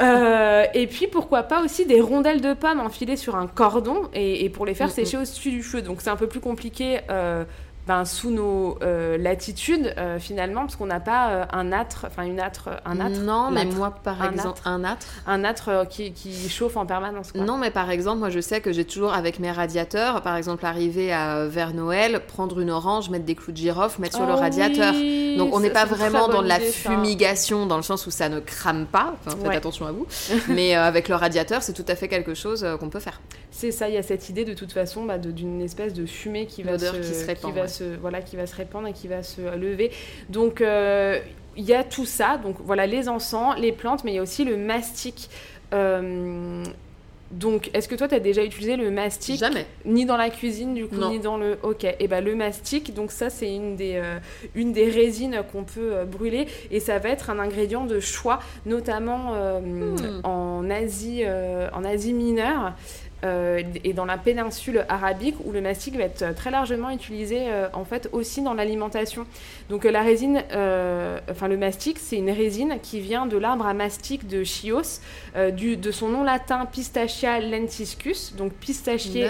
Euh, 0.00 0.64
et 0.74 0.86
puis 0.86 1.06
pourquoi 1.06 1.42
pas 1.44 1.62
aussi 1.62 1.84
des 1.86 2.00
rondelles 2.00 2.40
de 2.40 2.54
pommes 2.54 2.80
enfilées 2.80 3.16
sur 3.16 3.36
un 3.36 3.46
cordon 3.46 4.08
et, 4.14 4.44
et 4.44 4.48
pour 4.48 4.64
les 4.66 4.74
faire 4.74 4.86
Mhm. 4.88 4.92
sécher 4.94 5.16
au-dessus 5.18 5.50
du 5.50 5.62
feu. 5.62 5.82
Donc 5.82 6.00
c'est 6.00 6.10
un 6.10 6.16
peu 6.16 6.26
plus 6.26 6.40
compliqué. 6.40 7.00
euh, 7.10 7.44
ben, 7.86 8.04
sous 8.04 8.30
nos 8.30 8.78
euh, 8.82 9.18
latitudes 9.18 9.92
euh, 9.98 10.20
finalement 10.20 10.60
parce 10.60 10.76
qu'on 10.76 10.86
n'a 10.86 11.00
pas 11.00 11.30
euh, 11.30 11.44
un 11.52 11.72
âtre 11.72 12.06
enfin 12.06 12.22
une 12.22 12.38
âtre 12.38 12.68
un 12.84 13.00
âtre 13.00 13.18
Non, 13.20 13.50
mais 13.50 13.64
moi, 13.64 13.90
par 14.04 14.22
Un 14.22 14.30
exemple, 14.30 14.58
âtre. 14.60 14.68
un 14.68 14.84
âtre. 14.84 15.06
un 15.26 15.44
âtre 15.44 15.88
qui, 15.90 16.12
qui 16.12 16.48
chauffe 16.48 16.76
en 16.76 16.86
permanence 16.86 17.32
quoi. 17.32 17.40
Non, 17.42 17.58
mais 17.58 17.72
par 17.72 17.90
exemple, 17.90 18.20
moi 18.20 18.30
je 18.30 18.38
sais 18.40 18.60
que 18.60 18.72
j'ai 18.72 18.84
toujours 18.84 19.12
avec 19.14 19.40
mes 19.40 19.50
radiateurs, 19.50 20.22
par 20.22 20.36
exemple, 20.36 20.64
arriver 20.64 21.12
à, 21.12 21.46
vers 21.46 21.74
Noël, 21.74 22.20
prendre 22.28 22.60
une 22.60 22.70
orange, 22.70 23.10
mettre 23.10 23.24
des 23.24 23.34
clous 23.34 23.50
de 23.52 23.56
girofle, 23.56 24.00
mettre 24.00 24.16
sur 24.16 24.26
le 24.26 24.32
Oh 24.34 24.36
radiateur. 24.36 24.94
oui, 24.94 25.36
Donc 25.36 25.52
on 25.52 25.58
n'est 25.58 25.70
pas 25.70 25.84
vraiment 25.84 26.28
dans 26.28 26.42
de 26.42 26.48
la 26.48 26.60
ça. 26.60 26.90
fumigation, 26.90 27.66
dans 27.66 27.76
le 27.76 27.82
sens 27.82 28.06
où 28.06 28.10
ça 28.12 28.28
ne 28.28 28.38
crame 28.38 28.86
pas. 28.86 29.14
Enfin, 29.26 29.36
faites 29.36 29.48
Ouais. 29.48 29.56
attention 29.56 29.86
à 29.86 29.92
vous. 29.92 30.06
mais 30.48 30.74
avec 30.76 31.08
le 31.08 31.16
radiateur, 31.16 31.62
c'est 31.64 31.72
tout 31.72 31.84
à 31.88 31.96
fait 31.96 32.06
quelque 32.06 32.34
chose 32.34 32.64
qu'on 32.78 32.90
peut 32.90 33.00
faire. 33.00 33.20
C'est 33.54 33.70
ça, 33.70 33.88
il 33.88 33.94
y 33.94 33.98
a 33.98 34.02
cette 34.02 34.28
idée 34.30 34.44
de 34.44 34.54
toute 34.54 34.72
façon 34.72 35.04
bah, 35.04 35.18
d'une 35.18 35.60
espèce 35.60 35.92
de 35.92 36.06
fumée 36.06 36.46
qui 36.46 36.62
va, 36.62 36.78
se, 36.78 36.96
qui 36.96 37.14
se 37.14 37.26
répand, 37.26 37.54
va 37.54 37.62
ouais. 37.62 37.68
se- 37.68 37.96
voilà, 38.00 38.20
qui 38.22 38.34
va 38.36 38.46
se 38.46 38.56
répandre 38.56 38.88
et 38.88 38.92
qui 38.94 39.06
va 39.08 39.22
se 39.22 39.42
lever. 39.56 39.90
Donc 40.30 40.60
euh, 40.62 41.20
il 41.56 41.64
y 41.64 41.74
a 41.74 41.84
tout 41.84 42.06
ça, 42.06 42.38
donc 42.42 42.56
voilà 42.64 42.86
les 42.86 43.08
encens, 43.10 43.54
les 43.58 43.70
plantes, 43.72 44.04
mais 44.04 44.12
il 44.12 44.14
y 44.14 44.18
a 44.18 44.22
aussi 44.22 44.44
le 44.44 44.56
mastic. 44.56 45.28
Euh, 45.74 46.64
donc, 47.30 47.70
est-ce 47.72 47.88
que 47.88 47.94
toi, 47.94 48.08
tu 48.08 48.14
as 48.14 48.20
déjà 48.20 48.44
utilisé 48.44 48.76
le 48.76 48.90
mastic 48.90 49.38
Jamais. 49.38 49.64
Ni 49.86 50.04
dans 50.04 50.18
la 50.18 50.28
cuisine, 50.28 50.74
du 50.74 50.86
coup, 50.86 50.96
Non. 50.96 51.08
ni 51.08 51.18
dans 51.18 51.38
le... 51.38 51.58
Ok. 51.62 51.84
Et 51.98 52.06
ben 52.06 52.22
le 52.22 52.34
mastic, 52.34 52.92
donc 52.92 53.10
ça, 53.10 53.30
c'est 53.30 53.54
une 53.54 53.74
des, 53.74 53.94
euh, 53.96 54.18
une 54.54 54.72
des 54.74 54.90
résines 54.90 55.42
qu'on 55.50 55.64
peut 55.64 55.94
euh, 55.94 56.04
brûler. 56.04 56.46
Et 56.70 56.78
ça 56.78 56.98
va 56.98 57.08
être 57.08 57.30
un 57.30 57.38
ingrédient 57.38 57.86
de 57.86 58.00
choix, 58.00 58.40
notamment 58.66 59.32
euh, 59.34 59.60
en, 60.24 60.68
Asie, 60.68 61.22
en 61.72 61.84
Asie 61.84 62.12
mineure. 62.12 62.74
Euh, 63.24 63.62
et 63.84 63.92
dans 63.92 64.04
la 64.04 64.18
péninsule 64.18 64.84
arabique 64.88 65.36
où 65.44 65.52
le 65.52 65.60
mastic 65.60 65.96
va 65.96 66.04
être 66.04 66.34
très 66.34 66.50
largement 66.50 66.90
utilisé 66.90 67.42
euh, 67.42 67.68
en 67.72 67.84
fait 67.84 68.08
aussi 68.12 68.42
dans 68.42 68.54
l'alimentation. 68.54 69.26
Donc 69.70 69.84
euh, 69.84 69.90
la 69.90 70.02
résine, 70.02 70.42
enfin 71.30 71.48
le 71.48 71.56
mastic, 71.56 71.98
c'est 71.98 72.16
une 72.16 72.30
résine 72.30 72.78
qui 72.82 73.00
vient 73.00 73.26
de 73.26 73.36
l'arbre 73.36 73.66
à 73.66 73.74
mastic 73.74 74.26
de 74.26 74.44
Chios, 74.44 75.00
du, 75.52 75.76
de 75.76 75.90
son 75.90 76.08
nom 76.08 76.24
latin 76.24 76.66
Pistachia 76.66 77.40
lentiscus, 77.40 78.34
donc 78.36 78.52
pistachier 78.52 79.28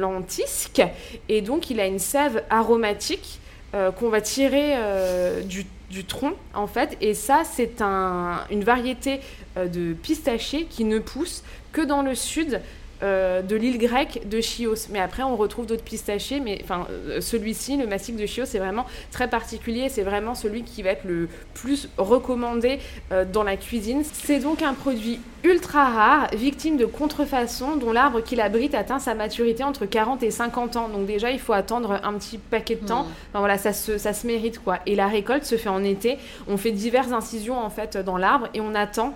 lentisque, 0.00 0.82
et 1.28 1.40
donc 1.40 1.70
il 1.70 1.80
a 1.80 1.86
une 1.86 1.98
sève 1.98 2.42
aromatique 2.50 3.40
euh, 3.76 3.90
qu'on 3.90 4.08
va 4.08 4.20
tirer 4.20 4.74
euh, 4.76 5.42
du, 5.42 5.66
du 5.90 6.04
tronc 6.04 6.34
en 6.54 6.66
fait, 6.66 6.96
et 7.00 7.14
ça 7.14 7.42
c'est 7.44 7.80
un, 7.80 8.44
une 8.50 8.64
variété 8.64 9.20
euh, 9.56 9.66
de 9.66 9.92
pistachier 9.92 10.64
qui 10.64 10.84
ne 10.84 10.98
pousse 10.98 11.42
que 11.72 11.80
dans 11.80 12.02
le 12.02 12.14
sud 12.14 12.60
euh, 13.02 13.42
de 13.42 13.56
l'île 13.56 13.78
grecque 13.78 14.22
de 14.26 14.40
Chios. 14.40 14.88
Mais 14.90 15.00
après, 15.00 15.22
on 15.22 15.36
retrouve 15.36 15.66
d'autres 15.66 15.84
pistachiers, 15.84 16.40
mais 16.40 16.60
enfin, 16.62 16.86
euh, 16.90 17.20
celui-ci, 17.20 17.76
le 17.76 17.86
mastic 17.86 18.16
de 18.16 18.24
Chios, 18.26 18.46
c'est 18.46 18.58
vraiment 18.58 18.86
très 19.10 19.28
particulier. 19.28 19.88
C'est 19.88 20.02
vraiment 20.02 20.34
celui 20.34 20.62
qui 20.62 20.82
va 20.82 20.90
être 20.90 21.04
le 21.04 21.28
plus 21.54 21.88
recommandé 21.98 22.78
euh, 23.12 23.24
dans 23.30 23.42
la 23.42 23.56
cuisine. 23.56 24.02
C'est 24.04 24.38
donc 24.38 24.62
un 24.62 24.72
produit 24.74 25.20
ultra 25.44 25.84
rare, 25.84 26.28
victime 26.32 26.76
de 26.76 26.86
contrefaçon, 26.86 27.76
dont 27.76 27.92
l'arbre 27.92 28.22
qui 28.22 28.34
l'abrite 28.34 28.74
atteint 28.74 28.98
sa 28.98 29.14
maturité 29.14 29.62
entre 29.62 29.84
40 29.84 30.22
et 30.22 30.30
50 30.30 30.76
ans. 30.76 30.88
Donc 30.88 31.06
déjà, 31.06 31.30
il 31.30 31.38
faut 31.38 31.52
attendre 31.52 32.00
un 32.02 32.14
petit 32.14 32.38
paquet 32.38 32.76
de 32.76 32.86
temps. 32.86 33.06
Enfin, 33.30 33.40
voilà, 33.40 33.58
ça 33.58 33.72
se, 33.72 33.98
ça 33.98 34.12
se 34.12 34.26
mérite 34.26 34.58
quoi. 34.58 34.78
Et 34.86 34.94
la 34.94 35.06
récolte 35.06 35.44
se 35.44 35.56
fait 35.56 35.68
en 35.68 35.84
été. 35.84 36.18
On 36.48 36.56
fait 36.56 36.72
diverses 36.72 37.12
incisions 37.12 37.58
en 37.58 37.70
fait 37.70 37.96
dans 37.96 38.16
l'arbre 38.16 38.48
et 38.54 38.60
on 38.60 38.74
attend 38.74 39.14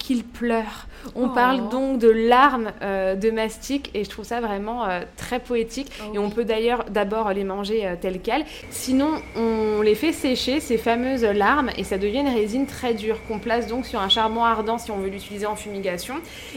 qu'il 0.00 0.24
pleure. 0.24 0.86
On 1.14 1.26
Oh. 1.28 1.34
parle 1.34 1.68
donc 1.68 1.98
de 1.98 2.08
larmes 2.08 2.72
euh, 2.82 3.14
de 3.14 3.30
mastic 3.30 3.90
et 3.94 4.04
je 4.04 4.10
trouve 4.10 4.24
ça 4.24 4.40
vraiment 4.40 4.84
euh, 4.86 5.02
très 5.16 5.38
poétique. 5.38 5.90
et 6.14 6.18
on 6.18 6.30
peut 6.30 6.44
d'ailleurs 6.44 6.84
d'abord 6.90 7.32
les 7.32 7.44
manger 7.44 7.86
euh, 7.86 7.94
telles 8.00 8.20
quelles. 8.20 8.44
Sinon, 8.70 9.10
on 9.36 9.82
les 9.82 9.94
fait 9.94 10.12
sécher, 10.12 10.58
ces 10.60 10.78
fameuses 10.78 11.24
larmes, 11.24 11.70
et 11.76 11.84
ça 11.84 11.98
devient 11.98 12.20
une 12.20 12.28
résine 12.34 12.66
très 12.66 12.94
dure 12.94 13.18
qu'on 13.28 13.38
place 13.38 13.66
donc 13.66 13.86
sur 13.86 14.00
un 14.00 14.08
charbon 14.08 14.42
ardent 14.42 14.78
si 14.78 14.90
on 14.90 14.98
veut 14.98 15.08
l'utiliser 15.10 15.46
en 15.46 15.56
fumigation 15.56 16.14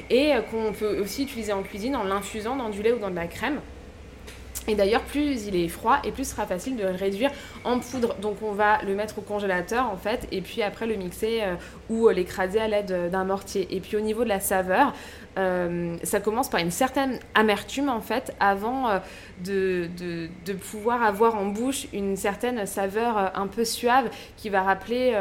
et 0.10 0.32
qu'on 0.50 0.72
peut 0.74 1.00
aussi 1.02 1.24
utiliser 1.24 1.54
en 1.54 1.62
cuisine 1.62 1.96
en 1.96 2.04
l'infusant 2.04 2.56
dans 2.56 2.70
du 2.70 2.82
lait 2.82 2.94
ou 2.94 3.00
dans 3.00 3.10
de 3.12 3.16
la 3.16 3.28
crème. 3.28 3.60
Et 4.68 4.76
d'ailleurs, 4.76 5.02
plus 5.02 5.48
il 5.48 5.58
est 5.58 5.68
froid 5.68 5.98
et 6.06 6.12
plus 6.12 6.24
ce 6.24 6.32
sera 6.32 6.46
facile 6.46 6.78
de 6.78 6.84
le 6.84 6.92
réduire 6.92 7.32
en 7.64 7.80
poudre. 7.80 8.16
Donc 8.22 8.38
on 8.42 8.52
va 8.52 8.82
le 8.84 8.96
mettre 8.96 9.20
au 9.20 9.22
congélateur 9.22 9.90
en 9.90 9.98
fait, 9.98 10.28
et 10.32 10.42
puis 10.42 10.62
après 10.62 10.88
le 10.88 10.96
mixer 10.96 11.42
euh, 11.42 11.56
ou 11.90 12.08
euh, 12.08 12.14
l'écraser 12.14 12.60
à 12.60 12.68
l'aide 12.68 12.92
euh, 12.92 13.10
d'un 13.10 13.24
mortier. 13.24 13.68
Et 13.72 13.80
puis 13.80 13.98
au 13.98 14.02
niveau 14.02 14.24
de 14.24 14.30
la 14.30 14.40
saveur, 14.40 14.94
ça 15.36 16.20
commence 16.20 16.48
par 16.48 16.60
une 16.60 16.70
certaine 16.70 17.18
amertume 17.34 17.90
en 17.90 18.02
fait, 18.02 18.36
avant 18.40 19.02
de, 19.44 19.90
pouvoir 20.70 21.02
avoir 21.02 21.34
en 21.34 21.46
bouche 21.46 21.88
une 21.92 22.16
certaine 22.18 22.68
saveur 22.68 23.32
un 23.36 23.48
peu 23.48 23.66
suave 23.66 24.12
qui 24.38 24.50
va 24.50 24.62
rappeler 24.62 25.18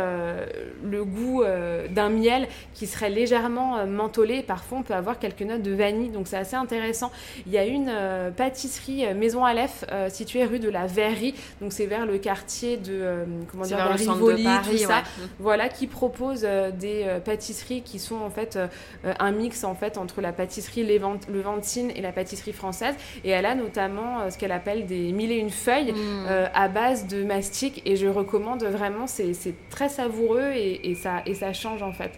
le 0.85 1.05
goût 1.07 1.43
d'un 1.89 2.11
miel 2.11 2.47
qui 2.75 2.87
serait 2.87 3.09
légèrement 3.09 3.87
mentholé. 3.87 4.43
Parfois 4.43 4.81
on 4.81 4.83
peut 4.83 4.93
avoir 4.93 5.19
quelques 5.19 5.41
notes 5.41 5.63
de 5.63 5.73
vanille, 5.73 6.11
donc 6.11 6.29
c'est 6.29 6.37
assez 6.37 6.57
intéressant. 6.57 7.11
Il 7.47 7.53
y 7.53 7.57
a 7.57 7.65
une 7.65 7.91
pâtisserie 8.37 9.15
Maison 9.15 9.47
Aleph 9.47 9.87
située 10.11 10.45
rue 10.45 10.59
de 10.59 10.69
la 10.69 10.87
Verrerie, 10.87 11.35
donc 11.63 11.73
c'est 11.73 11.87
vers 11.87 12.05
le 12.05 12.19
de 12.33 12.93
euh, 12.93 13.25
comment 13.51 13.65
dire, 13.65 13.77
vers 13.77 13.89
de 13.89 13.93
le 13.93 13.99
centre 13.99 14.13
Rivoli, 14.19 14.43
de 14.43 14.49
Paris, 14.49 14.71
tout 14.71 14.77
ça. 14.89 14.89
ouais. 14.99 15.27
Voilà, 15.39 15.69
qui 15.69 15.87
propose 15.87 16.43
euh, 16.45 16.71
des 16.71 17.03
euh, 17.05 17.21
pâtisseries 17.21 17.83
qui 17.83 17.99
sont 17.99 18.17
en 18.21 18.31
fait 18.31 18.59
un 19.05 19.31
mix 19.33 19.65
en 19.65 19.75
fait 19.75 19.99
entre 19.99 20.21
la 20.21 20.33
pâtisserie 20.33 20.85
levantine 21.29 21.91
et 21.95 22.01
la 22.01 22.13
pâtisserie 22.13 22.53
française. 22.53 22.95
Et 23.25 23.31
elle 23.31 23.47
a 23.47 23.55
notamment 23.55 24.31
ce 24.31 24.39
qu'elle 24.39 24.53
appelle 24.53 24.87
des 24.87 25.13
mille 25.13 25.31
et 25.33 25.37
une 25.37 25.51
feuilles 25.51 25.93
Mm. 25.93 26.27
à 26.55 26.69
base 26.69 27.07
de 27.07 27.23
mastic. 27.25 27.83
Et 27.85 27.97
je 27.97 28.07
recommande 28.07 28.63
vraiment, 28.65 29.07
c'est 29.07 29.33
très 29.71 29.89
savoureux 29.89 30.51
et, 30.55 30.91
et 30.91 30.95
ça, 30.95 31.23
et 31.27 31.35
ça 31.35 31.53
change 31.53 31.83
en 31.83 31.93
fait. 31.93 32.13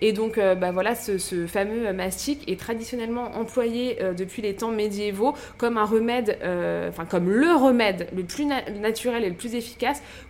Et 0.00 0.12
donc, 0.12 0.36
bah 0.38 0.72
voilà, 0.72 0.94
ce, 0.94 1.18
ce 1.18 1.46
fameux 1.46 1.92
mastic 1.92 2.50
est 2.50 2.58
traditionnellement 2.58 3.30
employé 3.36 3.98
depuis 4.16 4.42
les 4.42 4.54
temps 4.54 4.70
médiévaux 4.70 5.34
comme 5.58 5.76
un 5.78 5.84
remède, 5.84 6.38
enfin 6.88 7.04
comme 7.04 7.30
le 7.30 7.52
remède 7.54 8.08
le 8.16 8.22
plus 8.24 8.46
na- 8.46 8.68
naturel 8.70 9.24
et 9.24 9.28
le 9.28 9.34
plus 9.36 9.54
efficace 9.54 9.59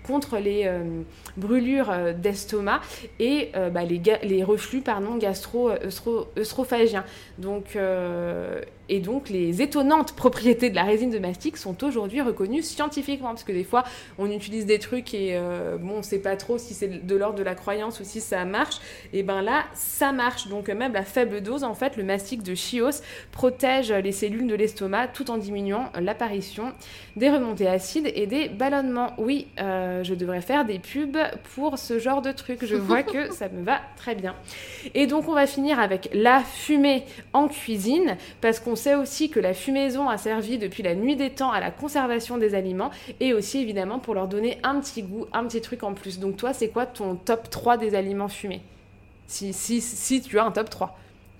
contre 0.06 0.38
les 0.38 0.62
euh, 0.66 1.02
brûlures 1.36 1.90
euh, 1.90 2.12
d'estomac 2.12 2.80
et 3.18 3.50
euh, 3.54 3.70
bah, 3.70 3.82
les, 3.84 4.44
reflux 4.44 4.82
gastro-œstrophagiens. 5.18 7.04
Donc, 7.38 7.76
et 8.88 9.00
donc, 9.00 9.28
les 9.28 9.62
étonnantes 9.62 10.14
propriétés 10.14 10.70
de 10.70 10.74
la 10.74 10.82
résine 10.82 11.10
de 11.10 11.18
mastic 11.18 11.56
sont 11.56 11.84
aujourd'hui 11.84 12.20
reconnues 12.22 12.62
scientifiquement, 12.62 13.28
parce 13.28 13.44
que 13.44 13.52
des 13.52 13.62
fois, 13.62 13.84
on 14.18 14.30
utilise 14.30 14.66
des 14.66 14.78
trucs 14.78 15.14
et 15.14 15.38
bon, 15.78 15.98
on 15.98 16.02
sait 16.02 16.18
pas 16.18 16.36
trop 16.36 16.58
si 16.58 16.74
c'est 16.74 17.06
de 17.06 17.16
l'ordre 17.16 17.38
de 17.38 17.44
la 17.44 17.54
croyance 17.54 18.00
ou 18.00 18.04
si 18.04 18.20
ça 18.20 18.44
marche. 18.44 18.78
Et 19.12 19.22
ben 19.22 19.42
là, 19.42 19.64
ça 19.74 20.10
marche. 20.12 20.48
Donc, 20.48 20.68
même 20.68 20.96
à 20.96 21.02
faible 21.02 21.40
dose, 21.40 21.62
en 21.62 21.74
fait, 21.74 21.96
le 21.96 22.02
mastic 22.02 22.42
de 22.42 22.54
Chios 22.54 23.02
protège 23.30 23.92
les 23.92 24.12
cellules 24.12 24.48
de 24.48 24.54
l'estomac 24.54 25.08
tout 25.08 25.30
en 25.30 25.36
diminuant 25.36 25.90
l'apparition 26.00 26.72
des 27.20 27.30
remontées 27.30 27.68
acides 27.68 28.10
et 28.14 28.26
des 28.26 28.48
ballonnements. 28.48 29.12
Oui, 29.18 29.46
euh, 29.60 30.02
je 30.02 30.14
devrais 30.14 30.40
faire 30.40 30.64
des 30.64 30.78
pubs 30.78 31.18
pour 31.54 31.78
ce 31.78 31.98
genre 31.98 32.22
de 32.22 32.32
truc. 32.32 32.64
Je 32.64 32.74
vois 32.74 33.02
que 33.02 33.30
ça 33.32 33.50
me 33.50 33.62
va 33.62 33.80
très 33.96 34.14
bien. 34.14 34.34
Et 34.94 35.06
donc, 35.06 35.28
on 35.28 35.34
va 35.34 35.46
finir 35.46 35.78
avec 35.78 36.08
la 36.14 36.40
fumée 36.40 37.04
en 37.34 37.46
cuisine, 37.46 38.16
parce 38.40 38.58
qu'on 38.58 38.74
sait 38.74 38.94
aussi 38.94 39.28
que 39.28 39.38
la 39.38 39.52
fumaison 39.52 40.08
a 40.08 40.16
servi 40.16 40.56
depuis 40.56 40.82
la 40.82 40.94
nuit 40.94 41.14
des 41.14 41.28
temps 41.28 41.52
à 41.52 41.60
la 41.60 41.70
conservation 41.70 42.38
des 42.38 42.54
aliments 42.54 42.90
et 43.20 43.34
aussi 43.34 43.58
évidemment 43.58 43.98
pour 43.98 44.14
leur 44.14 44.26
donner 44.26 44.58
un 44.62 44.80
petit 44.80 45.02
goût, 45.02 45.26
un 45.34 45.44
petit 45.44 45.60
truc 45.60 45.82
en 45.82 45.92
plus. 45.92 46.18
Donc, 46.18 46.38
toi, 46.38 46.54
c'est 46.54 46.68
quoi 46.68 46.86
ton 46.86 47.16
top 47.16 47.50
3 47.50 47.76
des 47.76 47.94
aliments 47.94 48.28
fumés? 48.28 48.62
Si, 49.26 49.52
si, 49.52 49.82
si 49.82 50.22
tu 50.22 50.38
as 50.38 50.44
un 50.44 50.50
top 50.52 50.70
3 50.70 50.98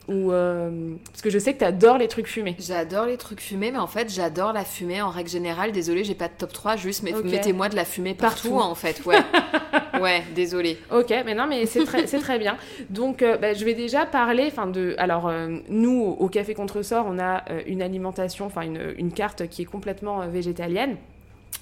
ou 0.09 0.33
euh, 0.33 0.95
parce 1.11 1.23
que 1.23 1.31
je 1.31 1.39
sais 1.39 1.55
que 1.55 1.59
tu 1.61 1.65
adores 1.65 1.99
les 1.99 2.09
trucs 2.09 2.27
fumés. 2.27 2.57
J'adore 2.59 3.07
les 3.07 3.17
trucs 3.17 3.41
fumés, 3.41 3.71
mais 3.71 3.79
en 3.79 3.87
fait, 3.87 4.13
j'adore 4.13 4.53
la 4.53 4.65
fumée 4.65 5.01
en 5.03 5.11
règle 5.11 5.29
générale. 5.31 5.71
Désolée, 5.73 6.03
j'ai 6.05 6.15
pas 6.17 6.29
de 6.29 6.33
top 6.37 6.53
3, 6.53 6.77
juste 6.77 7.03
mais- 7.03 7.15
Ok. 7.15 7.25
mettez-moi 7.25 7.69
de 7.69 7.77
la 7.77 7.85
fumée 7.85 8.15
partout, 8.15 8.49
Partout. 8.51 8.61
en 8.63 8.75
fait. 8.75 9.05
Ouais, 9.07 9.19
ouais, 10.01 10.23
désolée. 10.35 10.79
Ok, 10.93 11.13
mais 11.25 11.35
non, 11.35 11.47
mais 11.47 11.67
c'est 11.67 11.85
très, 11.85 12.07
c'est 12.07 12.19
très 12.19 12.39
bien. 12.39 12.57
Donc, 12.89 13.23
euh, 13.23 13.37
bah, 13.37 13.55
je 13.55 13.65
vais 13.65 13.75
déjà 13.75 14.05
parler, 14.07 14.45
enfin 14.49 14.67
de, 14.67 14.95
alors 14.99 15.29
euh, 15.29 15.59
nous 15.69 16.17
au 16.19 16.29
Café 16.29 16.55
Contresort, 16.55 17.07
on 17.09 17.19
a 17.19 17.45
une 17.67 17.83
alimentation, 17.83 18.47
enfin 18.47 18.63
une, 18.63 18.95
une 18.99 19.13
carte 19.13 19.49
qui 19.49 19.63
est 19.63 19.67
complètement 19.67 20.27
végétalienne. 20.27 20.97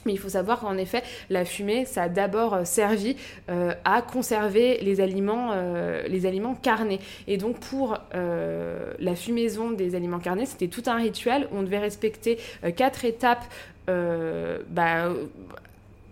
Mais 0.07 0.13
il 0.13 0.19
faut 0.19 0.29
savoir 0.29 0.61
qu'en 0.61 0.77
effet, 0.77 1.03
la 1.31 1.45
fumée, 1.45 1.85
ça 1.85 2.05
a 2.05 2.09
d'abord 2.09 2.55
euh, 2.55 2.65
servi 2.65 3.17
euh, 3.51 3.75
à 3.85 4.03
conserver 4.03 4.79
les 4.79 5.01
aliments, 5.01 5.51
euh, 5.53 6.07
les 6.09 6.27
aliments 6.27 6.55
carnés. 6.55 7.01
Et 7.27 7.37
donc, 7.37 7.59
pour 7.59 7.99
la 8.13 9.15
fumaison 9.15 9.71
des 9.71 9.95
aliments 9.95 10.19
carnés, 10.19 10.47
c'était 10.47 10.69
tout 10.69 10.83
un 10.87 10.97
rituel. 10.97 11.49
On 11.53 11.63
devait 11.63 11.79
respecter 11.79 12.39
quatre 12.77 13.05
étapes. 13.05 13.45
bah, 13.87 15.11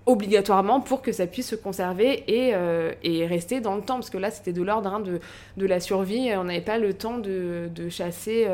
obligatoirement 0.07 0.81
pour 0.81 1.03
que 1.03 1.11
ça 1.11 1.27
puisse 1.27 1.49
se 1.49 1.57
conserver 1.57 2.23
et, 2.29 3.27
rester 3.27 3.61
dans 3.61 3.75
le 3.75 3.83
temps. 3.83 3.97
Parce 3.97 4.11
que 4.11 4.19
là, 4.19 4.31
c'était 4.31 4.53
de 4.53 4.63
l'ordre 4.63 4.93
hein, 4.93 5.01
de, 5.01 5.21
de 5.57 5.67
la 5.67 5.81
survie. 5.81 6.31
On 6.37 6.45
n'avait 6.45 6.61
pas 6.61 6.79
le 6.79 6.95
temps 6.95 7.19
de, 7.19 7.69
de 7.75 7.89
chasser 7.89 8.47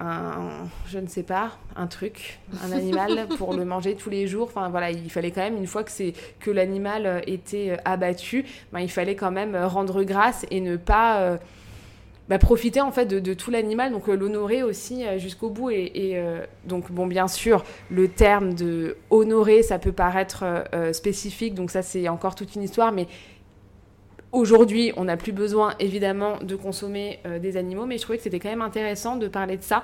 un, 0.00 0.68
je 0.88 0.98
ne 0.98 1.06
sais 1.06 1.22
pas, 1.22 1.52
un 1.74 1.86
truc, 1.86 2.38
un 2.62 2.72
animal 2.72 3.26
pour 3.38 3.54
le 3.54 3.64
manger 3.64 3.94
tous 3.94 4.10
les 4.10 4.26
jours. 4.26 4.48
Enfin 4.48 4.68
voilà, 4.68 4.90
il 4.90 5.10
fallait 5.10 5.30
quand 5.30 5.40
même, 5.42 5.56
une 5.56 5.66
fois 5.66 5.84
que, 5.84 5.90
c'est, 5.90 6.12
que 6.40 6.50
l'animal 6.50 7.06
euh, 7.06 7.20
était 7.26 7.70
euh, 7.70 7.76
abattu, 7.84 8.44
ben, 8.72 8.80
il 8.80 8.90
fallait 8.90 9.16
quand 9.16 9.30
même 9.30 9.54
euh, 9.54 9.66
rendre 9.66 10.02
grâce 10.04 10.44
et 10.50 10.60
ne 10.60 10.76
pas... 10.76 11.20
euh, 11.20 11.36
bah, 12.28 12.38
profiter 12.40 12.80
en 12.80 12.90
fait 12.90 13.06
de, 13.06 13.20
de 13.20 13.34
tout 13.34 13.52
l'animal, 13.52 13.92
donc 13.92 14.08
euh, 14.08 14.16
l'honorer 14.16 14.64
aussi 14.64 15.06
euh, 15.06 15.16
jusqu'au 15.16 15.48
bout. 15.48 15.70
Et, 15.70 15.92
et, 15.94 16.22
donc, 16.64 16.90
bon, 16.90 17.06
bien 17.06 17.28
sûr, 17.28 17.64
le 17.88 18.08
terme 18.08 18.52
de 18.54 18.96
honorer, 19.10 19.62
ça 19.62 19.78
peut 19.78 19.92
paraître 19.92 20.44
spécifique, 20.92 21.54
donc 21.54 21.70
ça, 21.70 21.82
c'est 21.82 22.08
encore 22.08 22.34
toute 22.34 22.56
une 22.56 22.64
histoire, 22.64 22.90
mais 22.90 23.06
aujourd'hui, 24.36 24.92
on 24.96 25.04
n'a 25.04 25.16
plus 25.16 25.32
besoin 25.32 25.74
évidemment 25.80 26.36
de 26.42 26.54
consommer 26.56 27.18
euh, 27.26 27.38
des 27.38 27.56
animaux, 27.56 27.86
mais 27.86 27.96
je 27.96 28.02
trouvais 28.02 28.18
que 28.18 28.24
c'était 28.24 28.38
quand 28.38 28.50
même 28.50 28.62
intéressant 28.62 29.16
de 29.16 29.28
parler 29.28 29.56
de 29.56 29.62
ça 29.62 29.82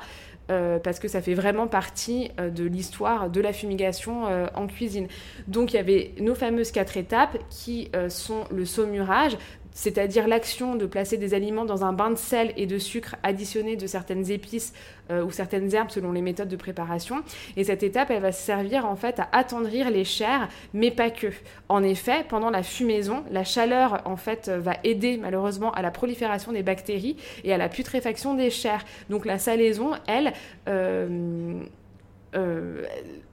euh, 0.50 0.78
parce 0.78 0.98
que 0.98 1.08
ça 1.08 1.22
fait 1.22 1.34
vraiment 1.34 1.66
partie 1.66 2.30
euh, 2.38 2.50
de 2.50 2.64
l'histoire 2.64 3.30
de 3.30 3.40
la 3.40 3.52
fumigation 3.52 4.24
en 4.54 4.66
cuisine. 4.66 5.08
Donc 5.48 5.72
il 5.72 5.76
y 5.76 5.78
avait 5.78 6.12
nos 6.20 6.34
fameuses 6.34 6.70
quatre 6.70 6.96
étapes 6.96 7.38
qui 7.48 7.90
sont 8.08 8.44
le 8.50 8.64
saumurage, 8.64 9.36
c'est-à-dire 9.74 10.28
l'action 10.28 10.76
de 10.76 10.86
placer 10.86 11.16
des 11.16 11.34
aliments 11.34 11.64
dans 11.64 11.84
un 11.84 11.92
bain 11.92 12.10
de 12.10 12.16
sel 12.16 12.52
et 12.56 12.66
de 12.66 12.78
sucre 12.78 13.16
additionné 13.22 13.76
de 13.76 13.86
certaines 13.86 14.30
épices 14.30 14.72
euh, 15.10 15.24
ou 15.24 15.30
certaines 15.30 15.74
herbes 15.74 15.90
selon 15.90 16.12
les 16.12 16.22
méthodes 16.22 16.48
de 16.48 16.56
préparation. 16.56 17.22
Et 17.56 17.64
cette 17.64 17.82
étape, 17.82 18.10
elle 18.10 18.22
va 18.22 18.32
servir 18.32 18.86
en 18.86 18.96
fait 18.96 19.18
à 19.18 19.28
attendrir 19.32 19.90
les 19.90 20.04
chairs, 20.04 20.48
mais 20.74 20.90
pas 20.90 21.10
que. 21.10 21.28
En 21.68 21.82
effet, 21.82 22.24
pendant 22.28 22.50
la 22.50 22.62
fumaison, 22.62 23.24
la 23.30 23.44
chaleur 23.44 24.02
en 24.04 24.16
fait 24.16 24.48
euh, 24.48 24.58
va 24.58 24.76
aider 24.84 25.16
malheureusement 25.16 25.72
à 25.72 25.82
la 25.82 25.90
prolifération 25.90 26.52
des 26.52 26.62
bactéries 26.62 27.16
et 27.44 27.52
à 27.52 27.56
la 27.56 27.68
putréfaction 27.68 28.34
des 28.34 28.50
chairs. 28.50 28.84
Donc 29.10 29.24
la 29.24 29.38
salaison, 29.38 29.92
elle, 30.06 30.32
euh, 30.68 31.62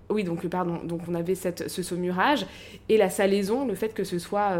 oui, 0.09 0.23
donc 0.23 0.45
pardon, 0.47 0.79
donc 0.83 1.01
on 1.07 1.15
avait 1.15 1.35
cette, 1.35 1.69
ce 1.69 1.83
saumurage 1.83 2.45
et 2.89 2.97
la 2.97 3.09
salaison, 3.09 3.65
le 3.65 3.75
fait 3.75 3.93
que 3.93 4.03
ce 4.03 4.19
soit 4.19 4.57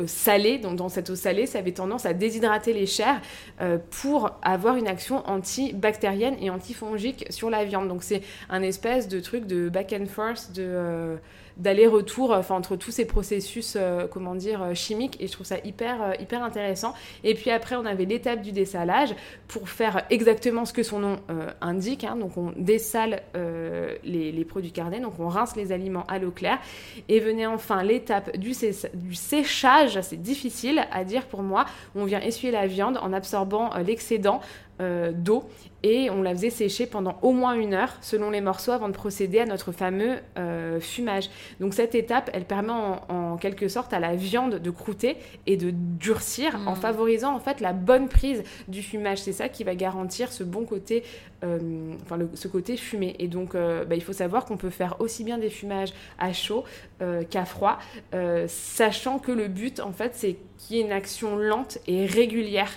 euh, 0.00 0.04
euh, 0.04 0.06
salé, 0.06 0.58
donc 0.58 0.76
dans 0.76 0.88
cette 0.88 1.10
eau 1.10 1.14
salée, 1.14 1.46
ça 1.46 1.58
avait 1.58 1.72
tendance 1.72 2.06
à 2.06 2.12
déshydrater 2.12 2.72
les 2.72 2.86
chairs 2.86 3.20
euh, 3.60 3.78
pour 4.02 4.30
avoir 4.42 4.76
une 4.76 4.88
action 4.88 5.26
antibactérienne 5.28 6.36
et 6.40 6.50
antifongique 6.50 7.26
sur 7.30 7.50
la 7.50 7.64
viande. 7.64 7.88
Donc 7.88 8.02
c'est 8.02 8.22
un 8.48 8.62
espèce 8.62 9.08
de 9.08 9.20
truc 9.20 9.46
de 9.46 9.68
back 9.68 9.94
and 9.98 10.06
forth, 10.06 10.52
de 10.52 10.62
euh, 10.66 11.16
d'aller-retour 11.60 12.32
enfin, 12.32 12.56
entre 12.56 12.74
tous 12.76 12.90
ces 12.90 13.04
processus 13.04 13.76
euh, 13.76 14.06
comment 14.10 14.34
dire 14.34 14.62
euh, 14.62 14.74
chimiques 14.74 15.16
et 15.20 15.26
je 15.26 15.32
trouve 15.32 15.46
ça 15.46 15.56
hyper 15.64 16.02
euh, 16.02 16.12
hyper 16.18 16.42
intéressant. 16.42 16.94
Et 17.22 17.34
puis 17.34 17.50
après 17.50 17.76
on 17.76 17.84
avait 17.86 18.06
l'étape 18.06 18.42
du 18.42 18.52
dessalage 18.52 19.14
pour 19.46 19.68
faire 19.68 20.04
exactement 20.10 20.64
ce 20.64 20.72
que 20.72 20.82
son 20.82 20.98
nom 21.00 21.16
euh, 21.30 21.50
indique 21.60 22.04
hein. 22.04 22.16
donc 22.16 22.36
on 22.36 22.52
dessale 22.56 23.22
euh, 23.36 23.96
les, 24.04 24.44
produits 24.44 24.72
carnés 24.72 25.00
donc 25.00 25.20
on 25.20 25.28
rince 25.28 25.54
les 25.54 25.70
aliments 25.70 26.04
à 26.08 26.18
l'eau 26.18 26.30
claire. 26.30 26.58
Et 27.08 27.20
venait 27.20 27.46
enfin 27.46 27.82
l'étape 27.82 28.36
du, 28.36 28.54
sé- 28.54 28.90
du 28.94 29.14
séchage 29.14 30.00
c'est 30.00 30.20
difficile 30.20 30.86
à 30.90 31.04
dire 31.04 31.26
pour 31.26 31.42
moi. 31.42 31.66
On 31.94 32.04
vient 32.04 32.20
essuyer 32.20 32.52
la 32.52 32.66
viande 32.66 32.98
en 33.02 33.12
absorbant 33.12 33.74
euh, 33.74 33.82
l'excédent 33.82 34.40
euh, 34.80 35.12
d'eau 35.12 35.44
et 35.82 36.10
on 36.10 36.20
la 36.22 36.32
faisait 36.32 36.50
sécher 36.50 36.86
pendant 36.86 37.18
au 37.22 37.32
moins 37.32 37.54
une 37.54 37.72
heure 37.72 37.94
selon 38.02 38.30
les 38.30 38.40
morceaux 38.40 38.72
avant 38.72 38.88
de 38.88 38.92
procéder 38.94 39.40
à 39.40 39.46
notre 39.46 39.72
fameux 39.72 40.16
euh, 40.38 40.78
fumage. 40.80 41.30
Donc 41.58 41.72
cette 41.74 41.94
étape, 41.94 42.28
elle 42.34 42.44
permet 42.44 42.72
en, 42.72 43.00
en 43.08 43.36
quelque 43.36 43.68
sorte 43.68 43.92
à 43.94 43.98
la 44.00 44.14
viande 44.14 44.56
de 44.56 44.70
croûter 44.70 45.16
et 45.46 45.56
de 45.56 45.70
durcir 45.72 46.58
en 46.66 46.74
favorisant 46.74 47.34
en 47.34 47.40
fait 47.40 47.60
la 47.60 47.72
bonne 47.72 48.08
prise 48.08 48.42
du 48.68 48.82
fumage. 48.82 49.18
C'est 49.18 49.32
ça 49.32 49.48
qui 49.48 49.64
va 49.64 49.74
garantir 49.74 50.32
ce 50.32 50.44
bon 50.44 50.64
côté, 50.64 51.02
euh, 51.44 51.58
enfin 52.02 52.18
le- 52.18 52.30
ce 52.34 52.48
côté 52.48 52.76
fumé. 52.76 53.16
Et 53.18 53.28
donc 53.28 53.54
euh, 53.54 53.84
bah, 53.86 53.94
il 53.94 54.02
faut 54.02 54.12
savoir 54.12 54.44
qu'on 54.44 54.58
peut 54.58 54.70
faire 54.70 54.96
aussi 55.00 55.24
bien 55.24 55.38
des 55.38 55.50
fumages 55.50 55.92
à 56.18 56.32
chaud 56.32 56.64
qu'à 57.30 57.46
froid, 57.46 57.78
sachant 58.46 59.18
que 59.18 59.32
le 59.32 59.48
but 59.48 59.80
en 59.80 59.92
fait 59.92 60.12
c'est 60.14 60.36
qu'il 60.58 60.76
y 60.76 60.80
ait 60.80 60.84
une 60.84 60.92
action 60.92 61.36
lente 61.36 61.78
et 61.86 62.04
régulière 62.04 62.70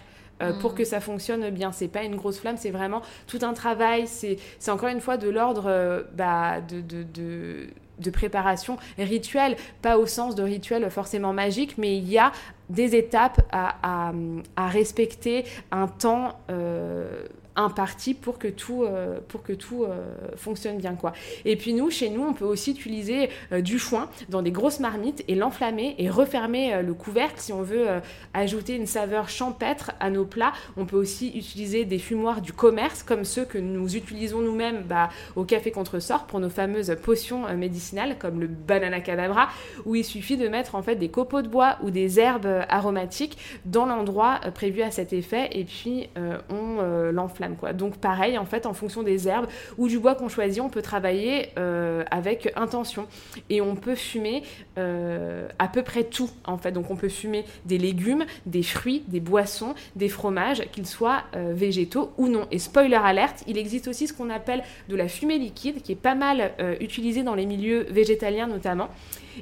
euh, 0.44 0.54
pour 0.54 0.74
Mm. 0.74 0.76
que 0.76 0.84
ça 0.86 1.00
fonctionne 1.00 1.50
bien. 1.50 1.72
C'est 1.72 1.88
pas 1.88 2.04
une 2.04 2.16
grosse 2.16 2.40
flamme, 2.40 2.58
c'est 2.58 2.72
vraiment 2.72 3.02
tout 3.28 3.40
un 3.42 3.54
travail. 3.54 4.08
C'est 4.08 4.38
c'est 4.60 4.72
encore 4.72 4.90
une 4.90 5.02
fois 5.02 5.18
de 5.18 5.30
l'ordre 5.30 5.66
euh, 5.68 6.04
bah, 6.16 6.62
de, 6.62 6.82
de, 6.82 7.04
de, 7.04 7.68
de 8.00 8.10
préparation 8.10 8.78
rituelle, 8.98 9.56
pas 9.82 9.98
au 9.98 10.06
sens 10.06 10.36
de 10.36 10.44
rituel 10.44 10.90
forcément 10.90 11.34
magique, 11.34 11.78
mais 11.78 11.98
il 11.98 12.10
y 12.10 12.18
a 12.18 12.32
des 12.70 12.96
étapes 12.96 13.42
à, 13.52 13.76
à, 14.10 14.14
à 14.56 14.68
respecter, 14.68 15.46
un 15.72 15.88
temps. 15.88 16.38
euh, 16.50 17.24
imparti 17.56 18.14
pour 18.14 18.40
que 18.40 18.48
tout, 18.48 18.84
euh, 18.84 19.20
pour 19.28 19.44
que 19.44 19.54
tout 19.54 19.84
euh, 19.84 20.06
fonctionne 20.36 20.78
bien 20.78 20.96
quoi. 20.96 21.14
Et 21.46 21.56
puis 21.56 21.74
nous, 21.74 21.90
chez 21.90 22.10
nous, 22.10 22.24
on 22.24 22.34
peut 22.34 22.46
aussi 22.46 22.72
utiliser 22.72 23.30
euh, 23.52 23.62
du 23.62 23.80
foin 23.80 24.10
dans 24.30 24.42
des 24.42 24.52
grosses 24.52 24.80
marmites 24.80 25.24
et 25.28 25.36
l'enflammer 25.36 25.96
et 25.98 26.10
refermer 26.10 26.82
le 26.82 26.94
couvercle 26.94 27.36
si 27.38 27.54
on 27.54 27.62
veut 27.62 27.88
ajouter 28.34 28.76
une 28.76 28.86
saveur 28.86 29.30
champêtre 29.30 29.92
à 30.00 30.10
nos 30.10 30.26
plats. 30.26 30.54
On 30.78 30.86
peut 30.86 30.98
aussi 30.98 31.30
utiliser 31.30 31.86
des 31.86 32.00
fumoirs 32.00 32.42
du 32.42 32.54
commerce 32.54 33.04
comme 33.04 33.26
ceux 33.26 33.46
que 33.46 33.58
nous 33.58 33.96
utilisons 33.96 34.42
nous-mêmes 34.42 34.84
bah, 34.84 35.10
au 35.36 35.44
café 35.44 35.72
contresort 35.72 36.26
pour 36.26 36.40
nos 36.40 36.50
fameuses 36.50 36.96
potions 37.02 37.56
médicinales 37.56 38.18
comme 38.18 38.40
le 38.40 38.48
banana 38.48 39.00
cadabra 39.00 39.50
où 39.86 39.96
il 39.96 40.04
suffit 40.04 40.38
de 40.38 40.48
mettre 40.48 40.76
en 40.76 40.82
fait 40.82 40.96
des 40.96 41.10
copeaux 41.10 41.42
de 41.42 41.48
bois 41.48 41.78
ou 41.84 41.92
des 41.92 42.20
herbes 42.20 42.66
aromatiques 42.70 43.38
dans 43.66 43.86
l'endroit 43.86 44.40
prévu 44.54 44.82
à 44.82 44.92
cet 44.92 45.14
effet 45.14 45.50
et 45.52 45.66
puis 45.66 46.10
on 46.50 47.12
l'enflamme 47.12 47.43
Donc 47.74 47.98
pareil 47.98 48.38
en 48.38 48.46
fait 48.46 48.66
en 48.66 48.74
fonction 48.74 49.04
des 49.04 49.28
herbes 49.28 49.48
ou 49.78 49.88
du 49.88 50.00
bois 50.00 50.16
qu'on 50.16 50.30
choisit, 50.30 50.62
on 50.62 50.70
peut 50.70 50.82
travailler 50.82 51.50
euh, 51.58 52.04
avec 52.12 52.52
intention 52.56 53.08
et 53.50 53.62
on 53.62 53.76
peut 53.76 53.96
fumer 53.96 54.44
euh, 54.78 55.48
à 55.60 55.68
peu 55.68 55.84
près 55.84 56.04
tout 56.04 56.30
en 56.46 56.58
fait. 56.58 56.72
Donc 56.72 56.92
on 56.92 56.96
peut 56.96 57.10
fumer 57.10 57.46
des 57.66 57.78
légumes, 57.78 58.26
des 58.46 58.64
fruits, 58.64 59.04
des 59.08 59.20
boissons, 59.20 59.76
des 59.96 60.10
fromages, 60.10 60.64
qu'ils 60.72 60.88
soient 60.88 61.24
euh, 61.36 61.54
végétaux 61.56 62.12
ou 62.18 62.28
non. 62.28 62.48
Et 62.52 62.60
spoiler 62.60 62.96
alerte, 62.96 63.44
il 63.48 63.58
existe 63.58 63.88
aussi 63.88 64.08
ce 64.08 64.14
qu'on 64.14 64.30
appelle 64.30 64.64
de 64.90 64.96
la 64.96 65.08
fumée 65.08 65.38
liquide 65.38 65.82
qui 65.82 65.92
est 65.92 65.96
pas 65.96 66.16
mal 66.16 66.52
utilisée 66.80 67.24
dans 67.24 67.36
les 67.36 67.46
milieux 67.46 67.86
végétaliens 67.90 68.48
notamment. 68.48 68.90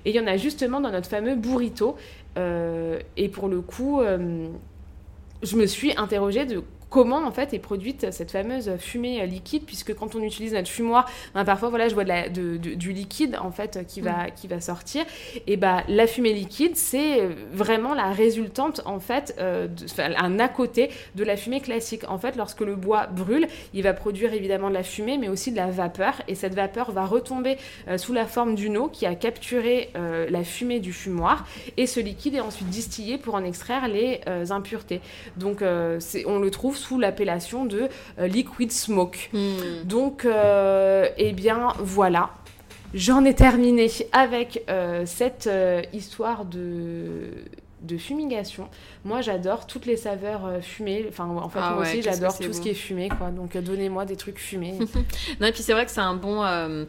Et 0.06 0.12
il 0.12 0.16
y 0.16 0.20
en 0.20 0.28
a 0.28 0.38
justement 0.38 0.80
dans 0.80 0.92
notre 0.92 1.10
fameux 1.10 1.36
burrito. 1.36 1.96
Et 2.36 3.30
pour 3.30 3.48
le 3.48 3.62
coup, 3.62 4.02
je 5.44 5.56
me 5.56 5.66
suis 5.66 5.94
interrogée 5.98 6.46
de 6.46 6.64
comment 6.92 7.26
en 7.26 7.32
fait 7.32 7.54
est 7.56 7.60
produite 7.60 8.12
cette 8.12 8.30
fameuse 8.32 8.70
fumée 8.78 9.26
liquide 9.26 9.64
puisque 9.66 9.96
quand 9.96 10.14
on 10.14 10.22
utilise 10.22 10.54
notre 10.54 10.68
fumoir 10.68 11.10
ben, 11.34 11.44
parfois 11.46 11.70
voilà 11.70 11.88
je 11.88 11.96
vois 11.96 12.04
de 12.04 12.10
la- 12.10 12.30
de- 12.30 12.58
de- 12.58 12.76
du 12.76 12.92
liquide 12.92 13.38
en 13.42 13.50
fait 13.52 13.88
qui 13.88 14.02
va, 14.02 14.30
qui 14.30 14.48
va 14.48 14.62
sortir. 14.62 15.04
Et 15.48 15.58
bah 15.58 15.84
la 15.88 16.06
fumée 16.06 16.34
liquide 16.34 16.76
c'est 16.76 17.22
vraiment 17.52 17.96
la 17.96 18.12
résultante 18.12 18.82
en 18.86 19.00
fait 19.00 19.34
euh, 19.40 19.68
un 19.98 20.38
à 20.40 20.48
côté 20.50 20.90
de 21.16 21.24
la 21.24 21.38
fumée 21.38 21.62
classique. 21.62 22.04
En 22.10 22.18
fait 22.20 22.36
lorsque 22.36 22.62
le 22.62 22.76
bois 22.76 23.08
brûle 23.08 23.48
il 23.74 23.82
va 23.84 23.94
produire 23.94 24.34
évidemment 24.34 24.68
de 24.70 24.74
la 24.76 24.84
fumée 24.84 25.18
mais 25.18 25.30
aussi 25.30 25.52
de 25.52 25.58
la 25.58 25.68
vapeur. 25.72 26.22
Et 26.28 26.36
cette 26.36 26.54
vapeur 26.56 26.92
va 26.92 27.06
retomber 27.06 27.58
euh, 27.88 27.98
sous 27.98 28.14
la 28.14 28.26
forme 28.26 28.54
d'une 28.54 28.78
eau 28.78 28.90
qui 28.90 29.06
a 29.06 29.16
capturé 29.16 29.90
euh, 29.96 30.28
la 30.30 30.44
fumée 30.44 30.82
du 30.82 30.92
fumoir. 30.92 31.48
Et 31.78 31.88
ce 31.88 32.02
liquide 32.02 32.36
est 32.36 32.42
ensuite 32.42 32.68
distillé 32.70 33.18
pour 33.18 33.36
en 33.36 33.46
extraire 33.46 33.88
les 33.88 34.20
impuretés. 34.52 35.00
Donc 35.38 35.62
on 35.64 36.40
le 36.40 36.52
trouve 36.52 36.76
sous 36.82 36.98
l'appellation 37.00 37.66
de 37.66 37.82
euh, 38.20 38.28
liquid 38.28 38.72
smoke 38.72 39.30
donc 39.86 40.26
euh, 40.26 41.08
eh 41.18 41.32
bien 41.32 41.70
voilà 41.80 42.32
J'en 42.94 43.24
ai 43.24 43.34
terminé 43.34 43.88
avec 44.12 44.64
euh, 44.70 45.04
cette 45.06 45.50
histoire 45.94 46.44
de, 46.44 47.30
de 47.84 47.98
fumigation. 47.98 48.68
Moi, 49.06 49.22
j'adore 49.22 49.66
toutes 49.66 49.86
les 49.86 49.96
saveurs 49.96 50.46
euh, 50.46 50.60
fumées. 50.60 51.06
Enfin, 51.08 51.24
en 51.26 51.48
fait, 51.48 51.60
Ah 51.62 51.72
moi 51.76 51.84
ouais, 51.84 51.90
aussi, 51.90 52.02
j'adore 52.02 52.38
tout 52.38 52.52
ce 52.52 52.60
qui 52.60 52.68
est 52.68 52.74
fumé, 52.74 53.08
quoi. 53.08 53.30
Donc, 53.32 53.56
euh, 53.56 53.62
donnez-moi 53.62 54.04
des 54.04 54.18
trucs 54.18 54.40
fumés. 54.40 54.78
Non, 55.40 55.48
et 55.48 55.54
puis 55.54 55.64
c'est 55.64 55.72
vrai 55.72 55.86
que 55.86 55.92
c'est 55.92 56.02
un 56.02 56.16
bon. 56.16 56.44
euh, 56.44 56.84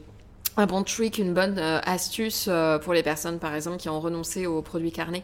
Un 0.57 0.67
bon 0.67 0.83
trick, 0.83 1.19
une 1.19 1.35
bonne 1.35 1.59
astuce 1.61 2.49
pour 2.83 2.93
les 2.95 3.05
personnes, 3.05 3.39
par 3.39 3.55
exemple, 3.55 3.77
qui 3.77 3.89
ont 3.89 4.01
renoncé 4.01 4.47
aux 4.49 4.61
produits 4.61 4.91
carnés. 4.93 5.23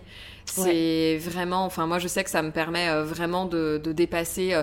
C'est 0.50 1.18
vraiment, 1.18 1.64
enfin 1.64 1.86
moi 1.86 1.98
je 1.98 2.08
sais 2.08 2.24
que 2.24 2.30
ça 2.30 2.42
me 2.42 2.50
permet 2.50 2.88
euh, 2.88 3.04
vraiment 3.04 3.44
de, 3.46 3.80
de 3.82 3.92
dépasser. 3.92 4.54
euh, 4.54 4.62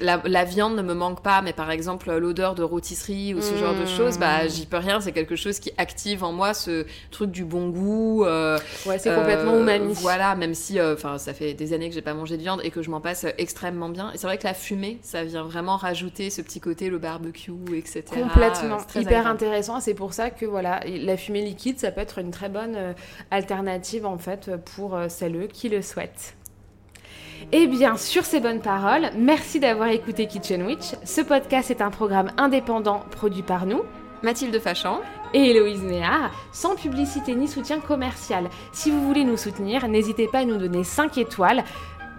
la, 0.00 0.20
la 0.24 0.44
viande 0.44 0.76
ne 0.76 0.82
me 0.82 0.94
manque 0.94 1.22
pas, 1.22 1.42
mais 1.42 1.52
par 1.52 1.70
exemple 1.70 2.10
euh, 2.10 2.18
l'odeur 2.20 2.54
de 2.54 2.62
rôtisserie 2.62 3.34
ou 3.34 3.40
ce 3.40 3.56
genre 3.56 3.74
de 3.74 3.82
Mmh. 3.84 3.86
choses, 3.86 4.18
bah 4.18 4.46
j'y 4.48 4.66
peux 4.66 4.76
rien. 4.78 5.00
C'est 5.00 5.12
quelque 5.12 5.36
chose 5.36 5.58
qui 5.58 5.72
active 5.78 6.24
en 6.24 6.32
moi 6.32 6.54
ce 6.54 6.86
truc 7.10 7.30
du 7.30 7.44
bon 7.44 7.68
goût. 7.68 8.24
euh, 8.24 8.58
Ouais, 8.86 8.98
c'est 8.98 9.14
complètement 9.14 9.58
umami. 9.58 9.92
Voilà, 9.94 10.34
même 10.36 10.54
si, 10.54 10.78
euh, 10.78 10.94
enfin 10.94 11.18
ça 11.18 11.34
fait 11.34 11.54
des 11.54 11.72
années 11.72 11.88
que 11.88 11.94
j'ai 11.94 12.02
pas 12.02 12.14
mangé 12.14 12.36
de 12.36 12.42
viande 12.42 12.60
et 12.64 12.70
que 12.70 12.82
je 12.82 12.90
m'en 12.90 13.00
passe 13.00 13.24
euh, 13.24 13.30
extrêmement 13.38 13.88
bien. 13.88 14.10
Et 14.12 14.18
c'est 14.18 14.26
vrai 14.26 14.38
que 14.38 14.44
la 14.46 14.54
fumée, 14.54 14.98
ça 15.02 15.24
vient 15.24 15.42
vraiment 15.44 15.76
rajouter 15.76 16.30
ce 16.30 16.40
petit 16.42 16.60
côté, 16.60 16.88
le 16.88 16.98
barbecue, 16.98 17.52
etc. 17.76 18.02
Complètement, 18.08 18.76
Euh, 18.78 19.00
hyper 19.00 19.18
agréable. 19.18 19.28
intéressant. 19.28 19.80
C'est 19.80 19.94
pour 19.94 20.12
ça 20.14 20.30
que 20.30 20.46
voilà, 20.46 20.80
la 20.86 21.16
fumée 21.16 21.42
liquide, 21.42 21.78
ça 21.78 21.90
peut 21.90 22.00
être 22.00 22.18
une 22.18 22.30
très 22.30 22.48
bonne 22.48 22.74
euh, 22.76 22.92
alternative 23.30 24.06
en 24.06 24.18
fait 24.18 24.50
pour 24.76 24.94
euh, 24.94 25.08
celles 25.24 25.48
qui 25.48 25.68
le 25.68 25.80
souhaitent. 25.80 26.36
Et 27.52 27.66
bien, 27.66 27.96
sur 27.96 28.24
ces 28.24 28.40
bonnes 28.40 28.60
paroles, 28.60 29.10
merci 29.16 29.60
d'avoir 29.60 29.88
écouté 29.88 30.26
Kitchen 30.26 30.62
Witch. 30.64 30.94
Ce 31.04 31.20
podcast 31.20 31.70
est 31.70 31.82
un 31.82 31.90
programme 31.90 32.30
indépendant 32.36 33.00
produit 33.10 33.42
par 33.42 33.66
nous, 33.66 33.82
Mathilde 34.22 34.58
Fachan 34.58 35.00
et 35.32 35.50
Héloïse 35.50 35.82
Néard, 35.82 36.30
sans 36.52 36.74
publicité 36.74 37.34
ni 37.34 37.48
soutien 37.48 37.80
commercial. 37.80 38.48
Si 38.72 38.90
vous 38.90 39.06
voulez 39.06 39.24
nous 39.24 39.36
soutenir, 39.36 39.88
n'hésitez 39.88 40.28
pas 40.28 40.40
à 40.40 40.44
nous 40.44 40.58
donner 40.58 40.84
5 40.84 41.18
étoiles 41.18 41.64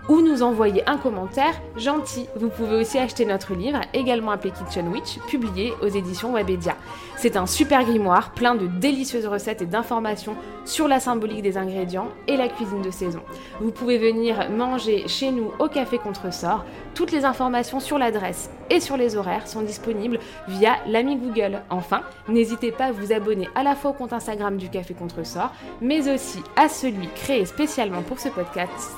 ou 0.09 0.21
nous 0.21 0.43
envoyer 0.43 0.87
un 0.87 0.97
commentaire 0.97 1.59
gentil. 1.77 2.27
Vous 2.35 2.49
pouvez 2.49 2.75
aussi 2.75 2.97
acheter 2.97 3.25
notre 3.25 3.53
livre, 3.53 3.81
également 3.93 4.31
appelé 4.31 4.51
Kitchen 4.51 4.87
Witch, 4.89 5.19
publié 5.27 5.73
aux 5.81 5.87
éditions 5.87 6.33
Webedia. 6.33 6.75
C'est 7.17 7.37
un 7.37 7.45
super 7.45 7.83
grimoire 7.83 8.31
plein 8.31 8.55
de 8.55 8.67
délicieuses 8.67 9.25
recettes 9.25 9.61
et 9.61 9.65
d'informations 9.65 10.35
sur 10.65 10.87
la 10.87 10.99
symbolique 10.99 11.41
des 11.41 11.57
ingrédients 11.57 12.09
et 12.27 12.37
la 12.37 12.49
cuisine 12.49 12.81
de 12.81 12.91
saison. 12.91 13.21
Vous 13.61 13.71
pouvez 13.71 13.97
venir 13.97 14.49
manger 14.51 15.07
chez 15.07 15.31
nous 15.31 15.51
au 15.59 15.67
Café 15.67 15.97
Contresort. 15.97 16.65
Toutes 16.93 17.11
les 17.11 17.25
informations 17.25 17.79
sur 17.79 17.97
l'adresse 17.97 18.49
et 18.69 18.79
sur 18.79 18.97
les 18.97 19.15
horaires 19.15 19.47
sont 19.47 19.61
disponibles 19.61 20.19
via 20.47 20.75
l'ami 20.87 21.15
Google. 21.15 21.61
Enfin, 21.69 22.01
n'hésitez 22.27 22.71
pas 22.71 22.85
à 22.85 22.91
vous 22.91 23.13
abonner 23.13 23.47
à 23.55 23.63
la 23.63 23.75
fois 23.75 23.91
au 23.91 23.93
compte 23.93 24.13
Instagram 24.13 24.57
du 24.57 24.69
Café 24.69 24.93
Contresort, 24.93 25.53
mais 25.81 26.13
aussi 26.13 26.39
à 26.55 26.69
celui 26.69 27.07
créé 27.15 27.45
spécialement 27.45 28.01
pour 28.01 28.19
ce 28.19 28.29
podcast, 28.29 28.91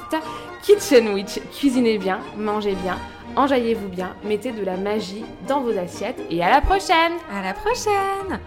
Kitchen 0.64 1.14
Witch. 1.14 1.40
Cuisinez 1.58 1.98
bien, 1.98 2.20
mangez 2.38 2.76
bien, 2.76 2.98
enjaillez-vous 3.36 3.90
bien, 3.90 4.16
mettez 4.24 4.52
de 4.52 4.64
la 4.64 4.78
magie 4.78 5.26
dans 5.48 5.62
vos 5.62 5.78
assiettes 5.78 6.22
et 6.30 6.44
à 6.44 6.50
la 6.50 6.62
prochaine! 6.62 7.14
À 7.32 7.42
la 7.42 7.54
prochaine 7.54 8.40